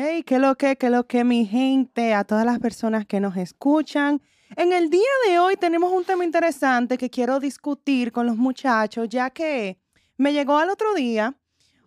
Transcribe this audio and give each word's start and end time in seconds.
Hey, 0.00 0.22
qué 0.22 0.38
lo 0.38 0.54
que, 0.54 0.76
qué 0.76 0.90
lo 0.90 1.08
que, 1.08 1.24
mi 1.24 1.44
gente, 1.44 2.14
a 2.14 2.22
todas 2.22 2.46
las 2.46 2.60
personas 2.60 3.04
que 3.04 3.18
nos 3.18 3.36
escuchan. 3.36 4.22
En 4.54 4.72
el 4.72 4.90
día 4.90 5.10
de 5.26 5.40
hoy 5.40 5.56
tenemos 5.56 5.90
un 5.90 6.04
tema 6.04 6.24
interesante 6.24 6.96
que 6.96 7.10
quiero 7.10 7.40
discutir 7.40 8.12
con 8.12 8.24
los 8.24 8.36
muchachos, 8.36 9.08
ya 9.08 9.28
que 9.30 9.76
me 10.16 10.32
llegó 10.32 10.56
al 10.56 10.70
otro 10.70 10.94
día 10.94 11.34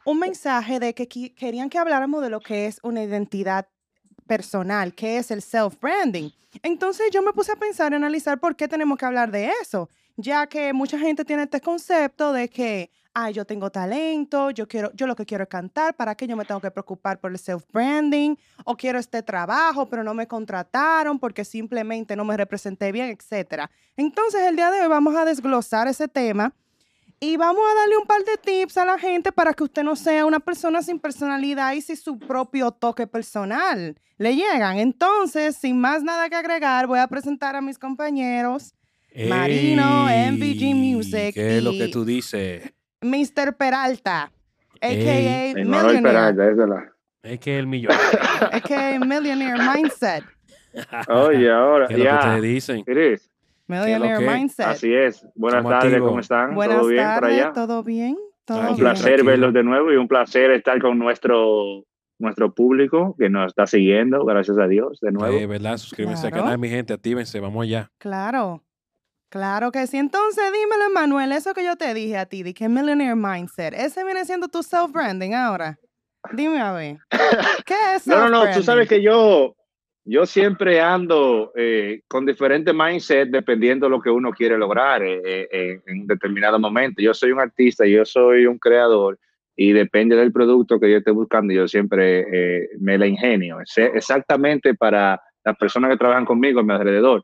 un 0.04 0.20
mensaje 0.20 0.78
de 0.82 0.94
que 0.94 1.08
querían 1.08 1.70
que 1.70 1.78
habláramos 1.78 2.22
de 2.22 2.30
lo 2.30 2.42
que 2.42 2.66
es 2.66 2.82
una 2.84 3.02
identidad 3.02 3.70
personal, 4.28 4.94
que 4.94 5.16
es 5.16 5.32
el 5.32 5.42
self-branding. 5.42 6.34
Entonces 6.64 7.12
yo 7.14 7.22
me 7.22 7.32
puse 7.32 7.54
a 7.54 7.56
pensar, 7.56 7.94
a 7.94 7.96
analizar 7.96 8.42
por 8.42 8.58
qué 8.58 8.68
tenemos 8.68 8.98
que 8.98 9.06
hablar 9.06 9.32
de 9.32 9.52
eso, 9.62 9.88
ya 10.18 10.48
que 10.48 10.74
mucha 10.74 11.00
gente 11.00 11.24
tiene 11.24 11.44
este 11.44 11.62
concepto 11.62 12.34
de 12.34 12.50
que, 12.50 12.92
ay, 13.14 13.34
yo 13.34 13.46
tengo 13.46 13.70
talento, 13.70 14.52
yo 14.52 14.68
quiero, 14.68 14.92
yo 14.94 15.08
lo 15.08 15.16
que 15.16 15.26
quiero 15.26 15.44
es 15.44 15.50
cantar, 15.50 15.96
¿para 15.96 16.16
qué 16.16 16.28
yo 16.28 16.38
me 16.38 16.46
tengo 16.46 16.62
que 16.62 16.72
preocupar 16.72 17.20
por 17.20 17.32
el 17.32 17.38
self-branding? 17.38 18.36
O 18.66 18.76
quiero 18.76 19.00
este 19.00 19.22
trabajo, 19.22 19.88
pero 19.88 20.04
no 20.04 20.14
me 20.14 20.28
contrataron 20.28 21.20
porque 21.20 21.44
simplemente 21.44 22.16
no 22.16 22.24
me 22.24 22.38
representé 22.38 22.92
bien, 22.92 23.10
etc. 23.10 23.64
Entonces 23.98 24.42
el 24.42 24.56
día 24.56 24.72
de 24.72 24.82
hoy 24.82 24.88
vamos 24.88 25.16
a 25.16 25.26
desglosar 25.26 25.88
ese 25.88 26.08
tema 26.08 26.54
y 27.20 27.38
vamos 27.38 27.62
a 27.72 27.80
darle 27.82 27.98
un 27.98 28.06
par 28.06 28.24
de 28.24 28.38
tips 28.38 28.78
a 28.78 28.86
la 28.86 28.98
gente 28.98 29.32
para 29.32 29.54
que 29.54 29.64
usted 29.64 29.84
no 29.84 29.96
sea 29.96 30.26
una 30.26 30.40
persona 30.40 30.82
sin 30.82 31.00
personalidad 31.00 31.74
y 31.74 31.82
sin 31.82 31.96
su 31.96 32.18
propio 32.18 32.72
toque 32.72 33.06
personal. 33.06 34.00
Le 34.18 34.36
llegan. 34.36 34.80
Entonces, 34.80 35.56
sin 35.56 35.80
más 35.80 36.02
nada 36.04 36.30
que 36.30 36.36
agregar, 36.36 36.88
voy 36.88 37.00
a 37.00 37.08
presentar 37.08 37.56
a 37.56 37.62
mis 37.62 37.78
compañeros. 37.78 38.74
Marino, 39.30 40.06
MVG 40.06 40.74
Music. 40.74 41.34
¿Qué 41.34 41.58
es 41.58 41.64
lo 41.64 41.74
que 41.74 41.90
tú 41.90 42.06
dices? 42.06 42.74
Mr. 43.02 43.56
Peralta, 43.58 44.32
a.k.a. 44.82 45.54
Millionaire. 45.56 46.02
Peralta, 46.02 46.50
es 46.50 46.58
la... 46.58 46.92
Es 47.24 47.40
que 47.40 47.60
el 47.60 47.68
millonario. 47.68 48.04
a.k.a. 48.52 49.00
Millionaire 49.00 49.58
Mindset. 49.76 50.24
Oye, 51.10 51.52
ahora, 51.52 51.88
¿Qué 51.88 51.96
es 51.96 52.04
ya. 52.04 52.14
lo 52.16 52.20
que 52.22 52.28
ustedes 52.28 52.42
dicen? 52.44 52.84
Chris, 52.84 53.32
Millionaire 53.68 54.20
que? 54.20 54.30
Mindset. 54.32 54.66
Así 54.68 54.94
es. 54.94 55.26
Buenas 55.36 55.60
Estamos 55.60 55.72
tardes, 55.80 55.94
activos. 55.94 56.10
¿cómo 56.10 56.20
están? 56.20 56.56
Buenas 56.56 56.78
¿Todo 56.78 56.88
bien 56.88 57.08
por 57.16 57.26
allá? 57.26 57.54
¿todo 57.54 57.84
bien? 57.84 58.18
¿Todo 58.46 58.60
Un 58.60 58.66
bien? 58.68 58.78
placer 58.78 59.04
tranquilo. 59.06 59.26
verlos 59.32 59.54
de 59.54 59.64
nuevo 59.64 59.92
y 59.92 59.96
un 59.98 60.08
placer 60.08 60.52
estar 60.52 60.82
con 60.82 60.98
nuestro, 60.98 61.84
nuestro 62.20 62.54
público 62.54 63.16
que 63.20 63.30
nos 63.30 63.48
está 63.52 63.68
siguiendo, 63.68 64.26
gracias 64.26 64.58
a 64.58 64.68
Dios, 64.68 65.00
de 65.02 65.12
nuevo. 65.12 65.38
Eh, 65.38 65.46
¿Verdad? 65.46 65.78
Suscríbanse 65.78 66.26
al 66.28 66.32
Claro. 66.32 66.46
canal, 66.46 66.60
mi 66.60 66.70
gente. 66.70 66.94
Actívense. 66.94 67.40
Vamos 67.40 67.64
allá. 67.64 67.92
Claro. 68.00 68.64
Claro 69.32 69.72
que 69.72 69.88
sí. 69.88 69.98
Entonces, 69.98 70.44
dímelo, 70.52 70.92
Manuel, 70.94 71.32
eso 71.32 71.54
que 71.54 71.64
yo 71.64 71.78
te 71.78 71.94
dije 71.94 72.18
a 72.18 72.26
ti, 72.26 72.44
de 72.44 72.54
que 72.54 72.68
Millionaire 72.68 73.16
Mindset, 73.16 73.74
ese 73.74 74.04
viene 74.04 74.26
siendo 74.26 74.50
tu 74.50 74.62
self-branding 74.62 75.34
ahora. 75.34 75.80
Dime 76.34 76.60
a 76.60 76.74
ver. 76.74 76.98
¿Qué 77.66 77.74
es 77.96 78.06
No, 78.06 78.28
no, 78.28 78.46
no, 78.46 78.52
tú 78.54 78.62
sabes 78.62 78.90
que 78.90 79.02
yo, 79.02 79.56
yo 80.04 80.26
siempre 80.26 80.82
ando 80.82 81.54
eh, 81.56 82.02
con 82.10 82.26
diferentes 82.26 82.76
mindset 82.76 83.30
dependiendo 83.30 83.86
de 83.86 83.92
lo 83.92 84.02
que 84.02 84.10
uno 84.10 84.34
quiere 84.34 84.58
lograr 84.58 85.02
eh, 85.02 85.48
eh, 85.50 85.80
en 85.86 86.02
un 86.02 86.08
determinado 86.08 86.60
momento. 86.60 87.02
Yo 87.02 87.14
soy 87.14 87.32
un 87.32 87.40
artista, 87.40 87.86
yo 87.86 88.04
soy 88.04 88.46
un 88.46 88.60
creador 88.60 89.18
y 89.56 89.72
depende 89.72 90.18
del 90.18 90.34
producto 90.34 90.78
que 90.78 90.92
yo 90.92 90.98
esté 90.98 91.12
buscando, 91.12 91.54
yo 91.54 91.70
siempre 91.70 92.26
eh, 92.32 92.70
me 92.80 92.98
la 92.98 93.08
ingenio, 93.08 93.60
Sé 93.64 93.92
exactamente 93.96 94.74
para 94.74 95.22
las 95.44 95.58
personas 95.58 95.90
que 95.90 95.98
trabajan 95.98 96.26
conmigo 96.26 96.60
a 96.60 96.64
mi 96.64 96.74
alrededor. 96.74 97.24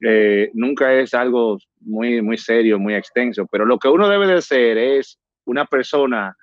Eh, 0.00 0.50
nunca 0.54 0.92
es 0.94 1.12
algo 1.14 1.58
muy, 1.80 2.22
muy 2.22 2.38
serio, 2.38 2.78
muy 2.78 2.94
extenso, 2.94 3.46
pero 3.50 3.64
lo 3.64 3.78
que 3.78 3.88
uno 3.88 4.08
debe 4.08 4.26
de 4.26 4.40
ser 4.42 4.78
es 4.78 5.18
una 5.44 5.64
persona 5.64 6.36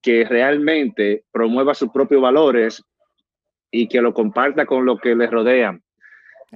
que 0.00 0.24
realmente 0.24 1.24
promueva 1.32 1.74
sus 1.74 1.90
propios 1.90 2.20
valores 2.22 2.82
y 3.70 3.88
que 3.88 4.00
lo 4.00 4.12
comparta 4.14 4.64
con 4.66 4.84
lo 4.84 4.98
que 4.98 5.14
les 5.14 5.30
rodean. 5.30 5.82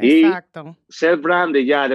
y- 0.00 0.24
Exacto. 0.26 0.76
Self-branding 0.88 1.64
ya, 1.66 1.88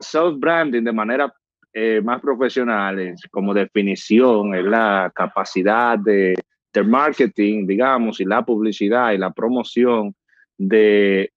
self-branding 0.00 0.82
de 0.84 0.92
manera 0.92 1.34
eh, 1.74 2.00
más 2.02 2.20
profesional, 2.20 2.98
es 3.00 3.20
como 3.30 3.52
definición, 3.52 4.54
es 4.54 4.64
la 4.64 5.10
capacidad 5.14 5.98
de, 5.98 6.34
de 6.72 6.82
marketing, 6.84 7.66
digamos, 7.66 8.20
y 8.20 8.24
la 8.24 8.42
publicidad 8.44 9.12
y 9.12 9.18
la 9.18 9.32
promoción 9.32 10.14
de, 10.56 11.32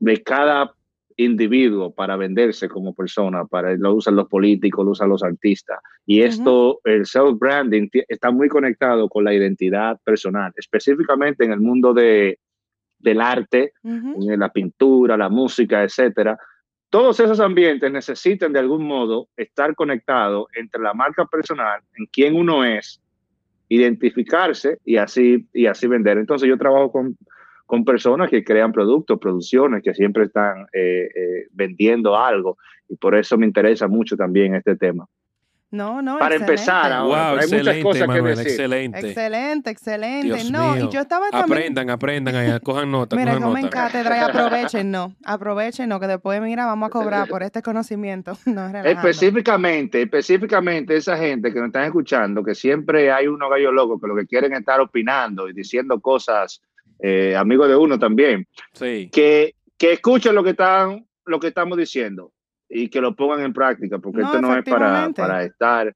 de 0.00 0.22
cada 0.24 0.74
individuo 1.16 1.92
para 1.92 2.16
venderse 2.16 2.68
como 2.68 2.94
persona, 2.94 3.44
para 3.46 3.74
lo 3.76 3.94
usan 3.94 4.16
los 4.16 4.28
políticos, 4.28 4.84
lo 4.84 4.92
usan 4.92 5.08
los 5.08 5.22
artistas. 5.22 5.78
Y 6.04 6.20
esto, 6.20 6.80
el 6.84 7.06
self-branding, 7.06 7.88
está 8.08 8.30
muy 8.30 8.48
conectado 8.48 9.08
con 9.08 9.24
la 9.24 9.34
identidad 9.34 9.98
personal, 10.04 10.52
específicamente 10.56 11.44
en 11.44 11.52
el 11.52 11.60
mundo 11.60 11.94
de, 11.94 12.38
del 12.98 13.20
arte, 13.20 13.72
en 13.82 14.38
la 14.38 14.50
pintura, 14.50 15.16
la 15.16 15.28
música, 15.28 15.82
etcétera. 15.82 16.38
Todos 16.90 17.18
esos 17.20 17.40
ambientes 17.40 17.90
necesitan 17.90 18.52
de 18.52 18.60
algún 18.60 18.84
modo 18.84 19.28
estar 19.36 19.74
conectados 19.74 20.46
entre 20.54 20.80
la 20.82 20.94
marca 20.94 21.24
personal, 21.26 21.80
en 21.96 22.06
quién 22.06 22.36
uno 22.36 22.64
es, 22.64 23.00
identificarse 23.68 24.78
y 24.84 24.96
así, 24.96 25.46
y 25.52 25.66
así 25.66 25.86
vender. 25.86 26.18
Entonces 26.18 26.48
yo 26.48 26.56
trabajo 26.58 26.92
con, 26.92 27.16
con 27.66 27.84
personas 27.84 28.30
que 28.30 28.44
crean 28.44 28.72
productos, 28.72 29.18
producciones, 29.18 29.82
que 29.82 29.92
siempre 29.92 30.24
están 30.24 30.66
eh, 30.72 31.08
eh, 31.14 31.46
vendiendo 31.52 32.16
algo 32.16 32.56
y 32.88 32.96
por 32.96 33.14
eso 33.16 33.36
me 33.36 33.46
interesa 33.46 33.88
mucho 33.88 34.16
también 34.16 34.54
este 34.54 34.76
tema. 34.76 35.06
No, 35.68 36.00
no. 36.00 36.18
Para 36.18 36.36
excelente. 36.36 36.52
empezar 36.52 36.92
ahora, 36.92 37.32
wow, 37.32 37.38
hay 37.40 37.48
muchas 37.48 37.76
excelente, 37.76 38.06
que 38.06 38.22
decir. 38.22 38.46
Excelente. 38.46 38.98
Excelente, 39.00 39.70
excelente. 39.70 40.26
Dios 40.26 40.50
no, 40.50 40.74
mío. 40.74 40.88
y 40.88 40.92
yo 40.94 41.00
estaba 41.00 41.28
también. 41.30 41.58
Aprendan, 41.58 41.90
aprendan 41.90 42.36
allá. 42.36 42.60
Cojan 42.66 42.90
nota, 42.90 43.16
Mira, 43.16 43.34
cojan 43.34 43.62
nota. 43.62 43.70
cátedra 43.70 44.16
y 44.16 44.20
aprovechen, 44.20 44.90
no. 44.92 45.16
Aprovechen, 45.24 45.88
no, 45.88 45.98
que 45.98 46.06
después, 46.06 46.40
mira, 46.40 46.66
vamos 46.66 46.86
a 46.86 46.90
cobrar 46.90 47.28
por 47.28 47.42
este 47.42 47.62
conocimiento. 47.62 48.38
No. 48.46 48.68
Específicamente, 48.68 50.02
específicamente 50.02 50.96
esa 50.96 51.16
gente 51.18 51.52
que 51.52 51.58
nos 51.58 51.66
están 51.66 51.84
escuchando, 51.84 52.42
que 52.42 52.54
siempre 52.54 53.10
hay 53.10 53.26
unos 53.26 53.50
gallos 53.50 53.74
locos 53.74 54.00
que 54.00 54.06
lo 54.06 54.16
que 54.16 54.26
quieren 54.26 54.52
es 54.52 54.60
estar 54.60 54.80
opinando 54.80 55.48
y 55.48 55.52
diciendo 55.52 56.00
cosas, 56.00 56.62
eh, 57.00 57.36
amigos 57.36 57.68
de 57.68 57.76
uno 57.76 57.98
también, 57.98 58.46
Sí. 58.72 59.08
que, 59.12 59.54
que 59.76 59.92
escuchen 59.92 60.34
lo 60.34 60.42
que 60.42 60.50
están, 60.50 61.06
lo 61.24 61.38
que 61.40 61.48
estamos 61.48 61.76
diciendo 61.78 62.32
y 62.68 62.88
que 62.88 63.00
lo 63.00 63.14
pongan 63.14 63.40
en 63.42 63.52
práctica, 63.52 63.98
porque 63.98 64.20
No, 64.20 64.26
esto 64.26 64.40
no 64.40 64.56
es 64.56 64.64
para, 64.64 65.10
para 65.10 65.44
estar 65.44 65.92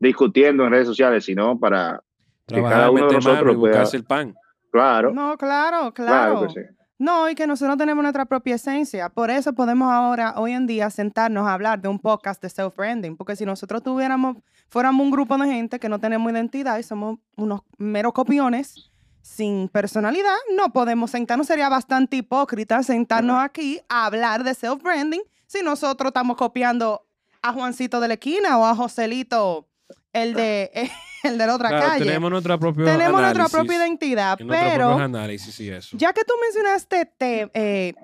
discutiendo 0.00 0.64
en 0.64 0.70
redes 0.72 0.86
sociales, 0.86 1.24
sino 1.24 1.58
para, 1.58 2.00
Que 2.46 2.62
cada 2.62 2.90
uno 2.90 3.06
de 3.08 3.14
nosotros 3.14 3.42
pueda- 3.56 3.56
buscarse 3.56 3.96
el 3.96 4.04
pan. 4.04 4.34
claro, 4.70 5.12
No, 5.12 5.36
claro, 5.36 5.92
claro, 5.92 6.34
claro. 6.40 6.46
que 6.54 6.60
sí. 6.62 6.66
No, 6.96 7.28
y 7.28 7.34
que 7.34 7.46
nosotros 7.46 7.76
tenemos 7.76 8.02
nuestra 8.02 8.24
propia 8.24 8.54
esencia. 8.54 9.08
Por 9.08 9.28
eso 9.28 9.52
podemos 9.52 9.90
ahora, 9.92 10.34
hoy 10.36 10.52
en 10.52 10.66
día, 10.66 10.88
sentarnos 10.90 11.46
a 11.46 11.52
hablar 11.52 11.80
de 11.80 11.88
un 11.88 11.98
podcast 11.98 12.40
de 12.40 12.48
self-branding. 12.48 13.16
Porque 13.16 13.34
si 13.34 13.44
nosotros 13.44 13.82
tuviéramos, 13.82 14.36
fuéramos 14.68 15.04
un 15.04 15.10
grupo 15.10 15.36
de 15.36 15.46
gente 15.52 15.80
que 15.80 15.88
no 15.88 15.98
tenemos 15.98 16.30
identidad 16.32 16.78
y 16.78 16.84
somos 16.84 17.18
unos 17.36 17.62
meros 17.78 18.12
copiones 18.12 18.92
sin 19.24 19.68
personalidad, 19.68 20.36
no 20.54 20.70
podemos 20.70 21.10
sentarnos. 21.10 21.46
Sería 21.46 21.70
bastante 21.70 22.16
hipócrita 22.18 22.82
sentarnos 22.82 23.42
aquí 23.42 23.80
a 23.88 24.04
hablar 24.04 24.44
de 24.44 24.54
self-branding 24.54 25.22
si 25.46 25.62
nosotros 25.62 26.08
estamos 26.10 26.36
copiando 26.36 27.06
a 27.40 27.52
Juancito 27.54 28.00
de 28.00 28.08
la 28.08 28.14
esquina 28.14 28.58
o 28.58 28.66
a 28.66 28.74
Joselito, 28.74 29.66
el 30.12 30.34
de, 30.34 30.90
el 31.22 31.38
de 31.38 31.46
la 31.46 31.54
otra 31.54 31.70
Claro, 31.70 31.86
calle. 31.88 32.04
tenemos 32.04 32.30
nuestra 32.30 32.58
propia 32.58 32.84
Tenemos 32.84 33.18
nuestra 33.20 33.48
propia 33.48 33.76
identidad, 33.78 34.36
pero... 34.46 34.88
propios 34.88 35.00
análisis 35.00 35.58
y 35.60 35.70
eso. 35.70 35.96
Ya 35.96 36.12
que 36.12 36.22
tú 36.24 36.34
mencionaste 36.42 37.06
te- 37.06 37.50
eh, 37.54 37.94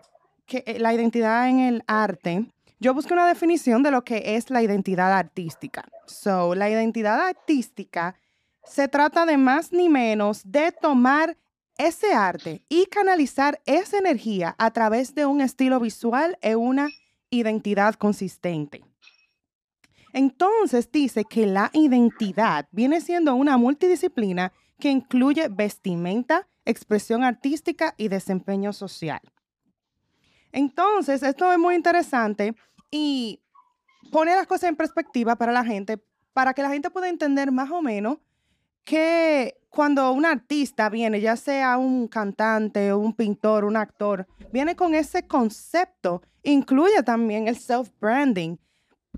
que, 0.47 0.64
eh, 0.66 0.78
la 0.78 0.94
identidad 0.94 1.48
en 1.50 1.60
el 1.60 1.84
arte, 1.86 2.47
yo 2.78 2.94
busqué 2.94 3.12
una 3.12 3.26
definición 3.28 3.83
de 3.83 3.91
lo 3.91 4.04
que 4.04 4.36
es 4.36 4.48
la 4.48 4.62
identidad 4.62 5.12
artística. 5.12 5.84
So, 6.06 6.54
la 6.54 6.71
identidad 6.71 7.21
artística 7.21 8.15
se 8.65 8.89
trata 8.89 9.27
de 9.27 9.36
más 9.36 9.72
ni 9.72 9.89
menos 9.89 10.42
de 10.45 10.72
tomar 10.72 11.36
ese 11.78 12.12
arte 12.12 12.62
y 12.68 12.86
canalizar 12.86 13.60
esa 13.65 13.98
energía 13.98 14.54
a 14.59 14.71
través 14.71 15.15
de 15.15 15.27
un 15.27 15.41
estilo 15.41 15.80
visual 15.80 16.39
e 16.42 16.54
una 16.54 16.89
identidad 17.30 17.95
consistente. 17.95 18.83
Entonces 20.12 20.91
dice 20.91 21.24
que 21.24 21.47
la 21.47 21.71
identidad 21.72 22.68
viene 22.72 23.01
siendo 23.01 23.34
una 23.34 23.57
multidisciplina 23.57 24.53
que 24.78 24.91
incluye 24.91 25.48
vestimenta, 25.48 26.48
expresión 26.65 27.22
artística 27.22 27.95
y 27.97 28.09
desempeño 28.09 28.72
social. 28.72 29.21
Entonces, 30.53 31.22
esto 31.22 31.53
es 31.53 31.59
muy 31.59 31.77
interesante 31.77 32.54
y 32.91 33.41
pone 34.10 34.34
las 34.34 34.47
cosas 34.47 34.71
en 34.71 34.77
perspectiva 34.77 35.36
para 35.36 35.53
la 35.53 35.65
gente, 35.65 36.03
para 36.33 36.54
que 36.54 36.62
la 36.62 36.71
gente 36.71 36.91
pueda 36.91 37.09
entender 37.09 37.53
más 37.53 37.71
o 37.71 37.83
menos 37.83 38.18
que 38.84 39.56
cuando 39.71 40.12
un 40.12 40.27
artista 40.27 40.88
viene, 40.88 41.21
ya 41.21 41.36
sea 41.36 41.78
un 41.78 42.09
cantante, 42.09 42.92
un 42.92 43.15
pintor, 43.15 43.65
un 43.65 43.77
actor, 43.77 44.27
viene 44.53 44.74
con 44.74 44.94
ese 44.94 45.27
concepto, 45.27 46.22
incluye 46.42 47.03
también 47.04 47.47
el 47.48 47.56
self-branding, 47.56 48.59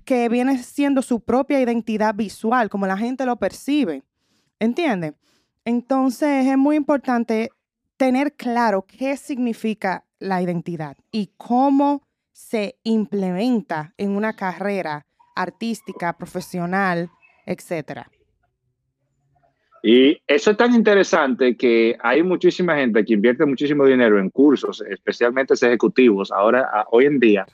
que 0.05 0.29
viene 0.29 0.57
siendo 0.61 1.01
su 1.01 1.21
propia 1.21 1.59
identidad 1.59 2.13
visual, 2.13 2.69
como 2.69 2.87
la 2.87 2.97
gente 2.97 3.25
lo 3.25 3.37
percibe. 3.37 4.03
¿Entiende? 4.59 5.15
Entonces 5.65 6.45
es 6.45 6.57
muy 6.57 6.75
importante 6.75 7.49
tener 7.97 8.35
claro 8.35 8.85
qué 8.85 9.17
significa 9.17 10.05
la 10.19 10.41
identidad 10.41 10.97
y 11.11 11.31
cómo 11.37 12.03
se 12.31 12.77
implementa 12.83 13.93
en 13.97 14.11
una 14.11 14.33
carrera 14.33 15.05
artística, 15.35 16.13
profesional, 16.17 17.09
etcétera. 17.45 18.09
Y 19.85 20.17
eso 20.27 20.51
es 20.51 20.57
tan 20.57 20.73
interesante 20.73 21.57
que 21.57 21.97
hay 22.01 22.23
muchísima 22.23 22.77
gente 22.77 23.03
que 23.03 23.15
invierte 23.15 23.45
muchísimo 23.45 23.85
dinero 23.85 24.17
en 24.17 24.29
cursos, 24.29 24.81
especialmente 24.89 25.55
ejecutivos, 25.55 26.31
ahora, 26.31 26.85
hoy 26.89 27.05
en 27.05 27.19
día, 27.19 27.45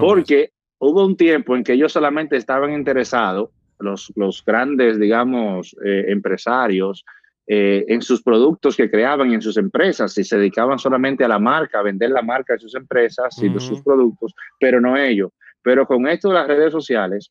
porque 0.00 0.50
hubo 0.78 1.06
un 1.06 1.16
tiempo 1.16 1.54
en 1.54 1.62
que 1.62 1.74
ellos 1.74 1.92
solamente 1.92 2.36
estaban 2.36 2.72
interesados, 2.72 3.50
los, 3.78 4.12
los 4.16 4.44
grandes, 4.44 4.98
digamos, 4.98 5.76
eh, 5.84 6.06
empresarios, 6.08 7.04
eh, 7.46 7.84
en 7.86 8.02
sus 8.02 8.22
productos 8.22 8.76
que 8.76 8.90
creaban 8.90 9.30
y 9.30 9.34
en 9.34 9.40
sus 9.40 9.56
empresas 9.56 10.18
y 10.18 10.24
se 10.24 10.36
dedicaban 10.36 10.80
solamente 10.80 11.24
a 11.24 11.28
la 11.28 11.38
marca, 11.38 11.78
a 11.78 11.82
vender 11.82 12.10
la 12.10 12.22
marca 12.22 12.54
de 12.54 12.58
sus 12.58 12.74
empresas 12.74 13.40
y 13.40 13.48
de 13.48 13.60
sus 13.60 13.80
productos, 13.82 14.34
pero 14.58 14.80
no 14.80 14.96
ellos. 14.96 15.30
Pero 15.62 15.86
con 15.86 16.08
esto 16.08 16.28
de 16.28 16.34
las 16.34 16.48
redes 16.48 16.72
sociales, 16.72 17.30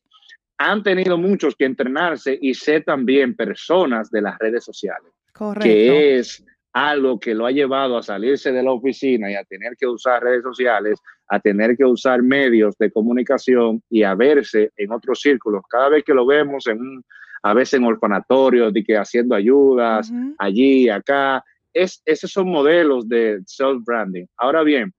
han 0.58 0.82
tenido 0.82 1.16
muchos 1.16 1.54
que 1.54 1.64
entrenarse 1.64 2.38
y 2.40 2.54
ser 2.54 2.84
también 2.84 3.34
personas 3.34 4.10
de 4.10 4.22
las 4.22 4.38
redes 4.38 4.64
sociales. 4.64 5.12
Correcto. 5.32 5.62
Que 5.62 6.18
es 6.18 6.44
algo 6.72 7.18
que 7.18 7.34
lo 7.34 7.46
ha 7.46 7.50
llevado 7.50 7.96
a 7.96 8.02
salirse 8.02 8.52
de 8.52 8.62
la 8.62 8.72
oficina 8.72 9.30
y 9.30 9.34
a 9.34 9.44
tener 9.44 9.76
que 9.76 9.86
usar 9.86 10.22
redes 10.22 10.42
sociales, 10.42 11.00
a 11.28 11.40
tener 11.40 11.76
que 11.76 11.84
usar 11.84 12.22
medios 12.22 12.76
de 12.78 12.90
comunicación 12.90 13.82
y 13.88 14.02
a 14.02 14.14
verse 14.14 14.70
en 14.76 14.92
otros 14.92 15.20
círculos. 15.20 15.62
Cada 15.68 15.88
vez 15.88 16.04
que 16.04 16.14
lo 16.14 16.26
vemos 16.26 16.66
en 16.66 16.80
un 16.80 17.04
a 17.42 17.54
veces 17.54 17.74
en 17.74 17.84
orfanatorios, 17.84 18.72
de 18.72 18.82
que 18.82 18.96
haciendo 18.96 19.34
ayudas, 19.34 20.12
allí, 20.38 20.88
acá. 20.88 21.44
Es, 21.72 22.02
esos 22.04 22.30
son 22.32 22.50
modelos 22.50 23.08
de 23.08 23.40
self-branding. 23.46 24.26
Ahora 24.36 24.62
bien, 24.62 24.92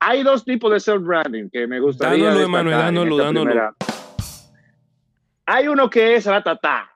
hay 0.00 0.22
dos 0.22 0.44
tipos 0.44 0.72
de 0.72 0.80
self-branding 0.80 1.50
que 1.50 1.66
me 1.66 1.80
gustaría 1.80 2.30
dándolo, 2.30 3.16
dándolo, 3.16 3.74
Hay 5.50 5.66
uno 5.66 5.88
que 5.88 6.16
es 6.16 6.26
ratata, 6.26 6.90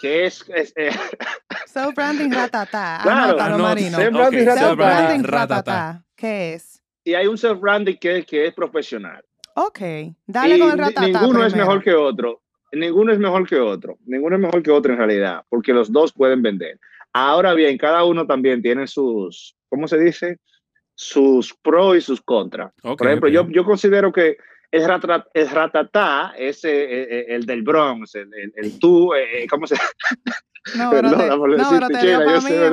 que 0.00 0.26
es... 0.26 0.44
Eh, 0.48 0.90
self-branding 1.66 2.30
ratata. 2.30 3.00
Claro, 3.02 3.38
self-branding 3.38 5.22
ratata. 5.24 6.04
¿Qué 6.14 6.54
es? 6.54 6.82
Y 7.04 7.14
hay 7.14 7.26
un 7.26 7.38
self-branding 7.38 7.96
que, 7.98 8.24
que 8.24 8.46
es 8.46 8.54
profesional. 8.54 9.24
Ok, 9.54 9.80
dale 10.26 10.58
con 10.58 10.70
el 10.72 10.78
ratata. 10.78 11.06
Ninguno 11.06 11.46
es 11.46 11.56
mejor 11.56 11.82
que 11.82 11.94
otro 11.94 12.42
ninguno 12.72 13.12
es 13.12 13.18
mejor 13.18 13.48
que 13.48 13.56
otro, 13.56 13.98
ninguno 14.04 14.36
es 14.36 14.42
mejor 14.42 14.62
que 14.62 14.70
otro 14.70 14.92
en 14.92 14.98
realidad, 14.98 15.42
porque 15.48 15.72
los 15.72 15.90
dos 15.90 16.12
pueden 16.12 16.42
vender. 16.42 16.78
Ahora 17.12 17.54
bien, 17.54 17.78
cada 17.78 18.04
uno 18.04 18.26
también 18.26 18.62
tiene 18.62 18.86
sus, 18.86 19.56
¿cómo 19.68 19.88
se 19.88 19.98
dice? 19.98 20.38
Sus 20.94 21.54
pros 21.54 21.96
y 21.96 22.00
sus 22.00 22.20
contras. 22.20 22.72
Por 22.82 23.06
ejemplo, 23.06 23.28
yo, 23.28 23.48
yo 23.48 23.64
considero 23.64 24.12
que 24.12 24.36
el, 24.70 24.84
el 25.34 25.50
ratatá 25.50 26.34
es 26.36 26.64
eh, 26.64 26.70
eh, 26.70 27.26
el 27.28 27.46
del 27.46 27.62
Bronx, 27.62 28.14
el, 28.14 28.30
el, 28.54 28.78
tú, 28.78 29.14
eh, 29.14 29.46
¿cómo 29.48 29.66
se 29.66 29.76
No, 30.76 30.90
por 30.90 31.04
no, 31.04 31.16
pero 31.70 31.88
te 31.88 32.10
yo 32.10 32.40
sé, 32.40 32.66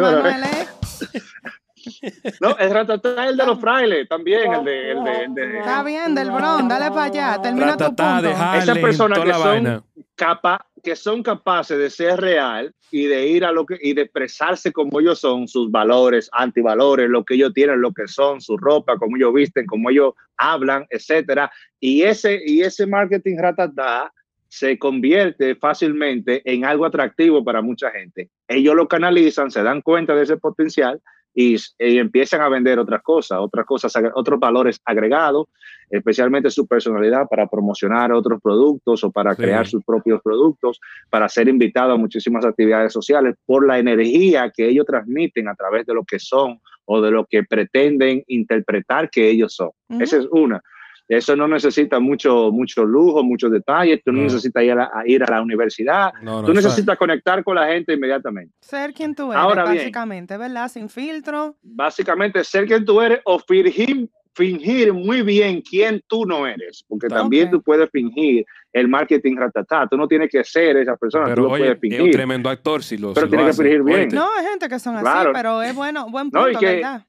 No, 2.41 2.57
el 2.57 2.71
ratatá 2.71 3.25
es 3.25 3.31
el 3.31 3.37
de 3.37 3.45
los 3.45 3.59
frailes 3.59 4.07
también, 4.07 4.53
el 4.53 4.63
de, 4.63 4.91
el 4.91 5.03
de, 5.03 5.23
el 5.23 5.33
de 5.33 5.59
Está 5.59 5.83
bien, 5.83 6.15
del 6.15 6.31
Bronx, 6.31 6.67
dale 6.67 6.89
para 6.89 7.03
allá, 7.03 7.41
termina 7.41 7.77
tu 7.77 7.85
punto. 7.85 8.29
Esas 8.29 8.77
personas 8.77 9.19
que 9.19 9.33
son, 9.33 9.83
capa, 10.15 10.65
que 10.81 10.95
son 10.95 11.23
capaces 11.23 11.77
de 11.77 11.89
ser 11.89 12.19
real 12.19 12.73
y 12.91 13.07
de 13.07 13.27
ir 13.27 13.45
a 13.45 13.51
lo 13.51 13.65
que 13.65 13.77
y 13.81 13.93
de 13.93 14.03
expresarse 14.03 14.71
como 14.71 14.99
ellos 14.99 15.19
son, 15.19 15.47
sus 15.47 15.71
valores, 15.71 16.29
antivalores, 16.31 17.09
lo 17.09 17.23
que 17.23 17.35
ellos 17.35 17.53
tienen, 17.53 17.81
lo 17.81 17.91
que 17.91 18.07
son, 18.07 18.39
su 18.39 18.57
ropa, 18.57 18.97
cómo 18.97 19.17
ellos 19.17 19.33
visten, 19.33 19.65
cómo 19.65 19.89
ellos 19.89 20.13
hablan, 20.51 20.85
etcétera. 20.89 21.51
Y 21.79 22.03
ese 22.03 22.39
y 22.45 22.61
ese 22.61 22.85
marketing 22.85 23.37
ratatá 23.37 24.11
se 24.47 24.77
convierte 24.77 25.55
fácilmente 25.55 26.41
en 26.45 26.63
algo 26.63 26.85
atractivo 26.85 27.43
para 27.43 27.61
mucha 27.61 27.89
gente. 27.89 28.29
Ellos 28.47 28.75
lo 28.75 28.87
canalizan, 28.87 29.49
se 29.49 29.63
dan 29.63 29.81
cuenta 29.81 30.13
de 30.13 30.23
ese 30.23 30.37
potencial 30.37 31.01
y, 31.33 31.55
empiezan 31.79 32.41
a 32.41 32.49
vender 32.49 32.77
otras 32.77 33.01
cosas, 33.01 33.39
otras 33.41 33.65
cosas, 33.65 33.91
otros 34.13 34.39
valores 34.39 34.79
agregados, 34.85 35.47
especialmente 35.89 36.51
su 36.51 36.67
personalidad 36.67 37.27
para 37.27 37.47
promocionar 37.47 38.11
otros 38.11 38.39
productos 38.41 39.03
o 39.03 39.11
para 39.11 39.35
crear 39.35 39.67
sus 39.67 39.83
propios 39.83 40.21
productos, 40.21 40.79
para 41.09 41.27
ser 41.27 41.47
invitados 41.47 41.95
a 41.95 41.97
muchísimas 41.97 42.45
actividades 42.45 42.93
sociales 42.93 43.35
por 43.45 43.65
la 43.65 43.79
energía 43.79 44.51
que 44.55 44.69
ellos 44.69 44.85
transmiten 44.85 45.47
a 45.47 45.55
través 45.55 45.85
de 45.85 45.93
lo 45.93 46.03
que 46.03 46.19
son 46.19 46.59
o 46.85 47.01
de 47.01 47.11
lo 47.11 47.25
que 47.25 47.43
pretenden 47.43 48.23
interpretar 48.27 49.09
que 49.09 49.29
ellos 49.29 49.53
son. 49.55 49.71
Esa 49.99 50.17
es 50.17 50.27
una. 50.31 50.61
Eso 51.07 51.35
no 51.35 51.47
necesita 51.47 51.99
mucho, 51.99 52.51
mucho 52.51 52.85
lujo, 52.85 53.23
muchos 53.23 53.51
detalles. 53.51 54.01
Tú 54.03 54.11
no, 54.11 54.23
necesitas 54.23 54.63
ir 54.63 54.71
a, 54.71 54.89
ir 55.05 55.23
a, 55.23 55.29
la 55.29 55.41
universidad. 55.41 56.11
tú 56.23 56.53
necesitas 56.53 56.97
conectar 56.97 57.43
con 57.43 57.55
la 57.55 57.67
gente 57.67 57.93
inmediatamente. 57.93 58.53
Ser 58.61 58.93
quien 58.93 59.13
tú 59.13 59.31
eres, 59.31 59.43
básicamente, 59.55 60.37
¿verdad? 60.37 60.69
Sin 60.69 60.89
filtro. 60.89 61.55
Básicamente, 61.61 62.43
ser 62.43 62.65
quien 62.65 62.85
tú 62.85 63.01
eres 63.01 63.19
o 63.25 63.37
fingir, 63.39 64.09
fingir 64.33 64.93
muy 64.93 65.21
bien 65.21 65.61
quién 65.61 66.01
tú 66.07 66.25
no 66.25 66.47
eres. 66.47 66.83
Porque 66.87 67.07
también 67.07 67.51
tú 67.51 67.61
puedes 67.61 67.89
fingir 67.89 68.45
el 68.71 68.87
marketing 68.87 69.35
ratatá. 69.37 69.87
Tú 69.87 69.97
no 69.97 70.07
tienes 70.07 70.29
que 70.29 70.43
ser 70.43 70.77
esa 70.77 70.95
persona, 70.97 71.25
pero, 71.25 71.35
tú 71.35 71.41
lo 71.43 71.49
puedes 71.49 71.79
fingir. 71.79 71.99
Es 71.99 72.05
un 72.05 72.11
tremendo 72.11 72.49
actor 72.49 72.83
si 72.83 72.97
lo 72.97 73.13
Pero 73.13 73.29
tienes 73.29 73.57
que 73.57 73.63
fingir 73.63 73.83
bien. 73.83 74.09
No, 74.09 74.27
hay 74.37 74.45
gente 74.45 74.67
que 74.67 74.79
son 74.79 74.95
así, 74.97 75.29
pero 75.33 75.61
es 75.61 75.75
bueno, 75.75 76.07
buen 76.09 76.29
punto, 76.31 76.59
¿verdad? 76.59 77.05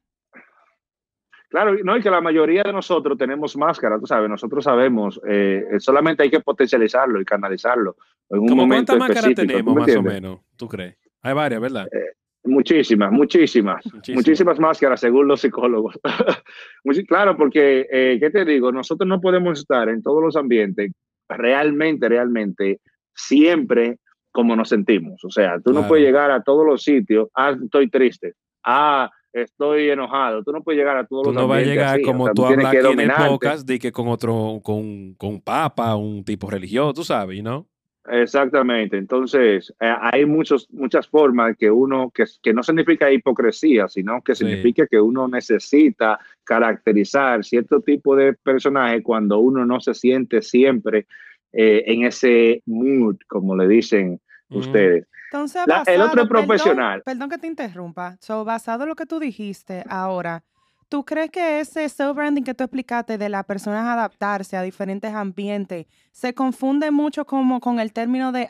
Claro, 1.49 1.73
no, 1.83 1.95
y 1.95 2.01
que 2.01 2.09
la 2.09 2.19
mayoría 2.19 2.63
de 2.63 2.73
nosotros 2.73 3.17
tenemos 3.17 3.55
máscara, 3.55 3.97
tú 3.97 4.05
sabes, 4.05 4.29
nosotros 4.29 4.61
sabemos, 4.63 5.21
eh, 5.25 5.63
solamente 5.79 6.23
hay 6.23 6.29
que 6.29 6.41
potencializarlo 6.41 7.21
y 7.21 7.23
canalizarlo. 7.23 7.95
En 8.29 8.39
un 8.39 8.57
momento 8.57 8.91
¿Cuántas 8.97 9.15
máscaras 9.15 9.35
tenemos 9.35 9.73
más 9.73 9.95
o 9.95 10.01
menos, 10.01 10.39
tú 10.57 10.67
crees? 10.67 10.97
Hay 11.21 11.33
varias, 11.33 11.61
¿verdad? 11.61 11.87
Eh, 11.93 12.15
muchísimas, 12.45 13.11
muchísimas, 13.11 13.83
muchísimas, 14.13 14.59
máscaras 14.59 14.99
según 14.99 15.27
los 15.27 15.41
psicólogos. 15.41 15.99
claro, 17.07 17.35
porque, 17.37 17.87
eh, 17.91 18.17
¿qué 18.19 18.29
te 18.29 18.45
digo? 18.45 18.71
Nosotros 18.71 19.07
no 19.07 19.19
podemos 19.19 19.59
estar 19.59 19.89
en 19.89 20.01
todos 20.01 20.23
los 20.23 20.35
ambientes 20.35 20.91
realmente, 21.27 22.07
realmente, 22.07 22.79
siempre 23.13 23.97
como 24.31 24.55
nos 24.55 24.69
sentimos. 24.69 25.23
O 25.23 25.29
sea, 25.29 25.59
tú 25.63 25.71
no 25.71 25.87
puedes 25.87 26.05
llegar 26.05 26.29
a 26.31 26.43
todos 26.43 26.65
los 26.65 26.83
sitios, 26.83 27.29
ah, 27.35 27.55
estoy 27.63 27.89
triste, 27.89 28.33
ah, 28.65 29.09
estoy 29.31 29.89
enojado. 29.89 30.43
Tú 30.43 30.51
no 30.51 30.61
puedes 30.61 30.79
llegar 30.79 30.97
a 30.97 31.05
todos 31.05 31.27
los 31.27 31.35
no 31.35 31.47
vas 31.47 31.61
a 31.61 31.65
llegar 31.65 32.01
como 32.01 32.31
tú, 32.33 32.45
hablas 32.45 32.65
aquí 32.65 32.77
en 32.77 32.99
el 32.99 33.11
podcast 33.11 33.67
de 33.67 33.79
que 33.79 33.91
con 33.91 34.07
otro, 34.07 34.59
con, 34.63 35.13
con 35.15 35.41
papa, 35.41 35.95
un 35.95 36.23
tipo 36.23 36.49
religioso, 36.49 36.93
tú 36.93 37.03
sabes, 37.03 37.41
¿no? 37.41 37.67
Exactamente. 38.07 38.97
Entonces, 38.97 39.73
eh, 39.79 39.95
hay 39.99 40.25
muchos, 40.25 40.67
muchas 40.71 41.07
formas 41.07 41.55
que 41.57 41.71
uno, 41.71 42.11
que, 42.11 42.25
que 42.41 42.53
no 42.53 42.61
significa 42.61 43.11
hipocresía, 43.11 43.87
sino 43.87 44.21
que 44.21 44.35
significa 44.35 44.85
que 44.87 44.99
uno 44.99 45.27
necesita 45.27 46.19
caracterizar 46.43 47.43
cierto 47.43 47.81
tipo 47.81 48.15
de 48.15 48.33
personaje 48.33 49.01
cuando 49.01 49.39
uno 49.39 49.65
no 49.65 49.79
se 49.79 49.93
siente 49.93 50.41
siempre 50.41 51.07
eh, 51.51 51.83
en 51.87 52.03
ese 52.03 52.61
mood, 52.65 53.17
como 53.27 53.55
le 53.55 53.67
dicen 53.67 54.19
ustedes. 54.49 55.07
Entonces, 55.31 55.63
el 55.87 56.01
otro 56.01 56.27
profesional. 56.27 57.01
Perdón, 57.03 57.29
que 57.29 57.37
te 57.37 57.47
interrumpa. 57.47 58.17
So, 58.21 58.45
basado 58.45 58.83
en 58.83 58.89
lo 58.89 58.95
que 58.95 59.05
tú 59.05 59.19
dijiste 59.19 59.83
ahora, 59.89 60.43
¿tú 60.89 61.03
crees 61.05 61.31
que 61.31 61.59
ese 61.59 61.87
self-branding 61.89 62.43
que 62.43 62.53
tú 62.53 62.63
explicaste 62.63 63.17
de 63.17 63.29
las 63.29 63.45
personas 63.45 63.87
adaptarse 63.87 64.57
a 64.57 64.61
diferentes 64.61 65.13
ambientes 65.13 65.85
se 66.11 66.33
confunde 66.33 66.91
mucho 66.91 67.25
como 67.25 67.59
con 67.59 67.79
el 67.79 67.93
término 67.93 68.31
de, 68.31 68.47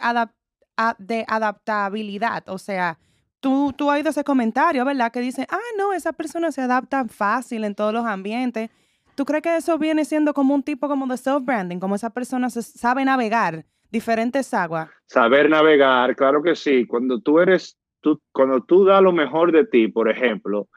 de 1.00 1.26
adaptabilidad? 1.28 2.48
O 2.50 2.58
sea, 2.58 2.98
tú, 3.40 3.74
tú 3.76 3.90
has 3.90 3.98
oído 3.98 4.10
ese 4.10 4.24
comentario, 4.24 4.86
¿verdad? 4.86 5.12
Que 5.12 5.22
dice, 5.22 5.48
ah, 5.50 5.60
no, 5.78 5.94
esa 5.94 6.14
persona 6.14 6.52
se 6.52 6.62
adapta 6.62 7.06
fácil 7.06 7.64
en 7.64 7.76
todos 7.76 7.94
los 7.94 8.06
ambientes. 8.06 8.70
¿Tú 9.16 9.26
crees 9.26 9.44
que 9.44 9.56
eso 9.56 9.78
viene 9.78 10.06
siendo 10.06 10.34
como 10.34 10.54
un 10.54 10.64
tipo 10.64 10.88
como 10.88 11.08
de 11.08 11.16
self-branding, 11.16 11.80
como 11.80 11.96
esa 11.96 12.10
persona 12.10 12.50
se 12.50 12.62
sabe 12.62 13.06
navegar 13.06 13.66
diferentes 13.96 14.54
aguas. 14.54 14.90
Saber 15.06 15.50
navegar, 15.50 16.16
claro 16.16 16.44
que 16.44 16.56
sí. 16.56 16.86
Cuando 16.86 17.22
tú 17.22 17.40
eres, 17.40 17.78
tú, 18.02 18.22
cuando 18.34 18.62
tú 18.62 18.84
das 18.84 19.02
lo 19.02 19.14
mejor 19.14 19.54
de 19.54 19.66
ti, 19.66 19.88
por 19.88 20.10
ejemplo, 20.10 20.68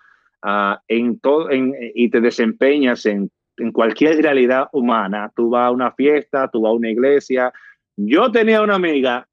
uh, 0.45 0.76
en 0.88 1.18
todo, 1.21 1.50
en, 1.50 1.75
y 1.95 2.11
te 2.11 2.21
desempeñas 2.21 3.07
en, 3.07 3.30
en, 3.57 3.73
cualquier 3.73 4.23
realidad 4.23 4.68
humana, 4.73 5.33
tú 5.35 5.50
vas 5.50 5.66
a 5.66 5.71
una 5.71 5.92
fiesta, 5.92 6.49
tú 6.50 6.62
vas 6.62 6.71
a 6.71 6.75
una 6.75 6.90
iglesia. 6.90 7.52
Yo 7.97 8.30
tenía 8.30 8.62
una 8.62 8.76
amiga 8.76 9.26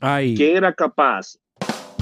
que 0.00 0.54
era 0.54 0.72
capaz 0.72 1.38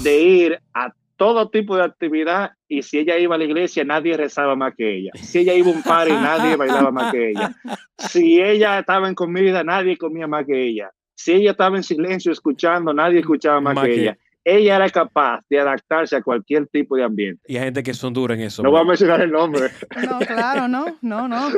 de 0.02 0.20
ir 0.20 0.60
a 0.72 0.92
todo 1.16 1.48
tipo 1.48 1.76
de 1.76 1.84
actividad 1.84 2.52
y 2.68 2.82
si 2.82 2.98
ella 2.98 3.18
iba 3.18 3.34
a 3.34 3.38
la 3.38 3.44
iglesia 3.44 3.84
nadie 3.84 4.16
rezaba 4.16 4.56
más 4.56 4.74
que 4.74 4.96
ella. 4.96 5.10
Si 5.14 5.38
ella 5.38 5.54
iba 5.54 5.68
a 5.68 5.72
un 5.72 5.82
party 5.82 6.12
nadie 6.12 6.56
bailaba 6.56 6.90
más 6.90 7.12
que 7.12 7.30
ella. 7.30 7.54
Si 7.96 8.40
ella 8.40 8.80
estaba 8.80 9.08
en 9.08 9.14
comida 9.14 9.62
nadie 9.62 9.96
comía 9.96 10.26
más 10.26 10.44
que 10.44 10.60
ella. 10.60 10.90
Si 11.14 11.32
ella 11.32 11.52
estaba 11.52 11.76
en 11.76 11.84
silencio 11.84 12.32
escuchando 12.32 12.92
nadie 12.92 13.20
escuchaba 13.20 13.60
más, 13.60 13.78
que, 13.78 13.94
ella. 13.94 14.18
Ella 14.44 14.76
era 14.76 14.90
capaz 14.90 15.40
de 15.48 15.58
adaptarse 15.58 16.16
a 16.16 16.22
cualquier 16.22 16.66
tipo 16.68 16.96
de 16.96 17.04
ambiente. 17.04 17.42
Y 17.46 17.56
hay 17.56 17.64
gente 17.64 17.82
que 17.82 17.94
son 17.94 18.12
duras 18.12 18.38
en 18.38 18.44
eso. 18.44 18.62
No 18.62 18.70
voy 18.70 18.80
a 18.80 18.84
mencionar 18.84 19.20
el 19.20 19.30
nombre. 19.30 19.70
No, 20.04 20.18
claro, 20.18 20.68
no, 20.68 20.86
no, 21.00 21.28
no. 21.28 21.48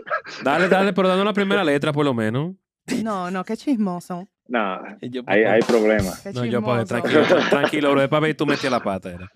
Dale, 0.42 0.68
dale, 0.68 0.92
pero 0.92 1.08
dando 1.08 1.24
la 1.24 1.32
primera 1.32 1.64
letra 1.64 1.92
por 1.92 2.04
lo 2.04 2.14
menos. 2.14 2.54
No, 3.02 3.30
no, 3.30 3.44
qué 3.44 3.56
chismoso. 3.56 4.28
No, 4.48 4.80
hay, 5.26 5.42
hay 5.42 5.62
problemas. 5.62 6.24
No, 6.32 6.44
yo 6.44 6.62
pues, 6.62 6.86
tranquilo, 6.86 7.22
tranquilo, 7.50 7.90
bro, 7.92 8.08
para 8.08 8.20
ver 8.20 8.36
tú 8.36 8.46
metías 8.46 8.70
la 8.70 8.80
pata. 8.80 9.10
Era. 9.10 9.30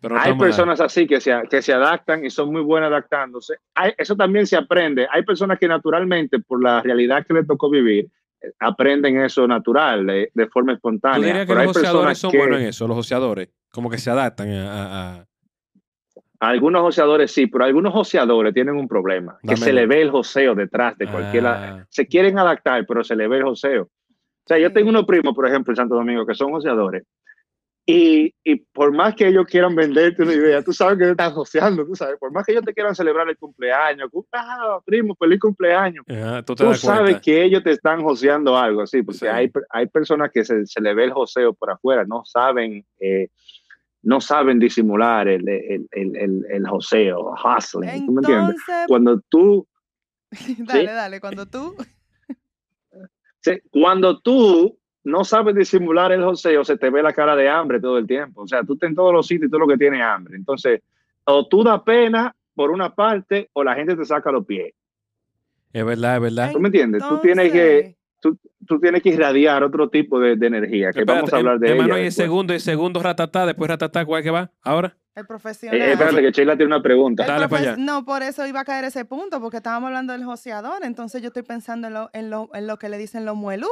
Pero 0.00 0.18
hay 0.18 0.36
personas 0.36 0.80
así 0.80 1.06
que 1.06 1.20
se, 1.20 1.32
que 1.48 1.62
se 1.62 1.72
adaptan 1.72 2.24
y 2.24 2.30
son 2.30 2.52
muy 2.52 2.62
buenas 2.62 2.88
adaptándose. 2.88 3.54
Hay, 3.74 3.92
eso 3.96 4.16
también 4.16 4.46
se 4.46 4.56
aprende. 4.56 5.06
Hay 5.10 5.22
personas 5.22 5.58
que 5.58 5.68
naturalmente, 5.68 6.38
por 6.38 6.62
la 6.62 6.82
realidad 6.82 7.24
que 7.26 7.34
le 7.34 7.44
tocó 7.44 7.70
vivir, 7.70 8.08
aprenden 8.58 9.20
eso 9.20 9.46
natural, 9.46 10.06
de, 10.06 10.48
forma 10.48 10.72
espontánea. 10.72 11.46
que 11.46 11.54
los 11.54 11.66
joseadores 11.66 12.18
son 12.18 12.32
buenos 12.32 12.60
en 12.60 12.66
eso, 12.66 12.86
los 12.86 12.96
joseadores? 12.96 13.48
Como 13.70 13.90
que 13.90 13.98
se 13.98 14.10
adaptan 14.10 14.48
a, 14.50 15.24
Algunos 16.40 16.82
joseadores 16.82 17.30
sí, 17.30 17.46
pero 17.46 17.64
algunos 17.64 17.92
joseadores 17.92 18.52
tienen 18.52 18.76
un 18.76 18.88
problema, 18.88 19.38
que 19.46 19.56
se 19.56 19.72
le 19.72 19.86
ve 19.86 20.02
el 20.02 20.10
joseo 20.10 20.54
detrás 20.54 20.96
de 20.98 21.06
cualquiera. 21.06 21.76
Ah. 21.76 21.86
Se 21.88 22.06
quieren 22.06 22.38
adaptar, 22.38 22.84
pero 22.86 23.04
se 23.04 23.16
le 23.16 23.28
ve 23.28 23.38
el 23.38 23.44
joseo. 23.44 23.82
O 23.84 24.48
sea, 24.48 24.58
yo 24.58 24.72
tengo 24.72 24.90
unos 24.90 25.04
primos, 25.04 25.34
por 25.34 25.46
ejemplo, 25.46 25.72
en 25.72 25.76
Santo 25.76 25.94
Domingo, 25.94 26.26
que 26.26 26.34
son 26.34 26.50
joseadores, 26.50 27.04
y, 27.84 28.32
y, 28.44 28.56
por 28.56 28.92
más 28.92 29.16
que 29.16 29.26
ellos 29.26 29.44
quieran 29.46 29.74
venderte 29.74 30.22
una 30.22 30.34
idea, 30.34 30.62
tú 30.62 30.72
sabes 30.72 30.98
que 30.98 31.04
te 31.04 31.10
están 31.10 31.32
joseando, 31.32 31.84
tú 31.84 31.96
sabes, 31.96 32.16
por 32.18 32.30
más 32.30 32.46
que 32.46 32.52
ellos 32.52 32.64
te 32.64 32.72
quieran 32.72 32.94
celebrar 32.94 33.28
el 33.28 33.36
cumpleaños, 33.36 34.08
ah, 34.32 34.78
primo, 34.84 35.16
feliz 35.16 35.40
cumpleaños, 35.40 36.04
tú, 36.46 36.74
sabes 36.74 37.20
que 37.20 37.42
ellos 37.42 37.64
te 37.64 37.72
están 37.72 38.02
joseando 38.02 38.56
algo, 38.56 38.82
así, 38.82 39.02
porque 39.02 39.28
hay, 39.28 39.50
hay 39.70 39.86
personas 39.88 40.30
que 40.32 40.44
se, 40.44 40.64
se, 40.64 40.80
le 40.80 40.94
ve 40.94 41.04
el 41.04 41.12
joseo 41.12 41.54
por 41.54 41.70
afuera, 41.70 42.04
no 42.04 42.24
saben, 42.24 42.86
eh, 43.00 43.28
no 44.02 44.20
saben 44.20 44.60
disimular 44.60 45.26
el, 45.26 45.48
el, 45.48 45.88
el, 45.90 46.46
el, 46.48 46.68
joseo, 46.68 47.34
hustling, 47.34 48.06
¿tú 48.06 48.12
me 48.12 48.20
entiendes? 48.20 48.56
Cuando 48.86 49.20
tú... 49.28 49.66
dale, 50.58 50.92
dale, 50.92 51.20
cuando 51.20 51.46
tú... 51.46 51.74
cuando 53.72 54.20
tú 54.20 54.78
no 55.04 55.24
sabes 55.24 55.54
disimular 55.54 56.12
el 56.12 56.22
joseo, 56.22 56.64
se 56.64 56.76
te 56.76 56.90
ve 56.90 57.02
la 57.02 57.12
cara 57.12 57.34
de 57.34 57.48
hambre 57.48 57.80
todo 57.80 57.98
el 57.98 58.06
tiempo. 58.06 58.42
O 58.42 58.46
sea, 58.46 58.62
tú 58.62 58.74
estás 58.74 58.90
en 58.90 58.94
todos 58.94 59.12
los 59.12 59.26
sitios 59.26 59.48
y 59.48 59.50
todo 59.50 59.60
lo 59.60 59.68
que 59.68 59.76
tiene 59.76 60.02
hambre. 60.02 60.36
Entonces, 60.36 60.80
o 61.24 61.46
tú 61.48 61.62
da 61.64 61.82
pena 61.82 62.34
por 62.54 62.70
una 62.70 62.94
parte 62.94 63.50
o 63.52 63.64
la 63.64 63.74
gente 63.74 63.96
te 63.96 64.04
saca 64.04 64.30
los 64.30 64.46
pies. 64.46 64.74
Es 65.72 65.84
verdad, 65.84 66.16
es 66.16 66.22
verdad. 66.22 66.52
¿Tú 66.52 66.60
me 66.60 66.68
entiendes? 66.68 67.02
Tú 67.08 67.18
tienes 67.18 67.50
que 67.50 67.96
tú, 68.20 68.38
tú, 68.66 68.78
tienes 68.78 69.02
que 69.02 69.08
irradiar 69.08 69.64
otro 69.64 69.88
tipo 69.88 70.20
de, 70.20 70.32
energía, 70.46 70.92
que 70.92 71.04
vamos 71.04 71.32
a 71.32 71.36
hablar 71.38 71.58
de 71.58 71.70
hermano, 71.70 71.98
y 71.98 72.02
el 72.02 72.12
segundo, 72.12 72.52
el 72.52 72.60
segundo 72.60 73.02
ratatá, 73.02 73.46
después 73.46 73.68
ratatá, 73.68 74.04
¿cuál 74.04 74.22
que 74.22 74.30
va? 74.30 74.50
¿Ahora? 74.62 74.96
El 75.14 75.26
profesional. 75.26 75.80
Eh, 75.80 75.92
espérate, 75.92 76.22
que 76.22 76.30
Sheila 76.30 76.56
tiene 76.56 76.74
una 76.74 76.82
pregunta. 76.82 77.26
Dale 77.26 77.48
para 77.48 77.72
allá. 77.72 77.76
No, 77.76 78.04
por 78.04 78.22
eso 78.22 78.46
iba 78.46 78.60
a 78.60 78.64
caer 78.64 78.84
ese 78.84 79.04
punto, 79.04 79.40
porque 79.40 79.58
estábamos 79.58 79.88
hablando 79.88 80.12
del 80.12 80.24
joseador, 80.24 80.84
entonces 80.84 81.20
yo 81.20 81.28
estoy 81.28 81.42
pensando 81.42 81.88
en 81.88 81.94
lo, 81.94 82.10
en 82.12 82.30
lo, 82.30 82.50
en 82.54 82.66
lo 82.66 82.78
que 82.78 82.88
le 82.88 82.98
dicen 82.98 83.24
los 83.24 83.36
muelú 83.36 83.68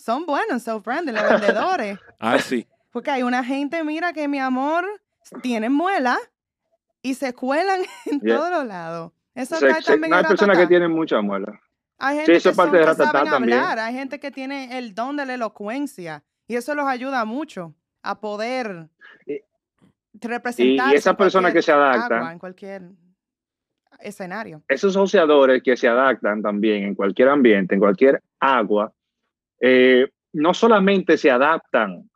son 0.00 0.24
buenos, 0.24 0.62
son 0.62 0.82
friendly, 0.82 1.12
los 1.12 1.28
vendedores. 1.28 1.98
ah, 2.18 2.38
sí. 2.38 2.66
Porque 2.90 3.10
hay 3.10 3.22
una 3.22 3.44
gente, 3.44 3.84
mira, 3.84 4.12
que 4.12 4.26
mi 4.28 4.38
amor, 4.38 4.84
tienen 5.42 5.72
muela 5.72 6.18
y 7.02 7.14
se 7.14 7.34
cuelan 7.34 7.82
en 8.06 8.20
todos 8.20 8.50
los 8.50 8.66
lados. 8.66 9.12
Eso 9.34 9.56
cae 9.60 9.82
también 9.82 10.12
hay 10.12 10.24
personas 10.24 10.58
que 10.58 10.66
tienen 10.66 10.90
mucha 10.90 11.20
muela. 11.20 11.60
Hay 11.98 12.16
gente 12.16 12.32
sí, 12.32 12.38
eso 12.38 12.50
que, 12.50 12.56
parte 12.56 12.78
de 12.78 12.94
saben 12.94 13.28
hablar, 13.28 13.78
hay 13.78 13.94
gente 13.94 14.18
que 14.18 14.30
tiene 14.30 14.78
el 14.78 14.94
don 14.94 15.16
de 15.16 15.26
la 15.26 15.34
elocuencia 15.34 16.24
y 16.48 16.56
eso 16.56 16.74
los 16.74 16.86
ayuda 16.86 17.24
mucho 17.26 17.74
a 18.02 18.18
poder 18.20 18.88
representar. 20.14 20.92
Y, 20.92 20.96
esas 20.96 21.14
personas 21.14 21.52
que 21.52 21.60
se 21.60 21.72
adaptan 21.72 22.32
en 22.32 22.38
cualquier 22.38 22.82
escenario. 24.00 24.62
Esos 24.66 24.96
asociadores 24.96 25.62
que 25.62 25.76
se 25.76 25.88
adaptan 25.88 26.40
también 26.40 26.84
en 26.84 26.94
cualquier 26.94 27.28
ambiente, 27.28 27.74
en 27.74 27.80
cualquier 27.80 28.22
agua, 28.40 28.92
eh, 29.60 30.08
no 30.32 30.54
solamente 30.54 31.16
se 31.16 31.30
adaptan 31.30 32.08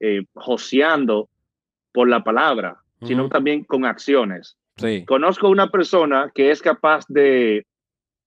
eh, 0.00 0.24
joseando 0.34 1.28
por 1.92 2.08
la 2.08 2.22
palabra, 2.22 2.78
sino 3.02 3.28
también 3.28 3.64
con 3.64 3.84
acciones. 3.84 4.56
Conozco 5.06 5.48
una 5.48 5.70
persona 5.70 6.30
que 6.34 6.50
es 6.50 6.62
capaz 6.62 7.04
de, 7.08 7.66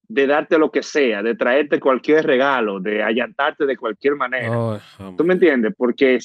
de, 0.04 0.28
darte 0.28 0.58
lo 0.58 0.70
que 0.70 0.84
sea, 0.84 1.24
de 1.24 1.36
traerte 1.36 1.80
cualquier 1.80 2.26
regalo, 2.26 2.80
de 2.80 3.02
allantarte 3.02 3.66
de 3.66 3.78
cualquier 3.78 4.16
manera. 4.16 4.82
¿Tú 5.18 5.24
me 5.24 5.34
entiendes? 5.34 5.74
Porque 5.78 6.20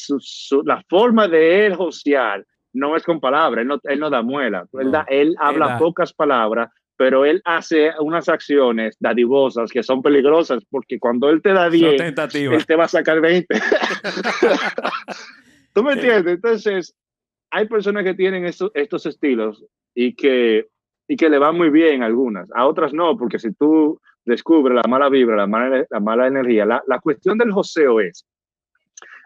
la 0.64 0.82
forma 0.88 1.28
de 1.28 1.66
él 1.66 1.76
josear 1.76 2.44
no 2.72 2.96
es 2.96 3.04
con 3.04 3.20
palabras, 3.20 3.62
él 3.62 3.68
no, 3.68 3.80
él 3.84 4.00
no 4.00 4.10
da 4.10 4.22
muela, 4.22 4.66
él, 4.74 4.92
él 5.08 5.36
habla 5.38 5.78
pocas 5.78 6.12
palabras, 6.12 6.70
pero 6.96 7.24
él 7.24 7.42
hace 7.44 7.92
unas 8.00 8.28
acciones 8.28 8.96
dadivosas 8.98 9.70
que 9.70 9.82
son 9.82 10.02
peligrosas 10.02 10.64
porque 10.70 10.98
cuando 10.98 11.28
él 11.28 11.42
te 11.42 11.52
da 11.52 11.68
10, 11.68 12.00
él 12.34 12.66
te 12.66 12.76
va 12.76 12.84
a 12.84 12.88
sacar 12.88 13.20
20. 13.20 13.54
¿Tú 15.74 15.82
me 15.82 15.92
entiendes? 15.92 16.34
Entonces, 16.34 16.94
hay 17.50 17.68
personas 17.68 18.04
que 18.04 18.14
tienen 18.14 18.46
estos, 18.46 18.70
estos 18.74 19.06
estilos 19.06 19.64
y 19.94 20.14
que, 20.14 20.66
y 21.06 21.16
que 21.16 21.28
le 21.28 21.38
van 21.38 21.56
muy 21.56 21.70
bien 21.70 22.02
algunas, 22.02 22.48
a 22.54 22.66
otras 22.66 22.92
no, 22.92 23.16
porque 23.16 23.38
si 23.38 23.52
tú 23.52 24.00
descubres 24.24 24.74
la 24.74 24.88
mala 24.88 25.08
vibra, 25.08 25.36
la 25.36 25.46
mala, 25.46 25.86
la 25.88 26.00
mala 26.00 26.26
energía, 26.26 26.64
la, 26.64 26.82
la 26.86 26.98
cuestión 26.98 27.38
del 27.38 27.52
joseo 27.52 28.00
es, 28.00 28.26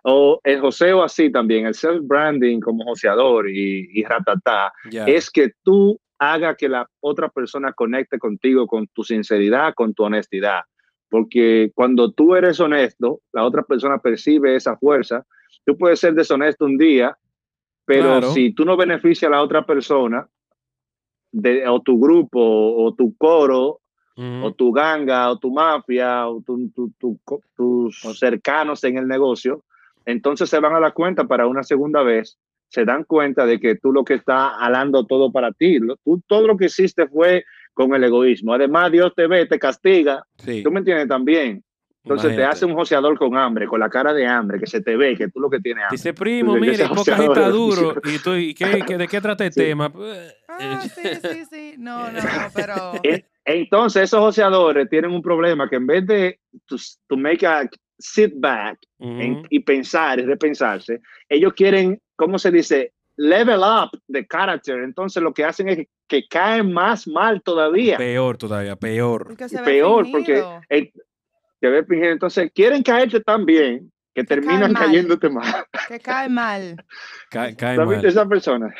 o 0.02 0.40
el 0.44 0.60
joseo 0.60 1.02
así 1.02 1.30
también, 1.30 1.66
el 1.66 1.74
self-branding 1.74 2.60
como 2.60 2.84
joseador 2.84 3.48
y, 3.48 3.88
y 3.92 4.04
ratatá, 4.04 4.72
es 5.06 5.30
que 5.30 5.52
tú 5.62 5.98
haga 6.20 6.54
que 6.54 6.68
la 6.68 6.88
otra 7.00 7.30
persona 7.30 7.72
conecte 7.72 8.18
contigo 8.18 8.66
con 8.66 8.86
tu 8.88 9.02
sinceridad, 9.02 9.72
con 9.74 9.94
tu 9.94 10.04
honestidad. 10.04 10.60
Porque 11.08 11.72
cuando 11.74 12.12
tú 12.12 12.36
eres 12.36 12.60
honesto, 12.60 13.22
la 13.32 13.42
otra 13.44 13.62
persona 13.62 13.98
percibe 13.98 14.54
esa 14.54 14.76
fuerza. 14.76 15.24
Tú 15.64 15.76
puedes 15.78 15.98
ser 15.98 16.14
deshonesto 16.14 16.66
un 16.66 16.76
día, 16.76 17.16
pero 17.86 18.22
si 18.32 18.52
tú 18.52 18.66
no 18.66 18.76
beneficias 18.76 19.30
a 19.30 19.34
la 19.34 19.42
otra 19.42 19.64
persona, 19.64 20.28
de, 21.32 21.66
o 21.66 21.80
tu 21.80 21.98
grupo, 21.98 22.38
o 22.40 22.94
tu 22.94 23.16
coro, 23.16 23.80
o 24.16 24.52
tu 24.52 24.70
ganga, 24.72 25.30
o 25.30 25.38
tu 25.38 25.50
mafia, 25.50 26.28
o 26.28 26.44
tus 27.56 28.18
cercanos 28.18 28.84
en 28.84 28.98
el 28.98 29.08
negocio, 29.08 29.64
entonces 30.04 30.50
se 30.50 30.60
van 30.60 30.74
a 30.74 30.80
dar 30.80 30.92
cuenta 30.92 31.24
para 31.24 31.46
una 31.46 31.62
segunda 31.62 32.02
vez 32.02 32.38
se 32.70 32.84
dan 32.84 33.04
cuenta 33.04 33.44
de 33.44 33.60
que 33.60 33.74
tú 33.74 33.92
lo 33.92 34.04
que 34.04 34.14
estás 34.14 34.52
alando 34.58 35.04
todo 35.04 35.30
para 35.30 35.52
ti, 35.52 35.78
tú 36.04 36.22
todo 36.26 36.46
lo 36.46 36.56
que 36.56 36.66
hiciste 36.66 37.06
fue 37.08 37.44
con 37.74 37.94
el 37.94 38.04
egoísmo. 38.04 38.54
Además, 38.54 38.92
Dios 38.92 39.12
te 39.14 39.26
ve, 39.26 39.46
te 39.46 39.58
castiga. 39.58 40.24
¿Tú 40.62 40.70
me 40.70 40.78
entiendes 40.78 41.08
también? 41.08 41.62
Entonces 42.02 42.34
te 42.34 42.44
hace 42.44 42.64
un 42.64 42.74
joseador 42.74 43.18
con 43.18 43.36
hambre, 43.36 43.66
con 43.66 43.78
la 43.78 43.90
cara 43.90 44.14
de 44.14 44.26
hambre, 44.26 44.58
que 44.58 44.66
se 44.66 44.80
te 44.80 44.96
ve, 44.96 45.16
que 45.16 45.28
tú 45.28 45.38
lo 45.38 45.50
que 45.50 45.60
tienes 45.60 45.84
hambre. 45.84 45.96
Dice, 45.96 46.14
primo, 46.14 46.54
mire, 46.56 46.88
poca 46.88 47.16
está 47.16 47.50
duro. 47.50 47.94
¿Y, 48.04 48.18
tú, 48.18 48.34
y 48.34 48.54
qué, 48.54 48.66
de 48.96 49.06
qué 49.06 49.20
trata 49.20 49.44
el 49.44 49.54
tema? 49.54 49.92
Ah, 50.62 50.82
sí, 50.82 51.08
sí, 51.22 51.44
sí. 51.48 51.74
No, 51.78 52.12
no, 52.12 52.20
pero... 52.54 52.92
Entonces, 53.46 54.02
esos 54.02 54.20
joseadores 54.20 54.90
tienen 54.90 55.10
un 55.10 55.22
problema 55.22 55.70
que 55.70 55.76
en 55.76 55.86
vez 55.86 56.06
de 56.06 56.38
to, 56.66 57.16
make 57.16 57.46
a 57.46 57.66
sit 58.00 58.32
back 58.36 58.78
y 58.98 59.60
pensar 59.60 60.18
y 60.18 60.24
repensarse, 60.24 61.00
ellos 61.28 61.52
quieren 61.54 62.00
¿cómo 62.20 62.38
se 62.38 62.50
dice? 62.50 62.92
Level 63.16 63.60
up 63.60 63.98
the 64.12 64.26
character. 64.26 64.82
Entonces 64.82 65.22
lo 65.22 65.32
que 65.32 65.44
hacen 65.44 65.68
es 65.70 65.86
que 66.06 66.28
caen 66.28 66.72
más 66.72 67.08
mal 67.08 67.42
todavía. 67.42 67.96
Peor 67.96 68.36
todavía, 68.36 68.76
peor. 68.76 69.36
Peor, 69.64 70.06
porque 70.10 70.44
entonces 71.62 72.50
quieren 72.54 72.82
caerte 72.82 73.20
tan 73.20 73.46
bien 73.46 73.90
que, 74.14 74.24
terminan 74.24 74.74
cayéndote 74.74 75.30
mal. 75.30 75.64
Que 75.88 75.98
cae 75.98 76.28
mal. 76.28 76.84
cae, 77.30 77.54
mal. 77.76 78.04
esa 78.04 78.26
persona? 78.26 78.74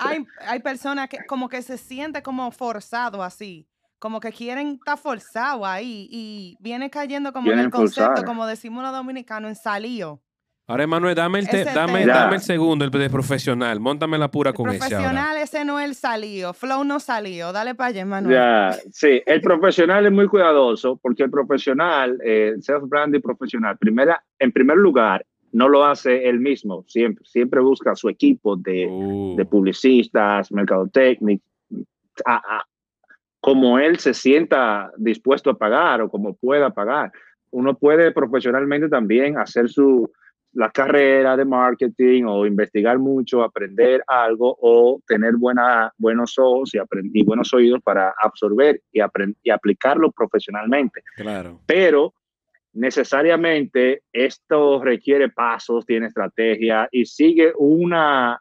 hay, 0.00 0.26
hay 0.40 0.60
personas 0.60 1.08
que 1.08 1.24
como 1.26 1.48
que 1.48 1.62
se 1.62 1.78
siente 1.78 2.22
como 2.22 2.50
forzado 2.50 3.22
así. 3.22 3.67
Como 3.98 4.20
que 4.20 4.30
quieren 4.32 4.74
estar 4.74 4.96
forzado 4.98 5.66
ahí 5.66 6.08
y 6.10 6.56
viene 6.60 6.88
cayendo 6.88 7.32
como 7.32 7.50
en 7.50 7.58
el 7.58 7.70
concepto, 7.70 8.24
como 8.24 8.46
decimos 8.46 8.82
los 8.82 8.92
dominicanos, 8.92 9.48
en 9.48 9.56
salío. 9.56 10.20
Ahora, 10.68 10.84
Emanuel, 10.84 11.14
dame 11.14 11.38
el, 11.38 11.46
dame, 11.46 12.04
dame 12.04 12.36
el 12.36 12.42
segundo, 12.42 12.84
el 12.84 12.90
de 12.90 13.08
profesional. 13.08 13.80
Móntame 13.80 14.18
la 14.18 14.30
pura 14.30 14.52
con 14.52 14.68
ese. 14.68 14.78
Profesional, 14.78 15.38
ese 15.38 15.64
no 15.64 15.80
es 15.80 15.86
el 15.86 15.94
salido. 15.94 16.52
Flow 16.52 16.84
no 16.84 17.00
salió. 17.00 17.52
Dale 17.52 17.74
para 17.74 17.88
allá, 17.88 18.02
Emanuel. 18.02 18.34
Ya, 18.34 18.76
sí. 18.92 19.22
El 19.24 19.40
profesional 19.40 20.04
es 20.04 20.12
muy 20.12 20.28
cuidadoso 20.28 20.98
porque 21.02 21.22
el 21.22 21.30
profesional, 21.30 22.18
eh, 22.22 22.54
self-branding 22.60 23.22
profesional, 23.22 23.78
primera, 23.78 24.22
en 24.38 24.52
primer 24.52 24.76
lugar, 24.76 25.24
no 25.52 25.70
lo 25.70 25.86
hace 25.86 26.28
él 26.28 26.38
mismo. 26.38 26.84
Siempre, 26.86 27.24
siempre 27.24 27.60
busca 27.62 27.96
su 27.96 28.10
equipo 28.10 28.54
de, 28.54 28.86
uh. 28.86 29.36
de 29.36 29.46
publicistas, 29.46 30.52
mercadotécnicos, 30.52 31.48
como 33.40 33.78
él 33.78 33.98
se 33.98 34.14
sienta 34.14 34.90
dispuesto 34.96 35.50
a 35.50 35.58
pagar 35.58 36.02
o 36.02 36.08
como 36.08 36.34
pueda 36.34 36.70
pagar. 36.70 37.12
Uno 37.50 37.76
puede 37.76 38.12
profesionalmente 38.12 38.88
también 38.88 39.38
hacer 39.38 39.68
su 39.68 40.10
la 40.52 40.70
carrera 40.70 41.36
de 41.36 41.44
marketing 41.44 42.24
o 42.24 42.46
investigar 42.46 42.98
mucho, 42.98 43.42
aprender 43.42 44.02
algo 44.06 44.56
o 44.60 45.00
tener 45.06 45.36
buena, 45.36 45.92
buenos 45.98 46.38
ojos 46.38 46.74
y, 46.74 46.78
y 47.12 47.22
buenos 47.22 47.52
oídos 47.52 47.80
para 47.82 48.14
absorber 48.20 48.80
y, 48.92 49.00
y 49.42 49.50
aplicarlo 49.50 50.10
profesionalmente. 50.10 51.02
Claro. 51.16 51.60
Pero 51.66 52.14
necesariamente 52.72 54.02
esto 54.12 54.82
requiere 54.82 55.28
pasos, 55.28 55.84
tiene 55.84 56.06
estrategia 56.06 56.88
y 56.90 57.04
sigue 57.04 57.52
una, 57.56 58.40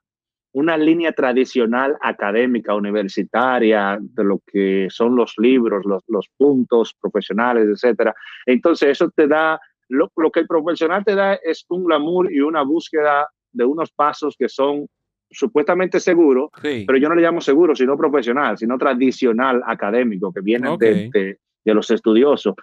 una 0.57 0.75
línea 0.75 1.11
tradicional 1.11 1.95
académica, 2.01 2.73
universitaria, 2.73 3.99
de 4.01 4.23
lo 4.23 4.41
que 4.51 4.87
son 4.89 5.15
los 5.15 5.35
libros, 5.37 5.85
los, 5.85 6.03
los 6.07 6.27
puntos 6.35 6.95
profesionales, 6.99 7.67
etcétera. 7.71 8.15
Entonces, 8.43 8.89
eso 8.89 9.11
te 9.15 9.27
da, 9.27 9.59
lo, 9.87 10.11
lo, 10.15 10.31
que 10.31 10.39
el 10.39 10.47
profesional 10.47 11.05
te 11.05 11.13
da 11.13 11.35
es 11.35 11.63
un 11.69 11.83
glamour 11.85 12.33
y 12.33 12.39
una 12.39 12.63
búsqueda 12.63 13.27
de 13.51 13.65
unos 13.65 13.91
pasos 13.91 14.35
que 14.35 14.49
son 14.49 14.87
supuestamente 15.29 15.99
seguros, 15.99 16.49
sí. 16.59 16.85
pero 16.87 16.97
yo 16.97 17.07
no 17.07 17.13
le 17.13 17.21
llamo 17.21 17.39
seguro, 17.39 17.75
sino 17.75 17.95
profesional, 17.95 18.57
sino 18.57 18.79
tradicional 18.79 19.61
académico, 19.63 20.33
que 20.33 20.41
viene 20.41 20.69
Okay. 20.69 21.11
de, 21.13 21.19
de, 21.19 21.39
de 21.65 21.73
los 21.75 21.91
estudiosos. 21.91 22.55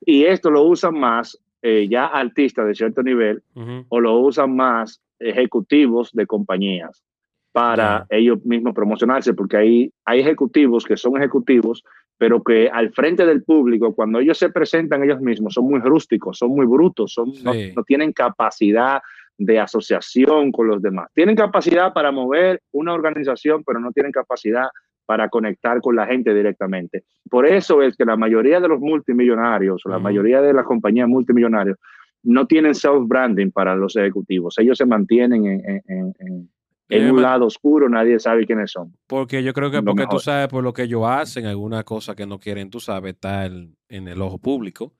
Y 0.00 0.24
esto 0.24 0.50
lo 0.50 0.62
usan 0.62 0.98
más 0.98 1.38
eh, 1.62 1.86
ya 1.88 2.06
artistas 2.06 2.66
de 2.66 2.74
cierto 2.74 3.04
nivel 3.04 3.40
Ujú. 3.54 3.86
o 3.88 4.00
lo 4.00 4.18
usan 4.18 4.56
más 4.56 5.00
ejecutivos 5.20 6.10
de 6.12 6.26
compañías 6.26 7.05
para 7.56 8.06
ellos 8.10 8.44
mismos 8.44 8.74
promocionarse, 8.74 9.32
porque 9.32 9.56
hay, 9.56 9.90
hay 10.04 10.20
ejecutivos 10.20 10.84
que 10.84 10.98
son 10.98 11.16
ejecutivos, 11.16 11.82
pero 12.18 12.42
que 12.42 12.68
al 12.68 12.92
frente 12.92 13.24
del 13.24 13.42
público, 13.44 13.94
cuando 13.94 14.18
ellos 14.18 14.36
se 14.36 14.50
presentan 14.50 15.02
ellos 15.02 15.22
mismos, 15.22 15.54
son 15.54 15.64
muy 15.64 15.80
rústicos, 15.80 16.36
son 16.36 16.50
muy 16.50 16.66
brutos, 16.66 17.14
son, 17.14 17.32
no, 17.42 17.54
Sí. 17.54 17.72
no 17.74 17.82
tienen 17.82 18.12
capacidad 18.12 19.00
de 19.38 19.58
asociación 19.58 20.52
con 20.52 20.66
los 20.68 20.82
demás. 20.82 21.08
Tienen 21.14 21.34
capacidad 21.34 21.94
para 21.94 22.12
mover 22.12 22.60
una 22.72 22.92
organización, 22.92 23.62
pero 23.64 23.80
no 23.80 23.90
tienen 23.90 24.12
capacidad 24.12 24.66
para 25.06 25.30
conectar 25.30 25.80
con 25.80 25.96
la 25.96 26.04
gente 26.06 26.34
directamente. 26.34 27.04
Por 27.30 27.46
eso 27.46 27.80
es 27.80 27.96
que 27.96 28.04
la 28.04 28.16
mayoría 28.18 28.60
de 28.60 28.68
los 28.68 28.80
multimillonarios 28.80 29.80
o 29.86 29.88
la 29.88 29.98
mayoría 29.98 30.42
de 30.42 30.52
las 30.52 30.64
compañías 30.66 31.08
multimillonarias 31.08 31.78
no 32.22 32.46
tienen 32.46 32.74
self-branding 32.74 33.50
para 33.50 33.74
los 33.76 33.96
ejecutivos. 33.96 34.58
Ellos 34.58 34.76
se 34.76 34.84
mantienen 34.84 35.46
en, 35.46 35.82
en- 35.86 36.14
en- 36.18 36.50
en- 36.88 37.06
Eh, 37.06 37.10
un 37.12 37.22
lado 37.22 37.46
oscuro, 37.46 37.88
nadie 37.88 38.18
sabe 38.18 38.46
quiénes 38.46 38.70
son. 38.70 38.94
Porque 39.06 39.42
yo 39.42 39.52
creo 39.52 39.70
que 39.70 39.78
Lo 39.78 39.84
porque 39.84 40.02
tú 40.04 40.08
mejor. 40.16 40.20
sabes 40.22 40.48
por 40.48 40.62
lo 40.62 40.72
que 40.72 40.82
ellos 40.82 41.02
hacen, 41.06 41.46
alguna 41.46 41.82
cosa 41.84 42.14
que 42.14 42.26
no 42.26 42.38
quieren, 42.38 42.70
tú 42.70 42.80
sabes, 42.80 43.14
estar 43.14 43.50
en 43.88 44.08
el 44.08 44.22
ojo 44.22 44.38
público, 44.38 44.92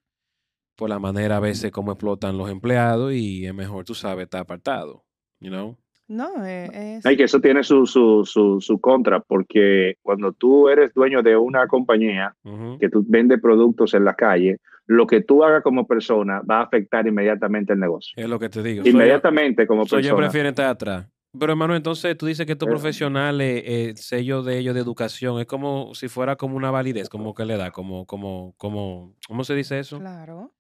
por 0.77 0.89
la 0.91 0.99
manera 0.99 1.37
a 1.39 1.41
veces 1.41 1.71
como 1.71 1.93
explotan 1.93 2.37
los 2.37 2.51
empleados 2.51 3.13
y 3.13 3.47
es 3.47 3.55
mejor, 3.55 3.85
tú 3.85 3.95
sabes, 3.95 4.25
estar 4.25 4.41
apartado, 4.43 5.05
you 5.41 5.49
know? 5.51 5.77
No, 6.09 6.45
eh, 6.47 6.97
es... 6.99 7.07
Hay 7.07 7.17
que 7.17 7.25
eso 7.25 7.41
tiene 7.41 7.65
su, 7.65 7.85
su, 7.87 8.25
su, 8.25 8.61
su 8.61 8.81
contra, 8.81 9.19
porque 9.21 9.97
cuando 10.03 10.33
tú 10.33 10.69
eres 10.69 10.93
dueño 10.95 11.21
de 11.23 11.37
una 11.37 11.67
compañía 11.67 12.37
que 12.79 12.89
tú 12.89 13.05
vendes 13.09 13.41
productos 13.41 13.93
en 13.95 14.05
la 14.05 14.15
calle, 14.15 14.59
lo 14.87 15.05
que 15.07 15.21
tú 15.23 15.43
hagas 15.43 15.65
como 15.65 15.85
persona 15.85 16.43
va 16.49 16.59
a 16.61 16.63
afectar 16.63 17.05
inmediatamente 17.09 17.73
el 17.73 17.81
negocio. 17.81 18.13
Es 18.17 18.29
lo 18.29 18.39
que 18.39 18.49
te 18.49 18.63
digo. 18.63 18.87
Inmediatamente 18.87 19.67
como 19.67 19.85
So, 19.85 19.97
ellos 19.97 20.11
persona. 20.11 20.27
prefieren 20.29 20.51
estar 20.51 20.67
atrás. 20.67 21.09
Pero 21.39 21.53
hermano, 21.53 21.75
entonces 21.77 22.17
tú 22.17 22.27
dices 22.27 22.47
que 22.47 22.53
estos 22.53 22.69
profesionales, 22.69 23.63
eh, 23.67 23.85
el 23.91 23.97
sello 23.97 24.43
de 24.43 24.59
ellos 24.59 24.75
de 24.75 24.81
educación, 24.81 25.41
es 25.41 25.47
como 25.47 25.95
si 25.95 26.09
fuera 26.09 26.37
como 26.37 26.57
una 26.57 26.71
validez, 26.71 27.09
como 27.09 27.35
que 27.35 27.45
le 27.45 27.57
da, 27.57 27.71
como, 27.71 28.07
como, 28.07 28.55
como, 28.57 29.15
¿cómo 29.27 29.45
se 29.45 29.55
dice 29.55 29.79
eso? 29.79 29.99
Claro. 29.99 30.53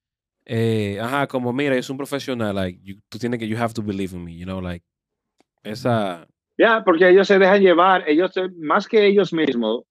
Eh, 0.44 0.98
ajá, 1.00 1.26
como 1.26 1.52
mira, 1.52 1.76
es 1.76 1.90
un 1.90 1.96
profesional, 1.96 2.54
like, 2.54 2.80
you- 2.82 3.00
tú 3.08 3.18
tienes 3.18 3.38
que, 3.40 3.48
you 3.48 3.56
have 3.58 3.74
to 3.74 3.82
believe 3.82 4.14
in 4.16 4.22
me, 4.24 4.36
you 4.36 4.44
know, 4.44 4.60
like, 4.60 4.84
esa, 5.62 6.26
Ya, 6.58 6.82
porque 6.84 7.08
ellos 7.08 7.26
se 7.26 7.38
dejan 7.38 7.60
llevar, 7.60 8.08
ellos, 8.08 8.32
más 8.56 8.86
que 8.86 9.06
ellos 9.06 9.32
mismos, 9.32 9.82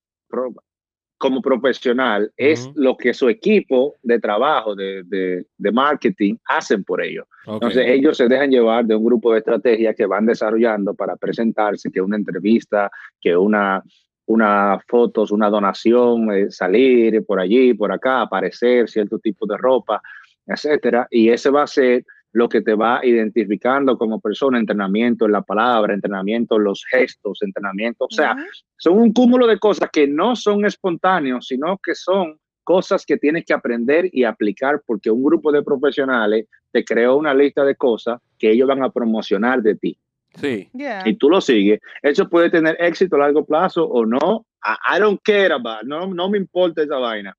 como 1.17 1.41
profesional, 1.41 2.31
es 2.35 2.69
lo 2.75 2.97
que 2.97 3.13
su 3.13 3.29
equipo 3.29 3.95
de 4.03 4.19
trabajo, 4.19 4.75
de, 4.75 5.03
de, 5.03 5.45
de 5.57 5.71
marketing, 5.71 6.35
hacen 6.45 6.83
por 6.83 7.01
ellos. 7.01 7.25
Entonces 7.47 7.85
ellos 7.87 8.17
se 8.17 8.27
dejan 8.27 8.51
llevar 8.51 8.85
de 8.85 8.95
un 8.95 9.05
grupo 9.05 9.31
de 9.31 9.39
estrategias 9.39 9.95
que 9.95 10.05
van 10.05 10.25
desarrollando 10.25 10.93
para 10.93 11.15
presentarse, 11.15 11.91
que 11.91 12.01
una 12.01 12.17
entrevista, 12.17 12.91
que 13.21 13.35
una, 13.37 13.81
una 14.25 14.79
fotos, 14.87 15.31
una 15.31 15.49
donación, 15.49 16.31
eh, 16.31 16.51
salir 16.51 17.23
por 17.25 17.39
allí, 17.39 17.73
por 17.73 17.91
acá, 17.91 18.21
aparecer 18.21 18.89
cierto 18.89 19.19
tipo 19.19 19.45
de 19.45 19.57
ropa, 19.57 20.01
etcétera. 20.45 21.07
Y 21.09 21.29
ese 21.29 21.49
va 21.49 21.63
a 21.63 21.67
ser 21.67 22.03
lo 22.35 22.49
que 22.49 22.59
te 22.61 22.73
va 22.73 22.99
identificando 23.01 23.97
como 23.97 24.19
persona, 24.19 24.59
entrenamiento 24.59 25.25
en 25.25 25.31
la 25.31 25.41
palabra, 25.41 25.93
entrenamiento 25.93 26.57
en 26.57 26.65
los 26.65 26.83
gestos, 26.83 27.41
entrenamiento, 27.41 28.05
o 28.05 28.11
sea, 28.11 28.35
son 28.75 28.97
un 28.99 29.13
cúmulo 29.13 29.47
de 29.47 29.57
cosas 29.57 29.89
que 29.89 30.05
no 30.05 30.35
son 30.35 30.65
espontáneos, 30.65 31.47
sino 31.47 31.77
que 31.77 31.95
son 31.95 32.37
cosas 32.65 33.05
que 33.05 33.15
tienes 33.15 33.45
que 33.45 33.53
aprender 33.53 34.09
y 34.11 34.25
aplicar 34.25 34.81
porque 34.85 35.09
un 35.09 35.23
grupo 35.23 35.49
de 35.49 35.63
profesionales 35.63 36.47
te 36.71 36.83
creó 36.83 37.15
una 37.15 37.33
lista 37.33 37.63
de 37.63 37.77
cosas 37.77 38.19
que 38.37 38.51
ellos 38.51 38.67
van 38.67 38.83
a 38.83 38.89
promocionar 38.89 39.61
de 39.61 39.75
ti 39.75 39.97
sí, 40.41 40.69
Yeah. 40.73 41.03
y 41.05 41.15
tú 41.15 41.29
lo 41.29 41.39
sigues. 41.39 41.79
Eso 42.01 42.27
puede 42.27 42.49
tener 42.49 42.75
éxito 42.81 43.15
a 43.15 43.19
largo 43.19 43.45
plazo 43.45 43.85
o 43.85 44.05
no. 44.05 44.45
I, 44.61 44.97
I 44.97 44.99
don't 44.99 45.21
care 45.23 45.53
about, 45.53 45.83
no, 45.85 46.13
no 46.13 46.29
me 46.29 46.37
importa 46.37 46.83
esa 46.83 46.97
vaina. 46.97 47.33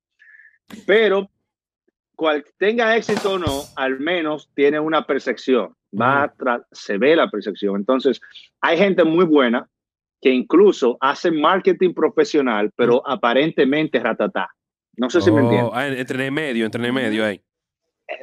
Pero 0.87 1.29
cual 2.17 2.43
tenga 2.57 2.97
éxito 2.97 3.33
o 3.33 3.39
no, 3.39 3.61
al 3.77 3.99
menos 4.01 4.49
tiene 4.53 4.79
una 4.79 5.05
percepción. 5.05 5.73
Va 5.99 6.23
a 6.23 6.61
se 6.71 6.97
ve 6.97 7.15
la 7.15 7.29
percepción. 7.29 7.77
Entonces, 7.77 8.19
hay 8.59 8.77
gente 8.77 9.05
muy 9.05 9.23
buena 9.23 9.65
que 10.21 10.29
incluso 10.31 10.97
hace 10.99 11.31
marketing 11.31 11.93
profesional, 11.93 12.71
pero 12.75 13.01
aparentemente 13.07 13.99
ratatá. 13.99 14.49
No 14.97 15.09
sé 15.09 15.21
si 15.21 15.31
me 15.31 15.41
Oh, 15.41 15.43
entiendes. 15.43 15.71
ah, 15.73 15.87
entre 15.87 16.25
en 16.25 16.33
medio, 16.33 16.65
entre 16.65 16.87
en 16.87 16.93
medio 16.93 17.23
ahí. 17.25 17.39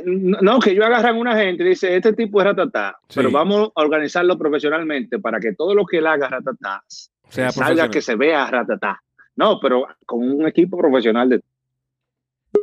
No, 0.04 0.38
no, 0.40 0.58
que 0.60 0.74
yo 0.74 0.84
agarran 0.84 1.16
una 1.16 1.36
gente 1.36 1.62
y 1.62 1.68
dice, 1.68 1.94
este 1.96 2.14
tipo 2.14 2.40
es 2.40 2.46
ratatá, 2.46 2.96
Sí. 3.08 3.20
pero 3.20 3.30
vamos 3.30 3.70
a 3.76 3.82
organizarlo 3.82 4.36
profesionalmente 4.38 5.18
para 5.18 5.38
que 5.38 5.54
todo 5.54 5.74
lo 5.74 5.84
que 5.86 5.98
él 5.98 6.06
haga 6.06 6.28
ratatá 6.28 6.82
Sea 7.28 7.52
salga 7.52 7.88
que 7.90 8.00
se 8.02 8.16
vea 8.16 8.46
ratatá. 8.50 9.00
No, 9.36 9.58
pero 9.60 9.86
con 10.06 10.20
un 10.22 10.46
equipo 10.46 10.78
profesional 10.78 11.28
de 11.28 11.42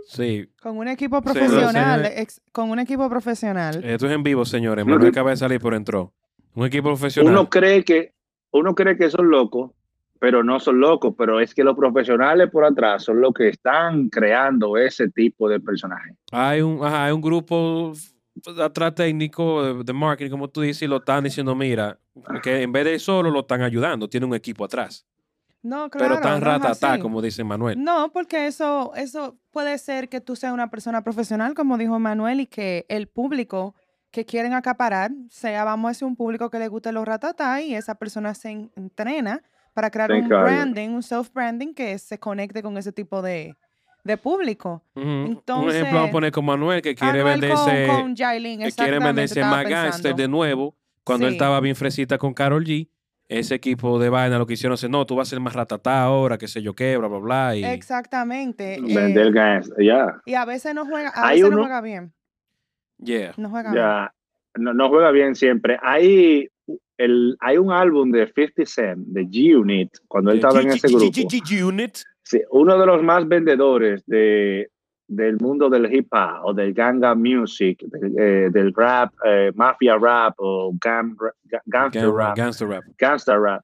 Sí, 0.07 0.49
Con 0.61 0.77
un 0.77 0.87
equipo 0.87 1.21
profesional, 1.21 2.05
ex- 2.15 2.41
con 2.51 2.69
un 2.69 2.79
equipo 2.79 3.09
profesional. 3.09 3.83
esto 3.83 4.07
es 4.07 4.11
en 4.13 4.23
vivo, 4.23 4.45
señores. 4.45 4.85
Manuel 4.85 5.09
acaba 5.09 5.29
de 5.31 5.37
salir, 5.37 5.59
pero 5.61 5.75
entró. 5.75 6.13
Un 6.55 6.65
equipo 6.65 6.89
profesional. 6.89 7.31
uno 7.33 7.49
cree 7.49 7.83
que 7.83 8.13
uno 8.51 8.75
cree 8.75 8.97
que 8.97 9.09
son 9.09 9.29
locos, 9.29 9.71
pero 10.19 10.43
no 10.43 10.59
son 10.59 10.79
locos, 10.79 11.15
pero 11.17 11.39
es 11.39 11.53
que 11.55 11.63
los 11.63 11.75
profesionales 11.77 12.49
por 12.51 12.65
atrás 12.65 13.03
son 13.05 13.21
los 13.21 13.33
que 13.33 13.47
están 13.49 14.09
creando 14.09 14.75
ese 14.77 15.09
tipo 15.09 15.47
de 15.47 15.59
personajes. 15.61 16.15
Hay 16.31 16.61
un, 16.61 16.83
ajá, 16.83 17.05
hay 17.05 17.11
un 17.13 17.21
grupo 17.21 17.93
atrás 18.59 18.93
técnico 18.95 19.63
de, 19.63 19.83
de 19.83 19.93
marketing, 19.93 20.31
como 20.31 20.49
tú 20.49 20.61
dices, 20.61 20.81
y 20.83 20.87
lo 20.87 20.97
están 20.97 21.23
diciendo, 21.23 21.55
mira, 21.55 21.97
que 22.43 22.61
en 22.61 22.71
vez 22.71 22.85
de 22.85 22.99
solo 22.99 23.31
lo 23.31 23.41
están 23.41 23.61
ayudando, 23.61 24.09
tiene 24.09 24.25
un 24.25 24.33
equipo 24.35 24.65
atrás. 24.65 25.05
No, 25.63 25.89
claro. 25.89 26.15
pero 26.15 26.21
tan 26.21 26.31
no 26.31 26.37
es 26.37 26.43
ratatá, 26.43 26.93
así. 26.93 27.01
como 27.01 27.21
dice 27.21 27.43
Manuel. 27.43 27.81
No, 27.83 28.11
porque 28.11 28.47
eso, 28.47 28.93
eso 28.95 29.37
puede 29.51 29.77
ser 29.77 30.09
que 30.09 30.19
tú 30.21 30.35
seas 30.35 30.53
una 30.53 30.69
persona 30.71 31.03
profesional, 31.03 31.53
como 31.53 31.77
dijo 31.77 31.99
Manuel, 31.99 32.39
y 32.39 32.47
que 32.47 32.85
el 32.89 33.07
público 33.07 33.75
que 34.09 34.25
quieren 34.25 34.53
acaparar 34.53 35.11
sea, 35.29 35.63
vamos 35.63 35.87
a 35.87 35.91
decir, 35.91 36.05
un 36.07 36.15
público 36.15 36.49
que 36.49 36.59
le 36.59 36.67
guste 36.67 36.91
los 36.91 37.05
ratatá 37.05 37.61
y 37.61 37.75
esa 37.75 37.95
persona 37.95 38.33
se 38.33 38.49
en- 38.49 38.71
entrena 38.75 39.41
para 39.73 39.89
crear 39.91 40.09
Se 40.09 40.17
un 40.17 40.25
encarga. 40.25 40.43
branding, 40.43 40.89
un 40.89 41.03
self-branding 41.03 41.73
que 41.73 41.97
se 41.99 42.19
conecte 42.19 42.61
con 42.63 42.75
ese 42.77 42.91
tipo 42.91 43.21
de, 43.21 43.55
de 44.03 44.17
público. 44.17 44.83
Ujú. 44.95 45.05
un 45.07 45.25
entonces- 45.27 45.75
ejemplo 45.75 45.95
vamos 45.99 46.09
a 46.09 46.11
poner 46.11 46.31
con 46.31 46.43
Manuel, 46.43 46.81
que 46.81 46.95
quiere 46.95 47.21
Anuel 47.21 47.39
venderse, 47.39 47.87
con, 47.87 48.01
con 48.01 48.15
Yailin, 48.15 48.59
que 48.61 48.71
quiere 48.71 48.99
venderse 48.99 49.41
más 49.41 49.63
gangster 49.65 50.15
de 50.15 50.27
nuevo, 50.27 50.75
cuando 51.03 51.27
él 51.27 51.33
Sí. 51.33 51.35
estaba 51.37 51.59
bien 51.61 51.75
fresita 51.75 52.17
con 52.17 52.33
Carol 52.33 52.65
G. 52.65 52.89
Ese 53.39 53.55
equipo 53.55 53.97
de 53.97 54.09
vaina 54.09 54.37
lo 54.37 54.45
que 54.45 54.53
hicieron 54.55 54.73
es, 54.75 54.89
no, 54.89 55.05
tú 55.05 55.15
vas 55.15 55.27
a 55.27 55.29
ser 55.29 55.39
más 55.39 55.53
ratatá 55.53 56.03
ahora, 56.03 56.37
qué 56.37 56.47
sé 56.49 56.61
yo 56.61 56.73
qué, 56.73 56.97
bla, 56.97 57.07
bla, 57.07 57.19
bla. 57.19 57.55
Y, 57.55 57.63
Exactamente. 57.63 58.75
eh, 58.75 58.81
Vender 58.81 59.31
gas, 59.31 59.71
ya, 59.79 60.19
y 60.25 60.33
a 60.33 60.43
veces 60.43 60.75
no 60.75 60.85
juega, 60.85 61.09
a 61.09 61.29
veces 61.29 61.45
uno- 61.45 61.55
no 61.55 61.61
juega 61.63 61.79
bien. 61.81 62.11
yeah. 62.97 63.33
No 63.37 63.49
juega 63.49 63.71
bien. 63.71 63.83
ya. 63.83 64.13
No, 64.55 64.73
no 64.73 64.89
juega 64.89 65.11
bien 65.11 65.33
siempre. 65.35 65.79
Hay, 65.81 66.49
el, 66.97 67.37
hay 67.39 67.57
un 67.57 67.71
álbum 67.71 68.11
de 68.11 68.25
50 68.27 68.65
Cent, 68.65 69.07
de 69.07 69.21
G-Unit, 69.25 69.89
cuando 70.09 70.31
él 70.31 70.37
estaba 70.37 70.59
en 70.61 70.67
ese 70.71 70.89
grupo. 70.89 71.05
Unit. 71.67 71.97
Sí, 72.23 72.41
uno 72.51 72.77
de 72.77 72.85
los 72.85 73.01
más 73.01 73.25
vendedores 73.29 74.03
de, 74.07 74.69
del 75.11 75.37
mundo 75.41 75.69
del 75.69 75.93
hip 75.93 76.07
hop 76.13 76.45
o 76.45 76.53
del 76.53 76.73
ganga 76.73 77.13
music, 77.15 77.79
del, 77.83 78.17
eh, 78.17 78.49
del 78.49 78.73
rap, 78.73 79.13
eh, 79.25 79.51
mafia 79.55 79.97
rap 79.97 80.35
o 80.37 80.71
gang, 80.79 81.15
ga- 81.45 81.61
gangster 81.65 82.03
Gang- 82.03 82.15
rap, 82.17 82.37
Gangster 82.37 82.67
rap. 82.69 82.83
gangster 82.97 83.39
rap, 83.39 83.61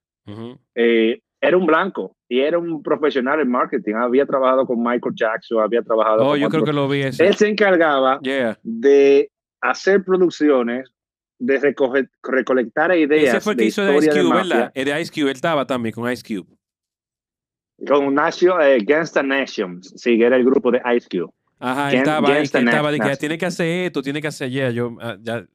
eh, 0.75 1.21
era 1.39 1.55
un 1.57 1.65
blanco 1.65 2.15
y 2.27 2.39
era 2.41 2.57
un 2.59 2.81
profesional 2.83 3.39
en 3.39 3.49
marketing. 3.49 3.93
Había 3.95 4.25
trabajado 4.25 4.65
con 4.65 4.79
Michael 4.83 5.15
Jackson, 5.15 5.61
había 5.61 5.81
trabajado 5.81 6.23
Oh, 6.25 6.29
con 6.31 6.39
yo 6.39 6.49
creo 6.49 6.63
que 6.65 6.73
lo 6.73 6.87
vi 6.89 7.01
ese. 7.03 7.25
Él 7.27 7.35
se 7.35 7.47
encargaba 7.47 8.19
Yeah. 8.23 8.57
de 8.63 9.29
hacer 9.61 10.03
producciones 10.03 10.91
de 11.39 11.59
recoger, 11.59 12.09
recolectar 12.23 12.93
ideas. 12.97 13.35
Ese 13.35 13.41
fue 13.41 13.53
el 13.53 13.57
que 13.57 13.63
de 13.63 13.67
hizo 13.69 13.85
de 13.85 13.97
Ice 13.97 14.09
Cube. 14.09 14.33
¿verdad? 14.35 14.71
El 14.73 14.85
de 14.85 15.01
Ice 15.01 15.11
Cube, 15.13 15.29
él 15.29 15.35
estaba 15.35 15.65
también 15.65 15.93
con 15.93 16.11
Ice 16.11 16.23
Cube. 16.27 16.53
Con 17.87 18.15
Nation, 18.15 18.59
eh, 18.59 18.79
Gangsta 18.83 19.21
Nation, 19.21 19.83
sí, 19.83 20.19
era 20.21 20.35
el 20.35 20.43
grupo 20.43 20.71
de 20.71 20.81
Ice 20.95 21.07
Cube. 21.09 21.31
Ajá, 21.59 21.89
Gang- 21.91 21.95
estaba 21.97 22.33
ahí, 22.33 22.43
estaba 22.43 22.91
de 22.91 22.97
que 22.99 23.05
Nasty. 23.05 23.19
tiene 23.19 23.37
que 23.37 23.45
hacer 23.45 23.67
esto, 23.85 24.01
tiene 24.01 24.21
que 24.21 24.27
hacer 24.27 24.49
ya, 24.49 24.69
yo, 24.69 24.95
ah, 25.01 25.17
ya, 25.21 25.45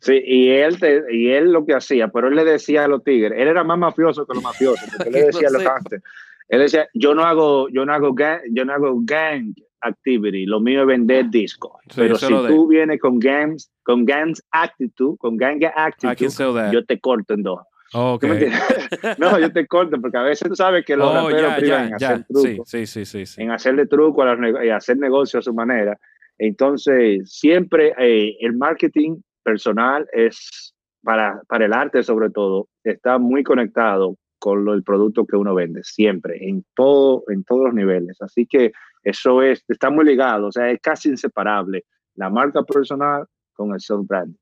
Sí, 0.00 0.20
y 0.22 0.50
él, 0.50 0.78
te- 0.78 1.02
y 1.10 1.28
él 1.30 1.50
lo 1.52 1.64
que 1.64 1.72
hacía, 1.74 2.08
pero 2.08 2.28
él 2.28 2.34
le 2.34 2.44
decía 2.44 2.84
a 2.84 2.88
los 2.88 3.02
tigres, 3.02 3.32
él 3.40 3.48
era 3.48 3.64
más 3.64 3.78
mafioso 3.78 4.26
que 4.26 4.34
los 4.34 4.42
mafiosos, 4.44 4.88
porque 4.96 5.08
él 5.08 5.12
le 5.14 5.18
Que 5.20 5.20
no 5.20 5.26
decía 5.32 5.48
a 5.48 5.50
los 5.52 5.62
gangsters, 5.64 6.02
él 6.48 6.58
decía, 6.60 6.88
yo 6.92 7.14
no 7.14 7.24
hago, 7.24 7.68
yo 7.70 7.86
no 7.86 7.94
hago 7.94 8.12
gang, 8.12 8.40
yo 8.52 8.64
no 8.66 8.74
hago 8.74 8.98
gang 9.02 9.54
activity, 9.80 10.44
lo 10.46 10.60
mío 10.60 10.82
es 10.82 10.86
vender 10.86 11.30
disco. 11.30 11.78
Sí, 11.88 11.94
pero 11.96 12.16
si 12.16 12.30
lo 12.30 12.42
de- 12.42 12.48
tú 12.50 12.66
vienes 12.68 13.00
con 13.00 13.18
gangs, 13.18 13.70
con 13.82 14.04
gangs 14.04 14.42
attitude, 14.50 15.16
con 15.18 15.36
gang 15.36 15.60
attitude, 15.74 16.70
yo 16.72 16.84
te 16.84 16.98
corto 17.00 17.34
en 17.34 17.42
dos. 17.42 17.60
Ok. 17.94 18.20
¿Tú 18.22 18.26
me 18.28 18.32
entiendes? 18.34 18.60
no, 19.18 19.38
yo 19.38 19.52
te 19.52 19.66
corto, 19.66 20.00
porque 20.00 20.18
a 20.18 20.22
veces 20.22 20.48
tú 20.48 20.56
sabes 20.56 20.84
que 20.84 20.96
los 20.96 21.10
Oh, 21.10 21.14
raperos 21.14 21.50
ya, 21.52 21.56
privan 21.56 21.80
ya, 21.80 21.86
en 21.88 21.94
hacer 21.94 22.26
trucos 22.26 22.68
sí, 22.68 22.86
sí, 22.86 23.04
sí, 23.24 23.40
en 23.42 23.50
hacerle 23.52 23.86
truco 23.86 24.22
a 24.22 24.34
nego- 24.36 24.62
y 24.64 24.70
hacer 24.70 24.96
negocio 24.98 25.38
a 25.38 25.42
su 25.42 25.54
manera. 25.54 25.98
Entonces, 26.38 27.30
siempre 27.32 27.94
eh, 27.98 28.36
el 28.40 28.54
marketing 28.56 29.20
personal 29.42 30.06
es 30.12 30.74
para, 31.02 31.40
para 31.48 31.66
el 31.66 31.72
arte 31.72 32.02
sobre 32.02 32.30
todo, 32.30 32.68
está 32.82 33.18
muy 33.18 33.42
conectado 33.44 34.16
con 34.38 34.64
lo- 34.64 34.74
el 34.74 34.82
producto 34.82 35.24
que 35.26 35.36
uno 35.36 35.54
vende, 35.54 35.82
siempre, 35.84 36.36
en, 36.48 36.64
todo, 36.74 37.22
en 37.28 37.44
todos 37.44 37.64
los 37.66 37.74
niveles. 37.74 38.20
Así 38.20 38.46
que 38.46 38.72
eso 39.02 39.42
es, 39.42 39.64
está 39.68 39.90
muy 39.90 40.04
ligado, 40.04 40.48
o 40.48 40.52
sea, 40.52 40.70
es 40.70 40.80
casi 40.80 41.10
inseparable 41.10 41.84
la 42.16 42.30
marca 42.30 42.62
personal 42.62 43.24
con 43.52 43.72
el 43.72 43.80
self-branding. 43.80 44.38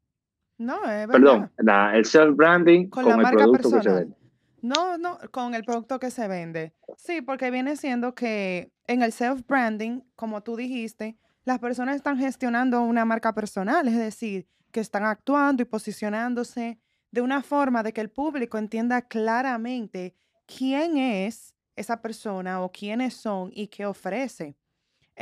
No, 0.59 0.77
es 0.85 1.07
verdad. 1.07 1.13
Perdón, 1.13 1.53
la- 1.59 1.97
el 1.97 2.05
self-branding 2.05 2.89
Con 2.89 3.05
con, 3.05 3.11
la 3.11 3.17
el 3.17 3.23
marca 3.23 3.39
producto 3.39 3.59
que 3.63 3.69
se 3.69 3.75
personal. 3.75 3.99
vende. 4.05 4.17
No, 4.63 4.97
no, 4.99 5.19
con 5.33 5.55
el 5.55 5.65
producto 5.65 5.99
que 5.99 6.11
se 6.11 6.29
vende. 6.29 6.73
Sí, 6.97 7.21
porque 7.21 7.51
viene 7.51 7.77
siendo 7.77 8.15
que 8.15 8.71
en 8.87 9.03
el 9.03 9.13
self-branding, 9.13 10.03
como 10.15 10.43
tú 10.43 10.55
dijiste, 10.57 11.17
las 11.45 11.59
personas 11.59 11.97
están 11.97 12.17
gestionando 12.19 12.81
una 12.83 13.05
marca 13.05 13.35
personal, 13.35 13.89
es 13.89 13.97
decir, 13.99 14.47
que 14.71 14.79
están 14.81 15.05
actuando 15.05 15.63
y 15.63 15.67
posicionándose 15.67 16.79
de 17.11 17.21
una 17.21 17.43
forma 17.43 17.83
de 17.83 17.93
que 17.93 18.01
el 18.01 18.11
público 18.11 18.57
entienda 18.57 19.03
claramente 19.03 20.15
quién 20.47 20.97
es 20.97 21.55
esa 21.75 22.01
persona 22.01 22.61
o 22.63 22.71
quiénes 22.71 23.15
son 23.15 23.51
y 23.53 23.67
qué 23.67 23.85
ofrece. 23.87 24.57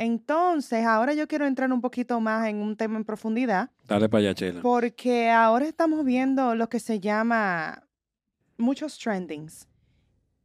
Entonces, 0.03 0.83
ahora 0.83 1.13
yo 1.13 1.27
quiero 1.27 1.45
entrar 1.45 1.71
un 1.71 1.79
poquito 1.79 2.19
más 2.19 2.47
en 2.47 2.57
un 2.57 2.75
tema 2.75 2.97
en 2.97 3.05
profundidad. 3.05 3.69
Dale 3.87 4.09
para 4.09 4.21
allá, 4.21 4.33
Chela. 4.33 4.59
Porque 4.63 5.29
ahora 5.29 5.67
estamos 5.67 6.03
viendo 6.03 6.55
lo 6.55 6.69
que 6.69 6.79
se 6.79 6.99
llama 6.99 7.87
muchos 8.57 8.97
trendings. 8.97 9.67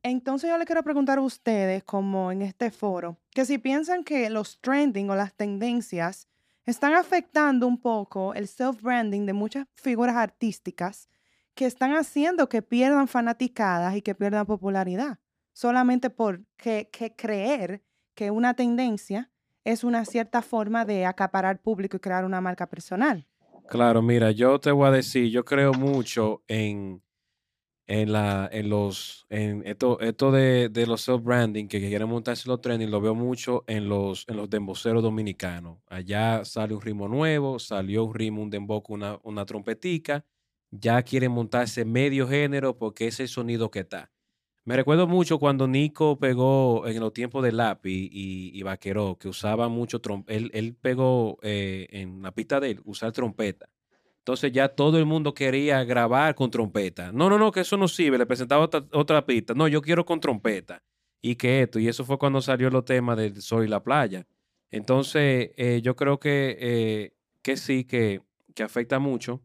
Entonces 0.02 0.50
yo 0.50 0.58
le 0.58 0.66
quiero 0.66 0.82
preguntar 0.82 1.16
a 1.16 1.22
ustedes, 1.22 1.82
como 1.84 2.30
en 2.30 2.42
este 2.42 2.70
foro, 2.70 3.16
que 3.30 3.46
si 3.46 3.56
piensan 3.56 4.04
que 4.04 4.28
los 4.28 4.60
trending 4.60 5.08
o 5.08 5.16
las 5.16 5.32
tendencias 5.32 6.28
están 6.66 6.92
afectando 6.92 7.66
un 7.66 7.80
poco 7.80 8.34
el 8.34 8.48
self-branding 8.48 9.24
de 9.24 9.32
muchas 9.32 9.66
figuras 9.72 10.16
artísticas 10.16 11.08
que 11.54 11.64
están 11.64 11.96
haciendo 11.96 12.50
que 12.50 12.60
pierdan 12.60 13.08
fanaticadas 13.08 13.96
y 13.96 14.02
que 14.02 14.14
pierdan 14.14 14.44
popularidad, 14.44 15.18
solamente 15.54 16.10
por 16.10 16.44
que, 16.58 16.90
que 16.92 17.16
creer 17.16 17.82
que 18.14 18.30
una 18.30 18.52
tendencia 18.52 19.30
es 19.66 19.82
una 19.82 20.04
cierta 20.04 20.42
forma 20.42 20.84
de 20.84 21.06
acaparar 21.06 21.60
público 21.60 21.96
y 21.96 22.00
crear 22.00 22.24
una 22.24 22.40
marca 22.40 22.68
personal. 22.68 23.26
Claro, 23.68 24.00
mira, 24.00 24.30
yo 24.30 24.60
te 24.60 24.70
voy 24.70 24.86
a 24.86 24.92
decir, 24.92 25.28
yo 25.28 25.44
creo 25.44 25.72
mucho 25.72 26.44
en, 26.46 27.02
en 27.88 28.12
la, 28.12 28.48
en 28.52 28.70
los, 28.70 29.26
en 29.28 29.66
esto, 29.66 29.98
esto 29.98 30.30
de, 30.30 30.68
de 30.68 30.86
los 30.86 31.08
self-branding, 31.08 31.66
que, 31.66 31.80
que 31.80 31.88
quieren 31.88 32.08
montarse 32.08 32.48
los 32.48 32.60
trending, 32.60 32.92
lo 32.92 33.00
veo 33.00 33.16
mucho 33.16 33.64
en 33.66 33.88
los, 33.88 34.24
en 34.28 34.36
los 34.36 34.48
demboceros 34.48 35.02
dominicanos. 35.02 35.78
Allá 35.88 36.44
sale 36.44 36.72
un 36.72 36.80
ritmo 36.80 37.08
nuevo, 37.08 37.58
salió 37.58 38.04
un 38.04 38.14
ritmo, 38.14 38.42
un 38.42 38.50
dembow 38.50 38.84
una, 38.88 39.18
una 39.24 39.44
trompetica, 39.44 40.24
ya 40.70 41.02
quieren 41.02 41.32
montarse 41.32 41.84
medio 41.84 42.28
género 42.28 42.78
porque 42.78 43.08
es 43.08 43.18
el 43.18 43.26
sonido 43.26 43.68
que 43.72 43.80
está. 43.80 44.12
Me 44.66 44.74
recuerdo 44.74 45.06
mucho 45.06 45.38
cuando 45.38 45.68
Nico 45.68 46.18
pegó 46.18 46.88
en 46.88 46.98
los 46.98 47.12
tiempos 47.12 47.44
de 47.44 47.52
Lápiz 47.52 48.10
y, 48.10 48.50
y 48.52 48.62
Vaqueró, 48.64 49.16
que 49.16 49.28
usaba 49.28 49.68
mucho 49.68 50.00
trompeta. 50.00 50.36
Él, 50.36 50.50
él 50.54 50.74
pegó 50.74 51.38
eh, 51.42 51.86
en 51.92 52.20
la 52.20 52.32
pista 52.32 52.58
de 52.58 52.72
él 52.72 52.80
usar 52.84 53.12
trompeta. 53.12 53.68
Entonces 54.18 54.50
ya 54.50 54.68
todo 54.68 54.98
el 54.98 55.06
mundo 55.06 55.34
quería 55.34 55.84
grabar 55.84 56.34
con 56.34 56.50
trompeta. 56.50 57.12
No, 57.12 57.30
no, 57.30 57.38
no, 57.38 57.52
que 57.52 57.60
eso 57.60 57.76
no 57.76 57.86
sirve. 57.86 58.18
Le 58.18 58.26
presentaba 58.26 58.64
otra, 58.64 58.84
otra 58.90 59.24
pista. 59.24 59.54
No, 59.54 59.68
yo 59.68 59.80
quiero 59.80 60.04
con 60.04 60.18
trompeta. 60.18 60.82
Y 61.22 61.36
que 61.36 61.62
esto. 61.62 61.78
Y 61.78 61.86
eso 61.86 62.04
fue 62.04 62.18
cuando 62.18 62.40
salió 62.42 62.66
el 62.66 62.82
tema 62.82 63.14
del 63.14 63.40
sol 63.42 63.64
y 63.64 63.68
la 63.68 63.84
playa. 63.84 64.26
Entonces, 64.72 65.52
eh, 65.56 65.80
yo 65.80 65.94
creo 65.94 66.18
que, 66.18 66.56
eh, 66.58 67.14
que 67.40 67.56
sí, 67.56 67.84
que, 67.84 68.20
que 68.52 68.64
afecta 68.64 68.98
mucho 68.98 69.42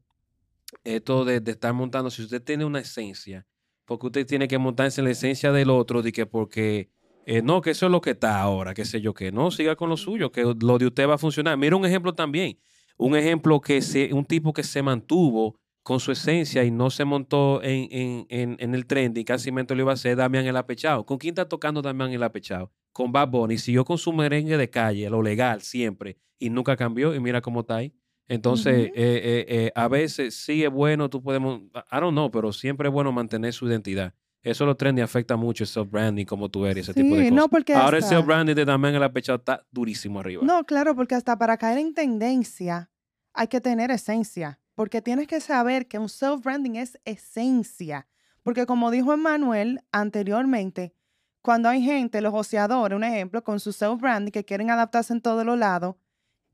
esto 0.83 1.25
de 1.25 1.43
estar 1.45 1.73
montando. 1.73 2.09
Si 2.09 2.23
usted 2.23 2.41
tiene 2.41 2.65
una 2.65 2.79
esencia, 2.79 3.45
porque 3.91 4.07
usted 4.07 4.25
tiene 4.25 4.47
que 4.47 4.57
montarse 4.57 5.01
en 5.01 5.05
la 5.05 5.11
esencia 5.11 5.51
del 5.51 5.69
otro, 5.69 6.01
de 6.01 6.13
que 6.13 6.25
porque 6.25 6.89
eh, 7.25 7.41
no, 7.41 7.59
que 7.59 7.71
eso 7.71 7.87
es 7.87 7.91
lo 7.91 7.99
que 7.99 8.11
está 8.11 8.39
ahora, 8.39 8.73
qué 8.73 8.85
sé 8.85 9.01
yo, 9.01 9.13
que 9.13 9.33
no, 9.33 9.51
siga 9.51 9.75
con 9.75 9.89
lo 9.89 9.97
suyo, 9.97 10.31
que 10.31 10.43
lo 10.43 10.77
de 10.77 10.85
usted 10.87 11.09
va 11.09 11.15
a 11.15 11.17
funcionar. 11.17 11.57
Mira 11.57 11.75
un 11.75 11.85
ejemplo 11.85 12.13
también, 12.13 12.57
un 12.95 13.17
ejemplo 13.17 13.59
que 13.59 13.81
se, 13.81 14.13
un 14.13 14.23
tipo 14.23 14.53
que 14.53 14.63
se 14.63 14.81
mantuvo 14.81 15.59
con 15.83 15.99
su 15.99 16.13
esencia 16.13 16.63
y 16.63 16.71
no 16.71 16.89
se 16.89 17.03
montó 17.03 17.61
en, 17.63 17.89
en, 17.91 18.25
en, 18.29 18.55
en 18.61 18.75
el 18.75 18.85
trending, 18.85 19.25
casi 19.25 19.51
lo 19.51 19.75
iba 19.75 19.91
a 19.91 19.95
hacer 19.95 20.15
Damián 20.15 20.45
el 20.45 20.55
Apechado. 20.55 21.05
¿Con 21.05 21.17
quién 21.17 21.33
está 21.33 21.49
tocando 21.49 21.81
Damián 21.81 22.13
el 22.13 22.23
Apechado? 22.23 22.71
Con 22.93 23.11
Bad 23.11 23.27
Bunny, 23.27 23.57
siguió 23.57 23.83
con 23.83 23.97
su 23.97 24.13
merengue 24.13 24.55
de 24.55 24.69
calle, 24.69 25.09
lo 25.09 25.21
legal 25.21 25.63
siempre, 25.63 26.17
y 26.39 26.49
nunca 26.49 26.77
cambió, 26.77 27.13
y 27.13 27.19
mira 27.19 27.41
cómo 27.41 27.59
está 27.59 27.75
ahí. 27.75 27.93
Entonces, 28.27 28.87
eh, 28.87 28.91
eh, 28.95 29.45
eh, 29.47 29.71
a 29.75 29.87
veces 29.87 30.35
sí 30.35 30.63
es 30.63 30.71
bueno, 30.71 31.09
tú 31.09 31.21
podemos, 31.21 31.61
I 31.91 31.99
don't 31.99 32.13
know, 32.13 32.31
pero 32.31 32.53
siempre 32.53 32.87
es 32.87 32.93
bueno 32.93 33.11
mantener 33.11 33.53
su 33.53 33.67
identidad. 33.67 34.13
Eso 34.41 34.65
los 34.65 34.75
trending 34.77 35.03
afecta 35.03 35.35
mucho 35.35 35.63
el 35.63 35.67
self-branding, 35.67 36.25
como 36.25 36.49
tú 36.49 36.65
eres, 36.65 36.89
ese 36.89 36.93
tipo 36.93 37.15
de 37.15 37.23
cosas. 37.23 37.33
no, 37.33 37.47
porque 37.47 37.73
Ahora 37.73 37.97
el 37.97 38.03
self-branding 38.03 38.55
de 38.55 38.65
Damián 38.65 38.95
el 38.95 39.03
Apechado 39.03 39.37
está 39.37 39.65
durísimo 39.69 40.19
arriba. 40.19 40.43
No, 40.43 40.63
claro, 40.63 40.95
porque 40.95 41.13
hasta 41.13 41.37
para 41.37 41.57
caer 41.57 41.77
en 41.77 41.93
tendencia 41.93 42.89
hay 43.33 43.47
que 43.47 43.61
tener 43.61 43.91
esencia, 43.91 44.59
porque 44.73 45.01
tienes 45.01 45.27
que 45.27 45.41
saber 45.41 45.87
que 45.87 45.99
un 45.99 46.09
self-branding 46.09 46.77
es 46.77 46.97
esencia, 47.05 48.07
porque 48.41 48.65
como 48.65 48.89
dijo 48.89 49.13
Emmanuel 49.13 49.81
anteriormente, 49.91 50.95
cuando 51.41 51.69
hay 51.69 51.83
gente, 51.83 52.21
los 52.21 52.33
oceadores, 52.33 52.95
un 52.95 53.03
ejemplo, 53.03 53.43
con 53.43 53.59
su 53.59 53.71
self-branding 53.73 54.31
que 54.31 54.45
quieren 54.45 54.69
adaptarse 54.69 55.13
en 55.13 55.21
todos 55.21 55.45
los 55.45 55.57
lados 55.57 55.95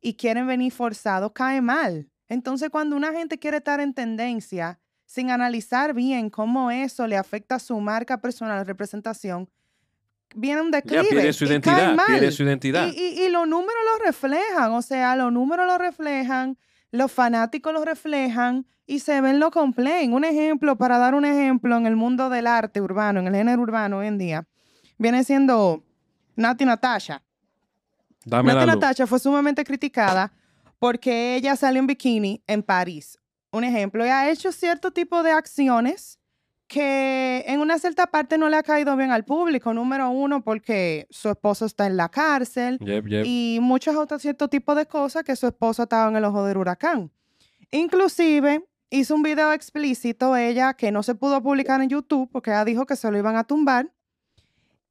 y 0.02 0.14
quieren 0.16 0.48
venir 0.48 0.72
forzados, 0.72 1.32
cae 1.34 1.62
mal. 1.62 2.10
Entonces, 2.30 2.70
cuando 2.70 2.96
una 2.96 3.12
gente 3.14 3.38
quiere 3.40 3.58
estar 3.58 3.80
en 3.80 3.94
tendencia 3.94 4.80
sin 5.06 5.32
analizar 5.32 5.94
bien 5.94 6.30
cómo 6.30 6.70
eso 6.72 7.08
le 7.08 7.16
afecta 7.18 7.56
a 7.56 7.60
su 7.60 7.80
marca 7.80 8.20
personal, 8.20 8.66
representación, 8.66 9.50
viene 10.36 10.62
un 10.62 10.72
declive. 10.72 11.04
ya 11.04 11.10
pierde 11.10 11.34
su 11.34 11.46
identidad, 11.46 11.94
mal. 11.96 12.06
pierde 12.08 12.32
su 12.32 12.44
identidad. 12.44 12.88
Y, 12.94 13.00
y- 13.00 13.24
y 13.24 13.30
los 13.30 13.48
números 13.48 13.82
lo 13.98 14.06
reflejan, 14.06 14.72
o 14.74 14.82
sea, 14.82 15.16
los 15.16 15.32
números 15.32 15.66
lo 15.66 15.78
reflejan, 15.78 16.58
los 16.92 17.12
fanáticos 17.12 17.72
lo 17.74 17.86
reflejan 17.86 18.66
y 18.86 19.00
se 19.00 19.20
ven 19.22 19.40
lo 19.40 19.50
complain. 19.52 20.14
Un 20.14 20.26
ejemplo, 20.26 20.78
para 20.78 20.98
dar 20.98 21.16
un 21.16 21.26
ejemplo 21.26 21.76
en 21.78 21.86
el 21.88 21.96
mundo 21.96 22.30
del 22.30 22.46
arte 22.48 22.82
urbano, 22.82 23.20
en 23.22 23.28
el 23.28 23.36
género 23.36 23.62
urbano 23.62 24.00
hoy 24.00 24.08
en 24.08 24.18
día, 24.18 24.46
viene 24.98 25.24
siendo 25.24 25.84
Nati 26.36 26.66
Natasha. 26.66 27.24
Dame 28.28 28.54
Nati 28.54 29.00
la 29.00 29.08
fue 29.08 29.20
sumamente 29.20 29.63
criticada 29.63 30.34
porque 30.80 31.36
ella 31.36 31.56
salió 31.56 31.80
en 31.80 31.88
bikini 31.88 32.44
en 32.46 32.62
París. 32.62 33.18
Un 33.52 33.63
ejemplo, 33.63 34.04
ella 34.04 34.20
ha 34.20 34.30
hecho 34.30 34.52
cierto 34.52 34.92
tipo 34.92 35.24
de 35.24 35.32
acciones 35.32 36.20
que 36.68 37.46
en 37.48 37.62
una 37.62 37.80
cierta 37.80 38.08
parte 38.08 38.38
no 38.38 38.50
le 38.50 38.58
ha 38.58 38.63
caído 38.63 38.96
bien 38.98 39.12
al 39.12 39.24
público. 39.24 39.74
Número 39.74 40.10
uno, 40.10 40.44
porque 40.44 41.08
su 41.10 41.30
esposo 41.30 41.66
está 41.66 41.88
en 41.88 41.96
la 41.96 42.10
cárcel 42.10 42.78
Yep, 42.80 43.08
yep. 43.08 43.24
y 43.26 43.60
muchos 43.62 43.96
otros 43.96 44.22
ciertos 44.22 44.50
tipos 44.50 44.76
de 44.76 44.86
cosas 44.86 45.24
que 45.24 45.36
su 45.38 45.48
esposo 45.48 45.84
estaba 45.84 46.10
en 46.10 46.18
el 46.18 46.26
ojo 46.26 46.44
del 46.46 46.58
huracán. 46.58 47.10
Inclusive 47.72 48.66
hizo 48.90 49.16
un 49.16 49.24
video 49.24 49.54
explícito 49.54 50.36
ella 50.36 50.74
que 50.74 50.92
no 50.92 51.04
se 51.04 51.16
pudo 51.16 51.42
publicar 51.42 51.82
en 51.82 51.90
YouTube 51.90 52.30
porque 52.32 52.52
ella 52.52 52.66
dijo 52.66 52.86
que 52.86 52.98
se 52.98 53.10
lo 53.10 53.18
iban 53.18 53.38
a 53.38 53.46
tumbar. 53.46 53.90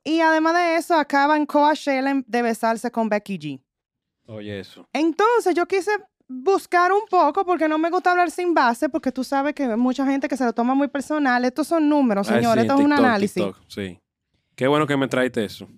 Y 0.08 0.20
además 0.20 0.54
de 0.54 0.76
eso, 0.76 0.94
acaba 0.94 1.36
en 1.36 1.46
Coachella 1.46 2.22
de 2.24 2.42
besarse 2.42 2.92
con 2.92 3.08
Becky 3.08 3.38
G. 3.40 3.60
Oye, 4.28 4.60
eso. 4.60 4.88
Entonces 4.92 5.52
yo 5.56 5.66
quise 5.66 5.90
buscar 6.28 6.92
un 6.92 7.06
poco 7.10 7.44
porque 7.44 7.66
no 7.66 7.76
me 7.76 7.90
gusta 7.90 8.12
hablar 8.12 8.30
sin 8.30 8.54
base 8.54 8.88
porque 8.88 9.10
tú 9.10 9.24
sabes 9.24 9.52
que 9.52 9.64
hay 9.64 9.76
mucha 9.76 10.06
gente 10.06 10.28
que 10.28 10.36
se 10.36 10.44
lo 10.44 10.52
toma 10.52 10.74
muy 10.74 10.86
personal. 10.86 11.44
Estos 11.44 11.66
son 11.66 11.88
números, 11.88 12.28
Ay, 12.30 12.36
señores. 12.36 12.62
sí, 12.62 12.68
Esto 12.68 12.78
es 12.78 12.84
un 12.84 12.92
análisis. 12.92 13.34
TikTok, 13.42 13.64
sí. 13.66 14.00
Qué 14.54 14.68
bueno 14.68 14.86
que 14.86 14.96
me 14.96 15.08
traiste 15.08 15.44
eso. 15.44 15.68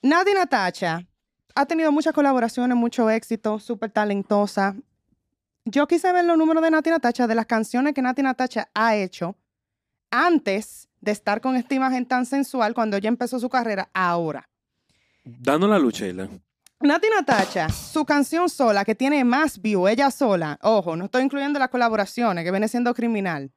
Nati 0.00 0.32
Natacha 0.32 1.06
ha 1.54 1.66
tenido 1.66 1.92
muchas 1.92 2.14
colaboraciones, 2.14 2.74
mucho 2.74 3.10
éxito, 3.10 3.58
súper 3.58 3.90
talentosa. 3.90 4.74
yo 5.66 5.86
quise 5.86 6.10
ver 6.12 6.24
los 6.24 6.38
números 6.38 6.62
de 6.62 6.70
Nati 6.70 6.88
Natacha, 6.88 7.26
de 7.26 7.34
las 7.34 7.44
canciones 7.44 7.92
que 7.92 8.00
Nati 8.00 8.22
Natacha 8.22 8.70
ha 8.72 8.96
hecho 8.96 9.36
antes 10.10 10.87
de 11.00 11.12
estar 11.12 11.40
con 11.40 11.56
esta 11.56 11.74
imagen 11.74 12.06
tan 12.06 12.26
sensual 12.26 12.74
cuando 12.74 12.96
ella 12.96 13.08
empezó 13.08 13.38
su 13.38 13.48
carrera, 13.48 13.88
ahora. 13.94 14.48
Dando 15.24 15.68
la 15.68 15.78
lucha, 15.78 16.04
Sheila. 16.04 16.28
Nati 16.80 17.08
Natacha, 17.14 17.68
su 17.70 18.04
canción 18.04 18.48
sola, 18.48 18.84
que 18.84 18.94
tiene 18.94 19.24
más 19.24 19.60
view, 19.60 19.88
ella 19.88 20.10
sola, 20.12 20.58
ojo, 20.62 20.94
no 20.96 21.06
estoy 21.06 21.22
incluyendo 21.24 21.58
las 21.58 21.70
colaboraciones, 21.70 22.44
que 22.44 22.50
viene 22.52 22.68
siendo 22.68 22.94
criminal, 22.94 23.50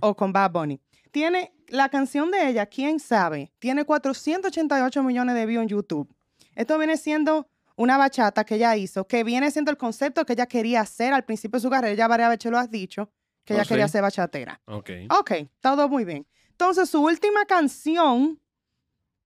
o 0.00 0.14
con 0.14 0.32
Bad 0.32 0.50
Bunny. 0.52 0.80
Tiene 1.10 1.52
la 1.68 1.88
canción 1.88 2.30
de 2.30 2.48
ella, 2.48 2.66
quién 2.66 3.00
sabe, 3.00 3.50
tiene 3.58 3.84
488 3.84 5.02
millones 5.02 5.34
de 5.34 5.46
views 5.46 5.62
en 5.62 5.68
YouTube. 5.68 6.14
Esto 6.54 6.76
viene 6.78 6.96
siendo 6.98 7.48
una 7.76 7.96
bachata 7.96 8.44
que 8.44 8.56
ella 8.56 8.76
hizo, 8.76 9.06
que 9.06 9.24
viene 9.24 9.50
siendo 9.50 9.70
el 9.70 9.78
concepto 9.78 10.26
que 10.26 10.34
ella 10.34 10.46
quería 10.46 10.82
hacer 10.82 11.14
al 11.14 11.24
principio 11.24 11.56
de 11.56 11.62
su 11.62 11.70
carrera. 11.70 11.94
Ya 11.94 12.08
varias 12.08 12.28
veces 12.28 12.50
lo 12.52 12.58
has 12.58 12.70
dicho, 12.70 13.10
que 13.44 13.54
Oh, 13.54 13.56
ella 13.56 13.64
quería 13.64 13.88
sí. 13.88 13.92
ser 13.92 14.02
bachatera. 14.02 14.60
Ok. 14.66 14.90
Ok, 15.18 15.32
todo 15.60 15.88
muy 15.88 16.04
bien. 16.04 16.26
Entonces, 16.60 16.90
su 16.90 17.00
última 17.02 17.46
canción, 17.46 18.38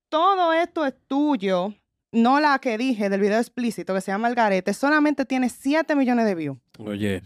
todo 0.08 0.52
esto 0.52 0.86
es 0.86 0.94
tuyo, 1.08 1.74
no 2.12 2.38
la 2.38 2.60
que 2.60 2.78
dije 2.78 3.08
del 3.08 3.20
video 3.20 3.38
explícito 3.40 3.92
que 3.92 4.00
se 4.00 4.12
llama 4.12 4.28
El 4.28 4.36
Garete, 4.36 4.72
solamente 4.72 5.24
tiene 5.24 5.48
7 5.48 5.96
millones 5.96 6.26
de 6.26 6.36
views. 6.36 6.58
Oye, 6.78 7.24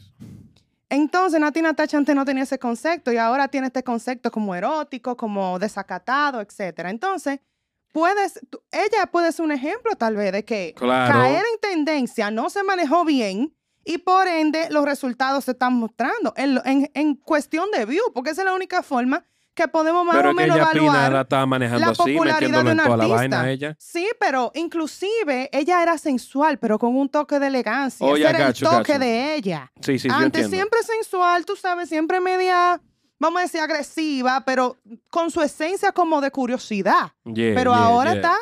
Entonces, 0.89 1.39
Nati 1.39 1.61
Natacha 1.61 1.99
antes 1.99 2.15
no 2.17 2.25
tenía 2.25 2.45
ese 2.45 2.59
concepto 2.59 3.13
y 3.13 3.19
ahora 3.19 3.49
tiene 3.49 3.67
este 3.67 3.83
concepto 3.85 4.31
como 4.31 4.55
erótico, 4.55 5.15
como 5.15 5.59
desacatado, 5.59 6.41
etcétera. 6.41 6.89
Entonces, 6.89 7.41
puedes, 7.93 8.41
ella 8.73 9.09
puede 9.13 9.31
ser 9.31 9.45
un 9.45 9.53
ejemplo 9.53 9.95
tal 9.95 10.17
vez 10.17 10.33
de 10.33 10.43
que 10.43 10.73
Claro. 10.75 11.13
caer 11.13 11.45
en 11.53 11.61
tendencia 11.61 12.31
no 12.31 12.49
se 12.49 12.63
manejó 12.63 13.05
bien 13.05 13.55
y 13.85 13.99
por 13.99 14.27
ende 14.27 14.69
los 14.71 14.87
resultados 14.87 15.45
se 15.45 15.51
están 15.51 15.75
mostrando 15.75 16.33
en, 16.35 16.59
en- 16.65 16.91
en 16.95 17.15
cuestión 17.15 17.71
de 17.73 17.85
view, 17.85 18.05
porque 18.15 18.31
esa 18.31 18.41
es 18.41 18.47
la 18.47 18.55
única 18.55 18.83
forma 18.83 19.23
que 19.59 19.69
podemos 19.69 20.05
más 20.07 20.17
pero 20.17 20.29
o 20.29 20.33
es 20.33 20.37
que 20.37 20.43
menos 20.43 20.57
ella 20.57 20.71
Pina 20.71 20.83
evaluar. 20.85 21.13
la 21.13 21.21
estaba 21.23 21.47
manejando 21.47 21.87
la 21.87 21.93
así, 21.93 22.19
metiéndolo 22.19 22.71
en 22.71 22.77
toda 22.79 22.89
la 22.89 22.95
artista. 22.95 23.15
vaina 23.17 23.41
a 23.43 23.51
ella. 23.51 23.77
Sí, 23.79 24.09
pero 24.21 24.51
inclusive 24.55 25.51
ella 25.53 25.83
era 25.83 25.99
sensual, 25.99 26.59
pero 26.59 26.79
con 26.79 26.97
un 26.97 27.09
toque 27.09 27.39
de 27.39 27.47
elegancia. 27.49 28.07
Oh, 28.07 28.15
Ese 28.15 28.23
ya, 28.23 28.31
era 28.31 28.47
el 28.49 28.55
toque 28.55 28.93
gacho. 28.93 28.99
de 29.01 29.35
ella. 29.35 29.73
Sí, 29.81 29.99
sí, 29.99 30.09
yo 30.09 30.15
Antes 30.15 30.49
siempre 30.49 30.79
sensual, 30.83 31.45
tú 31.45 31.57
sabes, 31.57 31.89
siempre 31.89 32.21
media, 32.21 32.81
vamos 33.19 33.41
a 33.41 33.43
decir, 33.43 33.61
agresiva, 33.61 34.43
pero 34.47 34.77
con 35.11 35.31
su 35.31 35.43
esencia 35.43 35.93
como 35.93 36.21
de 36.21 36.31
curiosidad. 36.31 37.13
Yeah, 37.25 37.55
pero 37.55 37.73
yeah, 37.75 37.85
ahora 37.85 38.13
yeah. 38.13 38.21
está 38.21 38.37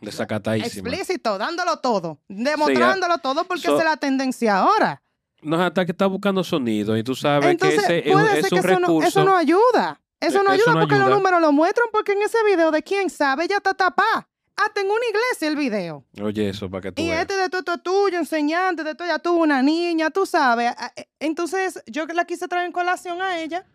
Desacatadísima. 0.00 0.88
explícito, 0.90 1.38
dándolo 1.38 1.78
todo, 1.78 2.20
demostrándolo 2.28 3.18
todo 3.18 3.44
porque 3.44 3.62
So- 3.62 3.74
esa 3.74 3.82
es 3.84 3.90
la 3.90 3.96
tendencia 3.96 4.58
ahora. 4.58 5.02
No, 5.42 5.62
hasta 5.62 5.84
que 5.84 5.92
está 5.92 6.06
buscando 6.06 6.42
sonido 6.42 6.96
y 6.96 7.04
tú 7.04 7.14
sabes 7.14 7.50
Entonces, 7.50 7.78
que 7.86 7.98
ese 7.98 8.08
es, 8.08 8.12
puede 8.12 8.38
es 8.40 8.46
ser 8.48 8.54
un 8.54 8.60
que 8.62 8.68
eso 8.72 8.80
no, 8.80 8.86
recurso. 8.86 9.08
eso 9.08 9.24
no 9.24 9.36
ayuda. 9.36 10.00
Eso 10.20 10.38
Eh, 10.40 10.42
no 10.44 10.52
eso 10.52 10.62
ayuda 10.70 10.74
no 10.74 10.80
porque 10.80 10.98
los 10.98 11.10
números 11.10 11.40
lo 11.40 11.52
muestran 11.52 11.88
porque 11.92 12.12
en 12.12 12.22
ese 12.22 12.38
video 12.44 12.70
de 12.70 12.82
quién 12.82 13.10
sabe, 13.10 13.44
ella 13.44 13.56
está 13.58 13.74
tapada. 13.74 14.28
Hasta 14.56 14.80
en 14.80 14.86
una 14.86 15.04
iglesia 15.10 15.48
el 15.48 15.56
video. 15.56 16.02
Oye, 16.22 16.48
eso 16.48 16.70
para 16.70 16.80
que 16.80 16.92
tú 16.92 17.02
Y 17.02 17.08
veas. 17.08 17.20
este 17.22 17.36
de 17.36 17.50
todo 17.50 17.74
es 17.74 17.82
tuyo, 17.82 18.18
enseñante, 18.18 18.84
de 18.84 18.94
todo 18.94 19.06
ya 19.06 19.18
tuvo 19.18 19.42
una 19.42 19.60
niña, 19.60 20.08
tú 20.10 20.24
sabes. 20.24 20.72
Eh, 20.96 21.06
Entonces, 21.20 21.82
yo 21.86 22.06
la 22.06 22.24
quise 22.24 22.48
traer 22.48 22.64
en 22.64 22.72
colación 22.72 23.20
a 23.20 23.38
ella, 23.38 23.66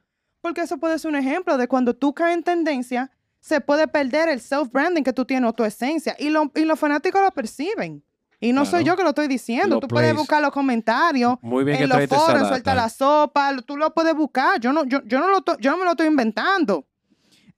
porque 0.41 0.61
eso 0.61 0.79
puede 0.79 0.97
ser 0.97 1.09
un 1.09 1.17
ejemplo 1.17 1.57
de 1.59 1.67
cuando 1.67 1.95
tú 1.95 2.15
caes 2.15 2.35
en 2.35 2.43
tendencia, 2.43 3.11
se 3.39 3.61
puede 3.61 3.87
perder 3.87 4.27
el 4.29 4.39
self-branding 4.41 5.03
que 5.03 5.13
tú 5.13 5.23
tienes 5.25 5.47
o 5.51 5.53
tu 5.53 5.63
esencia. 5.63 6.15
Y, 6.17 6.29
lo- 6.29 6.51
y 6.55 6.65
los 6.65 6.79
fanáticos 6.79 7.21
lo 7.21 7.29
perciben. 7.31 8.03
Y 8.43 8.53
no 8.53 8.65
soy 8.65 8.83
yo 8.83 8.97
que 8.97 9.03
lo 9.03 9.09
estoy 9.09 9.27
diciendo. 9.27 9.79
Tú 9.79 9.87
puedes 9.87 10.13
buscar 10.15 10.41
los 10.41 10.51
comentarios, 10.51 11.35
Muy 11.41 11.63
bien 11.63 11.77
que 11.77 11.83
en 11.83 11.89
los 11.89 12.05
foros, 12.07 12.47
suelta 12.47 12.73
la 12.75 12.89
sopa, 12.89 13.55
tú 13.65 13.77
lo 13.77 13.93
puedes 13.93 14.15
buscar. 14.15 14.59
Yo 14.59 14.73
no, 14.73 14.83
yo, 14.83 15.01
yo 15.05 15.19
no, 15.19 15.29
lo 15.29 15.41
to- 15.41 15.57
yo 15.59 15.71
no 15.71 15.77
me 15.77 15.85
lo 15.85 15.91
estoy 15.91 16.07
inventando. 16.07 16.85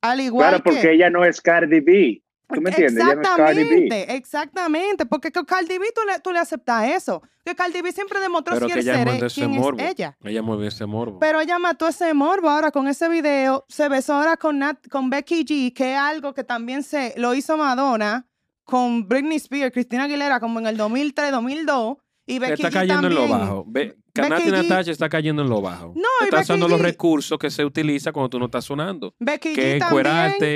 Al 0.02 0.20
igual 0.20 0.50
Claro, 0.50 0.64
que... 0.64 0.72
porque 0.72 0.92
ella 0.92 1.10
no 1.10 1.24
es 1.24 1.40
Cardi 1.40 1.80
B. 1.80 2.20
¿Tú 2.54 2.62
me 2.62 2.70
entiendes? 2.72 3.02
Ella 3.04 3.16
no 3.16 3.22
es 3.22 3.28
Cardi 3.30 3.64
B. 3.64 3.70
Exactamente, 4.04 4.16
exactamente. 4.16 5.06
Porque 5.06 5.32
con 5.32 5.46
Cardi 5.46 5.78
B 5.78 5.86
tú 5.96 6.02
le, 6.06 6.20
tú 6.20 6.32
le 6.34 6.40
aceptas 6.40 6.90
eso. 6.90 7.24
Que 7.46 7.56
Cardi 7.56 7.82
B 7.82 7.92
siempre 7.94 8.20
demostró 8.20 8.56
Pero 8.56 8.68
que 8.68 8.74
quién, 8.74 8.90
ella 8.90 9.04
ser- 9.12 9.24
ese 9.24 9.36
quién 9.36 9.52
morbo. 9.52 9.80
es 9.80 9.92
ella. 9.92 10.18
Ella 10.22 10.42
mueve 10.42 10.68
ese 10.68 10.86
morbo. 10.86 11.20
Pero 11.20 11.40
ella 11.40 11.58
mató 11.60 11.88
ese 11.88 12.14
morbo 12.14 12.50
ahora 12.50 12.72
con 12.72 12.90
ese 12.90 13.08
video. 13.08 13.66
Se 13.70 13.88
besó 13.88 14.16
ahora 14.16 14.36
con, 14.36 14.60
Nat- 14.60 14.86
con 14.90 15.10
Becky 15.10 15.46
G, 15.46 15.74
que 15.74 15.94
es 15.94 15.98
algo 15.98 16.34
que 16.34 16.44
también 16.44 16.84
se 16.84 17.14
lo 17.16 17.34
hizo 17.34 17.56
Madonna 17.58 18.28
con 18.64 19.08
Britney 19.08 19.38
Spears, 19.38 19.72
Cristina 19.74 20.04
Aguilera, 20.06 20.40
como 20.40 20.60
en 20.60 20.68
el 20.68 20.78
2003, 20.78 21.32
2002. 21.32 21.98
Y 22.26 22.40
Becky 22.40 22.54
está 22.54 22.70
G 22.70 22.74
cayendo 22.74 23.08
en 23.08 23.16
lo 23.16 23.28
bajo. 23.28 23.66
Ve, 23.68 23.98
Becky 24.16 24.50
G- 24.50 24.52
Natasha 24.52 24.92
está 24.92 25.10
cayendo 25.10 25.42
en 25.42 25.50
lo 25.50 25.62
bajo. 25.62 25.88
No, 25.96 26.04
está 26.22 26.38
Becky 26.38 26.44
usando 26.44 26.68
los 26.70 26.80
G- 26.80 26.84
recursos 26.84 27.38
que 27.38 27.52
se 27.52 27.66
utiliza 27.66 28.14
cuando 28.14 28.30
tú 28.30 28.40
no 28.40 28.46
estás 28.46 28.64
sonando. 28.64 29.14
Becky 29.20 29.54
Que 29.54 29.62
G 29.62 29.76
es 29.76 29.80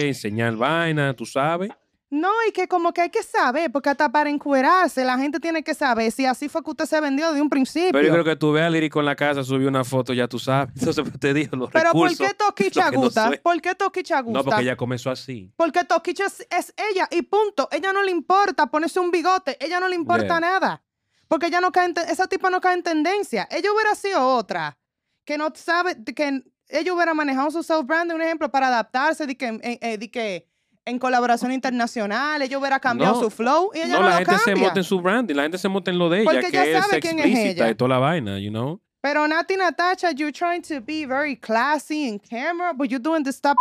enseñar 0.08 0.56
vaina, 0.56 1.14
tú 1.14 1.26
sabes. 1.26 1.70
No, 2.10 2.30
y 2.48 2.54
que 2.54 2.70
como 2.70 2.94
que 2.94 3.02
hay 3.02 3.10
que 3.10 3.22
saber, 3.22 3.70
porque 3.70 3.90
hasta 3.90 4.10
para 4.10 4.30
encuerarse 4.30 5.04
la 5.04 5.18
gente 5.18 5.42
tiene 5.42 5.62
que 5.62 5.74
saber 5.74 6.10
si 6.12 6.26
así 6.26 6.48
fue 6.48 6.64
que 6.64 6.70
usted 6.72 6.86
se 6.86 7.02
vendió 7.02 7.34
de 7.34 7.42
un 7.42 7.50
principio. 7.50 7.92
Pero 7.92 8.08
yo 8.08 8.14
creo 8.14 8.24
que 8.24 8.38
tú 8.38 8.54
veas 8.54 8.68
a 8.68 8.70
Lírico 8.70 9.02
en 9.02 9.06
la 9.08 9.16
casa, 9.18 9.44
subió 9.44 9.68
una 9.68 9.84
foto, 9.84 10.14
ya 10.14 10.26
tú 10.28 10.40
sabes. 10.40 10.70
Entonces 10.80 11.04
te 11.20 11.34
digo 11.34 11.58
los 11.58 11.70
Pero 11.70 11.92
¿por 11.92 12.16
qué 12.16 12.34
Toquicha 12.38 12.90
que 12.92 12.96
no 12.96 13.02
gusta? 13.04 13.28
soy. 13.28 13.38
¿Por 13.40 13.62
qué 13.62 13.76
Toquicha 13.76 14.22
gusta? 14.22 14.40
No, 14.40 14.46
porque 14.46 14.62
ella 14.62 14.78
comenzó 14.78 15.12
así. 15.12 15.52
Porque 15.58 15.84
Toquicha 15.84 16.28
es, 16.28 16.48
es 16.50 16.74
ella 16.92 17.10
y 17.12 17.24
punto. 17.24 17.68
Ella 17.74 17.92
no 17.92 18.02
le 18.04 18.12
importa 18.12 18.68
ponerse 18.68 19.02
un 19.02 19.12
bigote. 19.12 19.58
Ella 19.60 19.82
no 19.82 19.90
le 19.90 19.96
importa 19.96 20.26
Yeah. 20.28 20.40
nada. 20.40 20.84
Porque 21.28 21.48
ella 21.48 21.60
no 21.60 21.74
cae 21.74 21.88
en 21.88 21.94
esa 22.10 22.28
tipa 22.28 22.50
no 22.50 22.62
cae 22.62 22.76
en 22.76 22.84
tendencia. 22.84 23.50
Ella 23.52 23.70
hubiera 23.74 23.94
sido 23.96 24.26
otra 24.26 24.78
que 25.26 25.38
no 25.38 25.52
sabe, 25.56 26.02
que 26.16 26.42
ella 26.70 26.94
hubiera 26.94 27.14
manejado 27.14 27.52
su 27.52 27.64
self-brand, 27.64 28.14
un 28.14 28.22
ejemplo, 28.22 28.50
para 28.50 28.68
adaptarse 28.68 29.28
de 29.28 29.36
que, 29.36 29.48
en- 29.48 29.60
eh, 29.62 29.98
de 29.98 30.10
que 30.10 30.48
en 30.88 31.00
colaboración 31.00 31.52
internacional, 31.52 32.42
ella 32.42 32.58
hubiera 32.58 32.80
cambiado 32.80 33.16
No. 33.16 33.22
su 33.22 33.30
flow 33.30 33.72
y 33.76 33.80
ella 33.80 33.88
No, 33.96 34.00
no, 34.02 34.10
la 34.10 34.12
lo 34.12 34.18
gente 34.26 34.38
se 34.40 34.46
cambia. 34.46 34.64
monta 34.64 34.80
en 34.80 34.84
su 34.84 35.02
branding, 35.02 35.36
la 35.36 35.44
gente 35.44 35.58
se 35.58 35.68
monta 35.70 35.92
en 35.92 36.00
lo 36.00 36.10
de 36.10 36.22
ella, 36.22 36.32
Porque 36.32 36.46
que 36.48 36.52
ya 36.52 36.64
es 36.66 36.86
sabe 36.86 37.00
quién 37.02 37.20
es 37.20 37.26
explícita 37.26 37.64
ella. 37.66 37.70
y 37.72 37.76
toda 37.76 37.90
la 37.90 37.98
vaina, 38.00 38.40
you 38.40 38.50
know. 38.50 38.80
Pero 39.02 39.28
Nati 39.28 39.56
Natasha, 39.56 40.12
you're 40.12 40.32
trying 40.34 40.62
to 40.64 40.82
be 40.82 41.06
very 41.06 41.36
classy 41.38 42.08
in 42.08 42.20
camera, 42.20 42.74
but 42.74 42.90
you're 42.90 43.02
doing 43.04 43.24
this 43.24 43.36
stuff. 43.36 43.56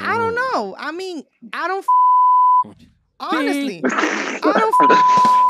I 0.00 0.18
don't 0.18 0.34
Mm. 0.34 0.52
know. 0.52 0.74
I 0.78 0.92
mean, 0.92 1.24
I 1.52 1.68
don't. 1.68 1.84
Honestly, 3.20 3.80
I 3.84 4.40
don't. 4.42 4.74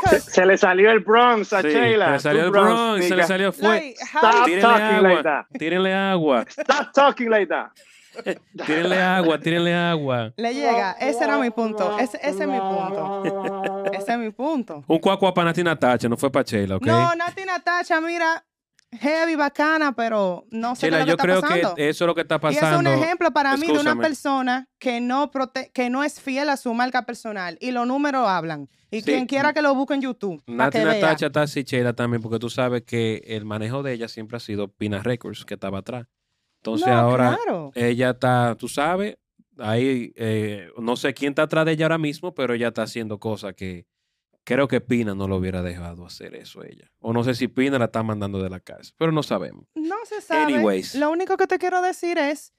Se, 0.09 0.19
se 0.31 0.45
le 0.45 0.57
salió 0.57 0.91
el 0.91 0.99
Bronx 0.99 1.51
a 1.51 1.61
Sí, 1.61 1.69
Sheila. 1.69 2.05
se 2.05 2.11
le 2.11 2.19
salió 2.19 2.43
el 2.45 2.51
Bronx, 2.51 3.07
se 3.07 3.15
le 3.15 3.23
salió 3.23 3.51
fue. 3.51 3.67
like, 3.67 3.95
Stop 4.03 4.45
Tírenle 4.45 4.61
talking 4.61 5.01
like 5.03 5.17
agua, 5.19 5.23
that. 5.23 5.45
tírenle 5.59 5.93
agua, 5.93 6.45
Stop 6.47 6.91
talking 6.93 7.29
like 7.29 7.47
that. 7.47 7.71
tírenle 8.65 9.01
agua, 9.01 9.39
tírenle 9.39 9.73
agua. 9.73 10.33
le 10.37 10.53
llega. 10.53 10.91
Ese 10.93 11.23
era 11.23 11.37
mi 11.37 11.49
punto. 11.51 11.97
Ese, 11.99 12.17
ese 12.21 12.43
es 12.43 12.47
mi 12.47 12.59
punto. 12.59 13.83
Ese 13.93 14.11
es 14.13 14.17
mi 14.17 14.31
punto. 14.31 14.83
Un 14.87 14.99
cuaco 14.99 15.33
para 15.33 15.45
Nati 15.49 15.63
Natacha, 15.63 16.07
no 16.09 16.17
fue 16.17 16.31
para 16.31 16.43
Sheila, 16.43 16.77
¿ok? 16.77 16.85
No, 16.85 17.15
Nati 17.15 17.43
Natasha, 17.45 17.99
mira, 18.01 18.45
heavy, 18.91 19.35
bacana, 19.35 19.93
pero 19.93 20.45
no 20.51 20.75
sé 20.75 20.87
qué 20.87 20.91
Sheila, 20.91 20.99
es 20.99 21.01
lo 21.01 21.05
que 21.05 21.09
yo 21.09 21.13
está 21.13 21.23
creo 21.23 21.41
pasando. 21.41 21.75
que 21.75 21.89
eso 21.89 22.03
es 22.03 22.07
lo 22.07 22.15
que 22.15 22.21
está 22.21 22.35
Y 22.35 22.39
pasando. 22.39 22.89
es 22.89 22.97
un 22.97 23.03
ejemplo 23.03 23.31
para 23.31 23.57
mí 23.57 23.67
de 23.67 23.79
una 23.79 23.95
persona 23.95 24.69
que 24.79 25.01
no, 25.01 25.31
prote- 25.31 25.71
que 25.73 25.89
no 25.89 26.03
es 26.03 26.21
fiel 26.21 26.49
a 26.49 26.57
su 26.57 26.73
marca 26.73 27.05
personal 27.05 27.57
y 27.59 27.71
los 27.71 27.85
números 27.87 28.27
hablan. 28.27 28.69
Y 28.91 28.99
Sí. 29.01 29.05
quien 29.11 29.25
quiera 29.25 29.51
que 29.51 29.61
lo 29.61 29.75
busque 29.75 29.95
en 29.95 30.01
YouTube. 30.01 30.41
Nati. 30.47 30.77
Natacha 30.79 31.25
está 31.25 31.41
así, 31.41 31.63
Sheila 31.63 31.93
también, 31.93 32.21
porque 32.21 32.39
tú 32.39 32.49
sabes 32.49 32.83
que 32.83 33.21
el 33.27 33.43
manejo 33.43 33.83
de 33.83 33.91
ella 33.93 34.07
siempre 34.07 34.37
ha 34.37 34.39
sido 34.39 34.69
Pina 34.69 35.01
Records, 35.03 35.43
que 35.43 35.55
estaba 35.55 35.79
atrás. 35.79 36.05
Entonces 36.65 36.87
No, 36.87 36.93
ahora 36.95 37.37
claro. 37.37 37.71
ella 37.75 38.09
está, 38.09 38.55
tú 38.57 38.67
sabes, 38.67 39.17
ahí, 39.59 40.11
eh, 40.15 40.71
no 40.79 40.95
sé 40.95 41.13
quién 41.13 41.29
está 41.29 41.43
atrás 41.43 41.63
de 41.65 41.73
ella 41.73 41.85
ahora 41.85 41.99
mismo, 41.99 42.33
pero 42.33 42.55
ella 42.55 42.69
está 42.69 42.81
haciendo 42.81 43.19
cosas 43.19 43.53
que 43.53 43.85
creo 44.43 44.67
que 44.67 44.81
Pina 44.81 45.13
no 45.13 45.27
lo 45.27 45.35
hubiera 45.35 45.61
dejado 45.61 46.07
hacer 46.07 46.33
eso 46.33 46.63
ella. 46.63 46.91
O 46.99 47.13
no 47.13 47.23
sé 47.23 47.35
si 47.35 47.47
Pina 47.47 47.77
la 47.77 47.85
está 47.85 48.01
mandando 48.01 48.41
de 48.41 48.49
la 48.49 48.59
casa, 48.59 48.95
pero 48.97 49.11
no 49.11 49.21
sabemos. 49.21 49.67
No 49.75 49.95
se 50.05 50.21
sabe. 50.21 50.55
Anyways. 50.55 50.95
Lo 50.95 51.11
único 51.11 51.37
que 51.37 51.45
te 51.45 51.59
quiero 51.59 51.83
decir 51.83 52.17
es 52.17 52.51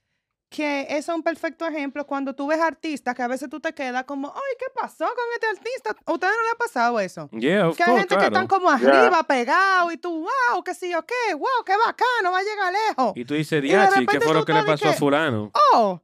que 0.48 0.82
eso 0.90 1.12
es 1.12 1.16
un 1.16 1.22
perfecto 1.22 1.66
ejemplo 1.66 2.06
cuando 2.06 2.34
tú 2.34 2.46
ves 2.46 2.60
artistas 2.60 3.14
que 3.14 3.22
a 3.22 3.28
veces 3.28 3.48
tú 3.50 3.58
te 3.60 3.72
quedas 3.74 4.04
como, 4.04 4.28
ay, 4.34 4.54
¿qué 4.58 4.66
pasó 4.74 5.04
con 5.04 5.24
este 5.34 5.46
artista? 5.48 5.96
¿A 6.06 6.12
ustedes 6.12 6.34
no 6.36 6.42
le 6.44 6.50
ha 6.50 6.54
pasado 6.54 7.00
eso? 7.00 7.28
Yeah, 7.32 7.68
of 7.68 7.76
Que 7.76 7.82
hay 7.82 7.88
course, 7.90 8.00
gente 8.00 8.16
que 8.16 8.24
están 8.26 8.46
como 8.46 8.70
arriba, 8.70 9.22
pegados, 9.24 9.92
y 9.92 9.96
tú, 9.98 10.20
wow, 10.20 10.62
qué 10.62 10.74
sí 10.74 10.94
o 10.94 11.02
qué, 11.04 11.34
wow, 11.34 11.64
qué 11.64 11.72
bacano, 11.76 12.30
va 12.32 12.38
a 12.38 12.42
llegar 12.42 12.72
lejos. 12.88 13.12
Y 13.16 13.24
tú 13.24 13.34
dices, 13.34 13.60
de 13.60 13.68
Diachi, 13.68 14.06
¿qué 14.06 14.20
fue 14.20 14.34
lo 14.34 14.44
que 14.44 14.52
le 14.52 14.62
pasó 14.62 14.88
a 14.88 14.92
fulano? 14.92 15.50
Oh, 15.72 16.00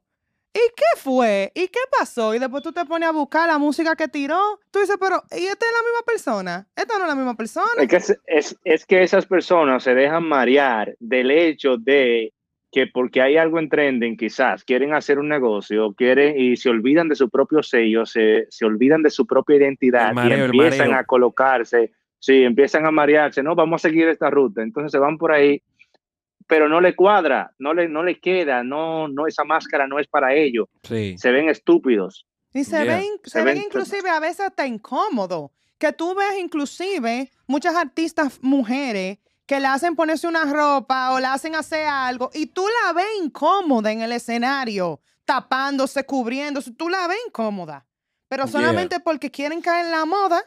¿y 0.52 0.60
qué 0.76 1.00
fue? 1.00 1.52
¿Y 1.54 1.68
qué 1.68 1.80
pasó? 1.98 2.34
Y 2.34 2.38
después 2.40 2.62
tú 2.64 2.72
te 2.72 2.84
pones 2.84 3.08
a 3.08 3.12
buscar 3.12 3.46
la 3.48 3.58
música 3.58 3.94
que 3.96 4.08
tiró. 4.08 4.58
Tú 4.70 4.80
dices, 4.80 4.96
pero, 5.00 5.22
¿y 5.30 5.44
esta 5.46 5.66
es 5.66 5.72
la 5.72 5.82
misma 5.82 6.02
persona? 6.04 6.68
Esta 6.74 6.98
no 6.98 7.04
es 7.04 7.08
la 7.08 7.14
misma 7.14 7.34
persona. 7.36 7.68
Es 7.78 7.88
que, 7.88 7.96
es, 7.96 8.18
es- 8.26 8.56
es 8.64 8.84
que 8.86 9.02
esas 9.04 9.24
personas 9.24 9.84
se 9.84 9.94
dejan 9.94 10.24
marear 10.28 10.94
del 10.98 11.30
hecho 11.30 11.76
de 11.78 12.34
que 12.72 12.86
porque 12.86 13.20
hay 13.22 13.36
algo 13.36 13.58
en 13.58 13.68
trending, 13.68 14.16
quizás 14.16 14.64
quieren 14.64 14.94
hacer 14.94 15.18
un 15.18 15.28
negocio, 15.28 15.92
quieren 15.92 16.40
y 16.40 16.56
se 16.56 16.70
olvidan 16.70 17.08
de 17.08 17.14
su 17.14 17.28
propio 17.28 17.62
sello, 17.62 18.06
se, 18.06 18.46
se 18.48 18.64
olvidan 18.64 19.02
de 19.02 19.10
su 19.10 19.26
propia 19.26 19.56
identidad 19.56 20.12
mareo, 20.14 20.38
y 20.38 20.42
empiezan 20.46 20.94
a 20.94 21.04
colocarse 21.04 21.92
Sí, 22.18 22.44
empiezan 22.44 22.86
a 22.86 22.92
marearse, 22.92 23.42
no, 23.42 23.56
vamos 23.56 23.84
a 23.84 23.88
seguir 23.88 24.06
esta 24.06 24.30
ruta. 24.30 24.62
Entonces 24.62 24.92
se 24.92 24.98
van 24.98 25.18
por 25.18 25.32
ahí, 25.32 25.60
pero 26.46 26.68
no 26.68 26.80
le 26.80 26.94
cuadra, 26.94 27.52
no 27.58 27.74
le, 27.74 27.88
no 27.88 28.04
le 28.04 28.20
queda, 28.20 28.62
no, 28.62 29.08
no, 29.08 29.26
esa 29.26 29.42
máscara 29.42 29.88
no 29.88 29.98
es 29.98 30.06
para 30.06 30.32
ellos. 30.32 30.68
Sí. 30.84 31.16
Se 31.18 31.32
ven 31.32 31.48
estúpidos. 31.48 32.24
Y 32.54 32.62
se 32.62 32.84
Yeah. 32.84 32.96
ven, 32.98 33.06
Se 33.24 33.30
se 33.30 33.38
ven 33.42 33.54
ven- 33.56 33.64
inclusive 33.66 34.08
a 34.08 34.20
veces 34.20 34.38
hasta 34.40 34.68
incómodo. 34.68 35.50
Que 35.78 35.92
tú 35.92 36.14
ves 36.14 36.38
inclusive 36.38 37.28
muchas 37.48 37.74
artistas 37.74 38.38
mujeres 38.40 39.18
que 39.46 39.60
le 39.60 39.66
hacen 39.66 39.96
ponerse 39.96 40.26
una 40.26 40.44
ropa 40.44 41.12
o 41.12 41.20
le 41.20 41.26
hacen 41.26 41.54
hacer 41.54 41.86
algo 41.86 42.30
y 42.32 42.46
tú 42.46 42.64
la 42.86 42.92
ves 42.92 43.06
incómoda 43.22 43.90
en 43.92 44.00
el 44.02 44.12
escenario, 44.12 45.00
tapándose, 45.24 46.04
cubriéndose, 46.04 46.70
tú 46.72 46.88
la 46.88 47.06
ves 47.06 47.18
incómoda. 47.26 47.86
Pero 48.28 48.44
Yeah. 48.44 48.52
solamente 48.52 49.00
porque 49.00 49.30
quieren 49.30 49.60
caer 49.60 49.86
en 49.86 49.90
la 49.92 50.04
moda, 50.06 50.42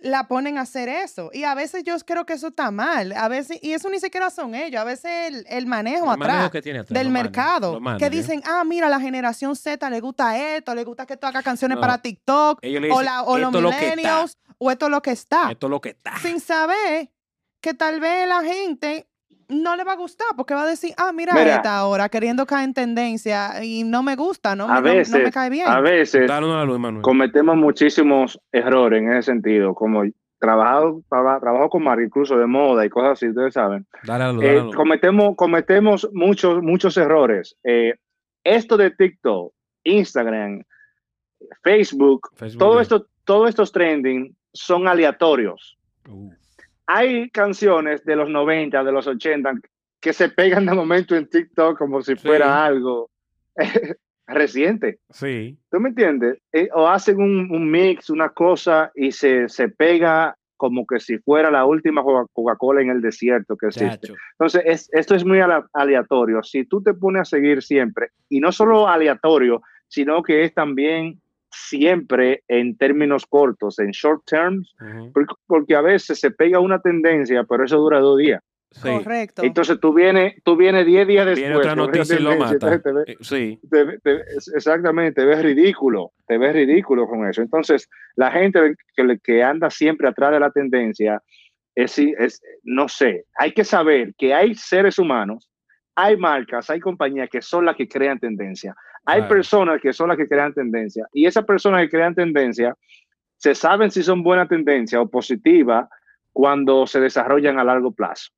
la 0.00 0.28
ponen 0.28 0.58
a 0.58 0.62
hacer 0.62 0.88
eso. 0.88 1.30
Y 1.32 1.44
a 1.44 1.54
veces 1.54 1.82
yo 1.82 1.96
creo 2.00 2.26
que 2.26 2.34
eso 2.34 2.48
está 2.48 2.70
mal. 2.70 3.12
A 3.12 3.26
veces, 3.28 3.58
y 3.62 3.72
eso 3.72 3.88
ni 3.88 3.98
siquiera 3.98 4.28
son 4.28 4.54
ellos, 4.54 4.78
a 4.80 4.84
veces 4.84 5.10
el, 5.28 5.46
el 5.48 5.66
manejo 5.66 6.04
El 6.04 6.10
atrás 6.10 6.28
manejo 6.28 6.50
que 6.50 6.60
tiene 6.62 6.80
atrás, 6.80 6.94
del 6.98 7.08
mercado. 7.10 7.80
los 7.80 7.98
que 7.98 8.10
dicen, 8.10 8.42
ah, 8.44 8.62
mira, 8.64 8.88
la 8.90 9.00
generación 9.00 9.56
Z 9.56 9.88
le 9.88 10.00
gusta 10.00 10.36
esto, 10.56 10.74
le 10.74 10.84
gusta 10.84 11.06
que 11.06 11.16
tú 11.16 11.26
hagas 11.26 11.42
canciones 11.42 11.76
No. 11.76 11.80
para 11.80 11.98
TikTok, 11.98 12.62
le 12.62 12.76
o, 12.78 12.80
dicen, 12.82 13.04
la- 13.06 13.22
o 13.22 13.38
los 13.38 13.48
"Esto 13.48 13.58
es 13.58 13.62
lo 13.62 13.70
que 13.70 13.76
está". 13.76 13.96
millennials, 13.96 14.38
o 14.58 14.70
esto 14.70 14.84
es 14.86 14.90
lo 14.90 15.02
que 15.02 15.10
está. 15.10 15.50
Esto 15.50 15.66
es 15.66 15.70
lo 15.70 15.80
que 15.80 15.88
está. 15.90 16.18
Sin 16.20 16.38
saber 16.38 17.10
que 17.64 17.74
tal 17.74 17.98
vez 18.00 18.28
la 18.28 18.42
gente 18.42 19.06
no 19.48 19.74
le 19.76 19.84
va 19.84 19.92
a 19.92 19.96
gustar, 19.96 20.28
porque 20.36 20.54
va 20.54 20.62
a 20.62 20.66
decir, 20.66 20.92
ah, 20.96 21.12
mira, 21.12 21.32
Mira. 21.34 21.56
esta 21.56 21.76
ahora 21.78 22.08
queriendo 22.08 22.44
caer 22.46 22.64
en 22.64 22.74
tendencia 22.74 23.62
y 23.64 23.84
no 23.84 24.02
me 24.02 24.16
gusta, 24.16 24.54
no, 24.54 24.64
a 24.64 24.80
me, 24.80 24.90
no- 24.90 24.96
veces, 24.96 25.14
no 25.14 25.18
me 25.24 25.30
cae 25.32 25.50
bien. 25.50 25.66
a 25.68 25.80
veces 25.80 26.26
luz, 26.64 26.78
cometemos 27.02 27.56
muchísimos 27.56 28.38
errores 28.52 29.02
en 29.02 29.12
ese 29.12 29.22
sentido, 29.32 29.74
como 29.74 30.02
trabajado, 30.38 31.00
traba- 31.10 31.40
trabajo 31.40 31.68
con 31.70 31.84
marca, 31.84 32.02
incluso 32.04 32.36
de 32.36 32.46
moda 32.46 32.84
y 32.84 32.90
cosas 32.90 33.12
así, 33.12 33.28
ustedes 33.28 33.54
saben. 33.54 33.86
Dale 34.04 34.32
luz, 34.32 34.44
Eh, 34.44 34.46
dale 34.46 34.58
la 34.58 34.64
luz. 34.64 34.76
cometemos, 34.76 35.36
cometemos 35.36 36.08
muchos, 36.12 36.62
muchos 36.62 36.96
errores. 36.98 37.56
Eh, 37.64 37.94
esto 38.44 38.76
de 38.76 38.90
TikTok, 38.90 39.52
Instagram, 39.84 40.62
Facebook, 41.62 42.28
Facebook, 42.36 42.58
todo 42.58 42.72
yeah. 42.74 42.82
esto, 42.82 43.06
todos 43.24 43.48
estos 43.48 43.72
trending 43.72 44.34
son 44.52 44.86
aleatorios. 44.88 45.78
Uh, 46.08 46.30
Hay 46.86 47.30
canciones 47.30 48.04
de 48.04 48.16
los 48.16 48.28
90, 48.28 48.84
de 48.84 48.92
los 48.92 49.06
80, 49.06 49.52
que 50.00 50.12
se 50.12 50.28
pegan 50.28 50.66
de 50.66 50.74
momento 50.74 51.16
en 51.16 51.28
TikTok 51.28 51.78
como 51.78 52.02
si 52.02 52.14
Sí. 52.16 52.26
fuera 52.26 52.64
algo 52.64 53.10
reciente. 54.26 54.98
sí. 55.10 55.58
¿Tú 55.70 55.80
me 55.80 55.90
entiendes? 55.90 56.38
Eh, 56.52 56.68
o 56.74 56.86
hacen 56.88 57.20
un, 57.20 57.50
un 57.50 57.70
mix, 57.70 58.10
una 58.10 58.28
cosa, 58.30 58.90
y 58.94 59.12
se, 59.12 59.48
se 59.48 59.68
pega 59.68 60.36
como 60.56 60.86
que 60.86 61.00
si 61.00 61.18
fuera 61.18 61.50
la 61.50 61.66
última 61.66 62.02
Coca- 62.02 62.26
Coca-Cola 62.32 62.80
en 62.80 62.90
el 62.90 63.02
desierto 63.02 63.56
que 63.56 63.66
existe. 63.66 64.08
Chacho. 64.08 64.14
Entonces, 64.32 64.62
es- 64.64 64.88
esto 64.92 65.14
es 65.14 65.24
muy 65.24 65.40
aleatorio. 65.72 66.42
Si 66.42 66.64
tú 66.64 66.82
te 66.82 66.94
pones 66.94 67.22
a 67.22 67.24
seguir 67.24 67.62
siempre, 67.62 68.08
y 68.28 68.40
no 68.40 68.50
solo 68.52 68.88
aleatorio, 68.88 69.62
sino 69.88 70.22
que 70.22 70.44
es 70.44 70.54
también 70.54 71.20
siempre 71.54 72.42
en 72.48 72.76
términos 72.76 73.26
cortos, 73.26 73.78
en 73.78 73.90
short 73.90 74.24
terms, 74.26 74.74
Ujú. 74.80 75.12
porque, 75.12 75.34
porque 75.46 75.74
a 75.76 75.80
veces 75.80 76.18
se 76.20 76.30
pega 76.30 76.58
una 76.60 76.80
tendencia, 76.80 77.44
pero 77.44 77.64
eso 77.64 77.78
dura 77.78 77.98
dos 78.00 78.18
días. 78.18 78.42
Sí. 78.72 78.88
Correcto. 78.88 79.44
Entonces 79.44 79.78
tú 79.78 79.94
vienes 79.94 80.34
tú 80.42 80.56
vienes 80.56 80.84
10 80.84 81.06
días 81.06 81.24
después. 81.26 81.44
Viene 81.44 81.56
otra 81.56 81.76
noticia 81.76 82.16
y 82.18 82.22
lo 82.22 82.36
mata. 82.36 82.80
te 82.80 82.92
ves- 82.92 83.04
Eh, 83.06 83.16
Sí. 83.20 83.60
te 83.70 83.98
te- 84.00 84.20
es- 84.36 84.52
exactamente, 84.52 85.20
te 85.20 85.26
ves 85.26 85.42
ridículo, 85.44 86.10
te 86.26 86.38
ves 86.38 86.52
ridículo 86.54 87.06
con 87.06 87.28
eso. 87.28 87.40
Entonces, 87.40 87.88
la 88.16 88.32
gente 88.32 88.74
que, 88.96 89.18
que 89.22 89.42
anda 89.44 89.70
siempre 89.70 90.08
atrás 90.08 90.32
de 90.32 90.40
la 90.40 90.50
tendencia, 90.50 91.22
es, 91.76 91.92
sí- 91.92 92.14
es, 92.18 92.42
no 92.64 92.88
sé, 92.88 93.26
hay 93.38 93.52
que 93.52 93.62
saber 93.62 94.12
que 94.18 94.34
hay 94.34 94.56
seres 94.56 94.98
humanos, 94.98 95.48
hay 95.94 96.16
marcas, 96.16 96.70
hay 96.70 96.80
compañías 96.80 97.28
que 97.30 97.42
son 97.42 97.64
las 97.64 97.76
que 97.76 97.88
crean 97.88 98.18
tendencia, 98.18 98.74
hay 99.04 99.22
personas 99.22 99.80
que 99.80 99.92
son 99.92 100.08
las 100.08 100.16
que 100.16 100.26
crean 100.26 100.54
tendencia, 100.54 101.06
y 101.12 101.26
esas 101.26 101.44
personas 101.44 101.82
que 101.82 101.90
crean 101.90 102.14
tendencia 102.14 102.74
se 103.36 103.54
saben 103.54 103.90
si 103.90 104.02
son 104.02 104.22
buena 104.22 104.48
tendencia 104.48 105.00
o 105.00 105.08
positiva 105.08 105.88
cuando 106.32 106.86
se 106.86 107.00
desarrollan 107.00 107.58
a 107.58 107.64
largo 107.64 107.92
plazo. 107.92 108.30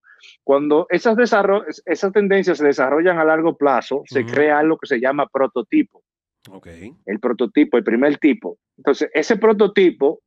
Cuando 0.43 0.87
esas, 0.91 1.17
esas 1.85 2.13
tendencias 2.13 2.59
se 2.59 2.67
desarrollan 2.67 3.19
a 3.19 3.25
largo 3.25 3.57
plazo, 3.57 4.03
se 4.07 4.25
crea 4.25 4.59
algo 4.59 4.79
que 4.79 4.87
se 4.87 5.01
llama 5.01 5.27
prototipo, 5.27 6.03
Ok. 6.51 6.69
el 7.07 7.21
prototipo, 7.21 7.77
el 7.77 7.85
primer 7.85 8.19
tipo. 8.19 8.59
Entonces, 8.77 9.11
ese 9.15 9.37
prototipo, 9.37 10.21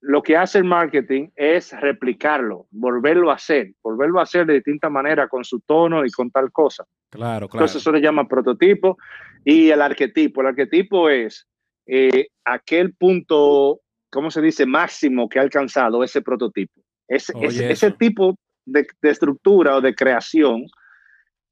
lo 0.00 0.22
que 0.22 0.36
hace 0.36 0.58
el 0.58 0.64
marketing 0.64 1.28
es 1.36 1.78
replicarlo, 1.78 2.66
volverlo 2.70 3.30
a 3.30 3.34
hacer, 3.34 3.72
volverlo 3.82 4.18
a 4.18 4.22
hacer 4.22 4.46
de 4.46 4.54
distinta 4.54 4.88
manera, 4.88 5.28
con 5.28 5.44
su 5.44 5.60
tono 5.60 6.04
y 6.04 6.10
con 6.10 6.30
tal 6.30 6.50
cosa. 6.50 6.84
Claro, 7.10 7.48
claro. 7.48 7.64
Entonces, 7.64 7.82
eso 7.82 7.92
se 7.92 8.00
llama 8.00 8.26
prototipo. 8.26 8.96
Y 9.44 9.70
el 9.70 9.82
arquetipo, 9.82 10.40
el 10.40 10.48
arquetipo 10.48 11.10
es 11.10 11.46
eh, 11.86 12.28
aquel 12.44 12.94
punto, 12.94 13.80
¿cómo 14.10 14.30
se 14.30 14.40
dice?, 14.40 14.64
máximo 14.64 15.28
que 15.28 15.38
ha 15.38 15.42
alcanzado 15.42 16.02
ese 16.02 16.22
prototipo. 16.22 16.80
Ese, 17.06 17.32
Oye, 17.36 17.70
ese, 17.70 17.90
tipo 17.90 18.36
de, 18.64 18.86
de 19.02 19.10
estructura 19.10 19.76
o 19.76 19.80
de 19.80 19.94
creación 19.94 20.66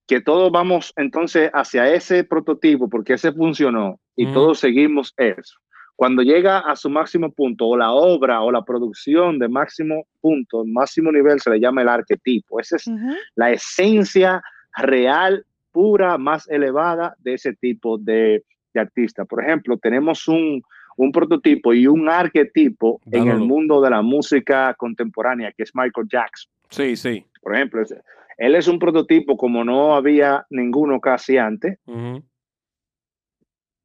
que 0.07 0.23
todos 0.23 0.51
vamos 0.51 0.93
entonces 0.97 1.51
hacia 1.53 1.93
ese 1.93 2.25
prototipo 2.25 2.89
porque 2.89 3.13
ese 3.15 3.31
funcionó 3.33 4.01
y 4.17 4.33
todos 4.33 4.59
seguimos 4.59 5.13
eso. 5.19 5.59
Cuando 5.99 6.23
llega 6.23 6.61
a 6.61 6.77
su 6.77 6.89
máximo 6.89 7.33
punto 7.33 7.67
o 7.67 7.77
la 7.77 7.91
obra 7.91 8.41
o 8.43 8.53
la 8.53 8.63
producción 8.63 9.37
de 9.41 9.49
máximo 9.49 10.07
punto, 10.21 10.65
máximo 10.65 11.11
nivel, 11.11 11.41
se 11.41 11.51
le 11.51 11.59
llama 11.59 11.83
el 11.83 11.89
arquetipo. 11.89 12.61
Esa 12.61 12.77
es 12.77 12.89
la 13.35 13.51
esencia 13.51 14.41
real, 14.77 15.45
pura, 15.73 16.17
más 16.17 16.49
elevada 16.49 17.17
de 17.19 17.35
ese 17.35 17.53
tipo 17.55 17.99
de, 17.99 18.45
de 18.73 18.81
artista. 18.81 19.25
Por 19.25 19.43
ejemplo, 19.43 19.77
tenemos 19.77 20.29
un, 20.29 20.63
un 20.99 21.11
prototipo 21.11 21.75
y 21.75 21.89
un 21.89 22.09
arquetipo 22.09 23.01
en 23.11 23.27
el 23.27 23.39
mundo 23.39 23.81
de 23.81 23.91
la 23.91 24.01
música 24.01 24.75
contemporánea, 24.75 25.51
que 25.51 25.65
es 25.65 25.73
Michael 25.75 26.07
Jackson. 26.09 26.53
Sí, 26.71 26.95
sí. 26.95 27.27
Por 27.43 27.57
ejemplo, 27.57 27.83
él 28.37 28.55
es 28.55 28.69
un 28.69 28.79
prototipo 28.79 29.37
como 29.37 29.65
no 29.65 29.97
había 29.97 30.47
ninguno 30.51 31.01
casi 31.01 31.39
antes. 31.39 31.77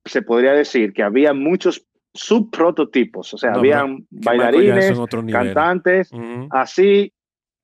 Se 0.05 0.21
podría 0.21 0.53
decir 0.53 0.93
que 0.93 1.01
había 1.01 1.33
muchos 1.33 1.87
subprototipos, 2.13 3.33
o 3.33 3.37
sea, 3.37 3.51
No, 3.51 3.59
habían 3.59 4.05
bailarines, 4.09 4.93
cantantes. 5.31 6.11
Así, 6.51 7.11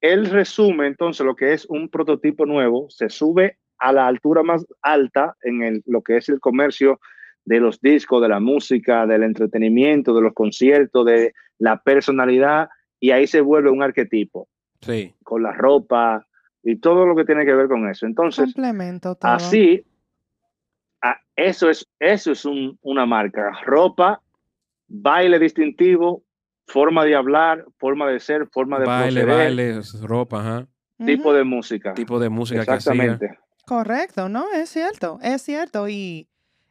él 0.01 0.29
resume 0.29 0.87
entonces 0.87 1.25
lo 1.25 1.35
que 1.35 1.53
es 1.53 1.65
un 1.69 1.89
prototipo 1.89 2.45
nuevo, 2.45 2.89
se 2.89 3.09
sube 3.09 3.57
a 3.77 3.93
la 3.93 4.07
altura 4.07 4.43
más 4.43 4.65
alta 4.81 5.35
en 5.43 5.63
el, 5.63 5.83
lo 5.85 6.01
que 6.01 6.17
es 6.17 6.29
el 6.29 6.39
comercio 6.39 6.99
de 7.45 7.59
los 7.59 7.79
discos, 7.81 8.21
de 8.21 8.29
la 8.29 8.39
música, 8.39 9.05
del 9.05 9.23
entretenimiento, 9.23 10.13
de 10.13 10.21
los 10.21 10.33
conciertos, 10.33 11.05
de 11.05 11.33
la 11.57 11.81
personalidad, 11.81 12.69
y 12.99 13.11
ahí 13.11 13.27
se 13.27 13.41
vuelve 13.41 13.69
un 13.71 13.81
arquetipo, 13.83 14.47
Sí. 14.81 15.13
con 15.23 15.43
la 15.43 15.53
ropa 15.53 16.25
y 16.63 16.75
todo 16.77 17.05
lo 17.05 17.15
que 17.15 17.25
tiene 17.25 17.45
que 17.45 17.53
ver 17.53 17.67
con 17.67 17.87
eso. 17.89 18.05
Entonces, 18.05 18.53
todo. 19.15 19.31
así, 19.31 19.83
a- 21.01 21.19
eso 21.35 21.69
es, 21.69 21.85
eso 21.99 22.31
es 22.33 22.45
un- 22.45 22.77
una 22.81 23.05
marca, 23.05 23.51
ropa, 23.65 24.21
baile 24.89 25.39
distintivo, 25.39 26.23
forma 26.67 27.05
de 27.05 27.15
hablar, 27.15 27.65
forma 27.77 28.07
de 28.09 28.19
ser, 28.19 28.47
forma 28.51 28.79
de 28.79 28.85
Baile, 28.85 29.23
proceder, 29.23 29.55
baile, 29.55 29.81
ropa, 30.01 30.39
ajá. 30.41 30.67
tipo 31.05 31.33
de 31.33 31.43
música. 31.43 31.93
Tipo 31.93 32.19
de 32.19 32.29
música 32.29 32.65
que 32.65 32.71
hacía. 32.71 32.93
Exactamente. 32.93 33.39
Correcto, 33.65 34.29
no, 34.29 34.51
es 34.51 34.69
cierto, 34.69 35.19
es 35.21 35.41
cierto. 35.43 35.87
Y, 35.87 36.27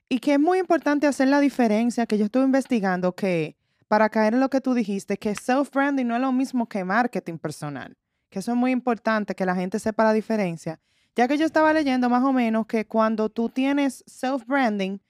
y 0.09 0.19
que 0.19 0.35
es 0.35 0.41
muy 0.41 0.59
importante 0.59 1.07
hacer 1.07 1.29
la 1.29 1.41
diferencia, 1.41 2.07
que 2.07 2.19
yo 2.19 2.25
estuve 2.25 2.45
investigando 2.45 3.15
que 3.15 3.57
para 3.87 4.09
caer 4.09 4.35
en 4.35 4.41
lo 4.41 4.51
que 4.51 4.61
tú 4.61 4.75
dijiste, 4.75 5.17
que 5.17 5.35
self-branding 5.35 6.07
no 6.07 6.15
es 6.17 6.21
lo 6.21 6.33
mismo 6.33 6.69
que 6.69 6.85
marketing 6.85 7.39
personal, 7.39 7.97
que 8.29 8.41
eso 8.41 8.53
es 8.53 8.57
muy 8.57 8.71
importante, 8.71 9.35
que 9.35 9.47
la 9.47 9.55
gente 9.55 9.79
sepa 9.79 10.05
la 10.05 10.13
diferencia. 10.13 10.81
Ya 11.17 11.27
que 11.27 11.39
yo 11.39 11.47
estaba 11.47 11.73
leyendo 11.73 12.09
más 12.09 12.23
o 12.23 12.33
menos 12.33 12.67
que 12.67 12.87
cuando 12.87 13.29
tú 13.29 13.49
tienes 13.49 14.05
self-branding, 14.07 15.01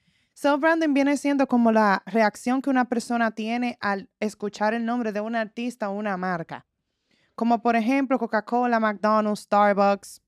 self-branding 0.42 0.94
viene 0.94 1.16
siendo 1.16 1.48
como 1.48 1.72
la 1.72 2.02
reacción 2.06 2.62
que 2.62 2.70
una 2.70 2.84
persona 2.84 3.32
tiene 3.32 3.76
al 3.80 4.08
escuchar 4.20 4.72
el 4.72 4.84
nombre 4.84 5.10
de 5.12 5.20
un 5.20 5.34
artista 5.34 5.88
o 5.90 5.94
una 5.94 6.16
marca. 6.16 6.64
Como 7.34 7.60
por 7.60 7.74
ejemplo 7.74 8.18
Coca-Cola, 8.20 8.78
McDonald's, 8.78 9.40
Starbucks, 9.40 10.22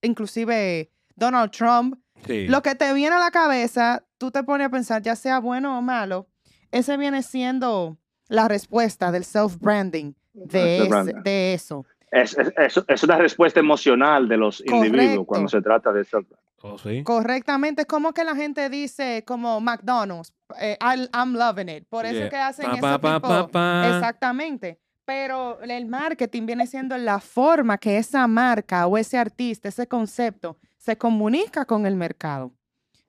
inclusive 0.00 0.90
Donald 1.16 1.50
Trump, 1.50 1.96
Sí. 2.26 2.46
lo 2.46 2.62
que 2.62 2.76
te 2.76 2.92
viene 2.94 3.16
a 3.16 3.18
la 3.18 3.32
cabeza, 3.32 4.04
tú 4.18 4.30
te 4.30 4.44
pones 4.44 4.68
a 4.68 4.70
pensar, 4.70 5.02
ya 5.02 5.16
sea 5.16 5.40
bueno 5.40 5.76
o 5.76 5.82
malo, 5.82 6.28
ese 6.70 6.96
viene 6.96 7.22
siendo 7.24 7.98
la 8.28 8.46
respuesta 8.46 9.10
del 9.10 9.24
self-branding 9.24 10.12
de, 10.34 10.78
Self-branding. 10.78 11.22
de 11.24 11.54
eso. 11.54 11.84
Es, 12.12 12.38
es- 12.38 12.52
es- 12.56 12.84
es 12.86 13.02
una 13.02 13.16
respuesta 13.16 13.58
emocional 13.58 14.28
de 14.28 14.36
los 14.36 14.62
individuos 14.64 15.26
cuando 15.26 15.48
se 15.48 15.60
trata 15.60 15.92
de 15.92 16.02
eso. 16.02 16.20
Oh, 16.62 16.78
sí. 16.78 17.02
Correctamente, 17.02 17.86
como 17.86 18.12
que 18.12 18.22
la 18.24 18.36
gente 18.36 18.68
dice 18.70 19.24
como 19.26 19.60
McDonald's, 19.60 20.32
eh, 20.60 20.76
I- 20.80 21.08
I'm 21.12 21.34
loving 21.34 21.68
it. 21.68 21.86
Por 21.88 22.04
eso 22.06 22.14
Yeah. 22.14 22.24
es 22.26 22.30
que 22.30 22.36
hacen 22.36 22.66
Pa, 22.66 22.72
ese 22.72 22.98
pa, 23.00 23.20
tipo- 23.20 23.48
pa. 23.50 23.88
Exactamente. 23.88 24.78
Pero 25.04 25.60
el 25.62 25.86
marketing 25.86 26.46
viene 26.46 26.66
siendo 26.68 26.96
la 26.96 27.18
forma 27.18 27.76
que 27.78 27.98
esa 27.98 28.26
marca 28.28 28.86
o 28.86 28.96
ese 28.96 29.18
artista, 29.18 29.68
ese 29.68 29.88
concepto, 29.88 30.56
se 30.78 30.96
comunica 30.96 31.64
con 31.64 31.84
el 31.86 31.96
mercado. 31.96 32.52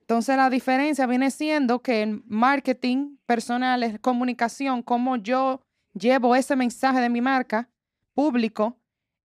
Entonces 0.00 0.36
la 0.36 0.50
diferencia 0.50 1.06
viene 1.06 1.30
siendo 1.30 1.80
que 1.80 2.02
el 2.02 2.22
marketing 2.26 3.16
personal 3.24 3.82
es 3.84 3.98
comunicación, 4.00 4.82
cómo 4.82 5.16
yo 5.16 5.60
llevo 5.94 6.34
ese 6.34 6.56
mensaje 6.56 7.00
de 7.00 7.08
mi 7.08 7.20
marca 7.20 7.68
público 8.14 8.76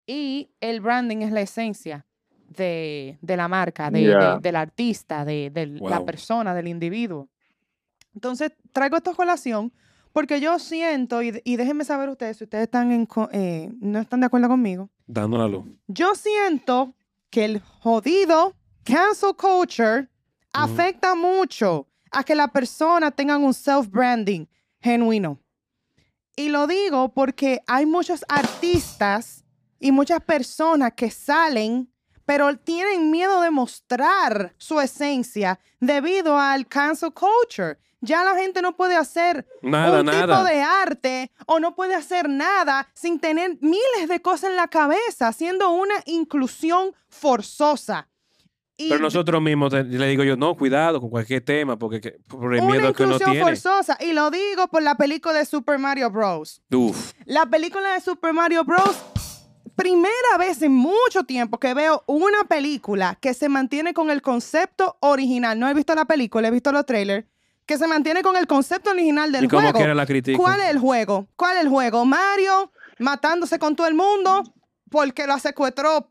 y 0.06 0.50
el 0.60 0.80
branding 0.80 1.18
es 1.22 1.32
la 1.32 1.40
esencia 1.40 2.04
de, 2.48 3.18
de 3.20 3.36
la 3.36 3.48
marca, 3.48 3.90
de, 3.90 4.38
del 4.40 4.56
artista, 4.56 5.24
de, 5.24 5.50
de 5.50 5.66
la 5.66 6.04
persona, 6.04 6.54
del 6.54 6.68
individuo. 6.68 7.28
Entonces 8.14 8.52
traigo 8.72 8.96
esto 8.96 9.10
a 9.10 9.14
colación 9.14 9.72
porque 10.12 10.40
yo 10.40 10.58
siento, 10.58 11.22
y, 11.22 11.40
y 11.44 11.56
déjenme 11.56 11.84
saber 11.84 12.08
ustedes 12.08 12.38
si 12.38 12.44
ustedes 12.44 12.64
están 12.64 12.90
en 12.90 13.06
eh, 13.32 13.70
no 13.80 14.00
están 14.00 14.20
de 14.20 14.26
acuerdo 14.26 14.48
conmigo, 14.48 14.90
Dando 15.06 15.38
la 15.38 15.46
luz. 15.46 15.64
yo 15.86 16.14
siento 16.14 16.94
que 17.30 17.44
el 17.44 17.60
jodido 17.60 18.54
cancel 18.84 19.34
culture 19.36 20.08
afecta 20.52 21.14
mucho 21.14 21.86
a 22.10 22.24
que 22.24 22.34
la 22.34 22.48
persona 22.48 23.10
tenga 23.10 23.36
un 23.36 23.52
self-branding 23.52 24.46
genuino. 24.80 25.38
Y 26.36 26.48
lo 26.48 26.66
digo 26.66 27.10
porque 27.12 27.60
hay 27.66 27.84
muchos 27.84 28.24
artistas 28.28 29.44
y 29.78 29.92
muchas 29.92 30.20
personas 30.22 30.92
que 30.94 31.10
salen, 31.10 31.88
pero 32.28 32.54
tienen 32.58 33.10
miedo 33.10 33.40
de 33.40 33.50
mostrar 33.50 34.52
su 34.58 34.78
esencia 34.82 35.58
debido 35.80 36.38
al 36.38 36.66
cancel 36.66 37.10
culture. 37.14 37.78
Ya 38.02 38.22
la 38.22 38.34
gente 38.36 38.60
no 38.60 38.76
puede 38.76 38.96
hacer 38.96 39.46
Nada, 39.62 40.02
un 40.02 40.06
tipo 40.10 40.44
de 40.44 40.60
arte 40.62 41.32
o 41.46 41.58
no 41.58 41.74
puede 41.74 41.94
hacer 41.94 42.28
nada 42.28 42.86
sin 42.92 43.18
tener 43.18 43.56
miles 43.62 44.08
de 44.10 44.20
cosas 44.20 44.50
en 44.50 44.56
la 44.56 44.68
cabeza, 44.68 45.28
haciendo 45.28 45.70
una 45.70 45.94
inclusión 46.04 46.92
forzosa. 47.08 48.08
Y 48.76 48.90
Pero 48.90 49.00
nosotros 49.00 49.40
mismos 49.42 49.72
le 49.72 50.06
digo 50.06 50.22
yo, 50.22 50.36
no, 50.36 50.54
cuidado 50.54 51.00
con 51.00 51.08
cualquier 51.08 51.42
tema, 51.42 51.76
porque 51.78 52.00
que- 52.02 52.18
por 52.28 52.54
el 52.54 52.60
una 52.62 52.72
miedo 52.74 52.92
que 52.92 53.04
uno 53.04 53.14
inclusión 53.14 53.30
tiene. 53.32 53.44
forzosa. 53.46 53.96
Y 54.00 54.12
lo 54.12 54.30
digo 54.30 54.68
por 54.68 54.82
la 54.82 54.94
película 54.96 55.32
de 55.32 55.46
Super 55.46 55.78
Mario 55.78 56.10
Bros. 56.10 56.60
Uf, 56.70 57.12
La 57.24 57.46
película 57.46 57.94
de 57.94 58.00
Super 58.00 58.34
Mario 58.34 58.64
Bros. 58.64 58.96
Primera 59.78 60.36
vez 60.40 60.60
en 60.62 60.72
mucho 60.72 61.22
tiempo 61.24 61.60
que 61.60 61.72
veo 61.72 62.02
una 62.08 62.42
película 62.48 63.16
que 63.20 63.32
se 63.32 63.48
mantiene 63.48 63.94
con 63.94 64.10
el 64.10 64.22
concepto 64.22 64.96
original. 64.98 65.56
No 65.56 65.68
he 65.68 65.74
visto 65.74 65.94
la 65.94 66.04
película, 66.04 66.48
he 66.48 66.50
visto 66.50 66.72
los 66.72 66.84
trailers. 66.84 67.24
Que 67.64 67.78
se 67.78 67.86
mantiene 67.86 68.22
con 68.22 68.36
el 68.36 68.48
concepto 68.48 68.90
original 68.90 69.30
del 69.30 69.44
y 69.44 69.48
como 69.48 69.70
juego. 69.70 69.94
la. 69.94 70.04
¿Cuál 70.36 70.60
es 70.62 70.70
el 70.70 70.80
juego? 70.80 71.28
¿Cuál 71.36 71.58
es 71.58 71.62
el 71.62 71.68
juego? 71.68 72.04
Mario 72.04 72.72
matándose 72.98 73.60
con 73.60 73.76
todo 73.76 73.86
el 73.86 73.94
mundo 73.94 74.42
porque 74.90 75.28
la 75.28 75.38
secuestró. 75.38 76.10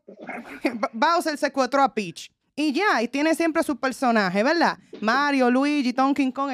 Bowser 0.94 1.36
secuestró 1.36 1.82
a 1.82 1.92
Peach. 1.92 2.30
Y 2.56 2.72
ya, 2.72 3.02
y 3.02 3.08
tiene 3.08 3.34
siempre 3.34 3.62
su 3.62 3.76
personaje, 3.76 4.42
¿verdad? 4.42 4.78
Mario, 5.02 5.50
Luigi, 5.50 5.92
Donkey 5.92 6.32
Kong, 6.32 6.50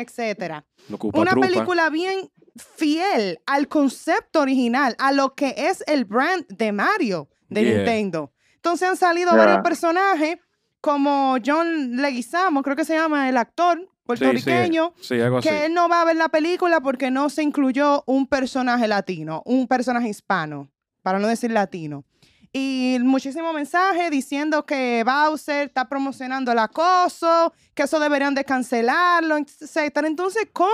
ocupa 0.92 1.20
Una 1.20 1.30
trupa. 1.30 1.46
película 1.46 1.90
bien 1.90 2.28
fiel 2.57 3.40
al 3.46 3.68
concepto 3.68 4.40
original, 4.40 4.94
a 4.98 5.12
lo 5.12 5.34
que 5.34 5.55
es 5.57 5.82
el 5.86 6.05
brand 6.05 6.46
de 6.48 6.72
Mario 6.72 7.28
de 7.48 7.62
Yeah. 7.62 7.76
Nintendo. 7.78 8.32
Entonces 8.57 8.88
han 8.88 8.96
salido 8.96 9.36
varios 9.36 9.61
personajes 9.61 10.38
como 10.80 11.36
John 11.44 11.96
Leguizamo, 11.96 12.62
creo 12.62 12.76
que 12.76 12.84
se 12.84 12.94
llama 12.94 13.28
el 13.28 13.36
actor 13.36 13.78
Sí, 13.78 13.84
sí, 13.84 14.05
puertorriqueño, 14.07 14.92
Sí, 15.00 15.18
algo 15.20 15.38
así. 15.38 15.48
que 15.48 15.64
él 15.66 15.72
no 15.74 15.88
va 15.88 16.02
a 16.02 16.05
ver 16.05 16.16
la 16.16 16.28
película 16.28 16.80
porque 16.80 17.11
no 17.11 17.30
se 17.30 17.42
incluyó 17.42 18.02
un 18.07 18.26
personaje 18.26 18.86
latino, 18.86 19.42
un 19.46 19.66
personaje 19.66 20.09
hispano, 20.11 20.70
para 21.02 21.18
no 21.18 21.26
decir 21.26 21.50
latino. 21.50 22.05
Y 22.52 22.98
muchísimo 23.00 23.52
mensaje 23.55 24.11
diciendo 24.11 24.64
que 24.66 25.02
Bowser 25.05 25.66
está 25.68 25.88
promocionando 25.88 26.52
el 26.52 26.59
acoso, 26.59 27.52
que 27.74 27.84
eso 27.84 27.98
deberían 27.98 28.34
de 28.34 28.44
cancelarlo, 28.44 29.38
etcétera. 29.38 30.07
Entonces, 30.07 30.48
¿cómo 30.52 30.70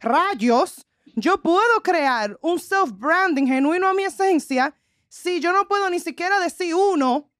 rayos 0.00 0.84
yo 1.20 1.40
puedo 1.40 1.82
crear 1.82 2.38
un 2.40 2.58
self-branding 2.58 3.46
genuino 3.46 3.88
a 3.88 3.94
mi 3.94 4.04
esencia 4.04 4.74
si 5.08 5.40
yo 5.40 5.52
no 5.52 5.66
puedo 5.66 5.88
ni 5.90 6.00
siquiera 6.00 6.38
decir 6.40 6.74
uno 6.74 7.30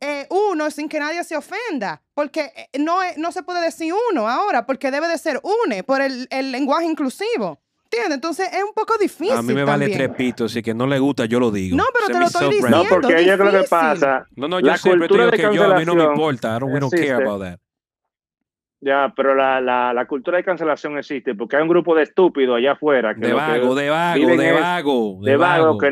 eh, 0.00 0.26
uno 0.28 0.70
sin 0.70 0.88
que 0.88 0.98
nadie 1.00 1.24
se 1.24 1.34
ofenda, 1.36 2.02
porque 2.12 2.52
eh, 2.56 2.78
no, 2.78 2.98
no 3.16 3.32
se 3.32 3.42
puede 3.42 3.62
decir 3.62 3.94
uno 4.10 4.28
ahora, 4.28 4.66
porque 4.66 4.90
debe 4.90 5.08
de 5.08 5.16
ser 5.16 5.40
une 5.42 5.82
por 5.82 6.02
el, 6.02 6.26
el 6.30 6.52
lenguaje 6.52 6.84
inclusivo. 6.84 7.60
¿Entiendes? 7.84 8.16
Entonces 8.16 8.48
es 8.52 8.62
un 8.64 8.74
poco 8.74 8.98
difícil. 8.98 9.36
A 9.36 9.40
mí 9.40 9.54
me 9.54 9.64
vale 9.64 9.88
tres 9.88 10.10
pitos 10.10 10.56
y 10.56 10.62
que 10.62 10.74
no 10.74 10.86
le 10.86 10.98
gusta, 10.98 11.26
yo 11.26 11.38
lo 11.38 11.50
digo. 11.50 11.76
No, 11.76 11.84
pero 11.94 12.06
te 12.08 12.18
lo 12.18 12.26
estoy 12.26 12.40
self-branding. 12.50 12.70
No, 12.70 12.82
diciendo, 12.82 13.08
porque 13.08 13.22
ella 13.22 13.38
creo 13.38 13.62
que 13.62 13.68
pasa. 13.68 14.26
No, 14.34 14.48
no, 14.48 14.60
yo 14.60 14.66
La 14.66 14.78
te 14.78 14.90
cultura 14.90 15.24
digo 15.24 15.30
de 15.30 15.36
que 15.36 15.56
yo, 15.56 15.72
a 15.72 15.78
mí 15.78 15.84
no 15.84 15.94
me 15.94 16.04
importa. 16.04 16.56
I 16.56 16.60
don't, 16.60 16.74
we 16.74 16.80
don't 16.80 16.92
care 16.92 17.14
about 17.14 17.40
that. 17.40 17.60
Ya, 18.84 19.10
pero 19.16 19.34
la, 19.34 19.62
la, 19.62 19.94
la 19.94 20.04
cultura 20.04 20.36
de 20.36 20.44
cancelación 20.44 20.98
existe 20.98 21.34
porque 21.34 21.56
hay 21.56 21.62
un 21.62 21.70
grupo 21.70 21.94
de 21.94 22.02
estúpidos 22.02 22.58
allá 22.58 22.72
afuera 22.72 23.14
que 23.14 23.22
De 23.22 23.28
que 23.28 23.32
vago, 23.32 23.74
de 23.74 23.88
vago, 23.88 24.26
de 24.26 24.46
es 24.46 24.60
vago, 24.60 25.18
de 25.22 25.36
vago 25.38 25.78
que 25.78 25.90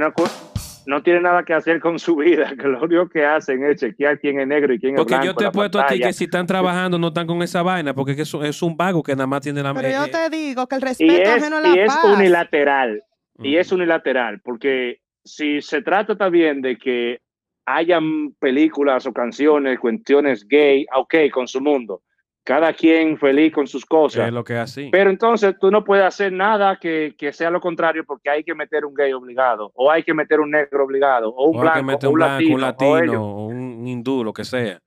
no, 0.85 1.03
tiene 1.03 1.21
nada 1.23 1.43
que 1.43 1.55
hacer 1.55 1.81
con 1.81 1.99
su 1.99 2.17
vida, 2.17 2.53
que 2.61 2.69
lo 2.69 2.83
único 2.83 3.09
que 3.09 3.25
hacen 3.25 3.65
es 3.65 3.81
chequear 3.81 4.21
quién 4.21 4.41
es 4.41 4.47
negro 4.47 4.75
y 4.75 4.79
quién 4.79 4.93
es 4.95 4.99
Porque 5.01 5.15
blanco. 5.15 5.25
yo 5.25 5.35
te 5.35 5.47
he 5.47 5.51
puesto 5.51 5.81
a 5.81 5.87
ti 5.87 6.01
que 6.01 6.13
si 6.13 6.25
están 6.25 6.47
trabajando 6.47 6.99
no 6.99 7.09
están 7.09 7.27
con 7.27 7.41
esa 7.41 7.63
vaina, 7.63 7.95
porque 7.95 8.13
es, 8.13 8.19
es 8.19 8.35
un- 8.35 8.45
es 8.45 8.63
un 8.63 8.77
vago 8.77 9.03
que 9.03 9.13
nada 9.17 9.27
más 9.27 9.41
tiene 9.41 9.63
la 9.63 9.73
Pero 9.73 9.89
eh, 9.89 9.93
yo 9.93 10.05
eh, 10.05 10.11
te 10.11 10.37
digo 10.37 10.67
que 10.67 10.77
el 10.77 10.83
y 10.83 10.85
respeto 10.85 11.23
es, 11.23 11.29
ajeno 11.31 11.57
a 11.57 11.61
la 11.63 11.69
y 11.69 11.79
es 11.79 11.95
paz. 11.95 12.05
unilateral. 12.05 13.03
Y 13.43 13.57
mm. 13.57 13.59
es 13.59 13.73
unilateral, 13.73 14.41
porque 14.45 15.01
si 15.25 15.63
se 15.63 15.81
trata 15.81 16.15
también 16.15 16.61
de 16.61 16.77
que 16.77 17.21
hayan 17.65 18.35
películas 18.39 19.07
o 19.07 19.15
canciones, 19.15 19.79
cuestiones 19.79 20.47
gay, 20.47 20.85
ok, 20.95 21.15
con 21.33 21.49
su 21.49 21.63
mundo. 21.63 22.03
Cada 22.45 22.73
quien 22.73 23.17
feliz 23.19 23.53
con 23.53 23.69
sus 23.69 23.87
cosas. 23.87 24.27
es 24.27 24.33
lo 24.33 24.43
que 24.43 24.55
es 24.55 24.59
así. 24.59 24.89
Pero 24.91 25.11
entonces 25.11 25.55
tú 25.61 25.71
no 25.71 25.85
puedes 25.85 26.05
hacer 26.05 26.33
nada 26.33 26.77
que, 26.81 27.15
que 27.17 27.33
sea 27.33 27.51
lo 27.51 27.61
contrario 27.61 28.05
porque 28.05 28.31
hay 28.31 28.43
que 28.43 28.55
meter 28.55 28.85
un 28.85 28.95
gay 28.95 29.13
obligado, 29.13 29.71
o 29.75 29.91
hay 29.91 30.03
que 30.03 30.13
meter 30.13 30.41
un 30.41 30.51
negro 30.51 30.85
obligado, 30.85 31.31
o 31.31 31.49
un 31.51 31.59
o 31.59 31.63
hay 31.63 31.67
que 31.67 31.83
blanco, 31.83 31.87
meter 31.87 32.07
o 32.09 32.11
un 32.11 32.15
un 32.15 32.19
blanco, 32.19 32.35
latino, 32.35 32.55
un 32.55 32.61
latino, 32.61 33.25
o 33.25 33.47
un 33.47 33.87
hindú, 33.87 34.25
lo 34.25 34.33
que 34.33 34.45
sea. 34.45 34.81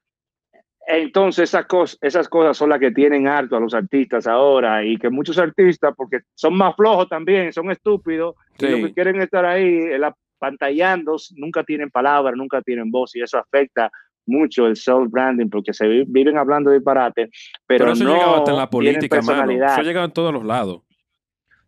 Entonces 0.88 1.49
esas, 1.49 1.66
cosas, 1.66 1.97
esas 2.01 2.30
cosas 2.30 2.56
son 2.58 2.70
las 2.70 2.80
que 2.80 2.91
tienen 2.91 3.28
harto 3.28 3.56
a 3.56 3.60
los 3.60 3.74
artistas 3.74 4.28
ahora 4.28 4.84
y 4.84 4.97
que 4.97 5.10
muchos 5.10 5.38
artistas, 5.39 5.93
porque 5.97 6.20
son 6.36 6.56
más 6.56 6.76
flojos 6.76 7.08
también, 7.10 7.51
son 7.53 7.72
estúpidos, 7.72 8.36
y 8.60 8.66
Sí. 8.66 8.70
lo 8.72 8.88
que 8.88 8.93
quieren 8.93 9.20
estar 9.20 9.45
ahí 9.45 9.97
la, 9.97 10.14
pantallando, 10.38 11.16
nunca 11.38 11.64
tienen 11.64 11.89
palabra, 11.89 12.34
nunca 12.36 12.62
tienen 12.62 12.91
voz 12.91 13.16
y 13.16 13.22
eso 13.22 13.38
afecta 13.39 13.89
mucho 14.26 14.68
el 14.68 14.76
self 14.76 15.10
branding 15.10 15.50
porque 15.50 15.74
se 15.74 15.88
vi- 15.88 16.06
viven 16.08 16.38
hablando 16.38 16.72
disparate, 16.72 17.30
pero, 17.66 17.86
Pero, 17.86 17.92
eso 17.94 18.04
no 18.04 18.14
llegaba 18.14 18.38
hasta 18.38 18.52
en 18.52 18.58
la 18.58 18.70
tienen 18.70 18.94
política, 18.96 19.16
mano. 19.18 19.28
personalidad. 19.28 19.74
Eso 19.74 19.82
llegaba 19.84 20.06
en 20.06 20.12
todos 20.12 20.34
los 20.34 20.44
lados. 20.46 20.82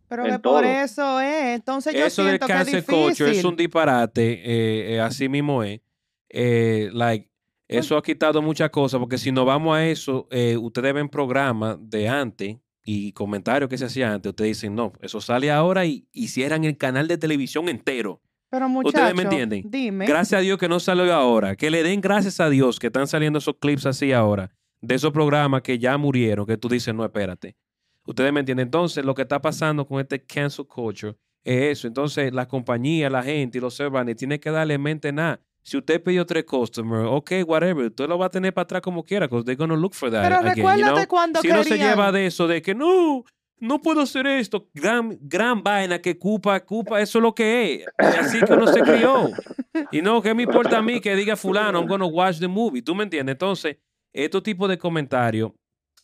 Pero 0.08 0.24
que 0.24 0.38
por 0.38 0.64
eso 0.64 1.20
es. 1.20 1.56
Entonces 1.56 1.92
yo 1.94 2.06
eso 2.06 2.22
del 2.22 2.30
siento 2.38 2.46
que 2.46 2.52
es 2.54 2.66
difícil. 2.66 2.94
culture 2.94 3.30
es 3.30 3.44
un 3.44 3.56
disparate, 3.56 4.32
eh, 4.32 4.94
eh, 4.94 5.00
así 5.00 5.28
mismo 5.28 5.62
es. 5.62 5.80
Eh, 6.30 6.88
like, 6.92 7.28
eso 7.68 7.96
ha 7.98 8.02
quitado 8.02 8.40
muchas 8.40 8.70
cosas, 8.70 8.98
porque 9.00 9.18
si 9.18 9.30
nos 9.30 9.44
vamos 9.44 9.76
a 9.76 9.86
eso, 9.86 10.26
eh, 10.30 10.56
ustedes 10.56 10.94
ven 10.94 11.08
programas 11.10 11.76
de 11.80 12.08
antes 12.08 12.56
y 12.82 13.12
comentarios 13.12 13.68
que 13.68 13.76
se 13.76 13.84
hacían 13.84 14.12
antes, 14.12 14.30
ustedes 14.30 14.56
dicen, 14.56 14.74
no, 14.74 14.94
eso 15.02 15.20
sale 15.20 15.50
ahora 15.50 15.84
y, 15.84 16.06
y 16.10 16.28
cierran 16.28 16.64
el 16.64 16.78
canal 16.78 17.06
de 17.06 17.18
televisión 17.18 17.68
entero. 17.68 18.22
Pero 18.50 18.66
¿Ustedes 18.66 18.84
muchachos, 18.84 19.14
me 19.16 19.22
entienden? 19.22 19.62
dime. 19.70 20.06
Gracias 20.06 20.38
a 20.38 20.42
Dios 20.42 20.58
que 20.58 20.68
no 20.68 20.80
salió 20.80 21.12
ahora. 21.14 21.54
Que 21.56 21.70
le 21.70 21.82
den 21.82 22.00
gracias 22.00 22.40
a 22.40 22.48
Dios 22.48 22.78
que 22.78 22.86
están 22.86 23.06
saliendo 23.06 23.38
esos 23.38 23.56
clips 23.60 23.86
así 23.86 24.12
ahora. 24.12 24.50
De 24.80 24.94
esos 24.94 25.12
programas 25.12 25.62
que 25.62 25.78
ya 25.78 25.98
murieron, 25.98 26.46
que 26.46 26.56
tú 26.56 26.68
dices, 26.68 26.94
no, 26.94 27.04
espérate. 27.04 27.56
Ustedes 28.06 28.32
me 28.32 28.40
entienden. 28.40 28.68
Entonces, 28.68 29.04
lo 29.04 29.14
que 29.14 29.22
está 29.22 29.40
pasando 29.40 29.86
con 29.86 30.00
este 30.00 30.24
cancel 30.24 30.66
culture 30.66 31.14
es 31.44 31.78
eso. 31.78 31.88
Entonces, 31.88 32.32
la 32.32 32.46
compañía, 32.48 33.10
la 33.10 33.22
gente 33.22 33.58
y 33.58 33.60
los 33.60 33.74
servants 33.74 34.16
tienen 34.16 34.38
que 34.38 34.50
darle 34.50 34.74
en 34.74 34.82
mente 34.82 35.12
nada. 35.12 35.40
Si 35.62 35.76
usted 35.76 36.02
pidió 36.02 36.24
tres 36.24 36.44
customers, 36.44 37.06
ok, 37.10 37.32
whatever, 37.46 37.86
usted 37.88 38.08
lo 38.08 38.16
va 38.18 38.26
a 38.26 38.30
tener 38.30 38.54
para 38.54 38.62
atrás 38.62 38.80
como 38.80 39.02
quiera, 39.04 39.26
because 39.26 39.44
they're 39.44 39.56
gonna 39.58 39.76
look 39.76 39.92
for 39.94 40.10
that. 40.10 40.22
Pero 40.22 40.36
again, 40.36 40.54
you 40.56 40.62
recuérdate 40.62 40.92
know? 40.94 41.06
cuando 41.08 41.40
si 41.42 41.48
no 41.48 41.62
se 41.62 41.70
querían- 41.70 41.90
lleva 41.90 42.10
de 42.12 42.24
eso, 42.26 42.46
de 42.48 42.62
que 42.62 42.74
no, 42.74 43.24
no 43.60 43.80
puedo 43.80 44.00
hacer 44.02 44.26
esto, 44.26 44.68
gran, 44.74 45.18
gran 45.20 45.62
vaina 45.62 45.98
que 46.00 46.18
cupa, 46.18 46.58
cupa, 46.64 47.00
eso 47.00 47.18
es 47.18 47.22
lo 47.22 47.34
que 47.34 47.74
es. 47.74 47.84
Así 47.98 48.40
que 48.40 48.52
uno 48.52 48.66
se 48.66 48.80
crió. 48.80 49.30
Y 49.92 50.02
no, 50.02 50.20
¿qué 50.22 50.34
me 50.34 50.42
importa 50.44 50.78
a 50.78 50.82
mí 50.82 51.00
que 51.00 51.14
diga 51.16 51.36
fulano, 51.36 51.78
I'm 51.80 51.88
gonna 51.88 52.06
watch 52.06 52.38
the 52.38 52.48
movie? 52.48 52.82
¿Tú 52.82 52.94
me 52.94 53.04
entiendes? 53.04 53.34
Entonces, 53.34 53.76
estos 54.12 54.42
tipos 54.42 54.68
de 54.68 54.78
comentarios, 54.78 55.52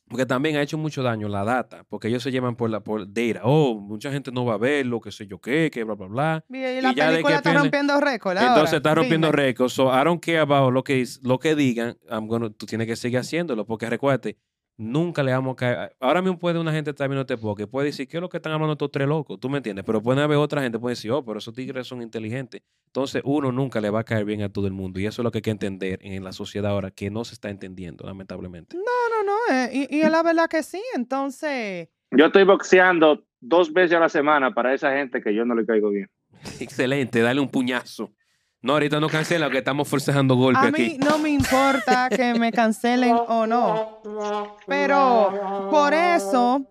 porque 0.07 0.27
también 0.27 0.57
ha 0.57 0.63
hecho 0.63 0.77
mucho 0.77 1.03
daño 1.03 1.29
la 1.29 1.45
data, 1.45 1.83
porque 1.89 2.09
ellos 2.09 2.23
se 2.23 2.31
llevan 2.31 2.57
por 2.57 2.69
la 2.69 2.81
por 2.81 3.07
data. 3.11 3.41
Oh, 3.43 3.75
mucha 3.81 4.13
gente 4.13 4.31
no 4.31 4.45
va 4.45 4.55
a 4.55 4.59
verlo, 4.59 5.01
qué 5.01 5.11
sé 5.11 5.27
yo 5.27 5.41
qué, 5.41 5.71
que 5.73 5.83
bla, 5.83 5.95
bla, 5.95 6.07
bla. 6.07 6.45
Y 6.51 6.81
la 6.83 6.93
y 6.93 6.95
ya 6.95 7.07
de 7.07 7.13
película 7.13 7.37
está 7.37 7.55
rompiendo 7.55 7.99
récord. 8.01 8.37
ahora. 8.37 8.49
Entonces 8.51 8.77
está 8.77 8.95
rompiendo 8.95 9.33
récords. 9.33 9.73
So 9.73 9.87
I 9.89 10.05
don't 10.05 10.23
care 10.23 10.41
about 10.41 10.73
lo 10.75 10.85
que, 10.85 11.05
lo 11.23 11.39
que 11.39 11.55
digan. 11.55 11.97
I'm 12.11 12.27
gonna- 12.29 12.51
tú 12.51 12.67
tienes 12.67 12.87
que 12.87 12.97
seguir 12.97 13.19
haciéndolo. 13.19 13.65
Porque 13.65 13.89
recuérdate 13.89 14.37
nunca 14.77 15.23
le 15.23 15.33
vamos 15.33 15.53
a 15.55 15.57
caer. 15.57 15.97
Ahora 16.01 16.21
mismo 16.23 16.39
puede 16.39 16.59
una 16.59 16.73
gente 16.73 16.91
estar 16.91 17.09
viendo 17.09 17.23
este 17.23 17.37
podcast, 17.37 17.71
puede 17.71 17.87
decir, 17.87 18.09
¿qué 18.09 18.17
es 18.17 18.21
lo 18.21 18.29
que 18.29 18.39
están 18.39 18.53
hablando 18.53 18.73
estos 18.73 18.91
tres 18.91 19.07
locos? 19.09 19.39
¿Tú 19.41 19.49
me 19.49 19.59
entiendes? 19.59 19.85
Pero 19.85 20.03
puede 20.03 20.21
haber 20.23 20.39
otra 20.39 20.63
gente, 20.63 20.79
puede 20.79 20.93
decir, 20.93 21.11
oh, 21.13 21.25
pero 21.25 21.39
esos 21.39 21.55
tigres 21.55 21.87
son 21.87 22.03
inteligentes. 22.03 22.63
Entonces, 22.87 23.23
uno 23.25 23.51
nunca 23.53 23.81
le 23.81 23.91
va 23.91 24.01
a 24.01 24.05
caer 24.05 24.25
bien 24.25 24.43
a 24.43 24.49
todo 24.49 24.67
el 24.67 24.73
mundo. 24.73 25.01
Y 25.01 25.07
eso 25.07 25.23
es 25.23 25.25
lo 25.25 25.31
que 25.33 25.39
hay 25.39 25.43
que 25.43 25.51
entender 25.51 25.99
en 26.03 26.23
la 26.23 26.33
sociedad 26.33 26.71
ahora, 26.71 26.91
que 26.91 27.11
no 27.11 27.25
se 27.25 27.35
está 27.35 27.51
entendiendo, 27.51 28.05
lamentablemente. 28.07 28.77
No, 28.77 28.83
no, 28.83 29.25
no. 29.25 29.55
eh, 29.57 29.71
y, 29.91 29.97
y 29.97 30.01
es 30.03 30.11
la 30.11 30.23
verdad 30.23 30.49
que 30.49 30.63
sí. 30.63 30.81
Entonces, 30.95 31.89
Yo 32.13 32.27
estoy 32.27 32.45
boxeando 32.45 33.25
dos 33.41 33.73
veces 33.73 33.97
a 33.97 34.01
la 34.01 34.09
semana 34.09 34.55
para 34.55 34.73
esa 34.75 34.93
gente 34.97 35.21
que 35.23 35.35
yo 35.35 35.45
no 35.45 35.55
le 35.55 35.67
caigo 35.67 35.91
bien. 35.91 36.09
Excelente, 36.61 37.21
dale 37.21 37.41
un 37.41 37.49
puñazo. 37.49 38.13
No, 38.65 38.73
ahorita 38.73 38.99
no 38.99 39.09
cancela, 39.11 39.51
que 39.51 39.59
estamos 39.59 39.87
forcejando 39.87 40.37
golpe 40.37 40.59
a 40.67 40.71
mí 40.71 40.85
aquí. 40.87 40.99
no 40.99 41.19
me 41.19 41.29
importa 41.29 42.09
que 42.09 42.33
me 42.35 42.51
cancelen 42.51 43.15
o 43.29 43.47
no. 43.47 44.01
Pero 44.67 45.69
por 45.71 45.93
eso, 45.93 46.63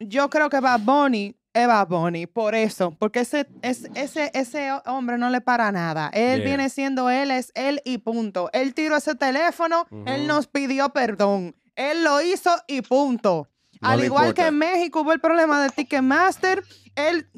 yo 0.00 0.30
creo 0.30 0.48
que 0.48 0.60
Bad 0.60 0.80
Bunny 0.80 1.36
es 1.52 1.66
Bad 1.66 1.88
Bunny. 1.88 2.26
Por 2.26 2.54
eso. 2.54 2.92
Porque 2.98 3.20
ese, 3.20 3.46
es- 3.62 3.88
ese, 3.94 4.30
ese 4.34 4.70
hombre 4.86 5.18
no 5.18 5.28
le 5.30 5.40
para 5.40 5.70
nada. 5.72 6.10
Él 6.12 6.38
Yeah. 6.40 6.44
viene 6.48 6.68
siendo 6.70 7.10
él, 7.10 7.30
es 7.30 7.52
él 7.54 7.80
y 7.84 7.98
punto. 7.98 8.48
Él 8.52 8.74
tiró 8.74 8.96
ese 8.96 9.14
teléfono, 9.14 9.86
él 10.06 10.26
nos 10.26 10.46
pidió 10.46 10.88
perdón. 10.90 11.54
Él 11.76 12.02
lo 12.04 12.20
hizo 12.22 12.50
y 12.66 12.80
punto. 12.82 13.48
No 13.84 13.90
Al 13.90 14.04
igual 14.04 14.34
que 14.34 14.46
en 14.46 14.58
México 14.58 15.00
hubo 15.02 15.12
el 15.12 15.20
problema 15.20 15.62
del 15.62 15.72
Ticketmaster, 15.72 16.62
él, 16.96 17.28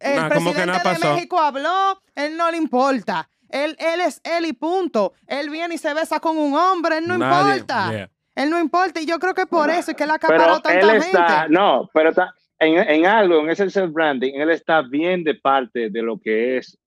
el 0.00 0.16
Nah, 0.16 0.22
que 0.28 0.34
presidente 0.34 0.78
de 0.78 0.80
pasó. 0.84 1.14
México 1.14 1.38
habló, 1.38 2.00
él 2.14 2.36
no 2.36 2.50
le 2.50 2.56
importa. 2.56 3.28
Él, 3.48 3.76
él 3.78 4.00
es 4.00 4.20
él 4.24 4.46
y 4.46 4.52
punto. 4.54 5.12
Él 5.26 5.50
viene 5.50 5.74
y 5.74 5.78
se 5.78 5.92
besa 5.94 6.20
con 6.20 6.38
un 6.38 6.54
hombre, 6.54 6.98
él 6.98 7.06
no 7.06 7.18
Nadie- 7.18 7.52
importa. 7.58 7.90
yeah. 7.90 8.10
Él 8.34 8.48
no 8.50 8.58
importa. 8.58 9.00
Y 9.00 9.06
yo 9.06 9.18
creo 9.18 9.34
que 9.34 9.44
por 9.46 9.68
eso 9.68 9.90
es 9.90 9.96
que 9.96 10.04
él 10.04 10.10
Pero 10.26 10.34
acaparó 10.42 10.60
tanta 10.60 10.94
él 10.94 11.02
gente. 11.02 11.18
no, 11.50 11.90
pero 11.92 12.10
está 12.10 12.34
en, 12.58 12.78
en 12.78 13.06
algo, 13.06 13.40
en 13.40 13.50
ese 13.50 13.68
self-branding, 13.68 14.40
él 14.40 14.50
está 14.50 14.80
bien 14.82 15.22
de 15.24 15.34
parte 15.34 15.90
de 15.90 16.02
lo 16.02 16.18
que 16.18 16.56
es 16.58 16.78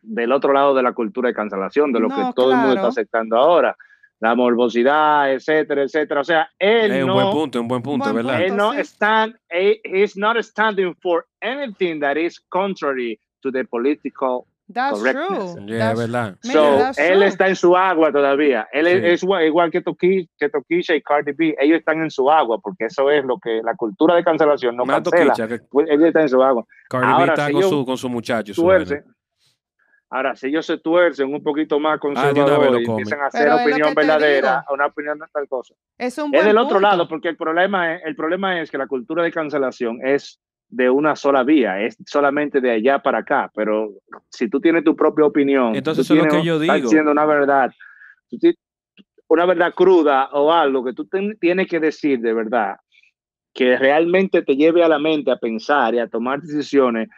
del 0.00 0.30
otro 0.32 0.52
lado 0.52 0.72
de 0.74 0.82
la 0.84 0.92
cultura 0.92 1.28
de 1.28 1.34
cancelación, 1.34 1.92
de 1.92 1.98
lo 2.00 2.08
No, 2.08 2.16
que 2.16 2.32
todo 2.34 2.52
el 2.52 2.56
mundo 2.58 2.74
está 2.76 2.88
aceptando 2.88 3.36
ahora. 3.36 3.76
La 4.20 4.34
morbosidad, 4.34 5.32
etcétera, 5.32 5.82
etcétera. 5.82 6.20
O 6.20 6.24
sea, 6.24 6.48
él 6.58 6.90
Es 6.92 7.02
un 7.02 7.08
no, 7.08 7.14
buen 7.14 7.30
punto, 7.30 7.60
un 7.60 7.68
buen 7.68 7.82
punto, 7.82 8.04
Buen 8.12 8.16
¿verdad? 8.26 8.38
punto. 8.38 8.46
él 8.52 8.56
no 8.56 8.72
sí. 8.72 8.80
stand, 8.80 9.36
he- 9.50 9.80
he's 9.84 10.16
not 10.16 10.36
standing 10.38 10.94
for 11.02 11.26
anything 11.42 12.00
that 12.00 12.16
is 12.16 12.40
contrary 12.48 13.20
to 13.42 13.52
the 13.52 13.64
political 13.64 14.46
That's 14.72 14.98
correctness. 14.98 15.54
true. 15.54 15.66
Yeah, 15.66 15.78
That's- 15.92 15.98
verdad. 15.98 16.36
Mira, 16.42 16.52
So, 16.54 16.78
that's 16.78 16.98
él 16.98 17.12
true. 17.18 17.26
está 17.26 17.48
en 17.48 17.56
su 17.56 17.76
agua 17.76 18.10
todavía. 18.10 18.66
Él 18.72 18.86
es- 18.88 19.00
Sí. 19.00 19.06
es 19.06 19.22
igual, 19.22 19.44
igual 19.44 19.70
que, 19.70 19.80
Toki, 19.82 20.28
que 20.38 20.48
Tokisha 20.48 20.94
y 20.96 21.02
Cardi 21.02 21.32
B. 21.32 21.54
Ellos 21.60 21.78
están 21.78 22.02
en 22.02 22.10
su 22.10 22.28
agua 22.30 22.58
porque 22.60 22.86
eso 22.86 23.08
es 23.10 23.24
lo 23.24 23.38
que 23.38 23.60
la 23.62 23.74
cultura 23.76 24.16
de 24.16 24.24
cancelación 24.24 24.74
no 24.76 24.84
Más 24.84 25.02
cancela. 25.02 25.34
toquicha 25.34 25.46
que 25.46 25.54
ellos 25.92 26.06
están 26.06 26.22
en 26.22 26.28
su 26.30 26.42
agua. 26.42 26.64
Cardi 26.88 27.06
B 27.06 27.12
Ahora, 27.12 27.32
está 27.34 27.46
si 27.46 27.52
con, 27.52 27.62
yo 27.62 27.68
su, 27.68 27.84
con 27.86 27.98
su 27.98 28.08
muchacho. 28.08 28.54
su. 28.54 28.62
Ahora, 30.08 30.36
si 30.36 30.46
ellos 30.46 30.64
se 30.64 30.78
tuercen 30.78 31.32
un 31.34 31.42
poquito 31.42 31.80
más 31.80 31.96
Ah, 31.96 31.98
conservadores 31.98 32.70
lo 32.72 32.80
y 32.80 32.84
empiezan 32.84 33.20
a 33.22 33.26
hacer 33.26 33.44
Pero 33.46 33.56
opinión 33.56 33.94
verdadera, 33.94 34.64
a 34.66 34.72
una 34.72 34.86
opinión 34.86 35.18
de 35.18 35.26
tal 35.32 35.48
cosa. 35.48 35.74
Es 35.98 36.16
un 36.18 36.32
Es 36.34 36.44
del 36.44 36.56
otro 36.58 36.74
punto. 36.76 36.80
lado, 36.88 37.08
porque 37.08 37.28
el 37.28 37.36
problema, 37.36 37.94
es, 37.94 38.02
el 38.04 38.14
problema 38.14 38.60
es 38.60 38.70
que 38.70 38.78
la 38.78 38.86
cultura 38.86 39.24
de 39.24 39.32
cancelación 39.32 39.98
es 40.04 40.38
de 40.68 40.88
una 40.90 41.16
sola 41.16 41.42
vía, 41.42 41.80
es 41.82 41.96
solamente 42.06 42.60
de 42.60 42.70
allá 42.70 43.00
para 43.00 43.18
acá. 43.18 43.50
Pero 43.54 43.90
si 44.30 44.48
tú 44.48 44.60
tienes 44.60 44.84
tu 44.84 44.94
propia 44.94 45.24
opinión, 45.26 45.74
Entonces 45.74 46.06
tú 46.06 46.14
eso 46.14 46.22
es 46.22 46.24
lo 46.24 46.30
tienes- 46.30 46.42
que 46.42 46.46
yo 46.46 46.54
estás 46.62 46.76
digo. 46.76 46.88
diciendo 46.88 47.10
una 47.10 47.24
verdad, 47.26 47.70
una 49.28 49.44
verdad 49.46 49.74
cruda 49.74 50.28
o 50.32 50.52
algo 50.52 50.84
que 50.84 50.92
tú 50.92 51.06
ten- 51.06 51.36
tienes 51.40 51.66
que 51.66 51.80
decir 51.80 52.20
de 52.20 52.32
verdad, 52.32 52.76
que 53.52 53.76
realmente 53.76 54.42
te 54.42 54.54
lleve 54.54 54.84
a 54.84 54.88
la 54.88 54.98
mente 55.00 55.30
a 55.32 55.36
pensar 55.36 55.94
y 55.94 55.98
a 55.98 56.06
tomar 56.08 56.40
decisiones. 56.40 57.08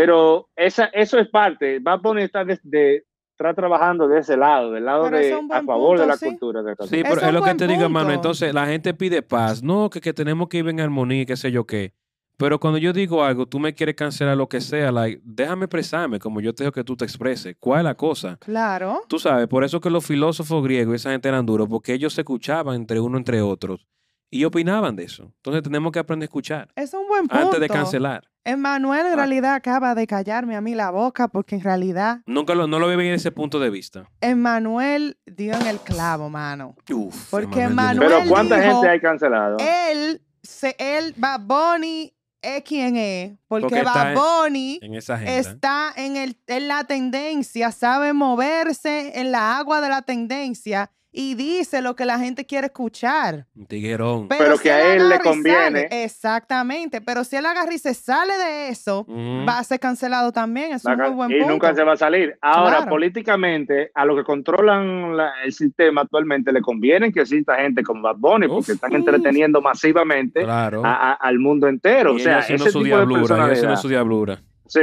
Pero 0.00 0.48
esa, 0.56 0.86
eso 0.86 1.18
es 1.18 1.28
parte, 1.28 1.78
va 1.80 1.94
a 1.94 2.00
poner 2.00 2.24
estar 2.24 2.46
de, 2.46 2.58
de- 2.62 3.04
está 3.32 3.54
trabajando 3.54 4.08
de 4.08 4.18
ese 4.20 4.36
lado, 4.36 4.72
del 4.72 4.84
lado 4.84 5.10
de 5.10 5.32
a 5.32 5.62
favor 5.62 5.96
de 5.98 6.04
punto, 6.04 6.06
la 6.06 6.16
sí. 6.16 6.26
cultura 6.26 6.62
de 6.62 6.74
Sí, 6.86 7.02
pero 7.02 7.20
Es 7.20 7.22
es 7.22 7.32
lo 7.32 7.42
que 7.42 7.54
te 7.54 7.66
digo, 7.68 7.82
hermano. 7.82 8.06
punto. 8.06 8.14
Entonces, 8.14 8.52
la 8.52 8.66
gente 8.66 8.94
pide 8.94 9.22
paz. 9.22 9.62
No, 9.62 9.88
que, 9.90 10.00
que 10.00 10.12
tenemos 10.12 10.48
que 10.48 10.58
ir 10.58 10.68
en 10.68 10.80
armonía 10.80 11.24
qué 11.24 11.36
sé 11.36 11.52
yo 11.52 11.64
qué. 11.64 11.92
Pero 12.36 12.60
cuando 12.60 12.78
yo 12.78 12.92
digo 12.92 13.24
algo, 13.24 13.46
tú 13.46 13.58
me 13.58 13.74
quieres 13.74 13.96
cancelar 13.96 14.36
lo 14.36 14.48
que 14.48 14.60
sea, 14.60 14.92
like, 14.92 15.20
déjame 15.24 15.64
expresarme 15.64 16.18
como 16.20 16.40
yo 16.40 16.54
te 16.54 16.62
digo 16.64 16.72
que 16.72 16.84
tú 16.84 16.96
te 16.96 17.04
expreses. 17.04 17.56
¿Cuál 17.58 17.80
es 17.80 17.84
la 17.84 17.94
cosa? 17.96 18.36
Claro. 18.40 19.00
Tú 19.08 19.18
sabes, 19.18 19.48
por 19.48 19.64
eso 19.64 19.80
que 19.80 19.90
los 19.90 20.06
filósofos 20.06 20.62
griegos 20.62 20.92
y 20.92 20.96
esa 20.96 21.10
gente 21.10 21.28
eran 21.28 21.46
duros, 21.46 21.68
porque 21.68 21.94
ellos 21.94 22.12
se 22.14 22.20
escuchaban 22.20 22.76
entre 22.76 23.00
uno 23.00 23.18
entre 23.18 23.40
otros 23.42 23.86
y 24.30 24.44
opinaban 24.44 24.94
de 24.96 25.04
eso. 25.04 25.32
Entonces 25.36 25.62
tenemos 25.62 25.90
que 25.92 25.98
aprender 25.98 26.24
a 26.24 26.28
escuchar 26.28 26.68
Es 26.76 26.92
un 26.94 27.06
buen 27.08 27.26
punto. 27.28 27.44
antes 27.46 27.60
de 27.60 27.68
cancelar. 27.68 28.28
Emmanuel 28.44 29.04
Ah. 29.06 29.10
en 29.10 29.16
realidad 29.16 29.54
acaba 29.54 29.94
de 29.94 30.06
callarme 30.06 30.56
a 30.56 30.60
mí 30.60 30.74
la 30.74 30.90
boca 30.90 31.28
porque 31.28 31.54
en 31.56 31.60
realidad 31.62 32.20
Nunca 32.26 32.54
lo, 32.54 32.66
no 32.66 32.78
lo 32.78 32.86
veo 32.88 32.96
bien 32.96 33.10
desde 33.12 33.28
ese 33.28 33.32
punto 33.32 33.58
de 33.58 33.68
vista. 33.70 34.08
Emmanuel 34.20 35.18
dio 35.26 35.54
en 35.54 35.66
el 35.66 35.78
clavo, 35.80 36.30
mano. 36.30 36.74
Uf, 36.90 37.30
Porque 37.30 37.62
Emanuel, 37.62 37.74
Manuel 37.98 38.08
Pero 38.20 38.30
¿cuánta 38.30 38.56
dijo- 38.58 38.72
gente 38.74 38.88
hay 38.90 39.00
cancelado? 39.00 39.56
Él, 39.60 40.22
se, 40.42 40.74
él, 40.78 41.12
Bad 41.16 41.40
Bunny 41.40 42.14
es 42.40 42.62
quien 42.62 42.96
es, 42.96 43.32
porque, 43.48 43.62
Porque 43.68 43.82
Bad 43.82 44.12
en- 44.12 44.18
Bunny 44.18 44.78
en 44.80 44.94
está 44.94 45.92
en, 45.96 46.16
el, 46.16 46.36
en 46.46 46.68
la 46.68 46.84
tendencia, 46.84 47.72
sabe 47.72 48.12
moverse 48.12 49.18
en 49.20 49.32
la 49.32 49.58
agua 49.58 49.80
de 49.80 49.88
la 49.88 50.02
tendencia 50.02 50.90
y 51.10 51.34
dice 51.34 51.80
lo 51.82 51.96
que 51.96 52.04
la 52.04 52.18
gente 52.18 52.44
quiere 52.44 52.66
escuchar. 52.66 53.46
Un 53.56 53.66
tiguerón. 53.66 54.28
Pero 54.28 54.58
que 54.58 54.70
a 54.70 54.94
él 54.94 55.08
le 55.08 55.20
conviene. 55.20 55.88
sale- 55.88 56.04
exactamente, 56.04 57.00
pero 57.00 57.24
si 57.24 57.36
él 57.36 57.46
agarra 57.46 57.72
y 57.72 57.78
se 57.78 57.94
sale 57.94 58.36
de 58.36 58.68
eso, 58.68 59.06
va 59.48 59.58
a 59.58 59.64
ser 59.64 59.80
cancelado 59.80 60.32
también. 60.32 60.72
Es 60.72 60.84
un 60.84 60.96
muy 60.96 61.10
buen 61.10 61.30
y 61.30 61.38
punto. 61.38 61.52
nunca 61.52 61.74
se 61.74 61.82
va 61.82 61.92
a 61.94 61.96
salir. 61.96 62.36
Ahora, 62.42 62.76
Claro. 62.76 62.90
políticamente, 62.90 63.90
a 63.94 64.04
los 64.04 64.16
que 64.18 64.24
controlan 64.24 65.16
la- 65.16 65.32
el 65.44 65.52
sistema 65.52 66.02
actualmente 66.02 66.52
le 66.52 66.60
conviene 66.60 67.12
que 67.12 67.20
exista 67.20 67.56
gente 67.56 67.82
como 67.82 68.02
Bad 68.02 68.16
Bunny, 68.18 68.46
Uf. 68.46 68.54
porque 68.56 68.72
están 68.72 68.94
entreteniendo 68.94 69.60
masivamente 69.62 70.42
Claro. 70.42 70.84
a- 70.84 71.12
a- 71.12 71.14
al 71.14 71.38
mundo 71.38 71.68
entero. 71.68 72.12
Y 72.12 72.16
o 72.16 72.18
sea, 72.18 72.40
ese 72.40 72.58
su 72.70 72.82
tipo 72.82 72.96
de 72.98 73.06
personalidad. 73.06 73.76
su 73.76 73.88
diablura. 73.88 74.40
Sí, 74.66 74.80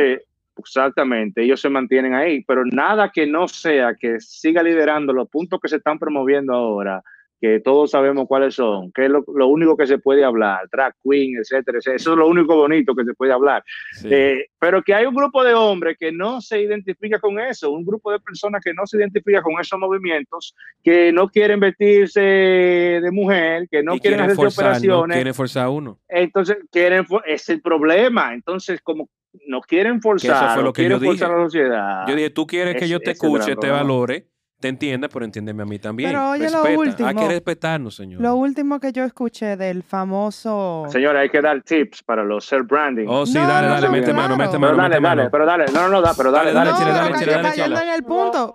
exactamente. 0.58 1.44
Ellos 1.44 1.62
se 1.62 1.70
mantienen 1.70 2.14
ahí, 2.14 2.44
pero 2.46 2.64
nada 2.66 3.12
que 3.14 3.28
no 3.28 3.48
sea 3.48 3.96
que 3.96 4.20
siga 4.20 4.64
liderando 4.64 5.14
los 5.14 5.30
puntos 5.30 5.60
que 5.60 5.70
se 5.70 5.78
están 5.78 6.00
promoviendo 6.00 6.54
ahora, 6.54 7.02
que 7.42 7.60
todos 7.60 7.92
sabemos 7.92 8.26
cuáles 8.28 8.56
son, 8.56 8.92
que 8.94 9.06
es 9.06 9.12
lo, 9.12 9.24
lo 9.36 9.48
único 9.48 9.76
que 9.76 9.86
se 9.86 9.98
puede 9.98 10.24
hablar, 10.24 10.68
drag 10.72 10.96
queen, 11.04 11.36
etcétera, 11.38 11.78
etcétera. 11.78 11.98
Eso 11.98 12.12
es 12.14 12.18
lo 12.18 12.28
único 12.28 12.56
bonito 12.56 12.96
que 12.96 13.04
se 13.04 13.14
puede 13.14 13.34
hablar. 13.34 13.62
Sí. 13.92 14.08
Eh, 14.10 14.48
pero 14.58 14.82
que 14.82 14.94
hay 14.94 15.06
un 15.06 15.14
grupo 15.14 15.44
de 15.44 15.54
hombres 15.54 15.98
que 16.00 16.12
no 16.12 16.40
se 16.42 16.62
identifica 16.62 17.20
con 17.20 17.40
eso, 17.40 17.72
un 17.72 17.86
grupo 17.86 18.12
de 18.12 18.20
personas 18.20 18.62
que 18.64 18.74
no 18.74 18.86
se 18.86 18.98
identifica 18.98 19.42
con 19.42 19.60
esos 19.60 19.78
movimientos, 19.78 20.56
que 20.82 21.12
no 21.12 21.28
quieren 21.28 21.60
vestirse 21.60 22.22
de 22.22 23.12
mujer, 23.12 23.68
que 23.70 23.84
no 23.84 23.96
Y 23.96 24.00
quieren 24.00 24.22
hacer 24.22 24.36
forzar, 24.36 24.64
no 24.64 24.70
operaciones, 24.70 25.16
quieren 25.16 25.34
forzar 25.34 25.70
uno. 25.70 26.00
entonces 26.08 26.58
quieren, 26.72 27.06
es 27.26 27.50
el 27.50 27.62
problema, 27.62 28.34
entonces 28.34 28.80
como 28.82 29.10
no 29.48 29.62
quieren 29.62 30.02
forzar, 30.02 30.50
fue 30.54 30.58
no 30.58 30.62
lo 30.64 30.74
que 30.74 30.82
quieren 30.84 31.00
yo 31.00 31.06
forzar 31.06 31.28
dije. 31.30 31.36
a 31.36 31.38
la 31.40 31.46
sociedad. 31.46 32.08
Yo 32.08 32.16
dije, 32.16 32.30
tú 32.30 32.48
quieres 32.48 32.76
que 32.76 32.88
yo 32.88 33.00
te 33.00 33.12
escuche, 33.12 33.56
te 33.56 33.70
valore, 33.70 34.28
te 34.60 34.70
entienda, 34.70 35.10
pero 35.10 35.26
entiéndeme 35.26 35.64
a 35.64 35.66
mí 35.66 35.78
también. 35.78 36.10
Pero 36.12 36.30
oye, 36.32 36.50
lo 36.50 36.64
Respeta. 36.64 36.80
último. 36.80 37.08
Hay 37.10 37.16
que 37.16 37.28
respetarnos, 37.28 37.96
señor. 37.96 38.22
Lo 38.22 38.36
último 38.36 38.80
que 38.80 38.92
yo 38.94 39.04
escuché 39.04 39.58
del 39.58 39.84
famoso... 39.84 40.86
Señora, 40.90 41.20
hay 41.20 41.30
que 41.30 41.42
dar 41.42 41.62
tips 41.62 42.02
para 42.04 42.24
los 42.24 42.46
self-branding. 42.52 43.06
Oh, 43.08 43.26
sí, 43.26 43.34
No, 43.36 43.48
dale, 43.48 43.68
no, 43.68 43.74
dale, 43.76 43.86
no, 43.88 43.92
mete 43.92 44.06
claro. 44.06 44.22
mano, 44.22 44.38
mete 44.38 44.50
pero 44.52 44.60
mano, 44.62 44.78
dale, 44.78 44.90
mete 44.96 45.04
dale, 45.08 45.16
mano. 45.22 45.30
pero 45.32 45.46
dale, 45.46 45.66
no, 45.74 45.82
no, 45.82 45.90
no, 45.90 46.02
da, 46.02 46.14
pero 46.16 46.32
dale, 46.32 46.54
Dale, 46.54 46.72
dale, 46.72 46.72
no, 46.72 46.78
chile, 46.78 46.90
chile, 46.90 46.98
dale, 47.00 47.10
pero 47.10 47.20
chile, 47.20 47.32
dale, 47.34 47.78
chile. 47.80 47.90
en 47.90 47.94
el 47.96 48.04
punto. 48.04 48.54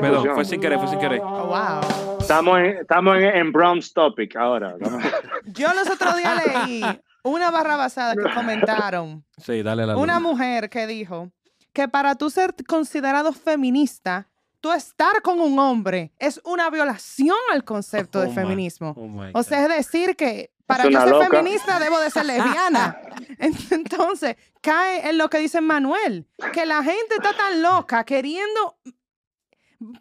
Perdón. 0.00 0.34
Fue 0.34 0.44
sin 0.44 0.60
querer, 0.60 0.78
fue 0.78 0.88
sin 0.88 0.98
querer. 1.00 1.20
Oh, 1.22 1.46
wow. 1.48 2.16
Estamos 2.20 2.58
en, 2.58 2.64
estamos 2.78 3.16
en, 3.16 3.24
en 3.24 3.52
Brown's 3.52 3.92
Topic 3.92 4.36
ahora. 4.36 4.74
¿no? 4.78 4.98
Yo 5.46 5.68
los 5.74 5.90
otros 5.90 6.16
días 6.16 6.42
leí 6.46 6.82
una 7.26 7.50
barra 7.50 7.76
basada 7.76 8.14
que 8.14 8.22
comentaron. 8.34 9.24
Sí, 9.38 9.62
dale 9.62 9.86
la 9.86 9.96
Una 9.96 10.20
mujer 10.20 10.68
que 10.70 10.86
dijo 10.86 11.30
que 11.72 11.88
para 11.88 12.14
tú 12.14 12.30
ser 12.30 12.54
considerado 12.66 13.32
feminista, 13.32 14.28
tú 14.60 14.72
estar 14.72 15.20
con 15.22 15.40
un 15.40 15.58
hombre 15.58 16.12
es 16.18 16.40
una 16.44 16.70
violación 16.70 17.36
al 17.52 17.64
concepto 17.64 18.18
Oh, 18.18 18.22
de 18.22 18.28
my- 18.28 18.34
feminismo. 18.34 18.94
oh, 18.96 19.38
O 19.38 19.42
sea, 19.42 19.62
es 19.62 19.68
decir 19.68 20.16
que 20.16 20.50
para 20.66 20.88
yo 20.88 20.98
ser 21.00 21.10
loca. 21.10 21.28
feminista 21.28 21.78
debo 21.78 22.00
de 22.00 22.10
ser 22.10 22.26
lesbiana. 22.26 22.98
Entonces, 23.70 24.36
cae 24.60 25.08
en 25.08 25.18
lo 25.18 25.28
que 25.30 25.38
dice 25.38 25.60
Manuel, 25.60 26.26
que 26.52 26.66
la 26.66 26.82
gente 26.82 27.14
está 27.16 27.32
tan 27.36 27.62
loca 27.62 28.02
queriendo 28.04 28.76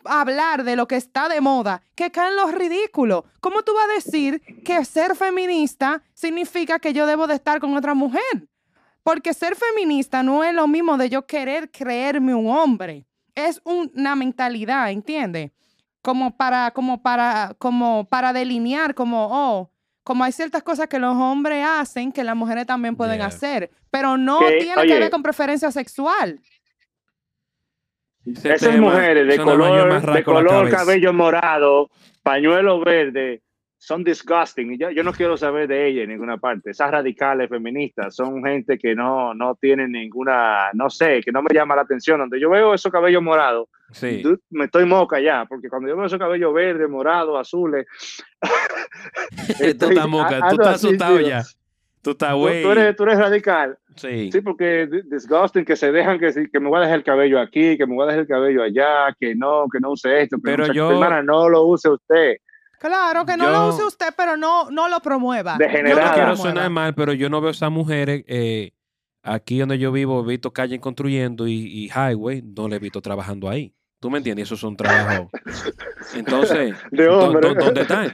hablar 0.03 0.63
de 0.63 0.75
lo 0.75 0.87
que 0.87 0.95
está 0.95 1.29
de 1.29 1.41
moda, 1.41 1.81
que 1.95 2.11
caen 2.11 2.35
los 2.35 2.51
ridículos. 2.53 3.23
¿Cómo 3.39 3.63
tú 3.63 3.73
vas 3.73 3.85
a 3.85 3.93
decir 3.93 4.41
que 4.63 4.83
ser 4.85 5.15
feminista 5.15 6.01
significa 6.13 6.79
que 6.79 6.93
yo 6.93 7.05
debo 7.05 7.27
de 7.27 7.35
estar 7.35 7.59
con 7.59 7.75
otra 7.75 7.93
mujer? 7.93 8.47
Porque 9.03 9.33
ser 9.33 9.55
feminista 9.55 10.23
no 10.23 10.43
es 10.43 10.53
lo 10.53 10.67
mismo 10.67 10.97
de 10.97 11.09
yo 11.09 11.27
querer 11.27 11.69
creerme 11.69 12.33
un 12.33 12.47
hombre. 12.47 13.05
Es 13.35 13.61
una 13.63 14.15
mentalidad, 14.15 14.89
¿entiendes? 14.91 15.51
Como 16.01 16.35
para, 16.35 16.71
como 16.71 17.01
para, 17.01 17.55
como 17.59 18.05
para 18.05 18.33
delinear, 18.33 18.95
como, 18.95 19.27
oh, 19.29 19.69
como 20.03 20.23
hay 20.23 20.31
ciertas 20.31 20.63
cosas 20.63 20.87
que 20.87 20.99
los 20.99 21.15
hombres 21.15 21.65
hacen 21.67 22.11
que 22.11 22.23
las 22.23 22.35
mujeres 22.35 22.65
también 22.67 22.95
pueden 22.95 23.17
Yeah. 23.17 23.25
hacer, 23.27 23.71
pero 23.89 24.17
no 24.17 24.39
tiene 24.39 24.87
que 24.87 24.99
ver 24.99 25.09
con 25.09 25.23
preferencia 25.23 25.71
sexual. 25.71 26.39
Ese 28.25 28.53
Esas 28.53 28.71
tema, 28.71 28.89
mujeres 28.89 29.27
de 29.27 29.37
color, 29.37 30.13
de 30.13 30.23
color 30.23 30.69
cabello 30.69 31.13
morado, 31.13 31.89
pañuelo 32.23 32.79
verde, 32.83 33.41
son 33.77 34.03
disgusting. 34.03 34.79
Yo, 34.79 34.89
yo 34.89 35.03
no 35.03 35.13
quiero 35.13 35.37
saber 35.37 35.67
de 35.67 35.87
ella 35.87 36.03
en 36.03 36.09
ninguna 36.09 36.37
parte. 36.37 36.71
Esas 36.71 36.89
radicales 36.89 37.49
feministas 37.49 38.15
son 38.15 38.43
gente 38.43 38.79
que 38.79 38.95
no, 38.95 39.35
no 39.35 39.55
tienen 39.61 39.91
ninguna, 39.91 40.71
no 40.73 40.89
sé, 40.89 41.21
que 41.23 41.31
no 41.31 41.43
me 41.43 41.53
llama 41.53 41.75
la 41.75 41.83
atención. 41.83 42.19
Donde 42.19 42.39
yo 42.39 42.49
veo 42.49 42.73
esos 42.73 42.91
cabellos 42.91 43.21
morados, 43.21 43.67
Sí. 43.91 44.23
me 44.49 44.65
estoy 44.65 44.85
moca 44.85 45.19
ya, 45.19 45.45
porque 45.47 45.69
cuando 45.69 45.87
yo 45.87 45.95
veo 45.95 46.07
esos 46.07 46.17
cabellos 46.17 46.51
verdes, 46.51 46.89
morados, 46.89 47.39
azules. 47.39 47.85
tú 49.79 49.85
estás 49.89 50.07
moca, 50.07 50.39
tú 50.49 50.55
estás 50.55 50.75
asustado 50.75 51.19
ya. 51.19 51.43
Tú 52.01 52.11
estás 52.11 52.31
Tú, 52.31 52.37
güey. 52.39 52.63
tú 52.63 52.71
eres, 52.71 52.95
tú 52.95 53.03
eres 53.03 53.19
radical. 53.19 53.77
Sí. 53.95 54.29
Sí, 54.31 54.41
porque 54.41 54.87
di- 54.87 55.01
disgusting, 55.09 55.63
que 55.65 55.75
se 55.75 55.91
dejan 55.91 56.19
que, 56.19 56.31
sí, 56.33 56.49
que 56.51 56.59
me 56.59 56.69
voy 56.69 56.77
a 56.79 56.81
dejar 56.81 56.97
el 56.97 57.03
cabello 57.03 57.39
aquí, 57.39 57.77
que 57.77 57.85
me 57.87 57.95
voy 57.95 58.03
a 58.03 58.07
dejar 58.07 58.21
el 58.21 58.27
cabello 58.27 58.63
allá, 58.63 59.15
que 59.19 59.35
no, 59.35 59.65
que 59.71 59.79
no 59.79 59.91
use 59.91 60.21
esto. 60.21 60.37
que 60.37 60.41
Pero 60.43 60.67
no 60.67 60.73
yo- 60.73 60.91
Hermana, 60.91 61.21
no 61.23 61.47
lo 61.49 61.63
use 61.63 61.89
usted. 61.89 62.37
Claro, 62.79 63.25
que 63.25 63.37
no 63.37 63.45
Yo- 63.45 63.51
lo 63.51 63.67
use 63.69 63.83
usted, 63.83 64.07
pero 64.17 64.35
no, 64.37 64.69
no 64.69 64.89
lo 64.89 64.99
promueva. 64.99 65.53
Yo 65.53 65.59
Degenerada. 65.59 66.01
lo 66.01 66.07
No 66.09 66.13
quiero 66.13 66.35
sonar 66.35 66.69
mal, 66.69 66.93
pero 66.93 67.13
yo 67.13 67.29
no 67.29 67.39
veo 67.41 67.51
esas 67.51 67.71
mujeres 67.71 68.23
eh, 68.27 68.71
aquí 69.23 69.59
donde 69.59 69.79
yo 69.79 69.91
vivo, 69.91 70.21
he 70.23 70.27
visto 70.27 70.51
calle 70.51 70.79
construyendo 70.79 71.47
y, 71.47 71.53
y 71.53 71.85
highway, 71.89 72.41
no 72.43 72.67
le 72.67 72.75
he 72.75 72.79
visto 72.79 73.01
trabajando 73.01 73.49
ahí. 73.49 73.73
¿Tú 74.01 74.11
me 74.11 74.17
entiendes? 74.19 74.43
Esos 74.49 74.59
son 74.59 74.75
trabajos. 74.75 75.29
Entonces, 76.15 76.75
De 76.91 77.05
¿dó- 77.05 77.27
hombre. 77.29 77.49
dó- 77.49 77.55
¿dónde 77.55 77.81
están? 77.81 78.13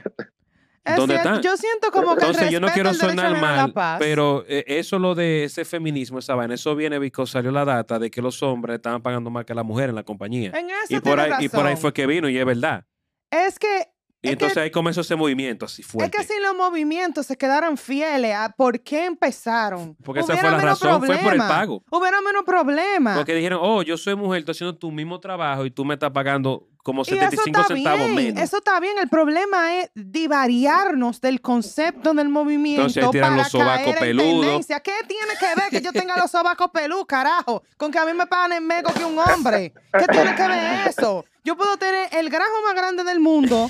Es 0.84 0.96
¿Dónde 0.96 1.20
cierto? 1.20 1.40
Yo 1.40 1.56
siento 1.56 1.92
como 1.92 2.16
que 2.16 2.24
el 2.24 2.30
Entonces 2.30 2.50
yo 2.50 2.58
no 2.58 2.68
quiero 2.68 2.92
sonar 2.92 3.40
mal, 3.40 3.72
pero 4.00 4.44
eh, 4.48 4.64
eso 4.66 4.98
lo 4.98 5.14
de 5.14 5.44
ese 5.44 5.64
feminismo, 5.64 6.18
esa 6.18 6.34
vaina, 6.34 6.54
eso 6.54 6.74
viene 6.74 6.98
porque 6.98 7.24
salió 7.26 7.52
la 7.52 7.64
data 7.64 8.00
de 8.00 8.10
que 8.10 8.20
los 8.20 8.42
hombres 8.42 8.76
estaban 8.76 9.00
pagando 9.00 9.30
más 9.30 9.44
que 9.44 9.54
las 9.54 9.64
mujeres 9.64 9.90
en 9.90 9.96
la 9.96 10.02
compañía. 10.02 10.50
En 10.54 10.70
eso 10.70 10.96
Y 10.96 11.00
por, 11.00 11.20
ahí, 11.20 11.32
y 11.44 11.48
por 11.48 11.66
ahí 11.66 11.76
fue 11.76 11.92
que 11.92 12.06
vino 12.06 12.28
y 12.28 12.36
es 12.36 12.44
verdad. 12.44 12.84
Es 13.30 13.58
que 13.60 13.91
Y 14.24 14.28
Es 14.28 14.32
entonces 14.34 14.54
que- 14.54 14.60
ahí 14.60 14.70
comenzó 14.70 15.00
ese 15.00 15.16
movimiento 15.16 15.66
así 15.66 15.82
Es 15.82 15.88
fuerte. 15.88 16.16
que 16.16 16.22
si 16.22 16.38
los 16.40 16.54
movimientos 16.54 17.26
se 17.26 17.36
quedaran 17.36 17.76
fieles 17.76 18.34
a 18.36 18.50
por 18.56 18.78
qué 18.80 19.04
empezaron. 19.06 19.96
Porque 20.04 20.20
esa 20.20 20.36
fue 20.36 20.48
la 20.50 20.58
razón, 20.58 21.04
fue 21.04 21.16
por 21.18 21.32
el 21.32 21.38
pago. 21.40 21.82
Hubiera 21.90 22.20
menos 22.20 22.44
problema. 22.44 23.16
Porque 23.16 23.34
dijeron, 23.34 23.58
oh, 23.60 23.82
yo 23.82 23.96
soy 23.96 24.14
mujer, 24.14 24.38
estoy 24.40 24.52
haciendo 24.52 24.76
tu 24.76 24.92
mismo 24.92 25.18
trabajo 25.18 25.66
y 25.66 25.72
tú 25.72 25.84
me 25.84 25.94
estás 25.94 26.12
pagando 26.12 26.68
como 26.84 27.02
y 27.02 27.10
eso 27.10 27.14
75 27.14 27.60
está 27.62 27.74
centavos 27.74 27.98
bien, 28.06 28.14
menos. 28.14 28.42
eso 28.42 28.56
está 28.58 28.78
bien. 28.78 28.96
El 28.98 29.08
problema 29.08 29.76
es 29.78 29.90
divariarnos 29.94 31.20
del 31.20 31.40
concepto 31.40 32.14
del 32.14 32.28
movimiento 32.28 32.82
Entonces 32.82 33.04
ahí 33.04 33.10
tiran 33.10 33.30
para 33.30 33.42
los 33.42 33.50
sobacos 33.52 33.96
peludos. 33.96 34.66
¿Qué 34.66 34.92
tiene 35.08 35.32
que 35.38 35.60
ver 35.60 35.70
que 35.70 35.80
yo 35.80 35.92
tenga 35.92 36.16
los 36.16 36.30
sobacos 36.30 36.70
peludos, 36.70 37.06
carajo? 37.06 37.62
Con 37.76 37.90
que 37.90 37.98
a 37.98 38.04
mí 38.04 38.12
me 38.14 38.26
pagan 38.26 38.52
en 38.52 38.66
meco 38.66 38.92
que 38.94 39.04
un 39.04 39.18
hombre. 39.18 39.72
¿Qué 39.98 40.06
tiene 40.10 40.34
que 40.34 40.46
ver 40.46 40.86
eso? 40.88 41.24
Yo 41.44 41.56
puedo 41.56 41.76
tener 41.76 42.08
el 42.12 42.30
grajo 42.30 42.52
más 42.64 42.74
grande 42.74 43.02
del 43.04 43.18
mundo 43.20 43.68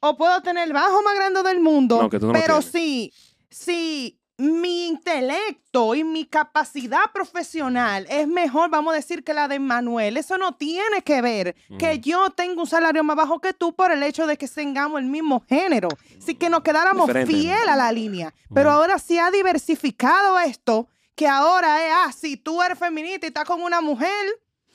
o 0.00 0.16
puedo 0.16 0.40
tener 0.42 0.66
el 0.66 0.72
bajo 0.72 1.02
más 1.02 1.14
grande 1.14 1.42
del 1.42 1.60
mundo, 1.60 2.02
No, 2.02 2.10
que 2.10 2.18
tú 2.18 2.26
no 2.26 2.32
lo 2.32 2.40
pero 2.40 2.62
sí, 2.62 3.12
sí, 3.50 4.18
mi 4.38 4.88
intelecto 4.88 5.94
y 5.94 6.04
mi 6.04 6.26
capacidad 6.26 7.10
profesional 7.12 8.06
es 8.10 8.28
mejor, 8.28 8.68
vamos 8.68 8.92
a 8.92 8.96
decir, 8.96 9.24
que 9.24 9.32
la 9.32 9.48
de 9.48 9.58
Manuel. 9.58 10.16
Eso 10.16 10.36
no 10.36 10.54
tiene 10.56 11.02
que 11.02 11.22
ver 11.22 11.56
que 11.78 12.00
yo 12.00 12.30
tengo 12.30 12.62
un 12.62 12.66
salario 12.66 13.02
más 13.02 13.16
bajo 13.16 13.40
que 13.40 13.54
tú 13.54 13.74
por 13.74 13.92
el 13.92 14.02
hecho 14.02 14.26
de 14.26 14.36
que 14.36 14.46
tengamos 14.46 15.00
el 15.00 15.06
mismo 15.06 15.42
género. 15.48 15.88
Sí 16.18 16.34
que 16.34 16.50
nos 16.50 16.62
quedáramos 16.62 17.06
Diferente, 17.06 17.32
fiel 17.32 17.68
a 17.68 17.76
la 17.76 17.90
línea. 17.92 18.34
Pero 18.52 18.70
ahora 18.70 18.98
sí 18.98 19.18
ha 19.18 19.30
diversificado 19.30 20.38
esto, 20.38 20.88
que 21.14 21.26
ahora 21.26 21.86
es, 21.86 21.92
ah, 21.94 22.12
si 22.12 22.36
tú 22.36 22.62
eres 22.62 22.78
feminista 22.78 23.26
y 23.26 23.28
estás 23.28 23.44
con 23.44 23.62
una 23.62 23.80
mujer, 23.80 24.10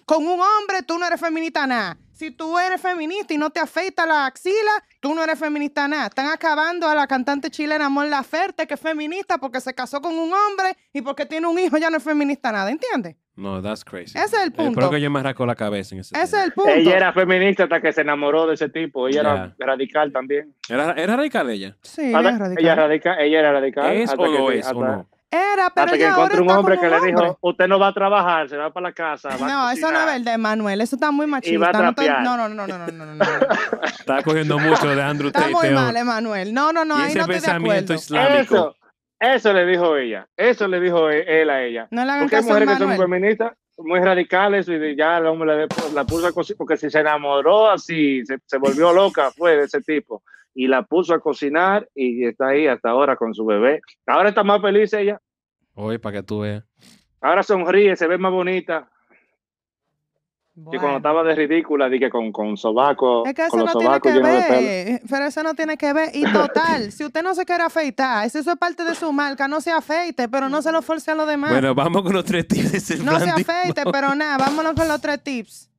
con 0.05 0.25
un 0.25 0.39
hombre, 0.39 0.81
tú 0.85 0.97
no 0.97 1.05
eres 1.05 1.19
feminista 1.19 1.67
nada. 1.67 1.97
Si 2.21 2.29
tú 2.29 2.59
eres 2.59 2.79
feminista 2.79 3.33
y 3.33 3.37
no 3.39 3.49
te 3.49 3.59
afeitas 3.59 4.07
la 4.07 4.27
axila, 4.27 4.53
tú 4.99 5.15
no 5.15 5.23
eres 5.23 5.39
feminista 5.39 5.87
nada. 5.87 6.05
Están 6.05 6.27
acabando 6.27 6.87
a 6.87 6.93
la 6.93 7.07
cantante 7.07 7.49
chilena 7.49 7.89
Mon 7.89 8.11
Laferte, 8.11 8.67
que 8.67 8.75
es 8.75 8.79
feminista 8.79 9.39
porque 9.39 9.59
se 9.59 9.73
casó 9.73 10.01
con 10.01 10.13
un 10.13 10.31
hombre 10.31 10.77
y 10.93 11.01
porque 11.01 11.25
tiene 11.25 11.47
un 11.47 11.57
hijo 11.57 11.77
ya 11.79 11.89
no 11.89 11.97
es 11.97 12.03
feminista 12.03 12.51
nada, 12.51 12.69
¿entiendes? 12.69 13.15
No, 13.35 13.59
that's 13.59 13.83
crazy. 13.83 14.15
Ese 14.19 14.35
es 14.35 14.43
el 14.43 14.49
Eh, 14.49 14.53
Creo 14.53 14.65
punto. 14.71 14.89
que 14.91 15.01
yo 15.01 15.09
me 15.09 15.19
arrancó 15.19 15.47
la 15.47 15.55
cabeza 15.55 15.95
en 15.95 16.01
ese 16.01 16.15
Ese 16.15 16.37
es 16.37 16.43
el 16.43 16.51
punto. 16.51 16.69
Ella 16.69 16.95
era 16.95 17.11
feminista 17.11 17.63
hasta 17.63 17.81
que 17.81 17.91
se 17.91 18.01
enamoró 18.01 18.45
de 18.45 18.53
ese 18.53 18.69
tipo. 18.69 19.07
Ella 19.07 19.21
era 19.21 19.55
radical 19.57 20.11
también. 20.11 20.53
¿Era, 20.69 20.91
¿Era 20.91 21.15
radical 21.15 21.49
ella? 21.49 21.75
Sí, 21.81 22.13
Hasta- 22.13 22.29
es 22.29 22.37
radical. 22.37 22.63
Ella, 22.63 22.75
radical, 22.75 23.19
ella 23.19 23.39
era 23.39 23.51
radical. 23.51 23.95
¿Es 23.95 24.11
hasta 24.11 24.21
o 24.21 24.27
no 24.27 24.47
que, 24.47 24.59
es 24.59 24.65
o 24.67 24.69
hasta- 24.69 24.95
no? 24.95 25.09
Era, 25.31 25.69
pero 25.73 25.85
hasta 25.85 25.97
que 25.97 26.05
encontró 26.07 26.41
un 26.41 26.47
está 26.49 26.59
hombre 26.59 26.77
que 26.77 26.89
le 26.89 26.99
un 26.99 27.05
dijo, 27.07 27.19
hombre. 27.19 27.37
usted 27.41 27.67
no 27.69 27.79
va 27.79 27.87
a 27.87 27.93
trabajar, 27.93 28.49
se 28.49 28.57
va 28.57 28.69
para 28.71 28.89
la 28.89 28.93
casa. 28.93 29.29
va 29.29 29.35
a 29.35 29.37
No, 29.49 29.69
eso 29.71 29.87
no 29.87 29.93
cocinar". 29.93 30.09
es 30.17 30.23
verdad, 30.25 30.37
Manuel. 30.39 30.81
Eso 30.81 30.95
está 30.97 31.11
muy 31.11 31.25
machista. 31.25 31.59
va 31.59 31.69
a 31.69 31.81
no, 31.83 31.89
estoy- 31.91 32.07
no, 32.09 32.37
no, 32.37 32.49
no, 32.49 32.67
no, 32.67 32.77
no, 32.77 32.87
no, 32.87 33.05
no, 33.05 33.15
no. 33.15 33.23
Estaba 33.99 34.21
cogiendo 34.23 34.59
mucho 34.59 34.87
de 34.93 35.01
Andrew 35.01 35.27
Está 35.29 35.39
Tate. 35.41 35.51
muy 35.53 35.69
mal, 35.69 35.95
Emanuel. 35.95 36.53
No, 36.53 36.73
no, 36.73 36.83
no, 36.83 36.97
y 36.99 37.01
ahí 37.03 37.07
ese 37.11 37.19
no 37.19 37.21
estoy 37.21 37.35
de 37.35 37.41
pensamiento 37.41 37.93
acuerdo. 37.93 37.93
islámico. 37.95 38.55
Eso, 38.55 38.75
eso 39.19 39.53
le 39.53 39.65
dijo 39.65 39.95
ella. 39.97 40.27
Eso 40.35 40.67
le 40.67 40.79
dijo 40.81 41.09
e- 41.09 41.41
él 41.41 41.49
a 41.49 41.63
ella. 41.63 41.87
No 41.91 42.03
le 42.03 42.11
hagan 42.11 42.23
Porque 42.23 42.35
hay 42.35 42.41
caso 42.41 42.51
a 42.51 42.59
mujeres 42.59 42.77
que 42.77 42.83
son 42.83 42.97
feministas, 42.97 43.51
muy 43.77 43.99
radicales, 44.01 44.67
y 44.67 44.95
ya 44.97 45.17
el 45.17 45.27
hombre 45.27 45.55
le- 45.55 45.67
la 45.93 46.03
puso 46.03 46.27
a 46.27 46.33
cocinar, 46.33 46.57
porque 46.57 46.75
si 46.75 46.89
se 46.89 46.99
enamoró 46.99 47.69
así, 47.71 48.25
se, 48.25 48.37
se 48.45 48.57
volvió 48.57 48.91
loca, 48.91 49.31
fue 49.31 49.55
de 49.55 49.63
ese 49.63 49.81
tipo, 49.81 50.23
y 50.53 50.67
la 50.67 50.83
puso 50.83 51.13
a 51.13 51.19
cocinar 51.19 51.87
y 51.95 52.25
está 52.25 52.47
ahí 52.49 52.67
hasta 52.67 52.89
ahora 52.89 53.15
con 53.15 53.33
su 53.33 53.45
bebé. 53.45 53.81
Ahora 54.05 54.29
está 54.29 54.43
más 54.43 54.61
feliz 54.61 54.93
ella, 54.93 55.19
Oye, 55.73 55.99
para 55.99 56.17
que 56.17 56.23
tú 56.23 56.41
veas. 56.41 56.63
ahora 57.21 57.43
sonríe, 57.43 57.95
se 57.95 58.07
ve 58.07 58.17
más 58.17 58.31
bonita 58.31 58.89
que 60.53 60.63
cuando 60.63 60.79
Bueno. 60.81 60.97
estaba 60.97 61.23
de 61.23 61.33
ridícula, 61.33 61.87
dije 61.89 62.09
con, 62.09 62.31
con 62.33 62.57
sobaco, 62.57 63.25
Es 63.25 63.33
que 63.33 63.43
eso 63.43 63.51
con 63.51 63.59
los 63.61 63.73
no 63.73 63.79
tiene 63.79 63.99
que 64.01 64.19
ver, 64.19 65.01
pero 65.09 65.25
eso 65.25 65.43
no 65.43 65.53
tiene 65.53 65.77
que 65.77 65.93
ver. 65.93 66.09
Y 66.13 66.23
total, 66.23 66.91
si 66.91 67.05
usted 67.05 67.23
no 67.23 67.33
se 67.33 67.45
quiere 67.45 67.63
afeitar, 67.63 68.29
si 68.29 68.37
eso 68.39 68.51
es 68.51 68.57
parte 68.57 68.83
de 68.83 68.93
su 68.93 69.11
marca, 69.13 69.47
no 69.47 69.61
se 69.61 69.71
afeite, 69.71 70.27
pero 70.27 70.49
no 70.49 70.61
se 70.61 70.71
lo 70.73 70.81
force 70.81 71.09
a 71.09 71.15
los 71.15 71.25
demás. 71.25 71.51
Bueno, 71.51 71.73
vamos 71.73 72.03
con 72.03 72.13
los 72.13 72.25
tres 72.25 72.47
tips 72.47 73.03
no 73.03 73.17
se 73.19 73.29
afeite, 73.29 73.83
pero 73.91 74.13
nada, 74.13 74.37
vámonos 74.37 74.73
con 74.73 74.87
los 74.89 74.99
tres 74.99 75.23
tips. 75.23 75.70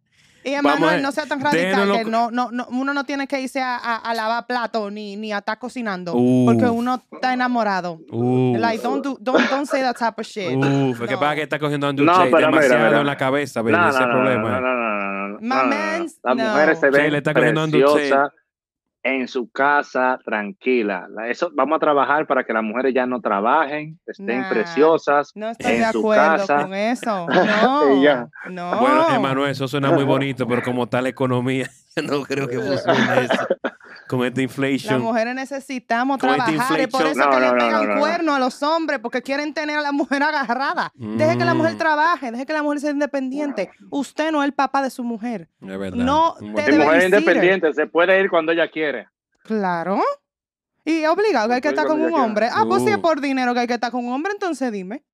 Y 0.45 0.51
ver, 0.51 1.03
no 1.03 1.13
sea 1.13 1.27
tan 1.27 1.41
radical, 1.41 1.93
que 1.93 2.05
no, 2.05 2.31
no, 2.31 2.51
no, 2.51 2.67
uno 2.71 2.93
no 2.95 3.05
tiene 3.05 3.27
que 3.27 3.41
irse 3.41 3.61
a, 3.61 3.77
a- 3.77 3.97
a 3.97 4.15
lavar 4.15 4.47
plato 4.47 4.91
ni, 4.91 5.17
ni 5.17 5.33
a 5.33 5.39
estar 5.39 5.59
cocinando, 5.59 6.15
Uf. 6.17 6.47
porque 6.53 6.65
uno 6.69 7.03
está 7.13 7.33
enamorado. 7.33 8.01
Uf, 8.11 8.59
Like, 8.59 8.83
don't, 8.83 9.05
do, 9.05 9.17
don't, 9.21 9.49
don't 9.51 9.67
say 9.67 9.83
that 9.83 9.97
type 9.97 10.21
of 10.21 10.27
shit. 10.27 10.57
uf, 10.57 11.01
que 11.07 11.15
No. 11.15 11.21
pasa 11.21 11.35
que 11.37 11.43
está 11.43 11.59
cogiendo 11.59 11.87
Andrew 11.87 12.05
No, 12.07 12.13
pero 12.25 12.31
mira, 12.37 12.47
demasiado 12.49 12.87
mira. 12.87 13.01
en 13.01 13.07
la 13.07 13.17
cabeza, 13.17 13.63
baby, 13.63 13.77
No, 13.77 13.89
ese 13.91 14.01
no, 14.01 14.07
problema. 14.07 14.51
no, 14.51 14.61
no, 14.61 14.75
no, 14.75 14.99
no, 14.99 15.29
no, 15.29 15.39
My 15.41 15.49
no, 15.49 16.07
Las 16.23 16.37
mujeres 16.37 16.81
se 16.81 16.91
ven 16.91 17.23
preciosas 17.23 18.31
en 19.05 19.27
su 19.27 19.51
casa, 19.51 20.19
tranquila. 20.25 21.07
La- 21.11 21.29
Eso, 21.29 21.51
vamos 21.55 21.77
a 21.77 21.81
trabajar 21.81 22.27
para 22.27 22.45
que 22.45 22.53
las 22.53 22.63
mujeres 22.63 22.95
ya 22.95 23.05
no 23.07 23.21
trabajen, 23.21 23.99
estén 24.07 24.43
Nah. 24.43 24.49
preciosas. 24.49 25.33
No 25.35 25.49
estoy 25.51 25.73
en 25.73 25.81
de 25.81 25.93
su 25.93 25.99
acuerdo 25.99 26.23
casa. 26.47 26.63
con 26.63 26.75
eso. 26.75 27.27
No. 27.63 28.03
Ya. 28.03 28.29
No. 28.49 28.79
Bueno, 28.81 29.07
Emanuel, 29.15 29.51
eso 29.51 29.67
suena 29.67 29.91
muy 29.91 30.05
bonito, 30.05 30.47
pero 30.47 30.63
como 30.63 30.87
tal 30.89 31.07
economía, 31.09 31.69
yo 31.97 32.03
no 32.03 32.23
creo 32.23 32.47
que 32.49 32.59
funcione 32.61 33.25
eso. 33.25 33.47
Con 34.17 34.27
esta 34.27 34.41
Las 34.41 34.51
inflation. 34.51 35.01
mujeres 35.03 35.35
necesitamos 35.35 36.19
Con 36.19 36.29
trabajar. 36.35 36.81
Es 36.81 36.89
por 36.89 37.07
eso. 37.07 37.19
No, 37.19 37.31
que 37.31 37.37
no, 37.37 37.41
le 37.41 37.53
pegan 37.53 37.73
no, 37.73 37.83
no, 37.85 37.95
no. 37.95 38.01
cuernos 38.01 38.37
a 38.37 38.39
los 38.39 38.63
hombres, 38.63 38.99
porque 39.01 39.23
quieren 39.23 39.55
tener 39.55 39.79
a 39.79 39.81
la 39.83 39.91
mujer 39.93 40.23
agarrada. 40.23 40.93
Deje 40.95 41.39
que 41.39 41.45
la 41.45 41.55
mujer 41.55 41.75
Mm. 41.75 41.79
trabaje, 41.79 42.31
deje 42.31 42.45
que 42.45 42.53
la 42.53 42.63
mujer 42.63 42.81
sea 42.81 42.91
independiente. 42.91 43.71
Usted 43.91 44.31
no 44.31 44.43
es 44.43 44.47
el 44.49 44.53
papá 44.55 44.83
de 44.83 44.91
su 44.91 45.03
mujer. 45.03 45.49
Es 45.63 45.79
verdad. 45.79 45.97
No 46.05 46.35
te 46.39 46.63
debe 46.71 46.85
mujer 46.85 47.05
independiente, 47.05 47.73
se 47.73 47.87
puede 47.87 48.21
ir 48.21 48.29
cuando 48.29 48.53
ella 48.53 48.69
quiere. 48.71 49.09
Claro. 49.45 50.03
Y 50.85 51.05
obligado 51.07 51.49
que 51.49 51.55
hay 51.55 51.61
que 51.61 51.69
estar 51.69 51.87
con 51.87 52.01
un 52.03 52.13
hombre. 52.13 52.49
Ah, 52.53 52.65
pues 52.69 52.83
si 52.83 52.91
es 52.91 52.97
Uh. 52.99 53.01
por 53.01 53.21
dinero 53.21 53.55
que 53.55 53.61
hay 53.61 53.67
que 53.67 53.75
estar 53.75 53.91
con 53.91 54.05
un 54.05 54.13
hombre, 54.13 54.33
entonces 54.33 54.71
dime. 54.73 55.05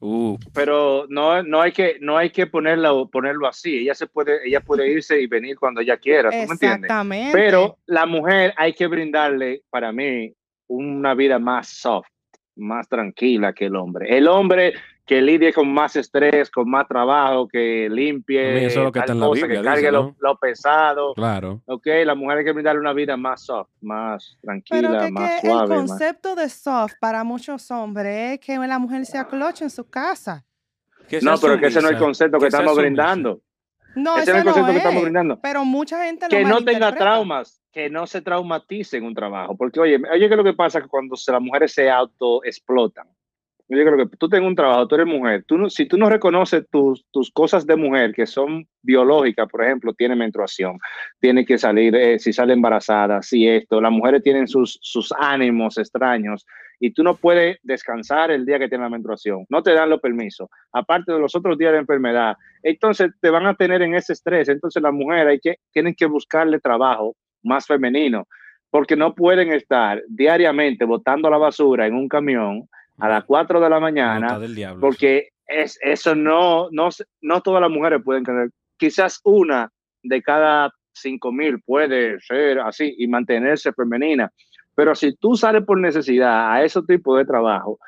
Uh, 0.00 0.36
Pero 0.52 1.06
no, 1.08 1.42
no 1.42 1.62
hay 1.62 1.72
que, 1.72 1.96
no 2.00 2.18
hay 2.18 2.30
que 2.30 2.46
ponerlo, 2.46 3.08
ponerlo 3.08 3.46
así. 3.46 3.78
Ella 3.78 3.94
se 3.94 4.06
puede, 4.06 4.46
ella 4.46 4.60
puede 4.60 4.90
irse 4.90 5.20
y 5.20 5.26
venir 5.26 5.58
cuando 5.58 5.80
ella 5.80 5.96
quiera, 5.96 6.30
¿tú 6.30 6.36
me 6.36 6.42
entiendes? 6.42 6.84
Exactamente. 6.84 7.32
Pero 7.32 7.78
la 7.86 8.04
mujer 8.04 8.52
hay 8.56 8.74
que 8.74 8.86
brindarle, 8.86 9.62
para 9.70 9.92
mí, 9.92 10.32
una 10.66 11.14
vida 11.14 11.38
más 11.38 11.68
soft, 11.68 12.08
más 12.56 12.88
tranquila 12.88 13.52
que 13.52 13.66
el 13.66 13.76
hombre. 13.76 14.16
El 14.16 14.28
hombre 14.28 14.74
que 15.06 15.20
lidie 15.20 15.52
con 15.52 15.70
más 15.72 15.96
estrés, 15.96 16.50
con 16.50 16.68
más 16.70 16.88
trabajo, 16.88 17.46
que 17.46 17.88
limpie, 17.90 18.64
eso 18.64 18.80
es 18.80 18.84
lo 18.86 18.90
que 18.92 19.00
está 19.00 19.12
en 19.12 19.20
la 19.20 19.26
cosa, 19.26 19.42
Biblia, 19.42 19.60
que 19.60 19.64
cargue 19.64 19.80
dice, 19.82 19.92
lo, 19.92 20.02
¿no? 20.04 20.16
lo 20.18 20.38
pesado. 20.38 21.12
claro. 21.14 21.60
Ok, 21.66 21.86
la 22.06 22.14
mujer 22.14 22.38
hay 22.38 22.44
que 22.44 22.52
brindarle 22.52 22.80
una 22.80 22.92
vida 22.94 23.16
más 23.16 23.44
soft, 23.44 23.68
más 23.82 24.38
Pero 24.40 24.52
tranquila, 24.52 25.04
que, 25.06 25.12
más 25.12 25.40
que 25.40 25.46
el 25.46 25.52
suave. 25.52 25.68
más- 25.68 25.78
concepto 25.90 26.34
de 26.34 26.48
soft 26.48 26.94
para 27.00 27.22
muchos 27.22 27.70
hombres 27.70 28.32
es 28.32 28.40
que 28.40 28.56
la 28.56 28.78
mujer 28.78 29.04
se 29.04 29.18
acloche 29.18 29.64
en 29.64 29.70
su 29.70 29.88
casa. 29.90 30.44
Que 31.06 31.20
No, 31.20 31.36
sea 31.36 31.48
pero 31.50 31.60
que 31.60 31.66
ese 31.66 31.82
no 31.82 31.88
es 31.88 31.94
el 31.94 31.98
concepto 32.00 32.38
que 32.38 32.46
que 32.46 32.50
sea 32.50 32.60
estamos 32.60 32.78
brindando. 32.78 33.40
No, 33.96 34.16
Ese 34.16 34.32
no 34.32 34.38
es 34.38 34.40
el 34.40 34.44
no 34.46 34.52
concepto 34.54 34.66
que 34.66 34.70
es. 34.72 34.76
estamos 34.78 35.02
brindando. 35.02 35.40
Pero 35.40 35.64
mucha 35.66 36.02
gente 36.04 36.26
lo 36.26 36.30
Que 36.30 36.44
no 36.44 36.64
tenga 36.64 36.92
traumas, 36.94 37.60
que 37.70 37.90
no 37.90 38.06
se 38.06 38.22
traumatice 38.22 38.96
en 38.96 39.04
un 39.04 39.14
trabajo. 39.14 39.54
Porque, 39.56 39.78
oye, 39.80 39.96
oye, 40.10 40.28
¿qué 40.28 40.34
es 40.34 40.36
lo 40.36 40.42
que 40.42 40.54
pasa 40.54 40.80
cuando 40.88 41.14
las 41.26 41.40
mujeres 41.42 41.72
se 41.74 41.90
auto-explotan? 41.90 43.06
Yo 43.66 43.82
creo 43.82 43.96
que 43.96 44.16
tú 44.18 44.28
tengas 44.28 44.46
un 44.46 44.54
trabajo, 44.54 44.86
tú 44.86 44.94
eres 44.96 45.06
mujer, 45.06 45.42
tú 45.46 45.56
no, 45.56 45.70
si 45.70 45.86
tú 45.86 45.96
no 45.96 46.10
reconoces 46.10 46.68
tus, 46.70 47.06
tus 47.10 47.30
cosas 47.30 47.66
de 47.66 47.76
mujer 47.76 48.12
que 48.12 48.26
son 48.26 48.68
biológicas, 48.82 49.48
por 49.48 49.64
ejemplo, 49.64 49.94
tiene 49.94 50.14
menstruación, 50.14 50.78
tiene 51.18 51.46
que 51.46 51.56
salir, 51.56 51.96
eh, 51.96 52.18
si 52.18 52.34
sale 52.34 52.52
embarazada, 52.52 53.22
si 53.22 53.48
esto, 53.48 53.80
las 53.80 53.90
mujeres 53.90 54.22
tienen 54.22 54.48
sus, 54.48 54.78
sus 54.82 55.10
ánimos 55.18 55.78
extraños 55.78 56.44
y 56.78 56.92
tú 56.92 57.02
no 57.02 57.16
puedes 57.16 57.56
descansar 57.62 58.30
el 58.30 58.44
día 58.44 58.58
que 58.58 58.68
tiene 58.68 58.84
la 58.84 58.90
menstruación, 58.90 59.46
no 59.48 59.62
te 59.62 59.72
dan 59.72 59.88
los 59.88 60.00
permisos, 60.00 60.46
aparte 60.70 61.14
de 61.14 61.18
los 61.18 61.34
otros 61.34 61.56
días 61.56 61.72
de 61.72 61.78
enfermedad, 61.78 62.36
entonces 62.62 63.12
te 63.22 63.30
van 63.30 63.46
a 63.46 63.54
tener 63.54 63.80
en 63.80 63.94
ese 63.94 64.12
estrés, 64.12 64.50
entonces 64.50 64.82
las 64.82 64.92
mujeres 64.92 65.26
hay 65.26 65.40
que, 65.40 65.56
tienen 65.72 65.94
que 65.94 66.04
buscarle 66.04 66.60
trabajo 66.60 67.16
más 67.42 67.66
femenino, 67.66 68.28
porque 68.68 68.94
no 68.94 69.14
pueden 69.14 69.52
estar 69.52 70.02
diariamente 70.06 70.84
botando 70.84 71.30
la 71.30 71.38
basura 71.38 71.86
en 71.86 71.94
un 71.94 72.08
camión 72.08 72.68
a 72.98 73.08
las 73.08 73.24
4 73.24 73.60
de 73.60 73.70
la 73.70 73.80
mañana, 73.80 74.38
porque 74.80 75.28
es, 75.46 75.78
eso 75.82 76.14
no, 76.14 76.68
no, 76.70 76.88
no 77.20 77.40
todas 77.40 77.60
las 77.60 77.70
mujeres 77.70 78.02
pueden 78.04 78.24
tener. 78.24 78.50
Quizás 78.76 79.20
una 79.24 79.70
de 80.02 80.22
cada 80.22 80.70
5 80.92 81.32
mil 81.32 81.60
puede 81.62 82.20
ser 82.20 82.60
así 82.60 82.94
y 82.98 83.06
mantenerse 83.08 83.72
femenina. 83.72 84.30
Pero 84.74 84.94
si 84.94 85.14
tú 85.14 85.36
sales 85.36 85.64
por 85.64 85.78
necesidad 85.78 86.52
a 86.52 86.64
ese 86.64 86.82
tipo 86.82 87.16
de 87.16 87.24
trabajo, 87.24 87.78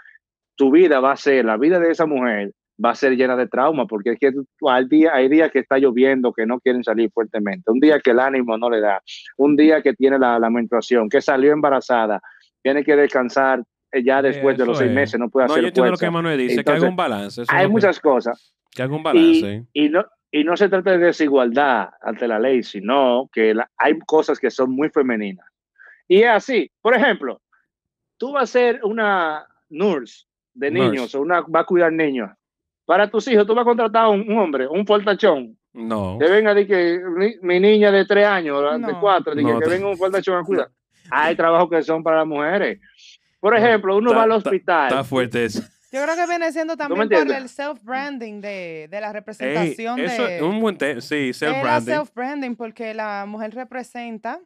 tu 0.55 0.71
vida 0.71 1.01
va 1.01 1.13
a 1.13 1.17
ser, 1.17 1.45
la 1.45 1.57
vida 1.57 1.79
de 1.79 1.91
esa 1.91 2.07
mujer 2.07 2.53
va 2.83 2.91
a 2.91 2.95
ser 2.95 3.17
llena 3.17 3.37
de 3.37 3.49
trauma, 3.49 3.87
porque 3.87 4.13
es 4.13 4.19
que 4.19 4.33
al 4.69 4.89
día, 4.89 5.15
hay 5.15 5.29
días 5.29 5.51
que 5.51 5.61
está 5.61 5.79
lloviendo, 5.79 6.33
que 6.33 6.47
no 6.47 6.61
quieren 6.61 6.85
salir 6.85 7.11
fuertemente, 7.11 7.71
un 7.71 7.81
día 7.81 8.01
que 8.01 8.11
el 8.11 8.21
ánimo 8.21 8.57
no 8.59 8.69
le 8.69 8.81
da, 8.81 9.03
un 9.39 9.57
día 9.57 9.83
que 9.83 9.95
tiene 9.95 10.19
la, 10.19 10.39
la 10.39 10.51
menstruación, 10.51 11.09
que 11.09 11.21
salió 11.21 11.53
embarazada, 11.53 12.21
tiene 12.63 12.85
que 12.85 12.97
descansar 12.97 13.63
ya 14.03 14.23
después 14.23 14.57
de 14.57 14.67
los 14.67 14.79
seis 14.79 14.91
meses 14.91 15.19
no 15.19 15.29
puede 15.29 15.47
hacer 15.47 15.63
yo 15.63 15.69
entiendo 15.69 15.93
lo 15.93 15.99
que 15.99 16.11
Manuel 16.11 16.39
dice, 16.39 16.65
que 16.65 16.71
haga 16.71 16.89
un 16.89 16.97
balance. 16.97 17.43
hay 17.49 17.69
muchas 17.69 18.01
cosas. 18.01 18.55
Que 18.71 18.83
haga 18.83 18.95
un 18.95 19.03
balance. 19.03 19.67
Y, 19.73 19.89
no, 19.89 20.05
y 20.31 20.45
no 20.45 20.57
se 20.57 20.69
trata 20.69 20.93
de 20.93 20.99
desigualdad 20.99 21.91
ante 22.03 22.29
la 22.29 22.39
ley, 22.39 22.63
sino 22.63 23.29
que 23.33 23.55
hay 23.79 23.99
cosas 24.01 24.39
que 24.39 24.51
son 24.51 24.71
muy 24.71 24.91
femeninas. 24.91 25.47
Y 26.09 26.23
es 26.23 26.29
así. 26.29 26.71
Por 26.81 26.95
ejemplo, 26.95 27.41
tú 28.17 28.33
vas 28.33 28.45
a 28.45 28.53
ser 28.53 28.81
una 28.85 29.47
nurse 29.69 30.27
de 30.55 30.71
niños 30.71 31.15
o 31.15 31.21
una 31.21 31.41
va 31.43 31.61
a 31.61 31.65
cuidar 31.65 31.93
niños. 31.93 32.31
Para 32.85 33.11
tus 33.11 33.27
hijos, 33.29 33.47
tú 33.47 33.55
vas 33.55 33.63
a 33.63 33.67
contratar 33.67 34.05
a 34.05 34.09
un, 34.09 34.31
hombre, 34.39 34.67
un 34.69 34.87
fortachón. 34.87 35.57
No. 35.73 36.17
Que 36.19 36.31
venga 36.31 36.55
de 36.55 36.67
que 36.67 37.01
mi, 37.43 37.61
niña 37.61 37.91
de 37.91 38.07
tres 38.07 38.27
años, 38.27 38.63
de 38.81 38.95
cuatro, 39.01 39.35
de 39.35 39.45
que, 39.45 39.69
venga 39.69 39.89
un 39.89 39.97
fortachón 39.97 40.39
a 40.39 40.43
cuidar. 40.43 40.69
Hay 41.11 41.37
trabajos 41.37 41.69
que 41.71 41.83
son 41.83 42.03
para 42.03 42.19
las 42.19 42.27
mujeres. 42.27 42.81
Por 43.47 43.57
ejemplo, 43.57 43.97
uno 43.97 44.13
va 44.13 44.25
al 44.25 44.33
hospital. 44.33 44.89
Está 44.89 45.05
fuerte 45.05 45.45
eso. 45.45 45.63
Yo 45.93 46.03
creo 46.03 46.17
que 46.17 46.27
viene 46.27 46.51
siendo 46.51 46.77
también 46.77 47.09
por 47.09 47.31
el 47.31 47.49
self-branding 47.49 48.41
de, 48.41 48.89
de, 48.91 49.01
la 49.01 49.13
representación 49.13 50.01
eso 50.01 50.25
de... 50.25 50.37
Es 50.39 50.43
un 50.43 50.59
buen 50.59 50.77
sí, 51.01 51.33
self-branding. 51.33 51.93
self-branding 51.93 52.57
porque 52.57 52.93
la 52.93 53.25
mujer 53.25 53.55
representa 53.55 54.41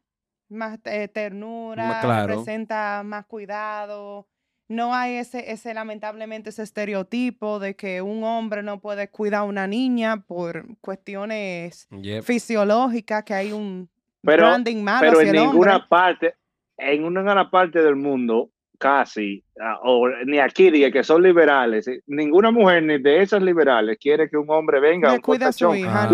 más 0.51 0.79
eh, 0.85 1.09
ternura, 1.09 2.27
representa 2.27 3.01
más 3.03 3.25
cuidado. 3.25 4.29
No 4.69 4.95
hay 4.95 5.15
ese, 5.15 5.51
ese, 5.51 5.73
lamentablemente, 5.73 6.51
ese 6.51 6.63
estereotipo 6.63 7.59
de 7.59 7.77
que 7.77 8.03
un 8.03 8.23
hombre 8.23 8.63
no 8.63 8.81
puede 8.81 9.09
cuidar 9.09 9.41
a 9.41 9.45
una 9.45 9.67
niña 9.67 10.25
por 10.27 10.77
cuestiones 10.83 11.89
fisiológicas, 12.23 13.25
que 13.25 13.33
hay 13.33 13.53
un 13.53 13.89
branding 14.23 14.83
malo 14.83 15.01
Pero 15.09 15.21
en 15.23 15.33
ninguna 15.33 15.89
parte, 15.89 16.35
en 16.77 17.05
una 17.05 17.51
parte 17.51 17.83
del 17.83 17.97
mundo, 17.97 18.51
casi, 18.81 19.45
ah, 19.61 19.79
o 19.85 20.09
ni 20.25 20.39
aquí 20.39 20.71
diga 20.71 20.91
que 20.91 21.05
son 21.05 21.23
liberales, 21.23 21.87
eh, 21.87 22.01
ninguna 22.07 22.51
mujer 22.51 22.83
ni 22.83 22.99
de 22.99 23.21
esas 23.23 23.43
liberales 23.43 23.99
quiere 24.01 24.29
que 24.29 24.39
un 24.39 24.49
hombre 24.49 24.81
venga 24.81 25.11
a 25.11 25.15
un 25.15 25.21
cuida 25.21 25.53
su 25.53 25.75
hija, 25.75 26.09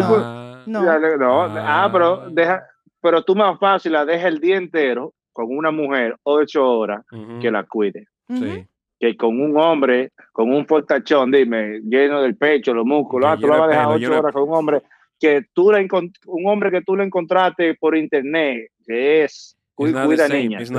no. 0.67 0.79
no. 1.17 1.43
Ah, 1.57 1.89
pero 1.93 2.23
ah. 2.23 2.29
deja, 2.31 2.67
pero 3.01 3.23
tú 3.23 3.37
más 3.37 3.59
fácil 3.61 3.93
la 3.93 4.05
dejas 4.05 4.27
el 4.27 4.41
día 4.41 4.57
entero 4.57 5.15
con 5.33 5.47
una 5.57 5.71
mujer 5.71 6.17
ocho 6.25 6.69
horas 6.69 7.05
que 7.41 7.51
la 7.51 7.63
cuide. 7.65 8.09
Que 8.99 9.17
con 9.17 9.41
un 9.41 9.57
hombre, 9.59 10.11
con 10.33 10.53
un 10.53 10.67
fortachón, 10.67 11.31
dime, 11.31 11.81
lleno 11.85 12.23
del 12.23 12.37
pecho, 12.37 12.75
los 12.75 12.87
músculos, 12.87 13.31
ah, 13.31 13.37
tú 13.39 13.47
la 13.47 13.59
vas 13.59 13.69
a 13.69 13.71
dejar 13.71 13.87
ocho 13.89 14.19
horas 14.19 14.33
con 14.33 14.49
un 14.49 14.55
hombre 14.55 14.83
que 15.21 15.45
tú 15.53 15.71
le 15.71 15.87
un 16.27 16.47
hombre 16.47 16.71
que 16.71 16.83
tú 16.83 16.97
le 16.97 17.05
encontraste 17.05 17.75
por 17.75 17.97
internet, 17.97 18.71
que 18.85 19.25
es 19.25 19.57
cuida 19.77 20.29
niñas. 20.29 20.71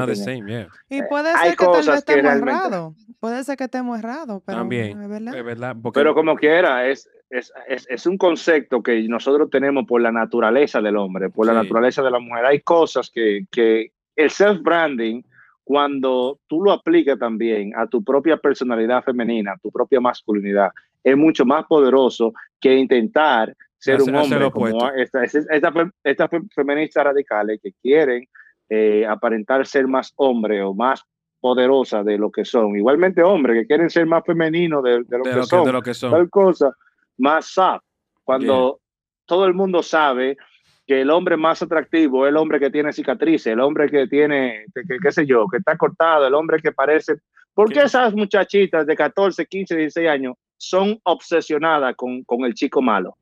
Y 0.90 1.02
puede 1.04 1.38
ser 1.38 1.56
que 1.56 1.66
tal 1.66 1.86
vez 1.86 1.88
esté 1.88 2.22
muy 2.22 2.32
errado. 2.32 2.96
Puede 3.20 3.44
ser 3.44 3.58
que 3.58 3.64
esté 3.66 3.82
muy 3.82 4.00
errado, 4.00 4.42
pero 4.46 4.60
También, 4.60 5.02
es 5.02 5.10
verdad. 5.10 5.36
Es 5.36 5.46
verdad 5.46 5.76
Pero 5.94 6.14
como 6.14 6.36
quiera, 6.36 6.88
es, 6.88 7.10
es, 7.30 7.54
es, 7.68 7.88
es, 7.90 8.06
un 8.06 8.18
concepto 8.18 8.82
que 8.84 9.02
nosotros 9.08 9.50
tenemos 9.50 9.86
por 9.86 10.02
la 10.02 10.12
naturaleza 10.12 10.82
del 10.82 10.98
hombre, 10.98 11.30
por 11.30 11.46
la 11.46 11.54
naturaleza 11.54 12.02
de 12.02 12.12
la 12.12 12.20
mujer. 12.20 12.46
Hay 12.46 12.62
cosas 12.62 13.10
que, 13.10 13.46
que 13.52 13.92
el 14.16 14.30
self-branding, 14.30 15.24
cuando 15.64 16.40
tú 16.48 16.64
lo 16.64 16.72
aplicas 16.72 17.20
también 17.20 17.74
a 17.76 17.88
tu 17.88 18.04
propia 18.04 18.38
personalidad 18.38 19.04
femenina, 19.04 19.54
a 19.54 19.58
tu 19.58 19.72
propia 19.72 20.00
masculinidad, 20.00 20.72
es 21.04 21.16
mucho 21.16 21.46
más 21.46 21.66
poderoso 21.66 22.34
que 22.60 22.76
intentar 22.76 23.56
ser 23.78 24.02
un 24.02 24.16
hombre 24.16 24.50
como 24.52 24.90
estas 24.90 25.36
esta, 25.36 25.72
esta 26.04 26.30
feministas 26.56 27.04
radicales 27.04 27.60
que 27.62 27.72
quieren 27.82 28.28
eh, 28.70 29.06
aparentar 29.06 29.66
ser 29.66 29.88
más 29.88 30.14
hombre 30.18 30.62
o 30.62 30.74
más 30.74 31.04
poderosa 31.40 32.04
de 32.04 32.18
lo 32.18 32.32
que 32.32 32.46
son. 32.46 32.76
Igualmente 32.76 33.24
hombres 33.24 33.62
que 33.62 33.68
quieren 33.68 33.90
ser 33.90 34.06
más 34.06 34.24
femeninos 34.26 34.84
de, 34.84 35.00
lo, 35.00 35.24
que 35.24 35.44
son, 35.44 35.82
que 35.82 35.94
son. 35.94 36.12
Tal 36.12 36.30
cosa, 36.30 36.72
más 37.18 37.46
soft. 37.46 37.84
Cuando 38.24 38.80
todo 39.26 39.46
el 39.46 39.54
mundo 39.54 39.82
sabe 39.82 40.38
que 40.86 41.02
el 41.02 41.10
hombre 41.10 41.38
más 41.38 41.62
atractivo 41.62 42.26
es 42.26 42.30
el 42.30 42.38
hombre 42.38 42.60
que 42.60 42.70
tiene 42.70 42.94
cicatrices, 42.94 43.48
el 43.48 43.60
hombre 43.60 43.90
que 43.90 44.08
tiene, 44.08 44.66
que, 44.74 44.98
qué 45.02 45.12
sé 45.12 45.26
yo, 45.26 45.46
que 45.48 45.58
está 45.58 45.78
cortado, 45.78 46.26
el 46.26 46.34
hombre 46.34 46.60
que 46.62 46.72
parece... 46.72 47.16
¿Por 47.54 47.72
qué 47.74 47.82
esas 47.82 48.14
muchachitas 48.14 48.86
de 48.86 48.96
14, 48.96 49.46
15, 49.46 49.76
16 49.76 50.08
años 50.08 50.36
son 50.58 51.00
obsesionadas 51.04 51.96
con, 51.96 52.24
con 52.24 52.46
el 52.46 52.54
chico 52.54 52.82
malo? 52.82 53.18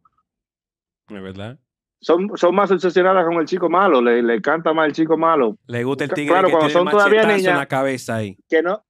¿Es 1.09 1.21
verdad? 1.21 1.57
Son, 2.05 2.29
son 2.35 2.53
más 2.53 2.69
obsesionadas 2.69 3.25
con 3.25 3.33
el 3.37 3.45
chico 3.45 3.67
malo, 3.67 3.99
le, 3.99 4.21
le 4.21 4.39
canta 4.39 4.73
más 4.73 4.85
el 4.85 4.93
chico 4.93 5.17
malo. 5.17 5.57
Le 5.65 5.83
gusta 5.83 6.03
el 6.03 6.11
tigre 6.11 6.33
claro, 6.33 6.47
que 6.49 6.51
cuando 6.51 6.69
son 6.69 6.87
todavía 6.87 7.23
niñas 7.23 7.47
en 7.47 7.57
la 7.57 7.65
cabeza 7.65 8.17
ahí. 8.17 8.37
Que 8.47 8.61
no, 8.61 8.85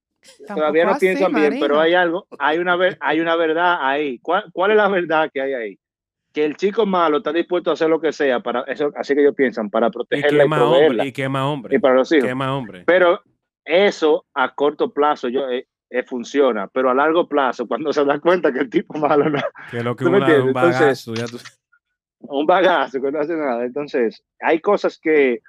todavía 0.46 0.84
no 0.84 0.98
piensan 0.98 1.32
bien, 1.32 1.56
pero 1.58 1.80
hay 1.80 1.94
algo, 1.94 2.26
hay 2.38 2.58
una, 2.58 2.76
hay 3.00 3.20
una 3.20 3.36
verdad 3.36 3.78
ahí. 3.80 4.18
¿Cuál, 4.18 4.44
¿Cuál 4.52 4.72
es 4.72 4.76
la 4.76 4.88
verdad 4.88 5.30
que 5.32 5.40
hay 5.40 5.54
ahí? 5.54 5.78
Que 6.30 6.44
el 6.44 6.58
chico 6.58 6.84
malo 6.84 7.16
está 7.16 7.32
dispuesto 7.32 7.70
a 7.70 7.72
hacer 7.72 7.88
lo 7.88 8.02
que 8.02 8.12
sea 8.12 8.40
para 8.40 8.64
eso, 8.64 8.92
así 8.94 9.14
que 9.14 9.22
ellos 9.22 9.34
piensan, 9.34 9.70
para 9.70 9.88
protegerla 9.88 10.44
y, 10.44 10.48
y 10.48 10.60
hombre, 10.60 11.06
y 11.06 11.12
quema 11.12 11.50
hombre. 11.50 11.74
Y 11.74 11.78
para 11.78 11.94
los 11.94 12.12
hijos. 12.12 12.28
Quema 12.28 12.54
hombre. 12.54 12.84
Pero 12.86 13.22
eso 13.64 14.26
a 14.34 14.54
corto 14.54 14.92
plazo 14.92 15.30
yo 15.30 15.48
eh, 15.48 15.66
eh, 15.88 16.02
funciona, 16.02 16.68
pero 16.68 16.90
a 16.90 16.94
largo 16.94 17.26
plazo, 17.26 17.66
cuando 17.66 17.94
se 17.94 18.04
da 18.04 18.20
cuenta 18.20 18.52
que 18.52 18.58
el 18.58 18.68
tipo 18.68 18.98
malo 18.98 19.30
no. 19.30 19.40
Que 19.70 19.82
lo 19.82 19.96
que 19.96 20.04
un 20.04 20.52
bagazo, 20.52 21.14
ya 21.14 21.24
tú 21.24 21.38
un 22.28 22.46
bagazo 22.46 23.00
que 23.00 23.10
no 23.10 23.20
hace 23.20 23.36
nada. 23.36 23.64
Entonces, 23.64 24.22
hay 24.40 24.60
cosas 24.60 24.98
que 25.00 25.40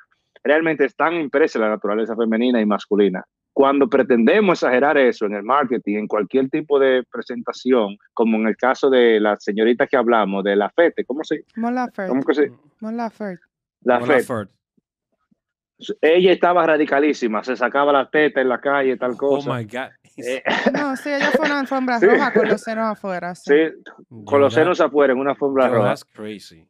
realmente 0.44 0.86
están 0.86 1.16
impresas 1.16 1.56
en 1.56 1.62
la 1.64 1.70
naturaleza 1.70 2.16
femenina 2.16 2.62
y 2.62 2.66
masculina. 2.66 3.24
Cuando 3.54 3.90
pretendemos 3.90 4.62
exagerar 4.62 4.98
eso 4.98 5.26
en 5.26 5.34
el 5.34 5.44
marketing, 5.44 5.98
en 5.98 6.08
cualquier 6.08 6.48
tipo 6.50 6.80
de 6.80 7.04
presentación, 7.12 7.98
como 8.14 8.38
en 8.38 8.48
el 8.48 8.56
caso 8.56 8.90
de 8.90 9.20
la 9.20 9.36
señorita 9.40 9.88
que 9.88 9.98
hablamos, 9.98 10.44
de 10.44 10.56
la 10.56 10.70
FETE, 10.70 11.06
¿cómo 11.06 11.24
se 11.24 11.38
llama? 11.56 11.90
¿Cómo 12.08 12.24
que 12.24 12.36
se 12.36 12.52
La 13.82 14.00
FETE 14.00 14.52
ella 16.02 16.32
estaba 16.32 16.66
radicalísima, 16.66 17.44
se 17.44 17.56
sacaba 17.56 17.92
la 17.94 18.10
teta 18.10 18.42
en 18.42 18.50
la 18.50 18.60
calle, 18.60 18.98
tal 18.98 19.12
oh 19.12 19.18
cosa. 19.18 19.52
Oh 19.52 19.56
my 19.56 19.64
God. 19.66 19.90
Eh, 20.18 20.44
no, 20.74 20.96
sí, 20.96 21.10
ella 21.10 21.32
fue 21.32 21.46
una 21.46 21.60
alfombra 21.62 22.00
roja 22.00 22.34
con 22.34 22.48
los 22.48 22.62
senos 22.62 22.86
afuera. 22.86 23.36
Sí, 23.36 23.70
con 24.26 24.42
los 24.42 24.54
senos 24.54 24.82
afuera 24.82 25.14
en 25.14 25.20
una 25.20 25.32
alfombra 25.32 25.68
roja. 25.68 25.96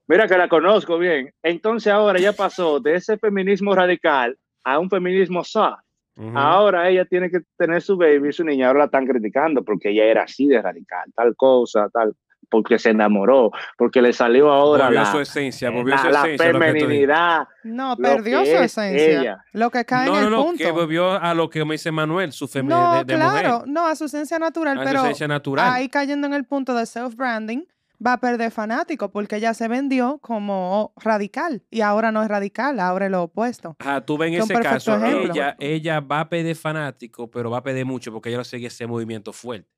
Mira 0.07 0.27
que 0.27 0.37
la 0.37 0.49
conozco 0.49 0.97
bien. 0.97 1.33
Entonces 1.41 1.91
ahora 1.91 2.19
ya 2.19 2.33
pasó 2.33 2.79
de 2.79 2.95
ese 2.95 3.17
feminismo 3.17 3.73
radical 3.75 4.37
a 4.63 4.79
un 4.79 4.89
feminismo 4.89 5.43
soft. 5.43 5.79
Ahora 6.33 6.89
ella 6.89 7.05
tiene 7.05 7.29
que 7.29 7.41
tener 7.57 7.79
su 7.79 7.95
baby, 7.95 8.33
su 8.33 8.43
niña, 8.43 8.67
ahora 8.67 8.79
la 8.79 8.85
están 8.85 9.05
criticando 9.05 9.63
porque 9.63 9.91
ella 9.91 10.05
era 10.05 10.23
así 10.23 10.47
de 10.47 10.59
radical, 10.59 11.13
tal 11.15 11.35
cosa, 11.35 11.89
tal 11.93 12.15
porque 12.49 12.79
se 12.79 12.89
enamoró, 12.91 13.51
porque 13.77 14.01
le 14.01 14.13
salió 14.13 14.51
ahora 14.51 14.89
la, 14.89 15.05
su 15.11 15.19
esencia, 15.19 15.69
volvió 15.69 15.97
su 15.97 16.07
esencia, 16.07 16.53
feminidad. 16.53 17.47
No, 17.63 17.97
perdió 17.97 18.45
su 18.45 18.55
esencia. 18.57 19.43
Lo 19.53 19.69
que 19.69 19.85
cae 19.85 20.07
en 20.07 20.15
el 20.15 20.29
no, 20.29 20.45
punto. 20.45 20.63
que 20.63 20.71
volvió 20.71 21.11
a 21.11 21.33
lo 21.33 21.49
que 21.49 21.63
me 21.65 21.73
dice 21.75 21.91
Manuel, 21.91 22.31
su 22.31 22.47
feminidad 22.47 23.05
no, 23.05 23.05
claro, 23.05 23.63
No, 23.65 23.87
a 23.87 23.95
su 23.95 24.05
esencia 24.05 24.39
natural, 24.39 24.79
a 24.79 24.83
pero 24.83 24.99
su 24.99 25.05
esencia 25.05 25.27
natural. 25.27 25.71
ahí 25.71 25.89
cayendo 25.89 26.27
en 26.27 26.33
el 26.33 26.45
punto 26.45 26.73
de 26.73 26.85
self-branding, 26.85 27.65
va 28.05 28.13
a 28.13 28.19
perder 28.19 28.51
fanáticos 28.51 29.09
porque 29.11 29.37
ella 29.37 29.53
se 29.53 29.67
vendió 29.67 30.19
como 30.19 30.93
radical 30.97 31.63
y 31.69 31.81
ahora 31.81 32.11
no 32.11 32.21
es 32.21 32.27
radical, 32.27 32.79
ahora 32.79 33.05
es 33.05 33.11
lo 33.11 33.23
opuesto. 33.23 33.75
Ah, 33.79 34.01
tú 34.01 34.17
ves 34.17 34.33
en 34.33 34.41
ese 34.41 34.53
caso, 34.59 34.95
ejemplo. 34.95 35.33
ella, 35.33 35.55
ella 35.59 35.99
va 35.99 36.21
a 36.21 36.29
perder 36.29 36.55
fanáticos, 36.55 37.29
pero 37.31 37.49
va 37.49 37.59
a 37.59 37.63
perder 37.63 37.85
mucho 37.85 38.11
porque 38.11 38.29
ella 38.29 38.37
no 38.37 38.43
sigue 38.43 38.67
ese 38.67 38.85
movimiento 38.87 39.33
fuerte. 39.33 39.76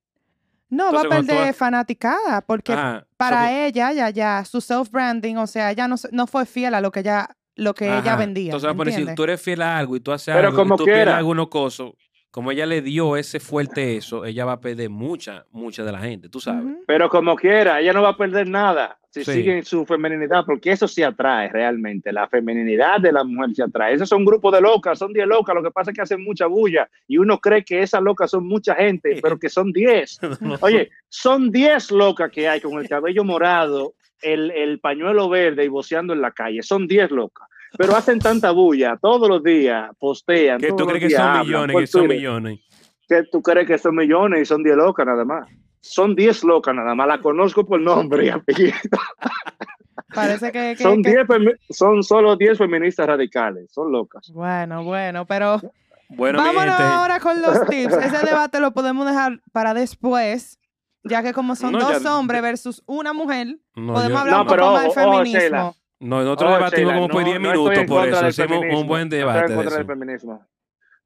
No, 0.69 0.87
Entonces, 0.89 1.09
va 1.11 1.15
a 1.15 1.19
perder 1.21 1.49
has- 1.49 1.55
fanaticada 1.57 2.41
porque 2.41 2.73
Ajá, 2.73 3.05
para 3.17 3.47
so- 3.47 3.53
ella, 3.55 3.91
ya, 3.91 4.09
ya, 4.11 4.45
su 4.45 4.61
self-branding, 4.61 5.35
o 5.37 5.47
sea, 5.47 5.71
ella 5.71 5.87
no, 5.87 5.97
se- 5.97 6.09
no 6.11 6.27
fue 6.27 6.45
fiel 6.45 6.73
a 6.75 6.81
lo 6.81 6.91
que 6.91 6.99
ella, 6.99 7.29
lo 7.55 7.73
que 7.73 7.85
ella 7.85 8.15
vendía. 8.15 8.45
Entonces, 8.45 8.67
va 8.67 8.71
a 8.73 8.75
poner, 8.75 8.93
si 8.93 9.15
tú 9.15 9.23
eres 9.23 9.41
fiel 9.41 9.61
a 9.61 9.77
algo 9.77 9.95
y 9.95 9.99
tú 9.99 10.11
haces 10.11 10.33
Pero 10.33 10.49
algo 10.49 10.57
como 10.57 10.75
y 10.75 10.77
tú 10.77 10.83
quiera. 10.85 11.17
algunos 11.17 11.47
cosas, 11.49 11.87
como 12.31 12.51
ella 12.51 12.65
le 12.65 12.81
dio 12.81 13.17
ese 13.17 13.39
fuerte 13.39 13.97
eso, 13.97 14.23
ella 14.25 14.45
va 14.45 14.53
a 14.53 14.59
perder 14.61 14.89
mucha, 14.89 15.45
mucha 15.51 15.83
de 15.83 15.91
la 15.91 15.99
gente, 15.99 16.29
tú 16.29 16.39
sabes. 16.39 16.63
Pero 16.85 17.09
como 17.09 17.35
quiera, 17.35 17.79
ella 17.79 17.93
no 17.93 18.01
va 18.03 18.09
a 18.09 18.17
perder 18.17 18.47
nada 18.47 18.97
si 19.09 19.23
Sí. 19.23 19.33
sigue 19.33 19.57
en 19.57 19.65
su 19.65 19.85
femeninidad, 19.87 20.45
porque 20.45 20.71
eso 20.71 20.87
sí 20.87 21.01
atrae 21.01 21.49
realmente. 21.49 22.13
La 22.13 22.27
femeninidad 22.27 22.99
de 22.99 23.11
la 23.11 23.23
mujer 23.23 23.55
se 23.55 23.63
atrae. 23.63 23.95
Esos 23.95 24.07
son 24.09 24.23
grupos 24.23 24.53
de 24.53 24.61
locas, 24.61 24.99
son 24.99 25.11
10 25.11 25.25
locas. 25.25 25.55
Lo 25.55 25.63
que 25.63 25.71
pasa 25.71 25.89
es 25.89 25.95
que 25.95 26.01
hacen 26.03 26.23
mucha 26.23 26.45
bulla 26.45 26.87
y 27.07 27.17
uno 27.17 27.39
cree 27.39 27.63
que 27.65 27.81
esas 27.81 28.03
locas 28.03 28.29
son 28.29 28.47
mucha 28.47 28.75
gente, 28.75 29.19
pero 29.23 29.39
que 29.39 29.49
son 29.49 29.71
10. 29.73 30.19
Oye, 30.61 30.91
son 31.07 31.49
10 31.49 31.89
locas 31.91 32.29
que 32.31 32.47
hay 32.47 32.61
con 32.61 32.79
el 32.79 32.87
cabello 32.87 33.23
morado, 33.23 33.95
el, 34.21 34.51
el 34.51 34.79
pañuelo 34.79 35.27
verde 35.29 35.65
y 35.65 35.69
voceando 35.69 36.13
en 36.13 36.21
la 36.21 36.31
calle. 36.31 36.61
Son 36.61 36.85
10 36.85 37.09
locas. 37.09 37.47
Pero 37.77 37.95
hacen 37.95 38.19
tanta 38.19 38.51
bulla 38.51 38.97
todos 39.01 39.29
los 39.29 39.43
días, 39.43 39.89
postean. 39.99 40.59
que 40.59 40.69
tú 40.69 40.75
todos 40.77 40.87
los 40.87 40.97
crees 40.97 41.01
que 41.03 41.07
días 41.09 41.21
son 41.21 41.29
hablan 41.29 41.45
millones, 41.47 41.73
por 41.73 41.81
que 41.83 41.87
son 41.87 42.01
Twitter 42.01 42.17
millones. 42.17 42.59
que 43.07 43.23
tú 43.31 43.41
crees 43.41 43.67
que 43.67 43.77
son 43.77 43.95
millones 43.95 44.41
y 44.41 44.45
son 44.45 44.63
10 44.63 44.75
locas 44.77 45.05
nada 45.05 45.23
más. 45.25 45.47
Son 45.81 46.15
10 46.15 46.43
locas 46.43 46.75
nada 46.75 46.93
más. 46.95 47.07
La 47.07 47.21
conozco 47.21 47.65
por 47.65 47.79
nombre 47.79 48.25
y 48.25 48.29
apellido. 48.29 48.73
Parece 50.13 50.51
que... 50.51 50.75
que- 50.77 50.83
Son, 50.83 51.01
que- 51.03 51.11
10 51.11 51.27
femi- 51.27 51.57
son 51.69 52.03
solo 52.03 52.35
10 52.35 52.57
feministas 52.57 53.07
radicales. 53.07 53.71
Son 53.71 53.91
locas. 53.91 54.29
Bueno, 54.33 54.83
bueno, 54.83 55.25
pero 55.25 55.61
Bueno, 56.09 56.39
vámonos 56.39 56.75
gente, 56.77 56.91
ahora 56.91 57.19
con 57.19 57.41
los 57.41 57.65
tips. 57.69 57.93
Ese 57.93 58.25
debate 58.25 58.59
lo 58.59 58.71
podemos 58.71 59.05
dejar 59.05 59.39
para 59.51 59.73
después, 59.73 60.57
ya 61.03 61.21
que 61.21 61.33
como 61.33 61.55
son 61.55 61.73
No, 61.73 61.79
dos 61.79 62.01
ya- 62.03 62.17
hombres 62.17 62.41
versus 62.41 62.83
una 62.87 63.13
mujer, 63.13 63.57
no, 63.75 63.93
podemos 63.93 64.11
yo- 64.13 64.17
hablar 64.19 64.35
No, 64.35 64.41
un 64.41 64.47
poco 64.47 64.55
pero 64.55 64.71
más 64.71 64.83
del 64.83 64.91
feminismo. 64.93 65.75
No, 65.99 66.21
nosotros 66.23 66.51
Oh, 66.51 66.55
debatimos 66.55 66.91
Sheila, 66.91 66.93
como 66.95 67.07
por 67.09 67.21
no- 67.21 67.27
10 67.27 67.39
no 67.41 67.49
minutos 67.51 67.85
por 67.85 68.07
eso. 68.07 68.21
del 68.21 68.29
Hicimos 68.29 68.59
un 68.79 68.87
buen 68.87 69.09
No 69.09 69.15
estoy 69.15 69.19
debate 69.19 69.39
en 69.39 69.47
de 69.49 69.55
contra 69.55 69.73
del 69.75 69.81
eso. 69.81 69.87
feminismo. 69.87 70.45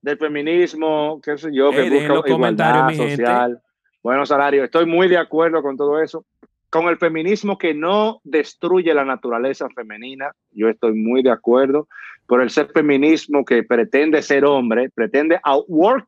Del 0.02 0.18
feminismo, 0.18 1.22
qué 1.24 1.38
sé 1.38 1.50
yo, 1.54 1.72
que 1.72 1.78
dejen 1.78 1.94
busca 2.00 2.14
los 2.14 2.28
igualdad 2.28 2.88
mi 2.90 2.96
gente. 2.96 3.16
social, 3.18 3.62
buenos 4.04 4.30
salarios. 4.30 4.66
Estoy 4.66 4.86
muy 4.86 5.08
de 5.08 5.18
acuerdo 5.18 5.62
con 5.62 5.78
todo 5.78 6.02
eso. 6.02 6.26
Con 6.70 6.88
el 6.88 6.98
feminismo 6.98 7.58
que 7.58 7.74
no 7.74 8.20
destruye 8.24 8.94
la 8.94 9.06
naturaleza 9.06 9.68
femenina, 9.76 10.32
yo 10.52 10.70
estoy 10.70 10.94
muy 10.94 11.22
de 11.24 11.32
acuerdo. 11.32 11.88
Por 12.26 12.42
el 12.42 12.50
ser 12.50 12.68
feminismo 12.68 13.46
que 13.46 13.64
pretende 13.64 14.22
ser 14.22 14.44
hombre, 14.46 14.90
pretende 14.90 15.40
outwork 15.44 16.08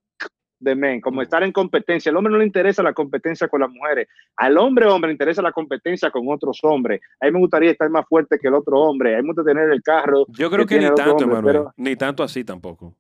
the 0.64 0.76
men, 0.76 1.02
como 1.02 1.22
estar 1.22 1.44
en 1.44 1.52
competencia. 1.52 2.10
Al 2.10 2.18
hombre 2.18 2.32
no 2.34 2.40
le 2.40 2.46
interesa 2.46 2.82
la 2.84 2.94
competencia 2.94 3.48
con 3.48 3.62
las 3.62 3.70
mujeres. 3.70 4.08
Al 4.38 4.58
hombre, 4.58 4.86
hombre, 4.88 5.10
le 5.10 5.14
interesa 5.14 5.42
la 5.42 5.52
competencia 5.52 6.10
con 6.12 6.24
otros 6.30 6.60
hombres. 6.64 7.02
A 7.20 7.26
mí 7.26 7.32
me 7.32 7.40
gustaría 7.40 7.72
estar 7.72 7.90
más 7.90 8.06
fuerte 8.08 8.38
que 8.40 8.48
el 8.48 8.54
otro 8.54 8.80
hombre. 8.80 9.14
A 9.16 9.18
mí 9.18 9.24
me 9.24 9.30
gusta 9.34 9.44
tener 9.44 9.70
el 9.70 9.82
carro 9.84 10.26
Yo 10.30 10.50
creo 10.50 10.66
que 10.66 10.78
ni 10.80 10.86
el 10.86 10.94
tanto, 10.94 11.12
hombre, 11.12 11.26
Emanuel. 11.26 11.46
pero- 11.56 11.74
Ni 11.78 11.96
tanto 11.96 12.24
así 12.24 12.44
tampoco. 12.44 12.96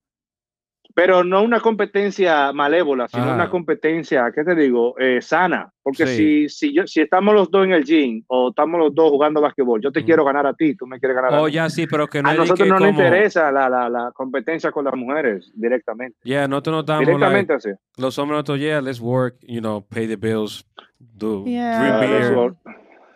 Pero 0.95 1.23
no 1.25 1.43
una 1.43 1.59
competencia 1.59 2.51
malévola, 2.53 3.07
sino 3.09 3.25
Ah. 3.29 3.35
una 3.35 3.49
competencia, 3.49 4.31
¿qué 4.33 4.43
te 4.45 4.55
digo? 4.55 4.95
Eh, 4.97 5.21
sana. 5.21 5.69
Porque 5.83 6.07
Sí. 6.07 6.47
si, 6.47 6.49
si, 6.49 6.73
yo, 6.73 6.87
si 6.87 7.01
estamos 7.01 7.35
los 7.35 7.51
dos 7.51 7.65
en 7.65 7.73
el 7.73 7.83
gym 7.83 8.23
o 8.27 8.49
estamos 8.49 8.79
los 8.79 8.95
dos 8.95 9.11
jugando 9.11 9.41
basquetbol, 9.41 9.81
yo 9.81 9.91
te 9.91 9.99
Ujú. 9.99 10.05
quiero 10.07 10.25
ganar 10.25 10.47
a 10.47 10.53
ti, 10.53 10.73
tú 10.75 10.87
me 10.87 10.97
quieres 10.99 11.15
ganar 11.15 11.33
a 11.35 11.41
Oh, 11.41 11.45
mí. 11.45 11.51
ya 11.51 11.69
sí, 11.69 11.85
pero 11.85 12.07
que 12.07 12.23
no 12.23 12.29
a 12.29 12.33
nosotros 12.33 12.59
que 12.59 12.65
no 12.69 12.79
nos 12.79 12.87
como- 12.87 13.01
interesa 13.03 13.51
la, 13.51 13.69
la, 13.69 13.89
la 13.89 14.11
competencia 14.13 14.71
con 14.71 14.85
las 14.85 14.95
mujeres 14.95 15.51
directamente. 15.53 16.17
Ya, 16.23 16.47
nosotros 16.47 16.73
no 16.75 16.79
estamos 16.79 17.05
Directamente 17.05 17.53
like, 17.53 17.69
así. 17.71 17.79
los 18.01 18.17
hombres 18.17 18.37
nosotros, 18.37 18.59
yeah, 18.59 18.81
let's 18.81 18.99
work, 19.01 19.35
you 19.41 19.59
know, 19.59 19.85
pay 19.87 20.07
the 20.07 20.15
bills, 20.15 20.65
do, 20.97 21.43
Yeah. 21.45 21.79
drink 21.79 21.93
Ah, 21.93 21.99
beer. 21.99 22.21
let's 22.21 22.35
work. 22.35 22.55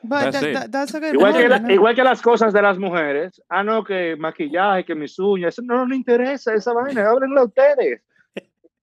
But 0.04 0.20
That's 0.32 0.40
that- 0.40 0.50
it. 0.50 0.54
that- 0.56 0.72
that's 0.72 0.96
a 0.96 1.00
good 1.00 1.14
Igual, 1.14 1.34
que 1.34 1.50
la- 1.50 1.60
¿no? 1.60 1.72
igual 1.74 1.96
que 1.96 2.04
las 2.04 2.22
cosas 2.22 2.54
de 2.54 2.62
las 2.62 2.78
mujeres. 2.78 3.42
Ah, 3.50 3.64
no, 3.64 3.84
que 3.84 4.16
maquillaje, 4.18 4.86
que 4.86 4.96
mis 4.96 5.18
uñas. 5.20 5.54
Eso 5.56 5.62
no 5.64 5.86
nos 5.86 5.98
interesa 5.98 6.54
esa 6.54 6.74
vaina. 6.74 7.10
Háblenlo 7.10 7.46
ustedes. 7.46 8.02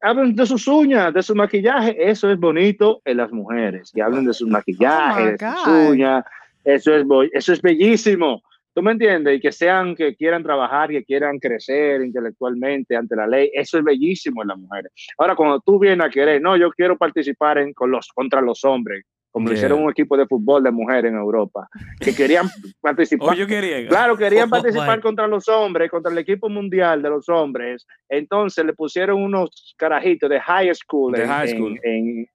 Hablen 0.02 0.36
de 0.36 0.44
sus 0.46 0.68
uñas, 0.68 1.12
de 1.14 1.22
su 1.22 1.34
maquillaje. 1.34 1.96
Eso 1.98 2.30
es 2.30 2.38
bonito 2.38 3.00
en 3.04 3.16
las 3.16 3.32
mujeres. 3.32 3.90
Y 3.94 4.00
hablen 4.00 4.26
de 4.26 4.34
sus 4.34 4.48
maquillajes, 4.48 5.38
Oh 5.42 5.46
de 5.46 5.56
sus 5.64 5.90
uñas. 5.90 6.24
Eso 6.64 6.94
es, 6.94 7.06
eso 7.32 7.52
es 7.54 7.62
bellísimo. 7.62 8.42
¿Tú 8.74 8.82
me 8.82 8.92
entiendes? 8.92 9.38
Y 9.38 9.40
que 9.40 9.50
sean, 9.52 9.94
que 9.96 10.14
quieran 10.14 10.42
trabajar, 10.42 10.90
que 10.90 11.02
quieran 11.02 11.38
crecer 11.38 12.02
intelectualmente 12.02 12.94
ante 12.94 13.16
la 13.16 13.26
ley. 13.26 13.50
Eso 13.54 13.78
es 13.78 13.84
bellísimo 13.84 14.42
en 14.42 14.48
las 14.48 14.58
mujeres. 14.58 14.92
Ahora, 15.16 15.34
cuando 15.34 15.60
tú 15.60 15.78
vienes 15.78 16.06
a 16.06 16.10
querer, 16.10 16.42
no, 16.42 16.58
yo 16.58 16.70
quiero 16.72 16.98
participar 16.98 17.56
en, 17.56 17.72
con 17.72 17.90
los, 17.90 18.08
contra 18.08 18.42
los 18.42 18.62
hombres, 18.64 19.06
como 19.36 19.48
Yeah. 19.48 19.56
hicieron 19.56 19.82
un 19.82 19.90
equipo 19.90 20.16
de 20.16 20.24
fútbol 20.26 20.62
de 20.62 20.70
mujeres 20.70 21.12
en 21.12 21.18
Europa, 21.18 21.68
que 22.00 22.14
querían 22.14 22.46
participar. 22.80 23.28
Oh, 23.28 23.34
yo 23.34 23.46
quería. 23.46 23.86
Claro, 23.86 24.16
querían 24.16 24.46
Oh, 24.48 24.50
participar 24.50 24.98
contra 25.02 25.26
los 25.26 25.46
hombres, 25.46 25.90
contra 25.90 26.10
el 26.10 26.16
equipo 26.16 26.48
mundial 26.48 27.02
de 27.02 27.10
los 27.10 27.28
hombres. 27.28 27.86
Entonces 28.08 28.64
le 28.64 28.72
pusieron 28.72 29.22
unos 29.22 29.74
carajitos 29.76 30.30
de 30.30 30.40
high 30.40 30.74
school, 30.74 31.12
De 31.12 31.24
en- 31.24 31.28
high 31.28 31.48
school. 31.48 31.78
en- 31.82 32.26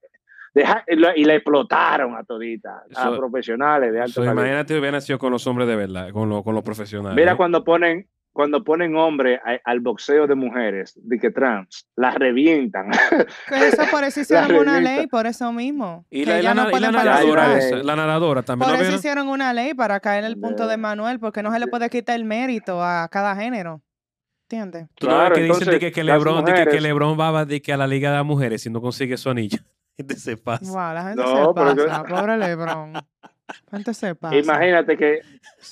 de 0.54 0.62
hi- 0.62 0.84
y 0.90 0.96
la- 0.98 1.14
le 1.16 1.36
explotaron 1.38 2.14
a 2.16 2.24
toditas, 2.24 2.84
a 2.96 3.18
profesionales 3.18 3.92
de 3.94 4.00
alto 4.02 4.24
So, 4.24 4.32
imagínate 4.32 4.74
hubiera 4.78 4.92
nacido 4.98 5.18
con 5.18 5.32
los 5.32 5.48
hombres 5.48 5.68
de 5.68 5.76
verdad, 5.76 6.12
con, 6.12 6.30
lo- 6.30 6.44
con 6.44 6.54
los 6.54 6.64
profesionales. 6.64 7.16
Mira 7.16 7.32
¿eh? 7.32 7.36
cuando 7.38 7.64
ponen 7.64 8.06
cuando 8.34 8.64
ponen 8.64 8.96
hombre 8.96 9.40
a- 9.46 9.60
al 9.70 9.80
boxeo 9.82 10.28
de 10.28 10.36
mujeres, 10.36 10.94
de 11.02 11.20
que 11.20 11.32
trans, 11.32 11.88
las 11.96 12.16
revientan. 12.16 12.90
Eso 13.52 13.84
por 13.92 14.04
eso 14.04 14.22
hicieron 14.22 14.56
una 14.56 14.80
ley, 14.80 15.08
por 15.08 15.28
eso 15.28 15.52
mismo. 15.52 16.06
Y 16.10 16.26
la, 16.26 16.40
y 16.40 16.44
la, 16.44 16.54
no 16.54 16.70
y 16.72 16.80
la 16.80 16.92
nadadora, 16.92 17.58
esa, 17.58 17.76
la 17.78 17.96
nadadora 17.96 18.42
también. 18.44 18.68
Por 18.70 18.70
¿no 18.70 18.76
eso 18.76 18.84
vieron? 18.84 19.00
hicieron 19.00 19.28
una 19.30 19.54
ley 19.54 19.74
para 19.74 20.00
caer 20.00 20.24
en 20.24 20.32
el 20.32 20.40
punto 20.40 20.68
de 20.68 20.78
Manuel, 20.78 21.20
porque 21.20 21.44
no 21.44 21.52
se 21.52 21.60
le 21.60 21.68
puede 21.68 21.90
quitar 21.90 22.16
el 22.16 22.24
mérito 22.26 22.84
a 22.84 23.08
cada 23.10 23.36
género. 23.36 23.82
¿Entiendes? 24.50 24.88
Claro, 24.96 25.34
que 25.36 25.42
dicen 25.44 25.60
de 25.60 25.64
entonces, 25.64 25.80
que, 25.80 25.92
que 25.94 26.04
Lebron, 26.04 26.44
de 26.44 26.52
que, 26.52 26.58
que 26.58 26.66
mujeres- 26.66 26.82
Lebron 26.84 27.18
va 27.20 27.46
de 27.46 27.62
que 27.62 27.72
a 27.72 27.78
la 27.78 27.88
Liga 27.88 28.12
de 28.12 28.18
las 28.18 28.26
Mujeres 28.26 28.62
si 28.62 28.70
no 28.70 28.82
consigue 28.82 29.16
su 29.18 29.30
anillo. 29.30 29.60
Gente 29.98 30.16
se 30.16 30.36
pasa. 30.38 30.66
Wow, 30.66 30.94
la 30.94 31.04
gente 31.04 31.22
No, 31.24 31.48
se 31.48 31.54
pasa. 31.54 32.04
Pobre 32.04 32.38
Lebron. 32.38 32.94
Imagínate 34.32 34.98
que, 34.98 35.20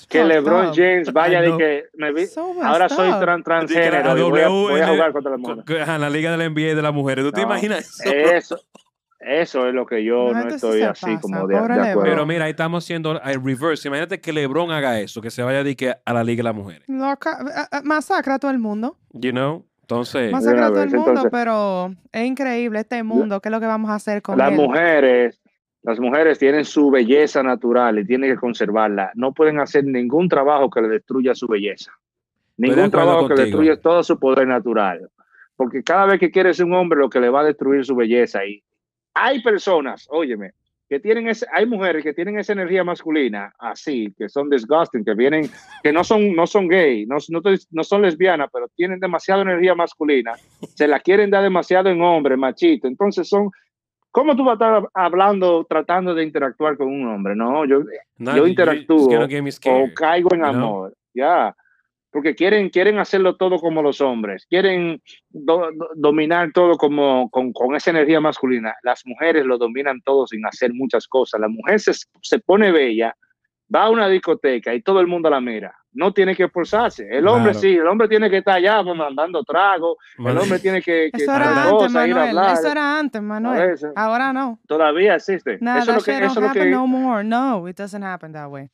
que 0.08 0.24
LeBron 0.24 0.66
up. 0.68 0.72
James 0.74 1.12
vaya 1.12 1.38
I 1.38 1.42
de 1.42 1.46
know. 1.48 1.58
que 1.58 1.84
me 1.94 2.12
vi- 2.12 2.26
So 2.26 2.54
ahora 2.62 2.88
soy 2.88 3.08
up. 3.10 3.20
tran- 3.20 3.66
De 3.66 3.74
que 3.74 3.90
la 3.90 4.02
transgénero 4.02 4.18
y 4.18 4.30
voy 4.30 4.40
a, 4.40 4.48
voy 4.48 4.80
a 4.80 4.84
WN 4.86 4.92
jugar 4.96 5.12
contra 5.12 5.30
las 5.32 5.40
mujeres. 5.40 5.82
ajá, 5.82 5.98
la 5.98 6.10
Liga 6.10 6.30
de 6.30 6.36
la 6.36 6.44
NBA 6.48 6.74
de 6.74 6.82
las 6.82 6.92
mujeres. 6.94 7.24
¿Tú 7.24 7.32
te 7.32 7.40
imaginas 7.42 7.80
eso? 8.00 8.10
Eso, 8.12 8.60
eso 9.20 9.66
es 9.68 9.74
lo 9.74 9.86
que 9.86 10.02
yo 10.04 10.32
no 10.32 10.48
estoy 10.48 10.82
así 10.82 11.06
pasa, 11.06 11.20
como 11.20 11.46
de, 11.46 11.56
pobre 11.58 11.74
de 11.74 11.80
acuerdo. 11.90 12.02
Pero 12.10 12.26
mira, 12.26 12.44
ahí 12.46 12.50
estamos 12.52 12.84
haciendo 12.84 13.20
el 13.22 13.42
reverse. 13.44 13.88
Imagínate 13.88 14.20
que 14.20 14.32
LeBron 14.32 14.70
haga 14.72 14.98
eso, 15.00 15.20
que 15.20 15.30
se 15.30 15.42
vaya 15.42 15.62
de 15.64 15.76
que 15.76 15.94
a 16.04 16.12
la 16.12 16.24
Liga 16.24 16.38
de 16.40 16.44
las 16.44 16.54
Mujeres. 16.54 16.84
Lo 16.88 17.16
ca- 17.18 17.38
eh, 17.72 17.76
eh, 17.76 17.80
masacra 17.84 18.34
a 18.34 18.38
todo 18.38 18.50
el 18.50 18.58
mundo. 18.58 18.96
You 19.12 19.30
know? 19.32 19.66
Entonces, 19.82 20.30
Masacra 20.30 20.66
a 20.66 20.68
todo 20.68 20.82
el 20.84 20.90
mundo, 20.90 21.08
entonces- 21.10 21.30
pero 21.32 21.92
es 22.12 22.24
increíble 22.24 22.78
este 22.78 23.02
mundo. 23.02 23.40
¿Qué 23.40 23.48
es 23.48 23.50
lo 23.52 23.58
que 23.58 23.66
vamos 23.66 23.90
a 23.90 23.96
hacer 23.96 24.22
con 24.22 24.38
las 24.38 24.50
él? 24.52 24.56
mujeres, 24.56 25.40
las 25.82 25.98
mujeres 25.98 26.38
tienen 26.38 26.64
su 26.64 26.90
belleza 26.90 27.42
natural 27.42 27.98
y 27.98 28.06
tienen 28.06 28.30
que 28.30 28.36
conservarla. 28.36 29.12
No 29.14 29.32
pueden 29.32 29.60
hacer 29.60 29.84
ningún 29.84 30.28
trabajo 30.28 30.68
que 30.68 30.82
le 30.82 30.88
destruya 30.88 31.34
su 31.34 31.46
belleza. 31.46 31.92
Ningún 32.56 32.90
trabajo 32.90 33.28
que 33.28 33.34
le 33.34 33.42
destruya 33.44 33.80
todo 33.80 34.02
su 34.02 34.18
poder 34.18 34.46
natural. 34.46 35.08
Porque 35.56 35.82
cada 35.82 36.06
vez 36.06 36.20
que 36.20 36.30
quieres 36.30 36.60
un 36.60 36.74
hombre, 36.74 36.98
lo 36.98 37.08
que 37.08 37.20
le 37.20 37.30
va 37.30 37.40
a 37.40 37.44
destruir 37.44 37.84
su 37.84 37.94
belleza. 37.96 38.44
Y 38.44 38.62
hay 39.14 39.42
personas, 39.42 40.06
óyeme, 40.10 40.52
que 40.90 40.98
tienen 40.98 41.28
ese, 41.28 41.46
hay 41.52 41.66
mujeres 41.66 42.02
que 42.02 42.12
tienen 42.12 42.38
esa 42.38 42.52
energía 42.52 42.82
masculina 42.82 43.54
así, 43.60 44.12
que 44.18 44.28
son 44.28 44.50
disgusting, 44.50 45.04
que 45.04 45.14
vienen, 45.14 45.48
que 45.84 45.92
no 45.92 46.02
son, 46.02 46.34
no 46.34 46.48
son 46.48 46.66
gay, 46.66 47.06
no, 47.06 47.16
no, 47.28 47.40
no 47.70 47.84
son 47.84 48.02
lesbianas, 48.02 48.50
pero 48.52 48.66
tienen 48.74 48.98
demasiada 48.98 49.42
energía 49.42 49.76
masculina, 49.76 50.32
se 50.74 50.88
la 50.88 50.98
quieren 50.98 51.30
dar 51.30 51.44
demasiado 51.44 51.90
en 51.90 52.02
hombre, 52.02 52.36
machito. 52.36 52.88
Entonces 52.88 53.28
son, 53.28 53.50
¿cómo 54.10 54.34
tú 54.36 54.44
vas 54.44 54.60
a 54.60 54.64
estar 54.78 54.88
hablando, 54.94 55.64
tratando 55.68 56.14
de 56.14 56.22
interactuar 56.24 56.76
con 56.76 56.88
un 56.88 57.06
hombre? 57.08 57.34
No, 57.36 57.64
yo, 57.64 57.80
nah, 58.18 58.32
yo 58.36 58.42
you- 58.44 58.48
interactúo 58.50 59.08
o 59.70 59.94
caigo 59.94 60.34
en 60.34 60.44
amor, 60.44 60.94
ya. 61.14 61.54
Porque 62.12 62.34
quieren, 62.34 62.70
quieren 62.70 62.98
hacerlo 62.98 63.36
todo 63.36 63.60
como 63.60 63.82
los 63.82 64.00
hombres, 64.00 64.44
quieren 64.50 65.00
do- 65.28 65.70
do- 65.72 65.90
dominar 65.94 66.50
todo 66.52 66.76
como 66.76 67.30
con, 67.30 67.52
con 67.52 67.76
esa 67.76 67.90
energía 67.90 68.20
masculina. 68.20 68.74
Las 68.82 69.06
mujeres 69.06 69.44
lo 69.46 69.56
dominan 69.58 70.00
todo 70.04 70.26
sin 70.26 70.44
hacer 70.44 70.72
muchas 70.74 71.06
cosas. 71.06 71.40
La 71.40 71.46
mujer 71.48 71.78
se, 71.78 71.92
se 72.20 72.38
pone 72.40 72.72
bella 72.72 73.14
va 73.74 73.84
a 73.84 73.90
una 73.90 74.08
discoteca 74.08 74.74
y 74.74 74.82
todo 74.82 75.00
el 75.00 75.06
mundo 75.06 75.28
la 75.30 75.40
mira. 75.40 75.74
No 75.92 76.12
tiene 76.12 76.36
que 76.36 76.44
esforzarse. 76.44 77.08
El 77.10 77.26
hombre 77.26 77.50
Claro. 77.52 77.60
sí, 77.60 77.74
el 77.76 77.86
hombre 77.88 78.06
tiene 78.06 78.30
que 78.30 78.38
estar 78.38 78.56
allá 78.56 78.80
pues, 78.84 78.96
mandando 78.96 79.42
trago. 79.42 79.96
El 80.18 80.38
hombre 80.38 80.58
tiene 80.60 80.80
que, 80.80 81.10
que 81.12 81.22
Eso 81.24 81.34
era 81.34 81.62
antes, 81.64 81.70
cosas, 81.72 81.90
ir 81.90 81.96
a 82.12 82.16
Manuel. 82.16 82.28
hablar. 82.38 82.52
Eso 82.58 82.68
era 82.70 82.98
antes, 82.98 83.22
Manuel. 83.22 83.76
Ahora 83.96 84.32
no. 84.32 84.60
Todavía 84.68 85.16
existe. 85.16 85.58
Nah, 85.60 85.78
eso 85.78 85.92
lo 85.94 86.00
que, 86.00 86.12
eso 86.24 86.40
don't 86.40 86.46
lo 86.46 86.52
que 86.62 86.70
no 86.70 86.86
more. 86.86 87.24
No, 87.24 87.66
it 87.68 87.76
doesn't 87.76 88.04
happen 88.04 88.32
that 88.32 88.48
way. 88.48 88.68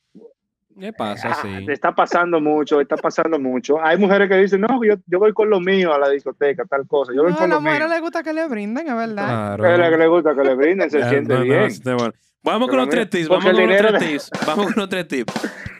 ¿Qué 0.79 0.93
pasa? 0.93 1.29
Ah, 1.31 1.37
Sí. 1.41 1.65
está 1.69 1.91
pasando 1.95 2.39
mucho, 2.39 2.79
está 2.79 2.97
pasando 2.97 3.39
mucho. 3.39 3.81
Hay 3.83 3.97
mujeres 3.97 4.29
que 4.29 4.37
dicen, 4.37 4.61
no, 4.61 4.83
yo, 4.83 4.93
yo 5.07 5.17
voy 5.17 5.33
con 5.33 5.49
lo 5.49 5.59
mío 5.59 5.91
a 5.91 5.97
la 5.97 6.09
discoteca, 6.09 6.65
tal 6.65 6.85
cosa. 6.87 7.13
Yo 7.15 7.23
voy 7.23 7.31
No, 7.31 7.39
a 7.39 7.47
mío. 7.47 7.61
mujeres 7.61 7.89
les 7.89 7.99
gusta 8.01 8.21
que 8.21 8.31
le 8.31 8.47
brinden, 8.47 8.87
es 8.87 8.95
verdad. 8.95 9.55
Claro. 9.57 9.65
Es 9.73 9.79
la 9.79 9.89
que 9.89 9.97
le 9.97 10.07
gusta 10.07 10.35
que 10.35 10.43
le 10.43 10.53
brinden, 10.53 10.91
se 10.91 11.09
siente 11.09 11.33
no, 11.33 11.39
no, 11.39 11.45
bien. 11.45 11.69
bueno. 11.83 12.13
Vamos 12.43 12.67
con 12.69 12.77
los 12.77 12.89
tres 12.89 13.09
tips. 13.09 13.27
Vamos 13.29 13.45
con 13.45 13.55
los 13.67 13.77
tres 13.77 13.99
tips. 13.99 14.31
Vamos 14.45 14.65
con 14.67 14.73
los 14.77 14.89
tres 14.89 15.07
tips. 15.07 15.33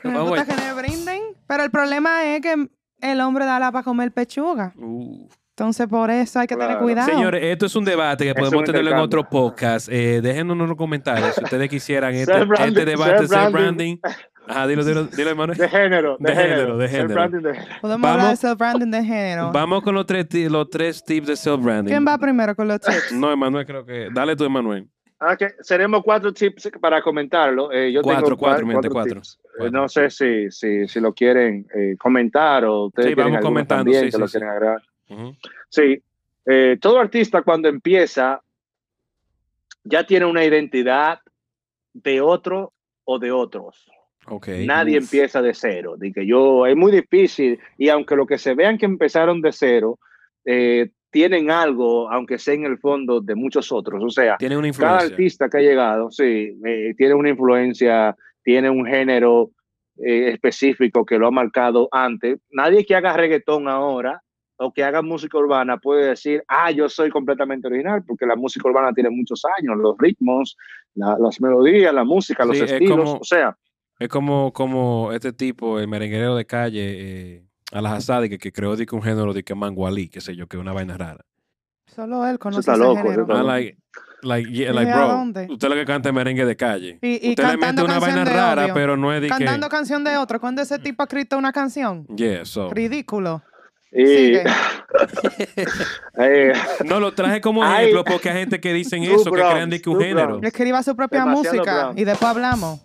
Vamos, 0.04 0.28
gusta 0.28 0.44
que 0.46 0.56
le 0.56 0.72
brinden, 0.74 1.22
pero 1.46 1.64
el 1.64 1.70
problema 1.70 2.24
es 2.24 2.40
que 2.40 2.68
el 3.00 3.20
hombre 3.20 3.44
da 3.44 3.58
la 3.58 3.72
para 3.72 3.84
comer 3.84 4.12
pechuga. 4.12 4.72
Uh. 4.76 5.28
Entonces, 5.50 5.88
por 5.88 6.08
eso 6.08 6.38
hay 6.38 6.46
que 6.46 6.54
tener 6.54 6.78
cuidado. 6.78 7.08
Señores, 7.10 7.42
esto 7.42 7.66
es 7.66 7.74
un 7.74 7.84
debate 7.84 8.22
que 8.24 8.30
Es 8.30 8.36
podemos 8.36 8.62
tenerlo 8.64 8.92
en 8.92 8.98
otro 8.98 9.28
podcast. 9.28 9.88
Eh, 9.90 10.20
déjenos 10.22 10.56
en 10.56 10.68
los 10.68 10.76
comentarios 10.76 11.34
si 11.34 11.42
ustedes 11.42 11.68
quisieran 11.68 12.14
este, 12.14 12.32
este 12.64 12.84
debate, 12.84 13.26
self-branding. 13.26 13.98
self-branding. 13.98 14.00
Ajá, 14.46 14.66
dilo, 14.68 14.84
dilo, 14.84 15.04
dilo, 15.16 15.34
Manuel. 15.34 15.58
De 15.58 15.68
género, 15.68 16.16
de, 16.20 16.30
De 16.30 16.36
género, 16.36 16.56
género, 16.56 16.78
de 16.78 16.88
género. 16.88 17.28
de 17.40 17.54
género. 17.54 17.66
Podemos 17.80 18.02
Vamos- 18.02 18.20
hablar 18.22 18.30
de 18.30 18.36
self-branding 18.36 18.90
de 18.92 19.04
género. 19.04 19.50
Vamos 19.52 19.82
con 19.82 19.94
los 19.96 20.06
tres, 20.06 20.26
los 20.48 20.70
tres 20.70 21.04
tips 21.04 21.26
de 21.26 21.32
self-branding. 21.36 21.90
¿Quién 21.90 22.06
va 22.06 22.16
primero 22.18 22.54
con 22.54 22.68
los 22.68 22.80
tips? 22.80 23.10
No, 23.12 23.32
Emanuel, 23.32 23.66
creo 23.66 23.84
que. 23.84 24.10
Dale 24.14 24.36
tú, 24.36 24.44
Emanuel. 24.44 24.88
Ah, 25.20 25.36
seremos 25.62 26.02
cuatro 26.04 26.32
tips 26.32 26.70
para 26.80 27.02
comentarlo. 27.02 27.72
Eh, 27.72 27.90
yo 27.92 28.02
Cuatro, 28.02 28.24
tengo 28.26 28.36
cua- 28.36 28.40
cuatro, 28.50 28.66
mente, 28.66 28.88
cuatro. 28.88 29.14
tips. 29.16 29.40
Eh, 29.42 29.48
Cuatro. 29.58 29.80
No 29.80 29.88
sé 29.88 30.10
si, 30.10 30.50
si, 30.50 30.86
si 30.86 31.00
lo 31.00 31.12
quieren 31.12 31.66
eh, 31.74 31.96
comentar 31.98 32.64
o 32.64 32.84
ustedes 32.86 33.08
Sí, 33.08 33.14
vamos 33.14 33.40
comentando, 33.40 33.84
también 33.84 34.00
sí, 34.02 34.06
que 34.06 34.12
sí, 34.12 34.18
lo 34.20 34.28
sí. 34.28 34.32
quieren 34.38 34.48
agregar. 34.50 34.82
Ujú. 35.08 35.34
Sí, 35.68 36.02
eh, 36.46 36.78
todo 36.80 37.00
artista 37.00 37.42
cuando 37.42 37.68
empieza 37.68 38.40
ya 39.82 40.04
tiene 40.06 40.26
una 40.26 40.44
identidad 40.44 41.18
de 41.92 42.20
otro 42.20 42.72
o 43.04 43.18
de 43.18 43.32
otros. 43.32 43.90
Ok. 44.28 44.48
Nadie 44.66 44.98
Uf. 44.98 45.04
empieza 45.04 45.42
de 45.42 45.54
cero. 45.54 45.94
De 45.96 46.12
que 46.12 46.26
yo, 46.26 46.66
es 46.66 46.76
muy 46.76 46.92
difícil 46.92 47.58
y 47.76 47.88
aunque 47.88 48.14
lo 48.14 48.26
que 48.26 48.38
se 48.38 48.54
vean 48.54 48.78
que 48.78 48.86
empezaron 48.86 49.40
de 49.40 49.50
cero, 49.52 49.98
eh, 50.44 50.90
tienen 51.10 51.50
algo, 51.50 52.10
aunque 52.10 52.38
sea 52.38 52.54
en 52.54 52.64
el 52.64 52.78
fondo, 52.78 53.20
de 53.20 53.34
muchos 53.34 53.72
otros. 53.72 54.02
O 54.04 54.10
sea, 54.10 54.36
Tiene 54.36 54.56
una 54.56 54.70
cada 54.72 54.98
artista 54.98 55.48
que 55.48 55.58
ha 55.58 55.60
llegado, 55.62 56.10
sí, 56.10 56.58
eh, 56.64 56.94
tiene 56.96 57.14
una 57.14 57.30
influencia, 57.30 58.14
tiene 58.42 58.68
un 58.70 58.84
género 58.86 59.50
eh, 60.04 60.30
específico 60.30 61.04
que 61.04 61.18
lo 61.18 61.26
ha 61.26 61.30
marcado 61.30 61.88
antes. 61.90 62.38
Nadie 62.50 62.84
que 62.86 62.94
haga 62.94 63.16
reggaetón 63.16 63.66
ahora 63.68 64.22
o 64.56 64.72
que 64.72 64.84
haga 64.84 65.02
música 65.02 65.38
urbana 65.38 65.76
puede 65.78 66.08
decir, 66.10 66.42
ah, 66.48 66.70
yo 66.70 66.88
soy 66.88 67.10
completamente 67.10 67.66
original, 67.68 68.02
porque 68.06 68.26
la 68.26 68.36
música 68.36 68.68
urbana 68.68 68.92
tiene 68.92 69.10
muchos 69.10 69.42
años, 69.58 69.76
los 69.76 69.96
ritmos, 69.98 70.56
la- 70.94 71.16
las 71.18 71.40
melodías, 71.40 71.92
la 71.94 72.04
música, 72.04 72.44
los 72.44 72.56
Sí, 72.58 72.64
es 72.64 72.72
estilos, 72.72 72.96
como- 72.96 73.18
o 73.20 73.24
sea, 73.24 73.56
Es 74.00 74.08
como, 74.08 74.52
como 74.52 75.10
este 75.12 75.32
tipo, 75.32 75.80
el 75.80 75.88
merenguero 75.88 76.36
de 76.36 76.44
calle, 76.46 76.84
eh, 77.36 77.47
a 77.72 77.82
las 77.82 77.92
asadas, 77.92 78.28
que, 78.28 78.38
que 78.38 78.52
creó 78.52 78.76
de 78.76 78.86
que 78.86 78.94
un 78.94 79.02
género 79.02 79.32
de 79.32 79.42
que 79.42 79.54
mangualí, 79.54 80.08
qué 80.08 80.20
sé 80.20 80.36
yo, 80.36 80.46
que 80.46 80.56
es 80.56 80.60
una 80.60 80.72
vaina 80.72 80.96
rara. 80.96 81.24
Solo 81.86 82.26
él 82.26 82.38
conoce 82.38 82.60
está 82.60 82.74
ese 82.74 82.82
loco, 82.82 83.02
género. 83.02 83.26
Ah, 83.30 83.34
loco. 83.34 83.42
like, 83.46 83.78
like, 84.22 84.50
yeah, 84.50 84.70
¿Y 84.70 84.74
like, 84.74 84.90
a 84.90 84.96
bro, 84.96 85.08
dónde? 85.08 85.46
usted 85.50 85.68
lo 85.68 85.74
que 85.74 85.84
canta 85.84 86.08
es 86.10 86.14
merengue 86.14 86.44
de 86.44 86.56
calle. 86.56 86.98
Y, 87.02 87.28
y 87.28 87.30
usted 87.30 87.44
le 87.44 87.50
mete 87.52 87.60
cantando 87.66 87.84
una 87.84 87.98
vaina 87.98 88.24
de 88.24 88.30
rara, 88.32 88.64
odio. 88.66 88.74
pero 88.74 88.96
no 88.96 89.12
es 89.12 89.22
de 89.22 89.28
Cantando 89.28 89.68
que... 89.68 89.76
canción 89.76 90.04
de 90.04 90.16
otro. 90.16 90.40
¿Cuándo 90.40 90.62
ese 90.62 90.78
tipo 90.78 91.02
ha 91.02 91.06
escrito 91.06 91.36
una 91.38 91.52
canción? 91.52 92.06
Yeah, 92.08 92.44
so. 92.44 92.70
Ridículo. 92.70 93.42
y, 93.90 94.34
No, 96.84 97.00
lo 97.00 97.12
traje 97.14 97.40
como 97.40 97.64
ejemplo 97.64 98.04
porque 98.04 98.30
hay 98.30 98.40
gente 98.40 98.60
que 98.60 98.72
dicen 98.72 99.02
eso, 99.04 99.24
que 99.30 99.40
crean 99.40 99.70
de 99.70 99.80
que 99.80 99.90
un 99.90 100.00
género. 100.00 100.40
Escriba 100.42 100.82
su 100.82 100.94
propia 100.96 101.20
Demasiado 101.20 101.56
música 101.56 101.78
brown. 101.84 101.98
y 101.98 102.04
después 102.04 102.30
hablamos. 102.30 102.80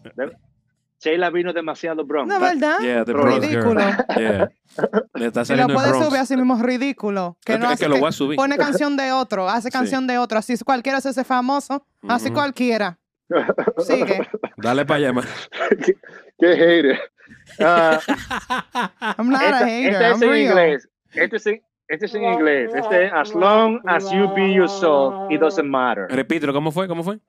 Sheila 1.04 1.30
vino 1.30 1.52
demasiado 1.52 2.06
bronco. 2.06 2.34
No, 2.34 2.40
¿verdad? 2.40 2.80
Yeah, 2.80 3.04
ridículo. 3.04 3.82
girl. 3.82 4.06
Yeah. 4.18 4.52
Le 5.16 5.26
está 5.28 5.42
Y 5.54 5.58
lo 5.58 5.68
puede 5.68 5.90
subir 6.02 6.20
así 6.20 6.38
mismo 6.38 6.56
ridículo. 6.62 7.38
Que 7.46 7.54
Es 7.54 7.60
no 7.60 7.68
hace 7.68 7.84
que 7.84 7.90
lo 7.90 7.96
que 7.96 8.00
voy 8.02 8.10
a 8.10 8.12
subir. 8.14 8.38
pone 8.38 8.58
canción 8.58 8.96
de 8.96 9.12
otro, 9.12 9.50
hace 9.50 9.68
Sí. 9.68 9.72
canción 9.72 10.08
de 10.08 10.18
otro. 10.18 10.40
Así 10.40 10.58
cualquiera 10.60 11.02
se 11.02 11.10
hace 11.10 11.24
famoso, 11.26 11.86
así 12.08 12.28
Ujú. 12.28 12.36
cualquiera. 12.36 12.98
Sigue. 13.80 14.28
Dale 14.58 14.86
para 14.86 15.10
allá, 15.10 15.22
qué, 15.86 15.94
qué 16.40 16.56
hater. 16.56 17.00
Ah, 17.60 18.00
I'm 19.18 19.30
not 19.30 19.42
a 19.42 19.66
hater, 19.66 19.92
esta 19.94 20.08
I'm 20.10 20.16
es 20.16 20.22
en 20.22 20.30
real. 20.30 20.42
inglés. 20.50 20.90
Este 21.14 21.36
es 21.36 21.46
en, 21.48 21.62
este 21.90 22.06
es 22.06 22.16
en 22.16 22.24
inglés. 22.24 22.72
Este, 22.74 23.08
as 23.08 23.34
long 23.36 23.80
as 23.88 24.10
you 24.12 24.34
be 24.34 24.54
yourself, 24.54 25.30
it 25.30 25.40
doesn't 25.42 25.68
matter. 25.70 26.08
Repítelo, 26.10 26.54
¿cómo 26.54 26.72
fue? 26.72 26.88
¿Cómo 26.88 27.04
fue? 27.04 27.20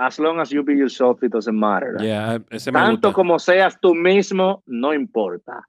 As 0.00 0.18
long 0.18 0.40
as 0.40 0.50
you 0.50 0.62
be 0.62 0.74
yourself, 0.74 1.22
it 1.22 1.30
doesn't 1.30 1.58
matter. 1.58 1.94
Yeah, 2.00 2.38
ese 2.50 2.72
me 2.72 2.80
Tanto 2.80 3.08
gusta. 3.08 3.12
como 3.12 3.38
seas 3.38 3.78
tú 3.80 3.94
mismo, 3.94 4.62
no 4.66 4.94
importa. 4.94 5.62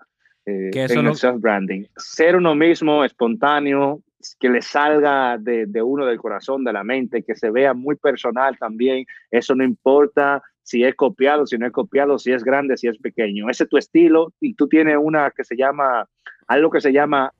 Eh, 0.45 0.71
en 0.73 1.07
el 1.07 1.15
self-branding. 1.15 1.85
Ser 1.97 2.37
uno 2.37 2.55
mismo, 2.55 3.03
espontáneo, 3.03 4.01
que 4.39 4.49
le 4.49 4.61
salga 4.61 5.37
de, 5.37 5.65
de 5.65 5.81
uno 5.81 6.05
del 6.05 6.17
corazón, 6.17 6.63
de 6.63 6.71
la 6.71 6.83
mente, 6.83 7.23
que 7.23 7.35
se 7.35 7.51
vea 7.51 7.73
muy 7.73 7.97
personal 7.97 8.57
también. 8.57 9.05
Eso 9.29 9.53
no 9.53 9.65
importa 9.65 10.41
si 10.63 10.83
es 10.85 10.95
copiado, 10.95 11.45
si 11.45 11.57
no 11.57 11.65
es 11.67 11.73
copiado, 11.73 12.17
si 12.17 12.31
es 12.31 12.43
grande, 12.43 12.77
si 12.77 12.87
es 12.87 12.97
pequeño. 12.99 13.49
Ese 13.49 13.65
es 13.65 13.69
tu 13.69 13.77
estilo 13.77 14.31
y 14.39 14.53
tú 14.53 14.69
tienes 14.69 14.97
una 14.97 15.31
que 15.31 15.43
se 15.43 15.57
llama, 15.57 16.07
algo 16.47 16.69
que 16.69 16.79
se 16.79 16.93
llama 16.93 17.33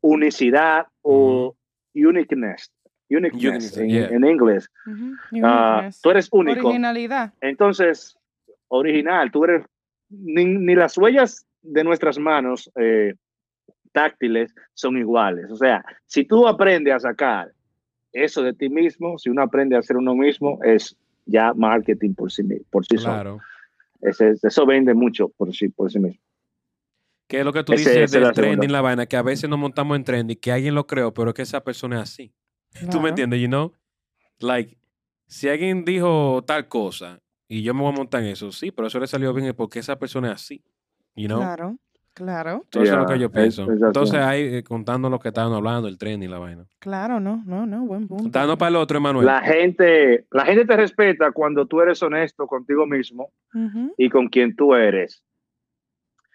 unicidad 0.00 0.86
o 1.02 1.54
uniqueness. 1.94 2.72
Uniqueness 3.16 3.74
Uniqueness, 3.74 3.76
en, 3.78 3.88
yeah. 3.88 4.06
en 4.08 4.24
inglés. 4.24 4.70
Ah, 4.86 4.90
Uniqueness. 5.78 6.00
tú 6.00 6.10
eres 6.10 6.28
único. 6.32 6.66
Originalidad. 6.68 7.32
Entonces, 7.40 8.16
original, 8.68 9.30
tú 9.30 9.44
eres, 9.44 9.64
ni, 10.08 10.44
ni 10.44 10.74
las 10.74 10.96
huellas 10.96 11.46
de 11.62 11.84
nuestras 11.84 12.18
manos 12.18 12.70
eh, 12.76 13.14
táctiles 13.92 14.54
son 14.74 14.96
iguales. 14.96 15.50
O 15.50 15.56
sea, 15.56 15.84
si 16.06 16.24
tú 16.24 16.46
aprendes 16.48 16.94
a 16.94 16.98
sacar 17.00 17.52
eso 18.12 18.42
de 18.42 18.52
ti 18.54 18.68
mismo, 18.68 19.18
si 19.18 19.30
uno 19.30 19.42
aprende 19.42 19.76
a 19.76 19.80
hacer 19.80 19.96
uno 19.96 20.14
mismo, 20.14 20.58
es 20.64 20.96
ya 21.26 21.52
marketing 21.54 22.14
por 22.14 22.30
sí, 22.32 22.42
por 22.70 22.84
sí 22.86 22.96
solo. 22.98 23.12
Claro. 23.14 23.38
Ese- 24.00 24.34
eso 24.42 24.66
vende 24.66 24.94
mucho 24.94 25.28
por 25.28 25.54
sí, 25.54 25.68
por 25.68 25.90
sí 25.90 25.98
mismo. 26.00 26.20
Que 27.28 27.38
es 27.38 27.44
lo 27.44 27.52
que 27.52 27.62
tú 27.64 27.72
Ese- 27.72 27.90
dices 27.90 27.96
esa 28.04 28.16
es 28.16 28.22
la 28.22 28.28
del 28.28 28.34
trending, 28.34 28.72
la 28.72 28.80
vaina, 28.80 29.06
que 29.06 29.16
a 29.16 29.22
veces 29.22 29.48
nos 29.48 29.58
montamos 29.58 29.96
en 29.96 30.04
trending, 30.04 30.36
que 30.38 30.52
alguien 30.52 30.74
lo 30.74 30.86
creó, 30.86 31.14
pero 31.14 31.32
que 31.32 31.42
esa 31.42 31.62
persona 31.62 31.96
es 31.96 32.02
así. 32.02 32.32
¿Tú 32.90 33.00
me 33.00 33.10
entiendes? 33.10 33.40
You 33.40 33.48
know? 33.48 33.72
Like, 34.40 34.76
si 35.26 35.48
alguien 35.48 35.84
dijo 35.84 36.42
tal 36.46 36.68
cosa 36.68 37.20
y 37.48 37.62
yo 37.62 37.74
me 37.74 37.82
voy 37.82 37.92
a 37.92 37.96
montar 37.96 38.22
en 38.22 38.28
eso, 38.30 38.50
sí, 38.52 38.70
pero 38.70 38.88
eso 38.88 38.98
le 38.98 39.06
salió 39.06 39.32
bien 39.32 39.54
porque 39.54 39.78
esa 39.78 39.98
persona 39.98 40.28
es 40.28 40.34
así. 40.34 40.62
You 41.14 41.26
know? 41.28 41.38
Claro, 41.40 41.76
claro, 42.14 42.60
Entonces 42.64 42.90
eso 42.90 42.94
es 42.94 42.98
lo 42.98 43.06
Yeah, 43.06 43.14
que 43.14 43.20
yo 43.20 43.30
pienso. 43.30 43.70
Entonces 43.70 44.18
ahí, 44.20 44.42
eh, 44.56 44.62
contando 44.64 45.08
lo 45.10 45.18
que 45.18 45.28
estaban 45.28 45.52
hablando, 45.52 45.88
el 45.88 45.98
trending 45.98 46.28
y 46.28 46.32
la 46.32 46.38
vaina. 46.38 46.66
claro, 46.78 47.20
no, 47.20 47.42
no, 47.46 47.66
no, 47.66 47.84
buen 47.84 48.08
punto. 48.08 48.30
Dando 48.30 48.56
para 48.58 48.70
el 48.70 48.76
otro, 48.76 48.96
Emanuel. 48.98 49.26
La 49.26 49.42
gente, 49.42 50.26
la 50.30 50.44
gente 50.46 50.64
te 50.64 50.76
respeta 50.76 51.30
cuando 51.32 51.66
tú 51.66 51.80
eres 51.80 52.02
honesto 52.02 52.46
contigo 52.46 52.86
mismo 52.86 53.30
y 53.98 54.08
con 54.08 54.28
quien 54.28 54.56
tú 54.56 54.74
eres. 54.74 55.22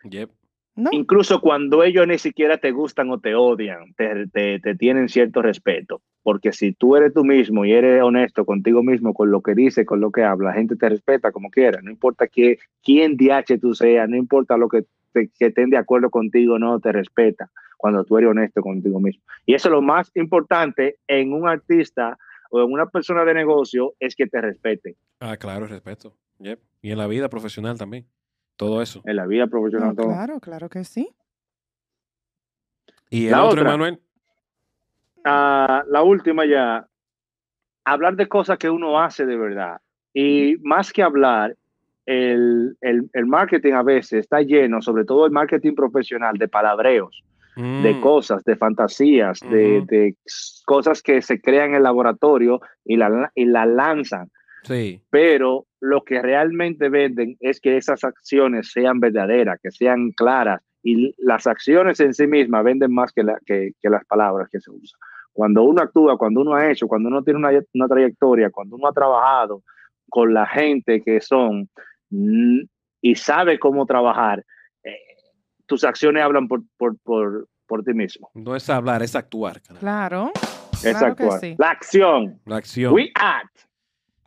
Yep. 0.04 0.30
No, 0.76 0.92
incluso 0.94 1.42
cuando 1.42 1.84
ellos 1.84 2.08
ni 2.08 2.20
siquiera 2.20 2.60
te 2.60 2.70
gustan 2.72 3.10
o 3.10 3.20
te 3.20 3.34
odian, 3.34 3.94
te, 3.96 4.28
te- 4.28 4.60
te 4.60 4.76
tienen 4.76 5.10
cierto 5.10 5.42
respeto. 5.42 6.04
Porque 6.24 6.52
si 6.52 6.74
tú 6.74 6.96
eres 6.98 7.14
tú 7.14 7.24
mismo 7.24 7.64
y 7.64 7.72
eres 7.72 8.02
honesto 8.04 8.46
contigo 8.46 8.84
mismo, 8.84 9.14
con 9.14 9.32
lo 9.32 9.42
que 9.42 9.56
dices, 9.56 9.86
con 9.86 10.02
lo 10.02 10.12
que 10.12 10.24
hablas, 10.24 10.54
la 10.54 10.60
gente 10.60 10.76
te 10.76 10.90
respeta 10.90 11.32
como 11.32 11.50
quiera. 11.50 11.82
No 11.82 11.90
importa 11.92 12.28
que, 12.28 12.60
quién 12.84 13.16
DH 13.16 13.58
tú 13.62 13.74
seas, 13.74 14.10
no 14.10 14.18
importa 14.18 14.58
lo 14.58 14.68
que, 14.68 14.86
te- 15.14 15.30
que 15.30 15.46
estén 15.48 15.70
de 15.70 15.78
acuerdo 15.78 16.10
contigo, 16.10 16.60
no 16.60 16.80
te 16.82 16.92
respeta 16.92 17.50
cuando 17.78 18.04
tú 18.04 18.18
eres 18.18 18.30
honesto 18.32 18.62
contigo 18.62 19.00
mismo. 19.00 19.24
Y 19.46 19.54
eso 19.54 19.70
es 19.70 19.72
lo 19.72 19.82
más 19.82 20.12
importante 20.16 20.98
en 21.08 21.32
un 21.32 21.48
artista 21.48 22.18
o 22.50 22.62
en 22.62 22.72
una 22.74 22.88
persona 22.88 23.24
de 23.24 23.34
negocio, 23.34 23.94
es 24.00 24.16
que 24.16 24.26
te 24.28 24.42
respete 24.42 24.96
Ah, 25.20 25.38
claro, 25.38 25.66
respeto. 25.68 26.14
Yep. 26.40 26.60
Y 26.82 26.92
en 26.92 26.98
la 26.98 27.08
vida 27.08 27.30
profesional 27.30 27.78
también. 27.78 28.06
Todo 28.58 28.82
eso. 28.82 29.02
en 29.06 29.16
la 29.16 29.28
vida 29.28 29.48
profesional. 29.48 29.90
no, 29.90 29.96
todo. 29.96 30.08
claro, 30.08 30.40
claro 30.40 30.70
que 30.70 30.84
sí. 30.84 31.10
Y 33.10 33.26
el 33.26 33.32
La 33.32 33.44
otro, 33.46 33.62
otra. 33.62 33.74
Emanuel. 33.74 34.02
Ah, 35.28 35.84
la 35.90 36.04
última 36.04 36.46
ya, 36.46 36.86
hablar 37.86 38.16
de 38.16 38.28
cosas 38.28 38.58
que 38.58 38.70
uno 38.70 39.00
hace 39.00 39.26
de 39.26 39.38
verdad. 39.38 39.78
Y 40.14 40.56
más 40.62 40.92
que 40.92 41.04
hablar, 41.04 41.56
el, 42.06 42.76
el, 42.82 43.10
el 43.14 43.26
marketing 43.26 43.74
a 43.74 43.84
veces 43.84 44.22
está 44.22 44.42
lleno, 44.42 44.82
sobre 44.82 45.04
todo 45.06 45.26
el 45.26 45.32
marketing 45.32 45.76
profesional, 45.76 46.38
de 46.38 46.48
palabreos, 46.48 47.24
de 47.56 47.94
Mm, 47.96 48.00
cosas, 48.00 48.44
de 48.44 48.56
fantasías, 48.56 49.40
de, 49.42 49.82
de 49.88 50.16
cosas 50.66 51.02
que 51.02 51.22
se 51.22 51.42
crean 51.42 51.70
en 51.72 51.76
el 51.78 51.84
laboratorio 51.84 52.62
y 52.86 52.96
la, 52.98 53.32
y 53.36 53.46
la 53.46 53.66
lanzan. 53.66 54.30
Sí. 54.64 55.02
pero 55.10 55.66
lo 55.80 56.04
que 56.04 56.22
realmente 56.22 56.90
venden 56.90 57.38
es 57.40 57.62
que 57.62 57.78
esas 57.78 58.04
acciones 58.04 58.70
sean 58.74 59.00
verdaderas, 59.00 59.60
que 59.64 59.72
sean 59.72 60.12
claras, 60.12 60.62
y 60.84 61.14
las 61.20 61.48
acciones 61.48 62.00
en 62.02 62.14
sí 62.14 62.28
mismas 62.28 62.66
venden 62.66 62.94
más 62.94 63.14
que, 63.14 63.24
la- 63.24 63.40
que- 63.46 63.72
que 63.82 63.90
las 63.90 64.04
palabras 64.06 64.50
que 64.52 64.60
se 64.60 64.70
usan. 64.70 65.00
Cuando 65.38 65.62
uno 65.62 65.84
actúa, 65.84 66.18
cuando 66.18 66.42
uno 66.42 66.56
ha 66.56 66.68
hecho, 66.72 66.88
cuando 66.88 67.10
uno 67.10 67.22
tiene 67.22 67.38
una, 67.38 67.52
una 67.76 67.88
trayectoria, 67.88 68.50
cuando 68.50 68.76
uno 68.76 68.88
ha 68.88 68.92
trabajado 68.92 69.62
con 70.10 70.34
la 70.34 70.48
gente 70.48 71.04
que 71.04 71.22
son 71.22 71.70
mm, 72.10 72.62
y 73.02 73.14
sabe 73.16 73.60
cómo 73.60 73.86
trabajar, 73.86 74.44
eh, 74.84 74.96
tus 75.68 75.84
acciones 75.84 76.24
hablan 76.24 76.48
por, 76.48 76.62
por, 76.76 76.98
por, 77.04 77.48
por 77.68 77.84
ti 77.84 77.94
mismo. 77.94 78.32
No 78.34 78.56
es 78.56 78.68
hablar, 78.68 79.04
es 79.04 79.16
actuar. 79.16 79.62
carajo. 79.62 79.80
Claro. 79.80 80.32
Es 80.74 80.82
Claro 80.82 81.16
que 81.16 81.24
actuar. 81.24 81.40
sí. 81.40 81.56
La 81.60 81.70
acción. 81.70 82.42
La 82.46 82.56
acción. 82.58 82.94
We 82.96 83.12
act. 83.14 83.60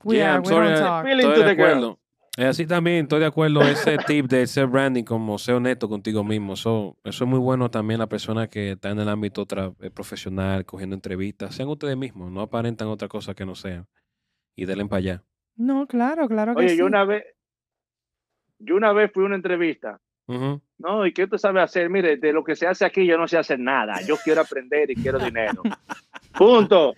We 0.04 0.18
Yeah, 0.18 0.26
are, 0.28 0.36
I'm 0.36 0.42
we 0.42 0.48
sorry, 0.48 0.68
don't 0.68 0.78
talk. 0.78 1.06
Estoy 1.06 1.42
de 1.44 1.50
acuerdo. 1.50 1.98
Eh, 2.40 2.46
así 2.46 2.66
también 2.66 3.02
estoy 3.02 3.20
de 3.20 3.26
acuerdo 3.26 3.60
ese 3.60 3.98
tip 4.06 4.26
de 4.26 4.46
ser 4.46 4.66
branding 4.66 5.04
como 5.04 5.36
ser 5.36 5.56
honesto 5.56 5.88
contigo 5.90 6.24
mismo. 6.24 6.54
Eso, 6.54 6.96
eso 7.04 7.24
es 7.24 7.30
muy 7.30 7.38
bueno 7.38 7.70
también 7.70 8.00
la 8.00 8.06
persona 8.08 8.48
que 8.48 8.70
está 8.72 8.88
en 8.90 8.98
el 9.00 9.08
ámbito 9.10 9.46
tra- 9.46 9.74
eh, 9.80 9.90
profesional, 9.90 10.64
cogiendo 10.64 10.94
entrevistas. 10.96 11.54
Sean 11.54 11.68
ustedes 11.68 11.98
mismos, 11.98 12.30
no 12.32 12.40
aparentan 12.40 12.88
otra 12.88 13.08
cosa 13.08 13.34
que 13.34 13.44
no 13.44 13.54
sean. 13.54 13.86
Y 14.56 14.64
denle 14.64 14.86
para 14.86 14.98
allá. 14.98 15.24
No, 15.56 15.86
claro, 15.86 16.28
claro 16.28 16.54
que 16.54 16.60
Oye, 16.60 16.68
sí. 16.70 16.76
yo 16.78 16.86
una 16.86 17.04
vez, 17.04 17.24
yo 18.58 18.74
una 18.76 18.92
vez 18.94 19.10
fui 19.12 19.22
a 19.24 19.26
una 19.26 19.36
entrevista. 19.36 20.00
No, 20.78 21.04
¿y 21.06 21.12
qué 21.12 21.24
usted 21.24 21.38
sabe 21.38 21.60
hacer? 21.60 21.90
Mire, 21.90 22.16
de 22.16 22.32
lo 22.32 22.44
que 22.44 22.54
se 22.56 22.66
hace 22.66 22.84
aquí 22.84 23.04
yo 23.04 23.18
no 23.18 23.26
sé 23.26 23.36
hacer 23.36 23.58
nada. 23.58 24.00
Yo 24.06 24.16
quiero 24.22 24.40
aprender 24.40 24.88
y 24.90 24.94
quiero 24.94 25.18
dinero. 25.18 25.62
Punto. 26.38 26.94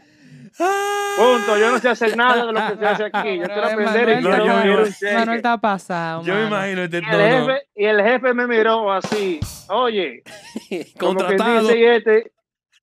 Punto. 0.56 1.58
Yo 1.58 1.70
no 1.70 1.78
sé 1.78 1.88
hacer 1.88 2.16
nada 2.16 2.46
de 2.46 2.52
lo 2.52 2.60
que 2.68 2.76
se 2.78 2.86
hace 2.86 3.04
aquí. 3.12 3.38
Yo 3.38 3.44
quiero 3.44 3.64
aprender 3.64 4.08
y 4.18 4.22
quiero, 4.22 4.36
yo- 4.46 4.62
quiero 4.62 4.84
yo-. 4.86 5.18
Manuel 5.18 5.36
está 5.36 5.58
pasado. 5.58 6.22
Yo 6.24 6.34
me 6.34 6.46
imagino 6.46 6.82
este 6.82 6.98
Y 6.98 7.04
el, 7.04 7.20
jefe, 7.20 7.62
y 7.76 7.84
el 7.84 8.02
jefe 8.02 8.34
me 8.34 8.46
miró 8.46 8.92
así. 8.92 9.40
Oye, 9.68 10.22
como 10.98 11.16
que 11.18 11.24
contratado. 11.24 11.60
dice 11.60 11.78
y 11.78 11.84
este, 11.84 12.32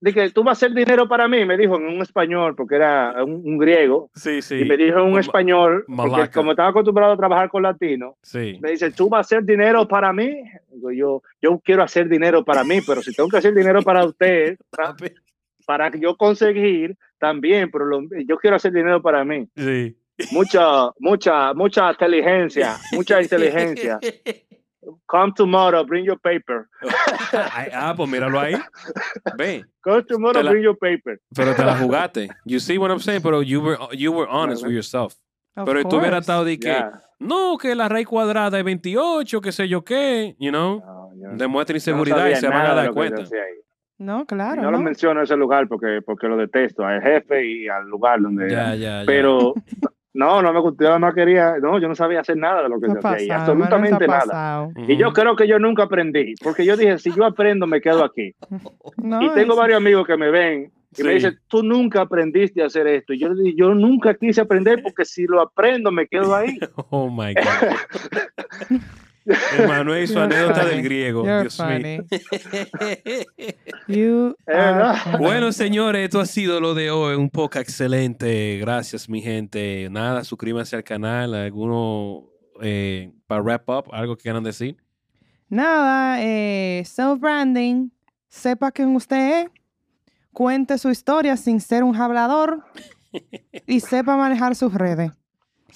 dije, 0.02 0.30
tú 0.32 0.44
vas 0.44 0.58
a 0.58 0.66
hacer 0.66 0.76
dinero 0.76 1.08
para 1.08 1.28
mí, 1.28 1.44
me 1.46 1.58
dijo 1.58 1.76
en 1.76 1.86
un 1.86 2.02
español, 2.02 2.56
porque 2.56 2.76
era 2.76 3.24
un, 3.24 3.42
un 3.44 3.58
griego, 3.58 4.10
Sí, 4.16 4.42
sí. 4.42 4.56
y 4.60 4.66
me 4.66 4.78
dijo 4.78 5.00
en 5.00 5.06
un 5.06 5.20
español, 5.20 5.86
porque 5.88 6.30
como 6.32 6.52
estaba 6.52 6.70
acostumbrado 6.70 7.14
a 7.14 7.18
trabajar 7.18 7.50
con 7.50 7.64
latinos, 7.64 8.14
Sí. 8.22 8.58
me 8.62 8.72
dice, 8.72 8.92
¿tú 8.92 9.10
vas 9.10 9.18
a 9.20 9.22
hacer 9.22 9.44
dinero 9.44 9.88
para 9.88 10.14
mí? 10.14 10.42
Digo, 10.72 10.92
yo, 10.92 11.22
yo 11.42 11.60
quiero 11.64 11.84
hacer 11.84 12.08
dinero 12.08 12.44
para 12.46 12.64
mí, 12.64 12.80
pero 12.86 13.02
si 13.02 13.14
tengo 13.14 13.30
que 13.30 13.38
hacer 13.38 13.54
dinero 13.54 13.82
para 13.82 14.06
usted, 14.06 14.58
para, 15.70 15.92
para 15.92 15.98
yo 16.00 16.18
conseguir 16.18 16.98
también, 17.20 17.70
pero 17.70 17.86
lo- 17.86 18.02
yo 18.26 18.38
quiero 18.38 18.56
hacer 18.56 18.72
dinero 18.74 19.02
para 19.02 19.24
mí. 19.24 19.48
Sí. 19.56 19.96
Mucha, 20.32 20.90
mucha, 21.00 21.54
mucha 21.54 21.92
inteligencia, 21.92 22.76
mucha 22.94 23.22
inteligencia. 23.22 24.00
Come 25.06 25.32
tomorrow, 25.36 25.86
bring 25.86 26.06
your 26.06 26.20
paper. 26.20 26.66
Ah, 27.74 27.94
pues 27.96 28.10
míralo 28.10 28.40
ahí. 28.40 28.56
Ve. 29.38 29.64
Come 29.82 30.04
tomorrow, 30.04 30.42
la- 30.42 30.50
bring 30.52 30.64
your 30.64 30.78
paper. 30.78 31.20
Pero 31.36 31.54
te 31.56 31.64
la 31.64 31.78
jugaste. 31.78 32.30
You 32.46 32.60
see 32.60 32.78
what 32.80 32.90
I'm 32.90 33.00
saying? 33.00 33.22
Pero 33.22 33.42
you 33.44 33.62
were, 33.62 33.78
you 33.96 34.12
were 34.12 34.28
honest 34.30 34.64
with 34.64 34.74
yourself. 34.74 35.14
Of 35.56 35.66
Pero 35.66 35.84
tú 35.84 35.98
hubieras 35.98 36.22
estado 36.22 36.44
de 36.46 36.58
que, 36.58 36.76
no, 37.20 37.58
que 37.58 37.76
la 37.76 37.88
raíz 37.90 38.08
cuadrada 38.08 38.58
es 38.58 38.64
28, 38.64 39.42
qué 39.42 39.52
sé 39.52 39.68
yo 39.68 39.84
qué, 39.84 40.36
you 40.40 40.50
know. 40.50 40.80
No, 40.80 41.12
yo- 41.16 41.38
Demuestra 41.38 41.74
no 41.74 41.78
inseguridad 41.78 42.28
y 42.30 42.36
se 42.36 42.48
van 42.48 42.66
a 42.66 42.74
dar 42.74 42.88
que 42.88 42.94
cuenta. 42.94 43.24
Hacía. 44.00 44.06
No, 44.06 44.22
Y 44.24 44.26
claro. 44.26 44.62
no, 44.62 44.72
¿no? 44.72 44.78
lo 44.78 44.84
menciono 44.84 45.22
ese 45.22 45.36
lugar 45.36 45.68
porque, 45.68 46.02
porque 46.06 46.28
lo 46.28 46.38
detesto, 46.38 46.86
al 46.86 47.02
jefe 47.02 47.46
y 47.46 47.68
al 47.68 47.88
lugar 47.88 48.22
donde. 48.22 48.50
Ya, 48.50 48.76
ya, 48.76 49.00
ya. 49.02 49.04
Pero 49.06 49.54
no, 50.14 50.42
no 50.42 50.52
me 50.54 50.60
gustó, 50.60 50.84
yo 50.86 50.90
además 50.92 51.14
quería, 51.14 51.56
no, 51.62 51.80
yo 51.80 51.88
no 51.88 51.96
sabía 51.96 52.22
hacer 52.22 52.36
nada 52.38 52.64
de 52.64 52.70
lo 52.70 52.80
que 52.80 52.88
se 52.88 52.98
hacía 52.98 53.12
ahí, 53.12 53.28
pasado, 53.28 53.56
Manuel 53.56 53.74
absolutamente 53.94 54.08
nada. 54.08 54.70
Y 54.88 54.98
yo 54.98 55.14
creo 55.14 55.36
que 55.36 55.48
yo 55.48 55.60
nunca 55.60 55.84
aprendí, 55.84 56.34
porque 56.44 56.66
yo 56.66 56.76
dije, 56.76 56.98
si 56.98 57.14
yo 57.14 57.26
aprendo, 57.26 57.68
me 57.68 57.80
quedo 57.82 58.04
aquí. 58.04 58.34
No, 58.98 59.22
y 59.22 59.30
tengo 59.34 59.54
es- 59.54 59.60
varios 59.60 59.78
amigos 59.78 60.08
que 60.08 60.18
me 60.18 60.32
ven 60.32 60.72
y 60.98 61.04
me 61.04 61.14
dicen, 61.14 61.38
tú 61.48 61.62
nunca 61.62 62.02
aprendiste 62.02 62.64
a 62.64 62.66
hacer 62.66 62.88
esto. 62.88 63.14
Y 63.14 63.20
yo 63.20 63.30
le 63.30 63.44
digo, 63.44 63.56
yo 63.70 63.76
nunca 63.76 64.16
quise 64.16 64.42
aprender 64.42 64.82
porque 64.82 65.06
si 65.06 65.26
lo 65.28 65.40
aprendo, 65.42 65.92
me 65.92 66.08
quedo 66.08 66.36
ahí. 66.36 66.58
Oh 66.90 67.10
my 67.10 67.34
God. 67.36 68.80
Emanuel 69.58 70.04
y 70.04 70.08
su 70.08 70.20
anécdota 70.20 70.62
funny. 70.62 70.70
del 70.70 70.84
griego. 70.84 71.24
You're 71.24 71.42
Dios 71.42 71.60
mío. 71.60 72.04
You. 73.88 74.36
Bueno, 75.18 75.52
señores, 75.52 76.04
esto 76.06 76.20
ha 76.20 76.26
sido 76.26 76.60
lo 76.60 76.74
de 76.74 76.92
hoy. 76.92 77.16
Un 77.16 77.30
poco 77.30 77.60
excelente. 77.60 78.58
Gracias, 78.60 79.10
mi 79.10 79.22
gente. 79.22 79.88
Nada, 79.90 80.24
suscríbanse 80.24 80.76
al 80.76 80.84
canal. 80.84 81.34
Alguno 81.34 82.30
eh, 82.62 83.12
para 83.28 83.42
wrap 83.42 83.70
up, 83.70 83.90
algo 83.92 84.16
que 84.16 84.24
quieran 84.24 84.44
decir. 84.44 84.78
Nada, 85.50 86.22
eh, 86.22 86.84
self-branding, 86.86 87.90
sepa 88.28 88.72
quién 88.72 88.96
usted 88.96 89.42
es, 89.42 89.50
cuente 90.32 90.78
su 90.78 90.90
historia 90.92 91.36
sin 91.38 91.60
ser 91.60 91.84
un 91.84 91.96
hablador 91.96 92.64
y 93.66 93.80
sepa 93.80 94.16
manejar 94.16 94.56
sus 94.56 94.74
redes. 94.74 95.12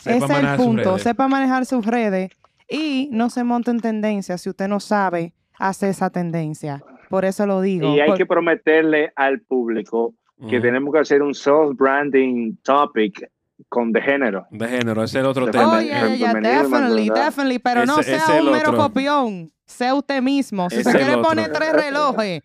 Sepa 0.03 0.25
Ese 0.25 0.33
es 0.33 0.43
el 0.43 0.55
punto, 0.57 0.99
sepa 0.99 1.27
manejar 1.27 1.65
sus 1.65 1.85
redes 1.85 2.29
y 2.69 3.09
no 3.11 3.29
se 3.29 3.43
monte 3.43 3.71
en 3.71 3.79
tendencia 3.79 4.37
si 4.37 4.49
usted 4.49 4.67
no 4.67 4.79
sabe 4.79 5.33
hacer 5.59 5.89
esa 5.89 6.09
tendencia. 6.09 6.83
Por 7.09 7.25
eso 7.25 7.45
lo 7.45 7.61
digo. 7.61 7.93
Y 7.95 7.99
hay 7.99 8.07
Por- 8.09 8.17
que 8.17 8.25
prometerle 8.25 9.11
al 9.15 9.41
público 9.41 10.13
que 10.49 10.59
tenemos 10.59 10.91
que 10.93 10.99
hacer 10.99 11.21
un 11.21 11.33
self-branding 11.33 12.57
topic 12.63 13.29
con 13.69 13.91
de 13.91 14.01
género. 14.01 14.45
De 14.51 14.67
género, 14.67 15.03
ese 15.03 15.19
es 15.19 15.23
el 15.23 15.29
otro 15.29 15.45
De 15.45 15.51
tema. 15.51 15.77
Oh, 15.77 15.81
yeah, 15.81 16.07
yeah, 16.15 16.33
definitely, 16.33 17.09
definitely, 17.09 17.59
pero 17.59 17.85
no 17.85 17.99
Ese- 17.99 18.15
ese 18.15 18.25
sea 18.25 18.41
un 18.41 18.51
mero 18.51 18.69
otro. 18.71 18.77
copión. 18.83 19.51
Sea 19.65 19.93
usted 19.95 20.21
mismo. 20.21 20.69
Si 20.69 20.77
Ese 20.77 20.83
se 20.83 20.89
es 20.89 20.95
el 20.95 21.01
quiere 21.05 21.21
poner 21.21 21.51
tres 21.51 21.71
relojes, 21.71 22.41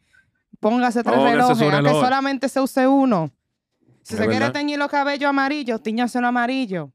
póngase 0.61 1.03
tres 1.03 1.17
Póngase 1.17 1.35
relojes, 1.35 1.59
su 1.59 1.65
a 1.65 1.71
que 1.71 1.77
reloj. 1.77 2.01
solamente 2.05 2.49
se 2.49 2.61
use 2.61 2.87
uno. 2.87 3.31
Si 4.03 4.15
Es 4.15 4.21
se 4.21 4.27
quiere 4.29 4.51
teñir 4.51 4.79
los 4.79 4.89
cabellos 4.89 5.29
amarillos, 5.29 5.83
tiñáselo 5.83 6.27
amarillo. 6.29 6.93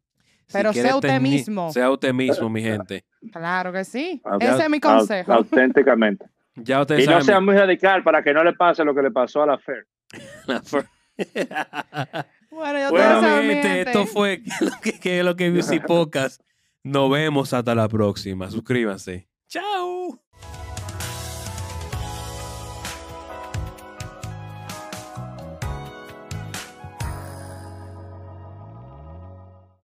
Si 0.48 0.54
Pero 0.54 0.72
quiere 0.72 0.88
sea 0.90 0.96
usted 0.96 1.10
teñir- 1.10 1.20
mismo. 1.22 1.72
Sea 1.74 1.92
usted 1.92 2.14
mismo, 2.14 2.50
mi 2.50 2.62
gente. 2.62 3.04
Claro 3.32 3.72
que 3.72 3.84
sí. 3.84 4.22
Ese 4.40 4.64
es 4.64 4.70
mi 4.70 4.80
consejo. 4.80 5.34
Auténticamente. 5.34 6.26
Ya 6.56 6.82
ustedes 6.82 7.06
Y 7.06 7.08
no 7.08 7.22
sea 7.22 7.40
muy 7.40 7.56
radical 7.56 8.04
para 8.04 8.24
que 8.24 8.34
no 8.34 8.44
le 8.44 8.54
pase 8.54 8.84
lo 8.84 8.94
que 8.94 9.02
le 9.02 9.12
pasó 9.12 9.44
a 9.44 9.48
la 9.48 9.58
Fer. 9.58 9.88
Bueno, 12.54 12.80
yo 12.80 12.90
bueno, 12.92 13.22
mi 13.42 13.54
gente, 13.56 13.68
gente. 13.68 13.82
esto 13.82 14.06
fue 14.06 14.44
lo 14.62 14.80
que, 14.80 15.00
que, 15.00 15.24
lo 15.24 15.36
que 15.36 15.50
VC 15.50 15.82
Podcast. 15.86 16.42
Nos 16.84 17.10
vemos 17.10 17.52
hasta 17.54 17.74
la 17.74 17.88
próxima. 17.88 18.50
Suscríbanse. 18.52 19.28
Chao. 19.48 20.23